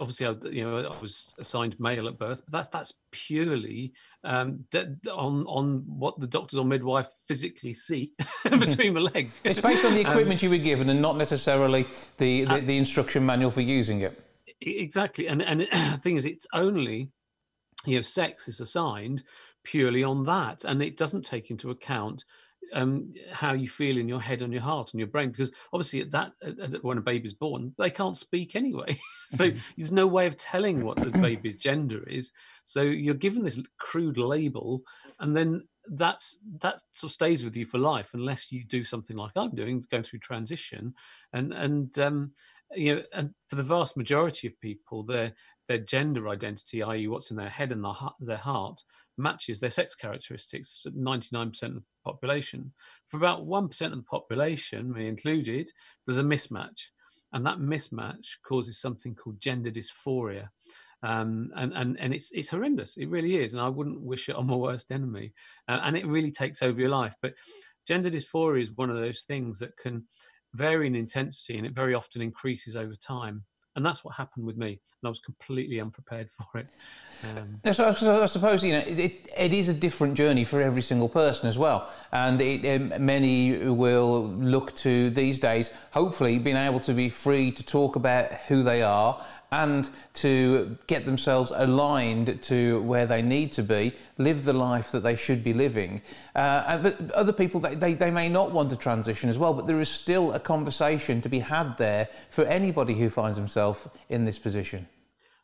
obviously 0.00 0.26
I, 0.26 0.34
you 0.50 0.64
know 0.64 0.78
I 0.78 1.00
was 1.00 1.34
assigned 1.38 1.78
male 1.78 2.08
at 2.08 2.18
birth, 2.18 2.42
but 2.46 2.52
that's 2.52 2.68
that's 2.68 2.94
purely 3.12 3.92
um, 4.24 4.64
on 5.12 5.44
on 5.46 5.84
what 5.86 6.18
the 6.18 6.26
doctors 6.26 6.58
or 6.58 6.64
midwife 6.64 7.08
physically 7.28 7.74
see 7.74 8.12
between 8.44 8.94
my 8.94 9.00
legs. 9.00 9.40
It's 9.44 9.60
based 9.60 9.84
on 9.84 9.94
the 9.94 10.04
um, 10.04 10.12
equipment 10.12 10.42
um, 10.42 10.44
you 10.44 10.50
were 10.50 10.64
given 10.64 10.88
and 10.90 11.00
not 11.00 11.16
necessarily 11.16 11.86
the, 12.16 12.44
the, 12.44 12.46
uh, 12.46 12.60
the 12.60 12.76
instruction 12.76 13.24
manual 13.24 13.50
for 13.50 13.60
using 13.60 14.00
it. 14.00 14.20
Exactly, 14.62 15.28
and 15.28 15.42
and 15.42 15.60
the 15.72 16.00
thing 16.02 16.16
is, 16.16 16.24
it's 16.24 16.46
only 16.52 17.10
you 17.84 17.96
know 17.96 18.02
sex 18.02 18.48
is 18.48 18.60
assigned 18.60 19.22
purely 19.62 20.02
on 20.02 20.24
that, 20.24 20.64
and 20.64 20.82
it 20.82 20.96
doesn't 20.96 21.24
take 21.24 21.50
into 21.50 21.70
account 21.70 22.24
um, 22.72 23.12
how 23.32 23.52
you 23.52 23.68
feel 23.68 23.98
in 23.98 24.08
your 24.08 24.20
head 24.20 24.42
and 24.42 24.52
your 24.52 24.62
heart 24.62 24.92
and 24.92 25.00
your 25.00 25.08
brain 25.08 25.30
because 25.30 25.50
obviously 25.72 26.00
at 26.00 26.10
that 26.10 26.32
at, 26.42 26.82
when 26.84 26.98
a 26.98 27.02
baby's 27.02 27.32
born 27.32 27.74
they 27.78 27.90
can't 27.90 28.16
speak 28.16 28.56
anyway. 28.56 28.98
So 29.28 29.46
mm-hmm. 29.48 29.60
there's 29.76 29.92
no 29.92 30.08
way 30.08 30.26
of 30.26 30.36
telling 30.36 30.84
what 30.84 30.96
the 30.96 31.10
baby's 31.10 31.54
gender 31.54 32.02
is. 32.08 32.32
So 32.64 32.82
you're 32.82 33.14
given 33.14 33.44
this 33.44 33.62
crude 33.78 34.18
label 34.18 34.82
and 35.20 35.36
then 35.36 35.68
that's 35.92 36.40
that 36.60 36.82
sort 36.90 37.10
of 37.10 37.12
stays 37.12 37.44
with 37.44 37.56
you 37.56 37.64
for 37.64 37.78
life 37.78 38.10
unless 38.12 38.50
you 38.50 38.64
do 38.64 38.82
something 38.82 39.16
like 39.16 39.30
i'm 39.36 39.54
doing 39.54 39.84
going 39.88 40.02
through 40.02 40.18
transition. 40.18 40.94
And 41.32 41.52
and 41.52 41.96
um 42.00 42.32
you 42.74 42.96
know 42.96 43.02
and 43.12 43.30
for 43.48 43.56
the 43.56 43.62
vast 43.62 43.96
majority 43.96 44.46
of 44.46 44.60
people 44.60 45.02
their 45.02 45.32
their 45.68 45.78
gender 45.78 46.28
identity 46.28 46.82
i.e 46.82 47.08
what's 47.08 47.30
in 47.30 47.36
their 47.36 47.48
head 47.48 47.72
and 47.72 47.84
their, 47.84 47.94
their 48.20 48.36
heart 48.36 48.82
matches 49.20 49.60
their 49.60 49.70
sex 49.70 49.94
characteristics 49.94 50.84
99% 50.86 51.62
of 51.62 51.74
the 51.74 51.82
population. 52.04 52.72
For 53.06 53.16
about 53.16 53.46
1% 53.46 53.80
of 53.82 53.90
the 53.92 54.02
population, 54.02 54.92
me 54.92 55.08
included, 55.08 55.70
there's 56.06 56.18
a 56.18 56.22
mismatch. 56.22 56.88
And 57.32 57.46
that 57.46 57.58
mismatch 57.58 58.26
causes 58.46 58.80
something 58.80 59.14
called 59.14 59.40
gender 59.40 59.70
dysphoria. 59.70 60.48
Um, 61.02 61.50
and, 61.56 61.72
and, 61.74 61.98
and 61.98 62.12
it's, 62.12 62.32
it's 62.32 62.48
horrendous. 62.48 62.96
It 62.96 63.08
really 63.08 63.36
is. 63.36 63.54
And 63.54 63.62
I 63.62 63.68
wouldn't 63.68 64.02
wish 64.02 64.28
it 64.28 64.36
on 64.36 64.46
my 64.46 64.56
worst 64.56 64.90
enemy. 64.90 65.32
Uh, 65.68 65.80
and 65.84 65.96
it 65.96 66.06
really 66.06 66.30
takes 66.30 66.62
over 66.62 66.80
your 66.80 66.90
life. 66.90 67.14
But 67.22 67.34
gender 67.86 68.10
dysphoria 68.10 68.62
is 68.62 68.72
one 68.72 68.90
of 68.90 68.98
those 68.98 69.22
things 69.22 69.58
that 69.60 69.76
can 69.76 70.04
vary 70.54 70.86
in 70.86 70.96
intensity 70.96 71.56
and 71.56 71.66
it 71.66 71.74
very 71.74 71.94
often 71.94 72.20
increases 72.20 72.74
over 72.74 72.94
time 72.96 73.44
and 73.76 73.86
that's 73.86 74.04
what 74.04 74.14
happened 74.14 74.44
with 74.44 74.56
me 74.56 74.68
and 74.68 75.06
i 75.06 75.08
was 75.08 75.20
completely 75.20 75.80
unprepared 75.80 76.28
for 76.52 76.58
it. 76.58 76.66
Um, 77.22 77.60
so, 77.72 77.92
so, 77.94 78.22
i 78.22 78.26
suppose 78.26 78.64
you 78.64 78.72
know 78.72 78.78
it, 78.78 79.30
it 79.36 79.52
is 79.52 79.68
a 79.68 79.74
different 79.74 80.14
journey 80.14 80.42
for 80.44 80.62
every 80.62 80.82
single 80.82 81.08
person 81.08 81.48
as 81.48 81.58
well. 81.58 81.90
And 82.12 82.40
it, 82.40 82.64
um, 82.64 83.04
many 83.04 83.68
will 83.68 84.28
look 84.28 84.74
to 84.76 85.10
these 85.10 85.38
days 85.38 85.70
hopefully 85.90 86.38
being 86.38 86.56
able 86.56 86.80
to 86.80 86.94
be 86.94 87.08
free 87.08 87.52
to 87.52 87.62
talk 87.62 87.96
about 87.96 88.32
who 88.48 88.62
they 88.62 88.82
are 88.82 89.22
and 89.52 89.90
to 90.14 90.78
get 90.86 91.04
themselves 91.06 91.52
aligned 91.54 92.42
to 92.42 92.80
where 92.82 93.06
they 93.06 93.20
need 93.20 93.52
to 93.52 93.62
be, 93.62 93.92
live 94.18 94.44
the 94.44 94.52
life 94.52 94.92
that 94.92 95.02
they 95.02 95.16
should 95.16 95.42
be 95.42 95.52
living. 95.52 96.02
Uh, 96.34 96.78
but 96.78 97.10
other 97.12 97.32
people, 97.32 97.60
they, 97.60 97.74
they, 97.74 97.94
they, 97.94 98.10
may 98.10 98.28
not 98.28 98.52
want 98.52 98.70
to 98.70 98.76
transition 98.76 99.28
as 99.28 99.38
well, 99.38 99.52
but 99.52 99.66
there 99.66 99.80
is 99.80 99.88
still 99.88 100.32
a 100.32 100.40
conversation 100.40 101.20
to 101.20 101.28
be 101.28 101.40
had 101.40 101.76
there 101.78 102.08
for 102.28 102.44
anybody 102.44 102.94
who 102.94 103.10
finds 103.10 103.36
himself 103.36 103.88
in 104.08 104.24
this 104.24 104.38
position. 104.38 104.86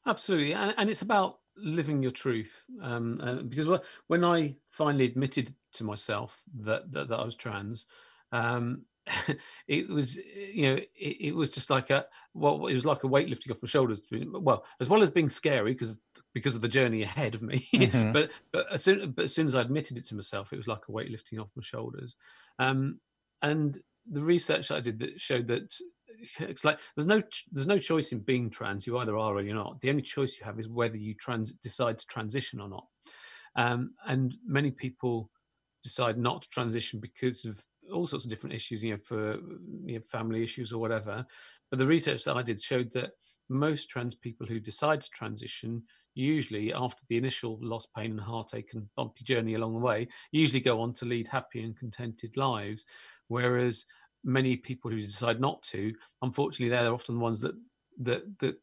Absolutely. 0.06 0.54
And, 0.54 0.74
and 0.76 0.88
it's 0.88 1.02
about 1.02 1.38
living 1.56 2.02
your 2.02 2.12
truth. 2.12 2.64
Um, 2.80 3.20
uh, 3.20 3.34
because 3.42 3.80
when 4.06 4.24
I 4.24 4.56
finally 4.70 5.06
admitted 5.06 5.54
to 5.72 5.84
myself 5.84 6.42
that, 6.60 6.92
that, 6.92 7.08
that 7.08 7.18
I 7.18 7.24
was 7.24 7.34
trans, 7.34 7.86
um, 8.30 8.82
it 9.68 9.88
was 9.88 10.16
you 10.52 10.62
know 10.62 10.74
it, 10.74 11.16
it, 11.20 11.34
was 11.34 11.50
just 11.50 11.70
like 11.70 11.90
a 11.90 12.06
well 12.34 12.66
it 12.66 12.74
was 12.74 12.84
like 12.84 13.04
a 13.04 13.06
weight 13.06 13.28
lifting 13.28 13.52
off 13.52 13.62
my 13.62 13.68
shoulders 13.68 14.02
well 14.32 14.64
as 14.80 14.88
well 14.88 15.02
as 15.02 15.10
being 15.10 15.28
scary 15.28 15.72
because 15.72 16.00
because 16.34 16.56
of 16.56 16.60
the 16.60 16.68
journey 16.68 17.02
ahead 17.02 17.34
of 17.34 17.42
me. 17.42 17.68
Mm-hmm. 17.76 18.12
but 18.12 18.30
but 18.52 18.66
as 18.72 18.82
soon 18.82 19.12
but 19.12 19.26
as 19.26 19.34
soon 19.34 19.46
as 19.46 19.54
i 19.54 19.60
admitted 19.60 19.96
it 19.96 20.06
to 20.06 20.14
myself 20.14 20.52
it 20.52 20.56
was 20.56 20.66
like 20.66 20.88
a 20.88 20.92
weight 20.92 21.10
lifting 21.10 21.38
off 21.38 21.50
my 21.54 21.62
shoulders. 21.62 22.16
Um 22.58 22.98
and 23.42 23.78
the 24.10 24.22
research 24.22 24.68
that 24.68 24.76
i 24.76 24.80
did 24.80 24.98
that 25.00 25.20
showed 25.20 25.46
that 25.48 25.72
it's 26.40 26.64
like 26.64 26.78
there's 26.94 27.06
no 27.06 27.22
there's 27.52 27.66
no 27.66 27.78
choice 27.78 28.12
in 28.12 28.20
being 28.20 28.50
trans 28.50 28.86
you 28.86 28.98
either 28.98 29.16
are 29.16 29.34
or 29.34 29.42
you're 29.42 29.54
not. 29.54 29.80
The 29.80 29.90
only 29.90 30.02
choice 30.02 30.38
you 30.38 30.44
have 30.44 30.58
is 30.58 30.68
whether 30.68 30.96
you 30.96 31.14
trans 31.14 31.52
decide 31.52 31.98
to 31.98 32.06
transition 32.06 32.60
or 32.60 32.68
not. 32.68 32.86
Um, 33.56 33.94
and 34.06 34.34
many 34.46 34.70
people 34.70 35.30
decide 35.82 36.18
not 36.18 36.42
to 36.42 36.48
transition 36.48 37.00
because 37.00 37.44
of 37.44 37.62
all 37.92 38.06
sorts 38.06 38.24
of 38.24 38.30
different 38.30 38.54
issues, 38.54 38.82
you 38.82 38.92
know, 38.92 39.00
for 39.02 39.34
you 39.84 39.94
know, 39.94 40.00
family 40.08 40.42
issues 40.42 40.72
or 40.72 40.78
whatever. 40.78 41.24
But 41.70 41.78
the 41.78 41.86
research 41.86 42.24
that 42.24 42.36
I 42.36 42.42
did 42.42 42.60
showed 42.60 42.92
that 42.92 43.12
most 43.48 43.88
trans 43.88 44.14
people 44.14 44.46
who 44.46 44.58
decide 44.58 45.00
to 45.00 45.10
transition, 45.10 45.82
usually 46.14 46.72
after 46.72 47.04
the 47.08 47.16
initial 47.16 47.58
loss, 47.60 47.86
pain, 47.86 48.12
and 48.12 48.20
heartache 48.20 48.70
and 48.74 48.86
bumpy 48.96 49.24
journey 49.24 49.54
along 49.54 49.74
the 49.74 49.80
way, 49.80 50.08
usually 50.32 50.60
go 50.60 50.80
on 50.80 50.92
to 50.94 51.04
lead 51.04 51.28
happy 51.28 51.62
and 51.62 51.78
contented 51.78 52.36
lives. 52.36 52.86
Whereas 53.28 53.84
many 54.24 54.56
people 54.56 54.90
who 54.90 55.00
decide 55.00 55.40
not 55.40 55.62
to, 55.62 55.92
unfortunately, 56.22 56.68
they're 56.68 56.92
often 56.92 57.16
the 57.16 57.20
ones 57.20 57.40
that 57.40 57.54
that 57.98 58.38
that 58.40 58.56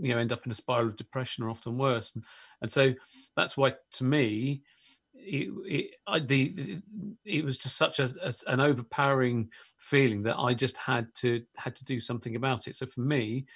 you 0.00 0.12
know 0.12 0.18
end 0.18 0.32
up 0.32 0.44
in 0.44 0.52
a 0.52 0.54
spiral 0.54 0.88
of 0.88 0.96
depression 0.96 1.44
or 1.44 1.50
often 1.50 1.78
worse. 1.78 2.14
And, 2.14 2.24
and 2.62 2.70
so 2.70 2.94
that's 3.36 3.56
why, 3.56 3.74
to 3.92 4.04
me, 4.04 4.62
it, 5.24 5.52
it, 5.66 5.90
I, 6.06 6.18
the, 6.20 6.80
it 7.24 7.44
was 7.44 7.56
just 7.56 7.76
such 7.76 7.98
a, 7.98 8.10
a, 8.22 8.34
an 8.46 8.60
overpowering 8.60 9.50
feeling 9.78 10.22
that 10.22 10.38
I 10.38 10.54
just 10.54 10.76
had 10.76 11.12
to 11.16 11.42
had 11.56 11.74
to 11.76 11.84
do 11.84 12.00
something 12.00 12.36
about 12.36 12.68
it. 12.68 12.76
So 12.76 12.86
for 12.86 13.00
me, 13.00 13.46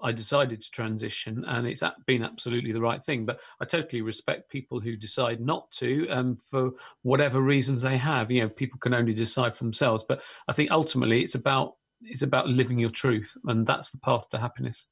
I 0.00 0.12
decided 0.12 0.60
to 0.60 0.70
transition, 0.70 1.44
and 1.46 1.66
it's 1.66 1.82
been 2.06 2.22
absolutely 2.22 2.72
the 2.72 2.80
right 2.80 3.02
thing. 3.02 3.24
But 3.24 3.40
I 3.60 3.64
totally 3.64 4.02
respect 4.02 4.50
people 4.50 4.80
who 4.80 4.96
decide 4.96 5.40
not 5.40 5.70
to, 5.72 6.08
um, 6.08 6.36
for 6.36 6.72
whatever 7.02 7.40
reasons 7.40 7.80
they 7.80 7.96
have. 7.96 8.30
You 8.30 8.42
know, 8.42 8.48
people 8.48 8.78
can 8.78 8.92
only 8.92 9.14
decide 9.14 9.56
for 9.56 9.64
themselves. 9.64 10.04
But 10.04 10.22
I 10.48 10.52
think 10.52 10.70
ultimately, 10.70 11.22
it's 11.22 11.36
about 11.36 11.76
it's 12.06 12.22
about 12.22 12.48
living 12.48 12.78
your 12.78 12.90
truth, 12.90 13.36
and 13.46 13.66
that's 13.66 13.90
the 13.90 13.98
path 13.98 14.28
to 14.30 14.38
happiness. 14.38 14.86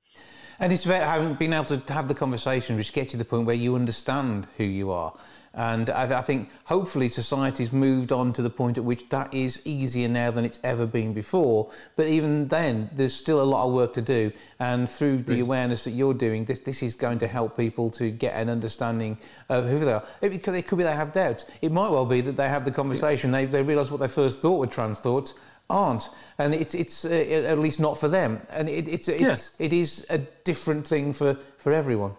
And 0.59 0.72
it's 0.72 0.86
about 0.86 1.02
having 1.02 1.34
been 1.34 1.52
able 1.52 1.64
to 1.64 1.93
have 1.93 2.09
the 2.09 2.14
conversation, 2.14 2.76
which 2.76 2.93
gets 2.93 3.09
you 3.09 3.10
to 3.12 3.16
the 3.18 3.24
point 3.24 3.47
where 3.47 3.56
you 3.56 3.74
understand 3.74 4.47
who 4.56 4.64
you 4.64 4.90
are. 4.90 5.12
And 5.55 5.90
I, 5.90 6.20
I, 6.20 6.22
think 6.22 6.48
hopefully 6.64 7.10
society's 7.10 7.72
moved 7.72 8.10
on 8.10 8.32
to 8.34 8.43
the 8.43 8.48
point 8.48 8.78
at 8.78 8.84
which 8.84 9.06
that 9.10 9.34
is 9.34 9.60
easier 9.66 10.09
now 10.09 10.30
than 10.30 10.47
it's 10.47 10.59
ever 10.64 10.86
been 10.86 11.12
before. 11.12 11.70
But 11.94 12.06
even 12.06 12.48
then, 12.48 12.89
there's 12.94 13.12
still 13.12 13.43
a 13.43 13.44
lot 13.44 13.66
of 13.66 13.74
work 13.74 13.93
to 13.94 14.01
do. 14.01 14.32
And 14.60 14.89
through 14.89 15.24
the 15.24 15.40
awareness 15.40 15.84
that 15.84 15.90
you're 15.90 16.14
doing, 16.14 16.47
this, 16.47 16.60
this 16.60 16.82
is 16.82 16.94
going 16.94 17.18
to 17.18 17.26
help 17.26 17.55
people 17.55 17.90
to 17.93 18.10
get 18.10 18.34
an 18.34 18.48
understanding 18.48 19.18
of 19.51 19.68
who 19.68 19.78
they 19.80 19.93
are. 19.93 20.05
It, 20.22 20.32
it 20.32 20.66
could 20.66 20.78
be 20.78 20.84
they 20.84 20.93
have 20.93 21.12
doubts. 21.12 21.44
It 21.60 21.70
might 21.70 21.90
well 21.90 22.06
be 22.06 22.22
that 22.22 22.36
they 22.39 22.48
have 22.48 22.64
the 22.64 22.70
conversation, 22.70 23.30
they, 23.30 23.44
they 23.44 23.62
realise 23.62 23.90
what 23.90 24.01
they 24.01 24.09
first 24.09 24.40
thought 24.40 24.59
were 24.59 24.66
trans 24.66 25.01
thoughts 25.01 25.34
aren't, 25.70 26.10
and 26.39 26.55
it's 26.55 26.74
it's 26.74 27.05
uh, 27.05 27.09
at 27.09 27.59
least 27.59 27.80
not 27.80 27.98
for 27.98 28.09
them, 28.09 28.40
and 28.51 28.68
it, 28.68 28.89
it's 28.89 29.09
it's 29.09 29.55
yeah. 29.59 29.66
it 29.66 29.72
is 29.72 30.06
a 30.10 30.18
different 30.18 30.86
thing 30.86 31.12
for 31.12 31.34
for 31.59 31.72
everyone. 31.72 32.12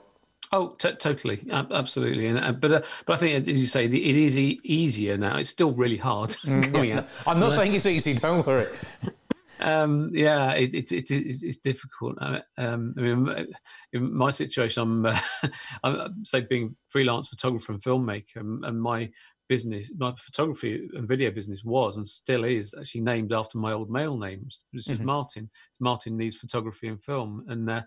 Oh, 0.52 0.76
t- 0.78 0.94
totally, 0.94 1.48
absolutely, 1.52 2.28
and 2.28 2.38
uh, 2.38 2.52
but 2.52 2.72
uh, 2.72 2.82
but 3.08 3.14
I 3.14 3.18
think, 3.18 3.48
as 3.48 3.60
you 3.60 3.66
say, 3.66 3.86
it 3.86 3.94
is 3.94 4.38
e- 4.38 4.60
easier 4.64 5.18
now. 5.18 5.38
It's 5.38 5.50
still 5.50 5.72
really 5.72 5.98
hard 5.98 6.30
mm, 6.46 6.88
yeah. 6.88 7.06
I'm 7.26 7.40
not 7.40 7.54
saying 7.54 7.74
it's 7.74 7.88
easy. 7.88 8.14
Don't 8.14 8.46
worry. 8.46 8.68
um, 9.60 10.12
yeah, 10.14 10.52
it, 10.52 10.76
it, 10.76 10.92
it, 10.92 11.10
it's, 11.10 11.42
it's 11.42 11.58
difficult. 11.58 12.20
Uh, 12.22 12.42
um, 12.60 12.94
I 13.00 13.02
mean, 13.02 13.48
in 13.94 14.14
my 14.14 14.30
situation, 14.30 14.84
I'm, 14.84 15.06
uh, 15.08 15.20
I'm 15.84 16.24
say 16.24 16.42
being 16.42 16.76
freelance 16.88 17.30
photographer 17.30 17.72
and 17.72 17.82
filmmaker, 17.82 18.36
and, 18.36 18.64
and 18.64 18.80
my 18.80 19.10
business, 19.48 19.92
my 19.98 20.14
photography 20.18 20.88
and 20.94 21.08
video 21.08 21.32
business 21.32 21.64
was 21.64 21.98
and 21.98 22.08
still 22.08 22.44
is 22.44 22.74
actually 22.78 23.02
named 23.02 23.34
after 23.34 23.58
my 23.58 23.74
old 23.74 23.90
male 23.90 24.18
name, 24.18 24.44
which 24.44 24.64
is 24.74 24.88
mm-hmm. 24.88 25.06
Martin. 25.06 25.50
It's 25.70 25.82
Martin 25.82 26.18
Neeves 26.18 26.36
Photography 26.36 26.88
and 26.88 27.04
Film, 27.04 27.46
and 27.48 27.70
uh, 27.70 27.84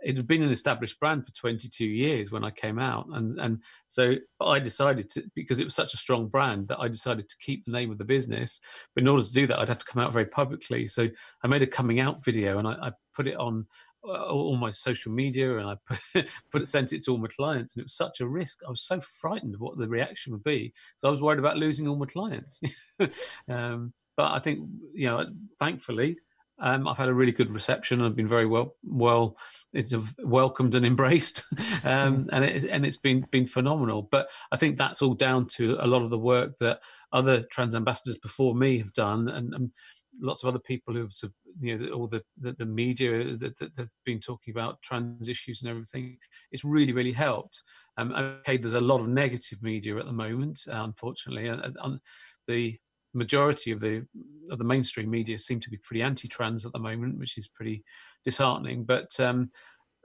it 0.00 0.16
had 0.16 0.26
been 0.26 0.42
an 0.42 0.50
established 0.50 1.00
brand 1.00 1.24
for 1.24 1.32
22 1.32 1.84
years 1.84 2.30
when 2.30 2.44
I 2.44 2.50
came 2.50 2.78
out, 2.78 3.06
and 3.12 3.38
and 3.38 3.62
so 3.86 4.14
I 4.40 4.58
decided 4.58 5.08
to 5.10 5.24
because 5.34 5.60
it 5.60 5.64
was 5.64 5.74
such 5.74 5.94
a 5.94 5.98
strong 5.98 6.28
brand 6.28 6.68
that 6.68 6.80
I 6.80 6.88
decided 6.88 7.28
to 7.28 7.36
keep 7.40 7.64
the 7.64 7.72
name 7.72 7.90
of 7.90 7.98
the 7.98 8.04
business. 8.04 8.60
But 8.94 9.02
in 9.02 9.08
order 9.08 9.22
to 9.22 9.32
do 9.32 9.46
that, 9.46 9.58
I'd 9.58 9.68
have 9.68 9.78
to 9.78 9.86
come 9.86 10.02
out 10.02 10.12
very 10.12 10.26
publicly. 10.26 10.86
So 10.86 11.08
I 11.42 11.48
made 11.48 11.62
a 11.62 11.66
coming 11.66 12.00
out 12.00 12.24
video 12.24 12.58
and 12.58 12.68
I, 12.68 12.72
I 12.72 12.92
put 13.14 13.26
it 13.26 13.36
on 13.36 13.66
all 14.04 14.56
my 14.56 14.70
social 14.70 15.12
media 15.12 15.58
and 15.58 15.68
I 15.68 15.76
put, 15.86 16.28
put 16.50 16.62
it, 16.62 16.66
sent 16.66 16.92
it 16.92 17.02
to 17.04 17.12
all 17.12 17.18
my 17.18 17.28
clients. 17.28 17.74
And 17.74 17.82
it 17.82 17.84
was 17.84 17.96
such 17.96 18.20
a 18.20 18.26
risk. 18.26 18.60
I 18.66 18.70
was 18.70 18.82
so 18.82 19.00
frightened 19.00 19.54
of 19.54 19.60
what 19.60 19.78
the 19.78 19.88
reaction 19.88 20.32
would 20.32 20.44
be. 20.44 20.72
So 20.96 21.08
I 21.08 21.10
was 21.10 21.22
worried 21.22 21.38
about 21.38 21.56
losing 21.56 21.88
all 21.88 21.96
my 21.96 22.06
clients. 22.06 22.60
um, 23.48 23.92
but 24.16 24.32
I 24.32 24.38
think, 24.38 24.68
you 24.92 25.06
know, 25.06 25.26
thankfully, 25.58 26.18
um, 26.60 26.86
I've 26.86 26.96
had 26.96 27.08
a 27.08 27.14
really 27.14 27.32
good 27.32 27.50
reception. 27.50 28.00
I've 28.00 28.14
been 28.14 28.28
very 28.28 28.46
well, 28.46 28.76
well, 28.84 29.36
it's 29.72 29.94
welcomed 30.20 30.76
and 30.76 30.86
embraced, 30.92 31.44
um, 31.82 32.28
and 32.32 32.44
it, 32.44 32.64
and 32.64 32.86
it's 32.86 32.96
been 32.96 33.26
been 33.32 33.46
phenomenal. 33.46 34.02
But 34.02 34.28
I 34.52 34.56
think 34.56 34.78
that's 34.78 35.02
all 35.02 35.14
down 35.14 35.46
to 35.56 35.76
a 35.80 35.86
lot 35.86 36.02
of 36.02 36.10
the 36.10 36.18
work 36.18 36.56
that 36.58 36.78
other 37.12 37.42
trans 37.50 37.74
ambassadors 37.74 38.18
before 38.18 38.54
me 38.54 38.78
have 38.78 38.92
done, 38.92 39.28
and, 39.30 39.52
and 39.52 39.72
lots 40.20 40.44
of 40.44 40.48
other 40.48 40.60
people 40.60 40.94
who've 40.94 41.12
you 41.60 41.78
know 41.78 41.92
all 41.92 42.06
the 42.06 42.22
the, 42.40 42.52
the 42.52 42.66
media 42.66 43.36
that, 43.36 43.58
that, 43.58 43.76
have 43.76 43.88
been 44.04 44.20
talking 44.20 44.52
about 44.52 44.80
trans 44.82 45.28
issues 45.28 45.62
and 45.62 45.70
everything 45.70 46.16
it's 46.52 46.64
really 46.64 46.92
really 46.92 47.12
helped. 47.12 47.62
Um, 47.96 48.12
okay 48.12 48.56
there's 48.56 48.74
a 48.74 48.80
lot 48.80 49.00
of 49.00 49.08
negative 49.08 49.62
media 49.62 49.96
at 49.98 50.06
the 50.06 50.12
moment 50.12 50.60
uh, 50.68 50.82
unfortunately 50.84 51.48
and, 51.48 51.76
and, 51.80 52.00
the 52.46 52.76
majority 53.14 53.70
of 53.70 53.80
the 53.80 54.04
of 54.50 54.58
the 54.58 54.64
mainstream 54.64 55.08
media 55.08 55.38
seem 55.38 55.60
to 55.60 55.70
be 55.70 55.78
pretty 55.78 56.02
anti-trans 56.02 56.66
at 56.66 56.72
the 56.72 56.78
moment 56.78 57.18
which 57.18 57.38
is 57.38 57.48
pretty 57.48 57.82
disheartening 58.24 58.84
but 58.84 59.08
um, 59.20 59.50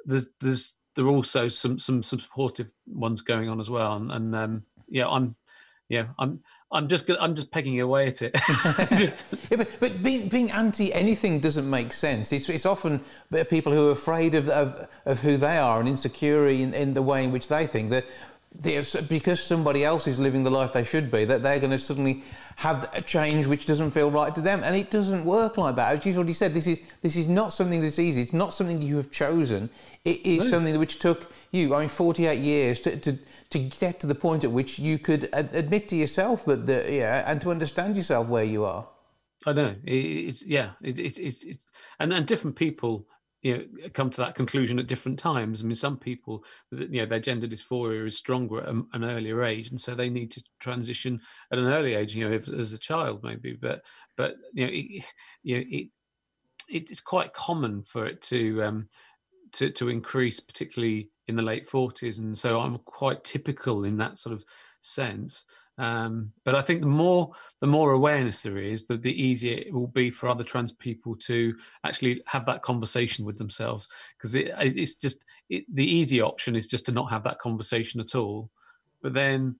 there's 0.05 0.29
there's 0.39 0.77
there 0.95 1.05
are 1.05 1.09
also 1.09 1.47
some 1.47 1.77
some 1.77 2.03
supportive 2.03 2.69
ones 2.87 3.21
going 3.21 3.49
on 3.49 3.59
as 3.59 3.69
well 3.69 3.95
and, 3.95 4.11
and 4.11 4.35
um, 4.35 4.63
yeah 4.87 5.07
i'm 5.07 5.35
yeah 5.89 6.07
i'm 6.19 6.39
I'm 6.71 6.87
just 6.87 7.09
I'm 7.19 7.35
just 7.35 7.49
pegging 7.49 7.79
away 7.81 8.07
at 8.07 8.21
it. 8.21 8.35
just 8.97 9.25
yeah, 9.49 9.57
but, 9.57 9.69
but 9.79 10.03
being, 10.03 10.29
being 10.29 10.51
anti 10.51 10.93
anything 10.93 11.39
doesn't 11.39 11.67
make 11.67 11.91
sense. 11.91 12.31
It's, 12.31 12.47
it's 12.47 12.65
often 12.65 13.01
people 13.49 13.73
who 13.73 13.89
are 13.89 13.91
afraid 13.91 14.35
of, 14.35 14.49
of, 14.49 14.87
of 15.05 15.19
who 15.19 15.37
they 15.37 15.57
are 15.57 15.79
and 15.79 15.89
insecure 15.89 16.47
in, 16.47 16.75
in 16.75 16.93
the 16.93 17.01
way 17.01 17.23
in 17.23 17.31
which 17.31 17.47
they 17.47 17.65
think 17.65 17.89
that 17.89 18.05
because 19.07 19.41
somebody 19.41 19.83
else 19.83 20.07
is 20.07 20.19
living 20.19 20.43
the 20.43 20.51
life 20.51 20.73
they 20.73 20.83
should 20.83 21.11
be, 21.11 21.23
that 21.25 21.43
they're 21.43 21.59
going 21.59 21.71
to 21.71 21.77
suddenly 21.77 22.23
have 22.55 22.89
a 22.93 23.01
change 23.01 23.47
which 23.47 23.65
doesn't 23.65 23.91
feel 23.91 24.11
right 24.11 24.33
to 24.35 24.41
them, 24.41 24.63
and 24.63 24.75
it 24.75 24.91
doesn't 24.91 25.23
work 25.23 25.57
like 25.57 25.75
that. 25.75 25.97
As 25.97 26.05
you've 26.05 26.17
already 26.17 26.33
said, 26.33 26.53
this 26.53 26.67
is 26.67 26.81
this 27.01 27.15
is 27.15 27.27
not 27.27 27.53
something 27.53 27.81
that's 27.81 27.99
easy. 27.99 28.21
It's 28.21 28.33
not 28.33 28.53
something 28.53 28.81
you 28.81 28.97
have 28.97 29.11
chosen. 29.11 29.69
It 30.03 30.25
is 30.25 30.45
no. 30.45 30.49
something 30.49 30.77
which 30.77 30.99
took 30.99 31.31
you, 31.51 31.73
I 31.73 31.79
mean, 31.79 31.89
48 31.89 32.39
years 32.39 32.79
to, 32.81 32.97
to 32.97 33.17
to 33.49 33.59
get 33.59 33.99
to 33.99 34.07
the 34.07 34.15
point 34.15 34.43
at 34.43 34.51
which 34.51 34.77
you 34.77 34.99
could 34.99 35.29
ad- 35.33 35.55
admit 35.55 35.87
to 35.89 35.95
yourself 35.95 36.45
that 36.45 36.67
the 36.67 36.85
yeah 36.89 37.23
and 37.25 37.41
to 37.41 37.51
understand 37.51 37.95
yourself 37.95 38.29
where 38.29 38.43
you 38.43 38.63
are. 38.63 38.87
I 39.45 39.53
know. 39.53 39.75
It's 39.83 40.45
yeah 40.45 40.71
it, 40.83 40.99
it, 40.99 41.17
it's 41.17 41.43
it's 41.43 41.63
and 41.99 42.13
and 42.13 42.25
different 42.27 42.55
people 42.55 43.07
you 43.41 43.57
know 43.57 43.89
come 43.93 44.09
to 44.11 44.21
that 44.21 44.35
conclusion 44.35 44.77
at 44.79 44.87
different 44.87 45.17
times. 45.17 45.61
I 45.61 45.65
mean 45.65 45.75
some 45.75 45.97
people 45.97 46.43
you 46.71 47.01
know 47.01 47.05
their 47.05 47.19
gender 47.19 47.47
dysphoria 47.47 48.05
is 48.05 48.17
stronger 48.17 48.61
at 48.61 48.69
an 48.69 49.03
earlier 49.03 49.43
age 49.43 49.69
and 49.69 49.81
so 49.81 49.95
they 49.95 50.09
need 50.09 50.31
to 50.31 50.43
transition 50.59 51.19
at 51.51 51.57
an 51.57 51.67
early 51.67 51.95
age 51.95 52.15
you 52.15 52.29
know 52.29 52.35
as 52.35 52.73
a 52.73 52.77
child 52.77 53.23
maybe. 53.23 53.53
But 53.53 53.81
but 54.15 54.35
you 54.53 54.65
know 54.65 54.71
it, 54.73 55.05
you 55.43 55.57
know 55.57 55.63
it 55.69 55.87
it's 56.67 57.01
quite 57.01 57.33
common 57.33 57.81
for 57.83 58.05
it 58.05 58.21
to 58.21 58.61
um 58.61 58.89
to 59.53 59.71
to 59.71 59.89
increase 59.89 60.39
particularly 60.39 61.09
in 61.29 61.35
the 61.35 61.41
late 61.41 61.67
40s 61.67 62.17
and 62.17 62.37
so 62.37 62.59
i'm 62.59 62.77
quite 62.79 63.23
typical 63.23 63.85
in 63.85 63.97
that 63.97 64.17
sort 64.17 64.33
of 64.33 64.43
sense. 64.81 65.45
Um, 65.77 66.33
but 66.43 66.55
i 66.55 66.61
think 66.61 66.81
the 66.81 66.87
more 66.87 67.31
the 67.61 67.67
more 67.67 67.91
awareness 67.91 68.41
there 68.41 68.57
is 68.57 68.85
the, 68.85 68.97
the 68.97 69.13
easier 69.13 69.57
it 69.57 69.73
will 69.73 69.87
be 69.87 70.09
for 70.09 70.27
other 70.27 70.43
trans 70.43 70.73
people 70.73 71.15
to 71.27 71.55
actually 71.85 72.21
have 72.25 72.45
that 72.47 72.61
conversation 72.61 73.23
with 73.23 73.37
themselves 73.37 73.87
because 74.17 74.35
it, 74.35 74.51
it's 74.59 74.95
just 74.95 75.23
it, 75.49 75.63
the 75.73 75.85
easy 75.85 76.19
option 76.19 76.53
is 76.57 76.67
just 76.67 76.85
to 76.87 76.91
not 76.91 77.09
have 77.09 77.23
that 77.23 77.39
conversation 77.39 78.01
at 78.01 78.13
all. 78.13 78.49
But 79.01 79.13
then 79.13 79.55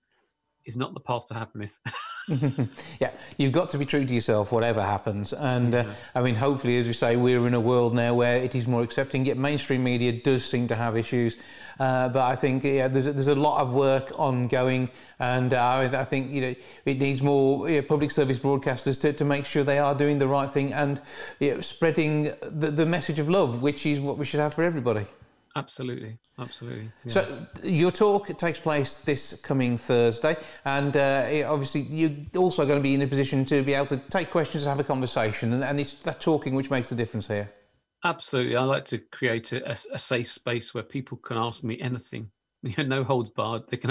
it's 0.64 0.76
not 0.76 0.94
the 0.94 1.00
path 1.00 1.26
to 1.26 1.34
happiness 1.34 1.80
yeah, 3.00 3.10
you've 3.38 3.52
got 3.52 3.70
to 3.70 3.78
be 3.78 3.84
true 3.84 4.04
to 4.04 4.14
yourself, 4.14 4.52
whatever 4.52 4.82
happens. 4.82 5.32
And 5.32 5.74
uh, 5.74 5.84
I 6.14 6.22
mean, 6.22 6.34
hopefully, 6.34 6.78
as 6.78 6.86
we 6.86 6.92
say, 6.92 7.16
we're 7.16 7.46
in 7.46 7.54
a 7.54 7.60
world 7.60 7.94
now 7.94 8.14
where 8.14 8.36
it 8.36 8.54
is 8.54 8.66
more 8.66 8.82
accepting. 8.82 9.26
Yet 9.26 9.36
mainstream 9.36 9.82
media 9.82 10.12
does 10.12 10.44
seem 10.44 10.68
to 10.68 10.76
have 10.76 10.96
issues, 10.96 11.36
uh, 11.78 12.08
but 12.08 12.22
I 12.22 12.36
think 12.36 12.62
yeah, 12.62 12.88
there's 12.88 13.06
a, 13.06 13.12
there's 13.12 13.28
a 13.28 13.34
lot 13.34 13.60
of 13.60 13.74
work 13.74 14.12
ongoing, 14.18 14.90
and 15.18 15.52
uh, 15.52 15.90
I 15.92 16.04
think 16.04 16.30
you 16.30 16.40
know 16.40 16.54
it 16.84 16.98
needs 16.98 17.22
more 17.22 17.68
you 17.68 17.80
know, 17.80 17.86
public 17.86 18.10
service 18.10 18.38
broadcasters 18.38 19.00
to, 19.00 19.12
to 19.12 19.24
make 19.24 19.44
sure 19.44 19.64
they 19.64 19.78
are 19.78 19.94
doing 19.94 20.18
the 20.18 20.28
right 20.28 20.50
thing 20.50 20.72
and 20.72 21.00
you 21.40 21.54
know, 21.54 21.60
spreading 21.60 22.32
the, 22.42 22.70
the 22.70 22.86
message 22.86 23.18
of 23.18 23.28
love, 23.28 23.62
which 23.62 23.86
is 23.86 24.00
what 24.00 24.18
we 24.18 24.24
should 24.24 24.40
have 24.40 24.54
for 24.54 24.62
everybody. 24.62 25.06
Absolutely, 25.56 26.16
absolutely. 26.38 26.92
Yeah. 27.04 27.12
So 27.12 27.46
your 27.64 27.90
talk 27.90 28.36
takes 28.38 28.60
place 28.60 28.98
this 28.98 29.38
coming 29.40 29.76
Thursday, 29.76 30.36
and 30.64 30.96
uh, 30.96 31.44
obviously 31.46 31.80
you're 31.80 32.12
also 32.36 32.64
going 32.64 32.78
to 32.78 32.82
be 32.82 32.94
in 32.94 33.02
a 33.02 33.06
position 33.06 33.44
to 33.46 33.62
be 33.62 33.74
able 33.74 33.86
to 33.86 33.96
take 33.96 34.30
questions 34.30 34.64
and 34.64 34.70
have 34.70 34.78
a 34.78 34.84
conversation, 34.84 35.52
and, 35.52 35.64
and 35.64 35.80
it's 35.80 35.94
that 35.94 36.20
talking 36.20 36.54
which 36.54 36.70
makes 36.70 36.88
the 36.88 36.94
difference 36.94 37.26
here. 37.26 37.52
Absolutely, 38.04 38.56
I 38.56 38.62
like 38.62 38.84
to 38.86 38.98
create 38.98 39.52
a, 39.52 39.72
a, 39.72 39.98
safe 39.98 40.28
space 40.28 40.72
where 40.72 40.84
people 40.84 41.18
can 41.18 41.36
ask 41.36 41.64
me 41.64 41.78
anything, 41.80 42.30
you 42.62 42.84
know, 42.84 42.96
no 42.98 43.04
holds 43.04 43.30
barred. 43.30 43.66
They 43.68 43.76
can 43.76 43.90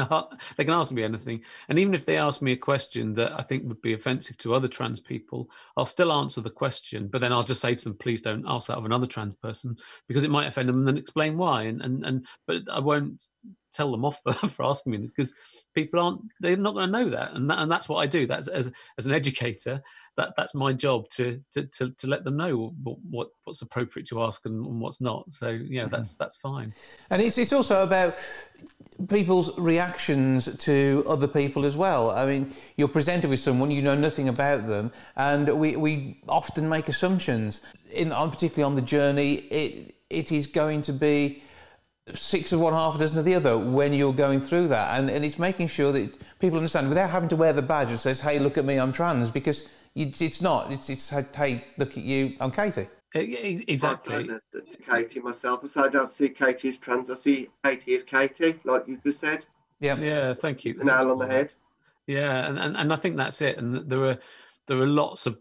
they 0.56 0.64
can 0.64 0.74
ask 0.74 0.92
me 0.92 1.04
anything, 1.04 1.44
and 1.70 1.80
even 1.80 1.94
if 1.94 2.06
they 2.06 2.18
ask 2.18 2.42
me 2.42 2.52
a 2.52 2.58
question 2.58 3.14
that 3.16 3.32
I 3.34 3.42
think 3.42 3.68
would 3.68 3.82
be 3.82 3.94
offensive 3.94 4.38
to 4.40 4.54
other 4.54 4.68
trans 4.68 5.00
people, 5.00 5.50
I'll 5.76 5.86
still 5.86 6.12
answer 6.12 6.42
the 6.42 6.52
question. 6.52 7.08
But 7.08 7.22
then 7.22 7.34
I'll 7.34 7.44
just 7.44 7.62
say 7.62 7.74
to 7.74 7.84
them, 7.84 7.96
please 7.96 8.22
don't 8.22 8.46
ask 8.48 8.68
that 8.68 8.78
of 8.78 8.86
another 8.86 9.08
trans 9.08 9.34
person 9.34 9.76
because 10.08 10.24
it 10.24 10.30
might 10.30 10.48
offend 10.48 10.70
them, 10.70 10.78
and 10.78 10.88
then 10.88 10.98
explain 10.98 11.38
why. 11.38 11.64
And 11.64 11.82
and 11.82 12.06
and 12.06 12.26
but 12.46 12.62
I 12.72 12.80
won't 12.80 13.24
tell 13.72 13.92
them 13.92 14.06
off 14.06 14.22
for, 14.24 14.34
for 14.50 14.66
asking 14.66 14.92
me 14.92 14.98
because 14.98 15.34
people 15.74 16.00
aren't 16.00 16.22
they're 16.40 16.58
not 16.58 16.74
going 16.74 16.88
to 16.88 16.92
know 16.92 17.10
that 17.10 17.34
and 17.34 17.50
that, 17.50 17.60
and 17.60 17.72
that's 17.72 17.88
what 17.88 17.98
I 17.98 18.08
do. 18.08 18.26
That's 18.26 18.48
as 18.48 18.72
as 18.98 19.06
an 19.06 19.14
educator 19.14 19.82
that 20.18 20.34
that's 20.36 20.54
my 20.54 20.74
job 20.74 21.08
to 21.10 21.42
to 21.52 21.66
to, 21.68 21.92
to 21.92 22.08
let 22.08 22.24
them 22.24 22.38
know 22.38 22.74
what, 22.84 22.98
what, 23.10 23.30
what's 23.44 23.62
appropriate 23.62 24.08
to 24.10 24.22
ask 24.24 24.46
and, 24.46 24.66
and 24.66 24.82
what's 24.82 25.02
not. 25.02 25.30
So 25.32 25.50
yeah 25.50 25.84
mm-hmm. 25.84 25.92
that's 25.92 26.16
that's 26.18 26.36
fine. 26.36 26.74
And 27.10 27.22
it's 27.22 27.38
it's 27.38 27.54
also 27.54 27.84
about 27.84 28.18
people's 29.08 29.58
reactions 29.58 30.54
to 30.58 31.06
other 31.08 31.28
people 31.28 31.66
as 31.66 31.76
well. 31.78 32.12
I 32.12 32.26
mean 32.26 32.54
you're 32.76 32.88
presented 32.88 33.30
with 33.30 33.40
someone 33.40 33.72
you 33.72 33.82
know 33.82 33.96
nothing 33.96 34.30
about 34.30 34.68
them 34.68 34.92
and 35.16 35.48
we 35.60 35.76
we 35.76 36.22
often 36.28 36.68
make 36.68 36.90
assumptions. 36.90 37.62
In 37.92 38.10
particularly 38.10 38.64
on 38.64 38.76
the 38.76 38.82
journey 38.82 39.36
it 39.36 39.96
it 40.10 40.32
is 40.32 40.48
going 40.48 40.82
to 40.82 40.94
be 40.94 41.44
six 42.16 42.52
of 42.52 42.60
one, 42.60 42.74
half 42.74 42.96
a 42.96 42.98
dozen 42.98 43.20
of 43.20 43.26
the 43.26 43.36
other 43.36 43.58
when 43.58 43.94
you're 43.94 44.14
going 44.14 44.42
through 44.42 44.68
that. 44.70 45.00
And, 45.00 45.10
and 45.10 45.26
it's 45.26 45.40
making 45.40 45.68
sure 45.68 45.92
that 45.92 46.18
people 46.40 46.58
understand 46.58 46.90
without 46.90 47.10
having 47.10 47.30
to 47.30 47.36
wear 47.36 47.54
the 47.54 47.62
badge 47.62 47.90
that 47.90 47.98
says, 47.98 48.20
hey, 48.20 48.40
look 48.40 48.58
at 48.58 48.66
me, 48.66 48.80
I'm 48.80 48.92
trans, 48.92 49.32
because 49.32 49.66
you, 49.94 50.12
it's 50.20 50.42
not. 50.42 50.72
It's, 50.72 50.90
it's, 50.90 51.10
hey, 51.10 51.66
look 51.78 51.92
at 51.92 52.04
you, 52.04 52.36
I'm 52.40 52.52
Katie. 52.52 52.88
Exactly. 53.14 54.28
To 54.28 54.62
Katie 54.88 55.20
myself, 55.20 55.68
so 55.68 55.84
I 55.84 55.90
don't 55.90 56.12
see 56.12 56.30
Katie 56.30 56.70
as 56.70 56.78
trans. 56.78 57.10
I 57.10 57.16
see 57.16 57.50
Katie 57.64 57.96
as 57.96 58.04
Katie, 58.04 58.60
like 58.64 58.88
you 58.88 59.00
just 59.04 59.20
said. 59.20 59.46
Yeah, 59.80 59.98
yeah. 59.98 60.34
Thank 60.34 60.64
you. 60.64 60.76
The 60.76 60.84
nail 60.84 61.10
on 61.10 61.18
the 61.18 61.26
head. 61.26 61.54
Yeah, 62.06 62.48
and, 62.48 62.60
and 62.60 62.78
and 62.78 62.94
I 62.94 62.96
think 62.98 63.18
that's 63.18 63.42
it. 63.42 63.58
And 63.58 63.90
there 63.90 64.04
are 64.06 64.18
there 64.68 64.78
are 64.78 64.88
lots 64.88 65.26
of 65.26 65.38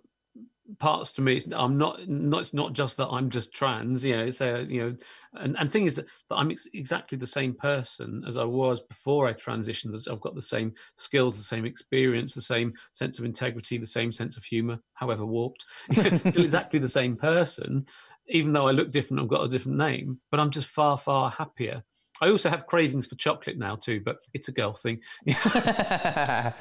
parts 0.78 1.12
to 1.15 1.23
me 1.23 1.40
i'm 1.55 1.78
not 1.78 2.07
not 2.09 2.40
it's 2.40 2.53
not 2.53 2.74
just 2.74 2.99
that 2.99 3.09
i'm 3.09 3.31
just 3.31 3.55
trans 3.55 4.05
you 4.05 4.15
know 4.15 4.24
it's 4.27 4.43
a 4.43 4.65
you 4.69 4.82
know 4.82 4.97
and 5.35 5.57
and 5.59 5.71
thing 5.71 5.87
is 5.87 5.97
that, 5.97 6.07
that 6.29 6.37
i'm 6.37 6.51
ex- 6.51 6.69
exactly 6.75 7.17
the 7.19 7.27
same 7.27 7.55
person 7.55 8.23
as 8.27 8.37
i 8.37 8.45
was 8.45 8.81
before 8.81 9.27
i 9.27 9.33
transitioned 9.33 10.09
i've 10.11 10.21
got 10.21 10.35
the 10.35 10.43
same 10.43 10.73
skills 10.97 11.37
the 11.37 11.45
same 11.45 11.65
experience 11.65 12.35
the 12.35 12.43
same 12.43 12.73
sense 12.93 13.19
of 13.19 13.25
integrity 13.25 13.79
the 13.79 13.87
same 13.87 14.13
sense 14.13 14.37
of 14.37 14.45
humor 14.45 14.79
however 14.95 15.27
warped 15.27 15.65
still 15.93 16.43
exactly 16.43 16.79
the 16.79 16.89
same 16.89 17.17
person 17.17 17.85
even 18.29 18.53
though 18.53 18.67
i 18.67 18.71
look 18.71 18.91
different 18.91 19.23
i've 19.23 19.29
got 19.29 19.45
a 19.45 19.49
different 19.49 19.79
name 19.79 20.19
but 20.31 20.41
i'm 20.41 20.51
just 20.51 20.69
far 20.69 20.99
far 20.99 21.31
happier 21.31 21.83
I 22.21 22.31
also 22.31 22.49
have 22.49 22.67
cravings 22.67 23.07
for 23.07 23.15
chocolate 23.15 23.59
now 23.59 23.77
too, 23.77 24.01
but 24.05 24.19
it's 24.35 24.49
a 24.49 24.53
girl 24.53 24.73
thing. 24.73 25.01
uh, 25.55 26.53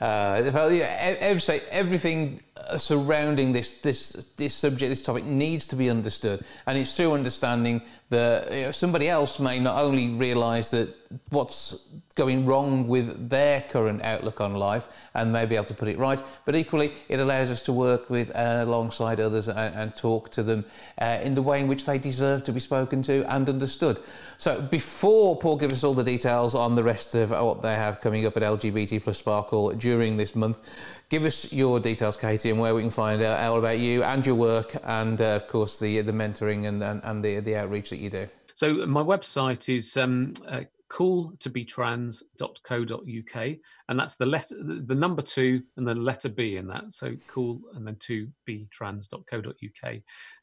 well, 0.00 0.70
yeah, 0.70 1.16
every, 1.20 1.60
everything 1.70 2.40
surrounding 2.78 3.52
this 3.52 3.80
this 3.80 4.12
this 4.36 4.54
subject, 4.54 4.90
this 4.90 5.02
topic, 5.02 5.24
needs 5.24 5.66
to 5.68 5.76
be 5.76 5.90
understood, 5.90 6.44
and 6.66 6.78
it's 6.78 6.96
through 6.96 7.12
understanding 7.12 7.82
that 8.10 8.52
you 8.52 8.62
know, 8.62 8.70
somebody 8.72 9.08
else 9.08 9.38
may 9.38 9.58
not 9.58 9.76
only 9.82 10.08
realise 10.08 10.70
that 10.72 10.94
what's 11.30 11.76
going 12.16 12.44
wrong 12.44 12.86
with 12.86 13.30
their 13.30 13.62
current 13.62 14.04
outlook 14.04 14.40
on 14.40 14.54
life 14.54 14.88
and 15.14 15.32
may 15.32 15.46
be 15.46 15.54
able 15.54 15.64
to 15.64 15.74
put 15.74 15.88
it 15.88 15.96
right, 15.96 16.22
but 16.44 16.54
equally 16.54 16.92
it 17.08 17.18
allows 17.18 17.50
us 17.50 17.62
to 17.62 17.72
work 17.72 18.10
with 18.10 18.30
uh, 18.34 18.62
alongside 18.64 19.20
others 19.20 19.48
and, 19.48 19.74
and, 19.74 19.96
talk 19.96 20.30
to 20.30 20.42
them 20.42 20.64
uh, 21.00 21.18
in 21.22 21.34
the 21.34 21.42
way 21.42 21.60
in 21.60 21.66
which 21.66 21.84
they 21.86 21.98
deserve 21.98 22.42
to 22.42 22.52
be 22.52 22.60
spoken 22.60 23.00
to 23.00 23.24
and 23.32 23.48
understood. 23.48 24.00
So 24.38 24.60
before 24.60 25.38
Paul 25.38 25.56
gives 25.56 25.74
us 25.74 25.84
all 25.84 25.94
the 25.94 26.04
details 26.04 26.54
on 26.54 26.74
the 26.74 26.82
rest 26.82 27.14
of 27.14 27.30
what 27.30 27.62
they 27.62 27.74
have 27.74 28.00
coming 28.00 28.26
up 28.26 28.36
at 28.36 28.42
LGBT 28.42 29.02
plus 29.02 29.18
Sparkle 29.18 29.70
during 29.70 30.16
this 30.16 30.34
month, 30.34 30.68
give 31.10 31.24
us 31.24 31.52
your 31.52 31.78
details, 31.78 32.16
Katie, 32.16 32.48
and 32.48 32.58
where 32.58 32.74
we 32.74 32.80
can 32.80 32.88
find 32.88 33.20
out 33.20 33.38
all 33.40 33.58
about 33.58 33.78
you 33.78 34.02
and 34.02 34.24
your 34.24 34.36
work, 34.36 34.74
and 34.84 35.20
uh, 35.20 35.36
of 35.36 35.46
course 35.48 35.78
the 35.78 36.00
the 36.00 36.12
mentoring 36.12 36.66
and, 36.66 36.82
and, 36.82 37.02
and 37.04 37.22
the 37.22 37.40
the 37.40 37.56
outreach 37.56 37.90
that 37.90 37.98
you 37.98 38.08
do. 38.08 38.26
So 38.54 38.86
my 38.86 39.02
website 39.02 39.68
is 39.74 39.96
um, 39.96 40.34
uh, 40.48 40.62
cooltobetrans.co.uk 40.88 43.56
and 43.90 43.98
that's 43.98 44.14
the 44.14 44.24
letter 44.24 44.54
the 44.86 44.94
number 44.94 45.20
two 45.20 45.60
and 45.76 45.86
the 45.86 45.94
letter 45.94 46.28
b 46.28 46.56
in 46.56 46.68
that. 46.68 46.92
So 46.92 47.16
cool 47.26 47.60
and 47.74 47.86
then 47.86 47.96
two 47.98 48.28
b 48.46 48.68
trans.co.uk 48.70 49.94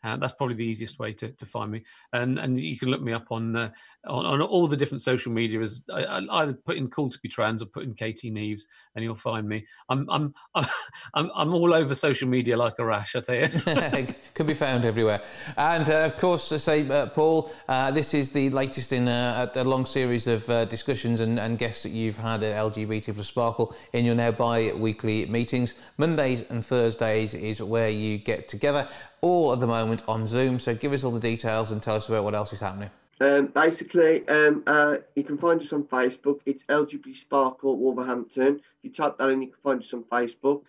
uh, 0.03 0.17
that's 0.17 0.33
probably 0.33 0.55
the 0.55 0.65
easiest 0.65 0.99
way 0.99 1.13
to, 1.13 1.31
to 1.31 1.45
find 1.45 1.71
me. 1.71 1.83
And 2.11 2.39
and 2.39 2.59
you 2.59 2.77
can 2.77 2.89
look 2.89 3.01
me 3.01 3.13
up 3.13 3.27
on 3.31 3.55
uh, 3.55 3.71
on, 4.05 4.25
on, 4.25 4.41
all 4.41 4.67
the 4.67 4.75
different 4.75 5.01
social 5.01 5.31
media 5.31 5.61
as 5.61 5.81
either 5.93 6.53
put 6.53 6.75
in 6.75 6.89
cool 6.89 7.09
to 7.09 7.19
be 7.23 7.29
trans 7.29 7.61
or 7.61 7.67
put 7.67 7.83
in 7.83 7.93
katie 7.93 8.31
neeves 8.31 8.63
and 8.95 9.03
you'll 9.03 9.15
find 9.15 9.47
me. 9.47 9.65
I'm 9.89 10.05
i'm 10.09 10.33
i'm, 11.13 11.31
I'm 11.33 11.53
all 11.53 11.73
over 11.73 11.95
social 11.95 12.27
media 12.27 12.57
like 12.57 12.75
a 12.79 12.85
rash 12.85 13.15
i 13.15 13.21
tell 13.21 13.35
you. 13.35 13.47
Can 14.33 14.45
be 14.45 14.53
found 14.53 14.83
everywhere. 14.83 15.21
And 15.55 15.89
uh, 15.89 16.05
of 16.05 16.17
course 16.17 16.51
I 16.51 16.57
say 16.57 16.87
uh, 16.89 17.07
paul 17.07 17.49
uh, 17.69 17.91
this 17.91 18.13
is 18.13 18.31
the 18.31 18.49
latest 18.49 18.91
in 18.91 19.07
uh, 19.07 19.49
a, 19.55 19.61
a 19.61 19.63
long 19.63 19.85
series 19.85 20.27
of 20.27 20.45
discussions 20.67 21.21
and, 21.21 21.39
and 21.39 21.57
guests 21.57 21.83
that 21.83 21.91
you've 21.91 22.17
had 22.17 22.43
at 22.43 22.55
lgbt 22.55 23.13
plus 23.15 23.36
Sparkle 23.37 23.75
in 23.93 24.03
your 24.03 24.15
now 24.15 24.31
bi-weekly 24.31 25.27
meetings. 25.27 25.75
Mondays 25.97 26.43
and 26.49 26.65
Thursdays 26.65 27.35
is 27.35 27.61
where 27.61 27.87
you 27.87 28.17
get 28.17 28.47
together, 28.47 28.89
all 29.21 29.53
at 29.53 29.59
the 29.59 29.67
moment 29.67 30.01
on 30.07 30.25
Zoom. 30.25 30.59
So 30.59 30.73
give 30.73 30.91
us 30.91 31.03
all 31.03 31.11
the 31.11 31.19
details 31.19 31.71
and 31.71 31.79
tell 31.79 31.97
us 31.97 32.09
about 32.09 32.23
what 32.23 32.33
else 32.33 32.51
is 32.51 32.59
happening. 32.59 32.89
Um, 33.21 33.45
basically, 33.47 34.27
um, 34.27 34.63
uh, 34.65 34.97
you 35.15 35.23
can 35.23 35.37
find 35.37 35.61
us 35.61 35.71
on 35.71 35.83
Facebook. 35.83 36.39
It's 36.47 36.63
LGBT 36.63 37.15
Sparkle 37.15 37.77
Wolverhampton. 37.77 38.55
If 38.55 38.61
you 38.81 38.91
type 38.91 39.19
that 39.19 39.29
in, 39.29 39.43
you 39.43 39.49
can 39.49 39.61
find 39.63 39.83
us 39.83 39.93
on 39.93 40.03
Facebook. 40.05 40.63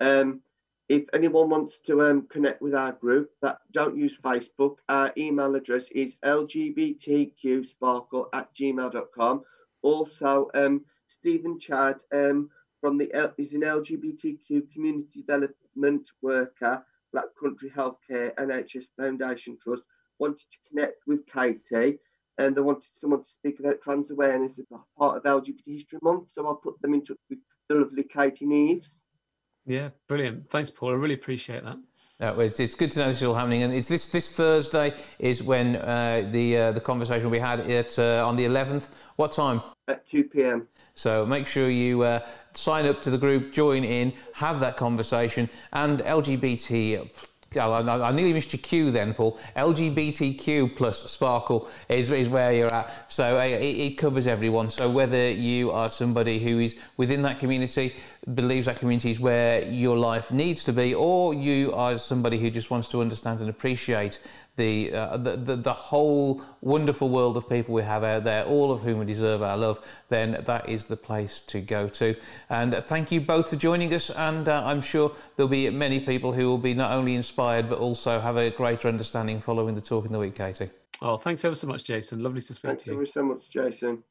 Um, 0.00 0.40
if 0.88 1.06
anyone 1.12 1.50
wants 1.50 1.78
to 1.86 2.04
um, 2.04 2.22
connect 2.22 2.60
with 2.60 2.74
our 2.74 2.90
group 2.92 3.30
that 3.42 3.58
don't 3.70 3.96
use 3.96 4.18
Facebook, 4.18 4.78
our 4.88 5.12
email 5.16 5.54
address 5.54 5.88
is 5.90 6.16
lgbtqsparkle 6.24 8.26
at 8.32 8.52
gmail.com. 8.56 9.44
Also, 9.82 10.50
um, 10.54 10.84
Stephen 11.08 11.58
Chad 11.58 11.96
um, 12.12 12.50
from 12.80 12.96
the 12.98 13.10
is 13.38 13.52
an 13.54 13.62
LGBTQ 13.62 14.72
community 14.72 15.22
development 15.26 16.08
worker, 16.22 16.84
Black 17.12 17.26
Country 17.40 17.70
Healthcare 17.70 18.34
NHS 18.36 18.86
Foundation 18.96 19.58
Trust, 19.62 19.82
wanted 20.18 20.46
to 20.50 20.58
connect 20.68 21.06
with 21.06 21.26
Katie 21.26 21.98
and 22.38 22.56
they 22.56 22.60
wanted 22.60 22.84
someone 22.92 23.22
to 23.22 23.28
speak 23.28 23.58
about 23.58 23.82
trans 23.82 24.10
awareness 24.10 24.58
as 24.58 24.66
part 24.96 25.16
of 25.16 25.22
LGBT 25.24 25.60
History 25.66 25.98
Month. 26.02 26.30
So 26.32 26.46
I'll 26.46 26.54
put 26.54 26.80
them 26.80 26.94
in 26.94 27.04
touch 27.04 27.18
with 27.28 27.40
the 27.68 27.74
lovely 27.74 28.04
Katie 28.04 28.46
Neeves. 28.46 29.00
Yeah, 29.66 29.90
brilliant. 30.06 30.48
Thanks, 30.48 30.70
Paul. 30.70 30.90
I 30.90 30.94
really 30.94 31.14
appreciate 31.14 31.64
that. 31.64 31.78
No, 32.20 32.40
it's, 32.40 32.58
it's 32.58 32.74
good 32.74 32.90
to 32.92 33.00
know 33.00 33.06
this 33.08 33.18
is 33.18 33.22
all 33.22 33.34
happening, 33.34 33.62
and 33.62 33.72
it's 33.72 33.86
this 33.86 34.08
this 34.08 34.32
Thursday 34.32 34.92
is 35.20 35.40
when 35.40 35.76
uh, 35.76 36.28
the 36.32 36.56
uh, 36.56 36.72
the 36.72 36.80
conversation 36.80 37.30
we 37.30 37.38
had 37.38 37.60
it 37.60 37.96
uh, 37.96 38.26
on 38.26 38.34
the 38.34 38.44
11th. 38.44 38.88
What 39.16 39.30
time? 39.30 39.62
At 39.88 40.06
2 40.06 40.24
p.m. 40.24 40.68
So 40.94 41.24
make 41.24 41.46
sure 41.46 41.70
you 41.70 42.02
uh, 42.02 42.20
sign 42.52 42.84
up 42.84 43.00
to 43.02 43.10
the 43.10 43.16
group, 43.16 43.52
join 43.52 43.84
in, 43.84 44.12
have 44.34 44.60
that 44.60 44.76
conversation, 44.76 45.48
and 45.72 46.00
LGBT. 46.00 47.08
I 47.56 48.12
nearly 48.12 48.34
missed 48.34 48.52
your 48.52 48.60
Q 48.60 48.90
then, 48.90 49.14
Paul. 49.14 49.38
LGBTQ 49.56 50.76
plus 50.76 51.10
Sparkle 51.10 51.68
is, 51.88 52.10
is 52.10 52.28
where 52.28 52.52
you're 52.52 52.72
at. 52.72 53.10
So 53.10 53.38
uh, 53.38 53.42
it, 53.42 53.62
it 53.62 53.90
covers 53.96 54.26
everyone. 54.26 54.68
So 54.68 54.90
whether 54.90 55.30
you 55.30 55.70
are 55.70 55.88
somebody 55.88 56.38
who 56.38 56.58
is 56.58 56.76
within 56.98 57.22
that 57.22 57.38
community, 57.38 57.94
believes 58.34 58.66
that 58.66 58.78
community 58.78 59.10
is 59.10 59.18
where 59.18 59.66
your 59.66 59.96
life 59.96 60.30
needs 60.30 60.62
to 60.64 60.74
be, 60.74 60.94
or 60.94 61.32
you 61.32 61.72
are 61.72 61.96
somebody 61.96 62.38
who 62.38 62.50
just 62.50 62.70
wants 62.70 62.88
to 62.88 63.00
understand 63.00 63.40
and 63.40 63.48
appreciate 63.48 64.20
the, 64.58 64.92
uh, 64.92 65.16
the, 65.16 65.36
the, 65.36 65.56
the, 65.56 65.72
whole 65.72 66.42
wonderful 66.60 67.08
world 67.08 67.38
of 67.38 67.48
people 67.48 67.74
we 67.74 67.82
have 67.82 68.04
out 68.04 68.24
there, 68.24 68.44
all 68.44 68.70
of 68.70 68.82
whom 68.82 69.06
deserve 69.06 69.40
our 69.40 69.56
love, 69.56 69.82
then 70.08 70.42
that 70.44 70.68
is 70.68 70.84
the 70.84 70.96
place 70.96 71.40
to 71.40 71.60
go 71.62 71.88
to. 71.88 72.14
And 72.50 72.74
thank 72.74 73.10
you 73.10 73.22
both 73.22 73.48
for 73.48 73.56
joining 73.56 73.94
us. 73.94 74.10
And 74.10 74.48
uh, 74.48 74.62
I'm 74.66 74.82
sure 74.82 75.12
there'll 75.36 75.48
be 75.48 75.70
many 75.70 76.00
people 76.00 76.32
who 76.32 76.48
will 76.48 76.58
be 76.58 76.74
not 76.74 76.90
only 76.92 77.14
inspired, 77.14 77.70
but 77.70 77.78
also 77.78 78.20
have 78.20 78.36
a 78.36 78.50
greater 78.50 78.88
understanding 78.88 79.38
following 79.38 79.74
the 79.74 79.80
talk 79.80 80.04
in 80.04 80.12
the 80.12 80.18
week, 80.18 80.34
Katie. 80.34 80.70
Oh, 81.00 81.16
thanks 81.16 81.44
ever 81.44 81.54
so 81.54 81.68
much, 81.68 81.84
Jason. 81.84 82.22
Lovely 82.22 82.40
to 82.40 82.54
speak 82.54 82.70
thanks 82.70 82.84
to 82.84 82.90
you. 82.90 82.96
Thanks 82.96 83.14
so 83.14 83.22
much, 83.22 83.48
Jason. 83.48 84.02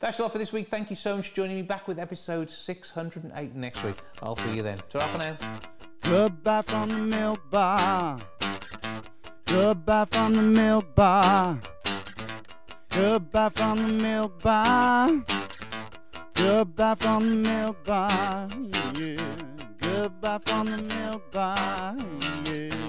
That's 0.00 0.20
all 0.20 0.28
for 0.28 0.38
this 0.38 0.52
week. 0.52 0.68
Thank 0.68 0.90
you 0.90 0.96
so 0.96 1.16
much 1.16 1.28
for 1.30 1.36
joining 1.36 1.56
me 1.56 1.62
back 1.62 1.88
with 1.88 1.98
episode 1.98 2.50
608 2.50 3.54
next 3.54 3.82
week. 3.84 3.96
I'll 4.22 4.36
see 4.36 4.56
you 4.56 4.62
then. 4.62 4.78
Ta 4.88 5.00
for 5.00 5.18
now. 5.18 5.36
Goodbye 6.02 6.62
from 6.62 6.88
the 6.90 6.98
milk 6.98 7.50
bar. 7.50 8.18
Goodbye 9.46 10.06
from 10.10 10.32
the 10.32 10.42
milk 10.42 10.94
bar. 10.94 11.60
Goodbye 12.90 13.48
from 13.50 13.76
the 13.78 13.92
milk 13.92 14.42
bar. 14.42 15.10
Goodbye 16.34 16.94
from 16.98 17.30
the 17.30 17.36
milk 17.36 17.84
bar. 17.84 18.48
Yeah. 18.98 19.16
Goodbye 19.80 20.38
from 20.44 20.66
the 20.66 20.82
milk 20.82 21.30
bar. 21.32 21.96
Yeah. 22.44 22.83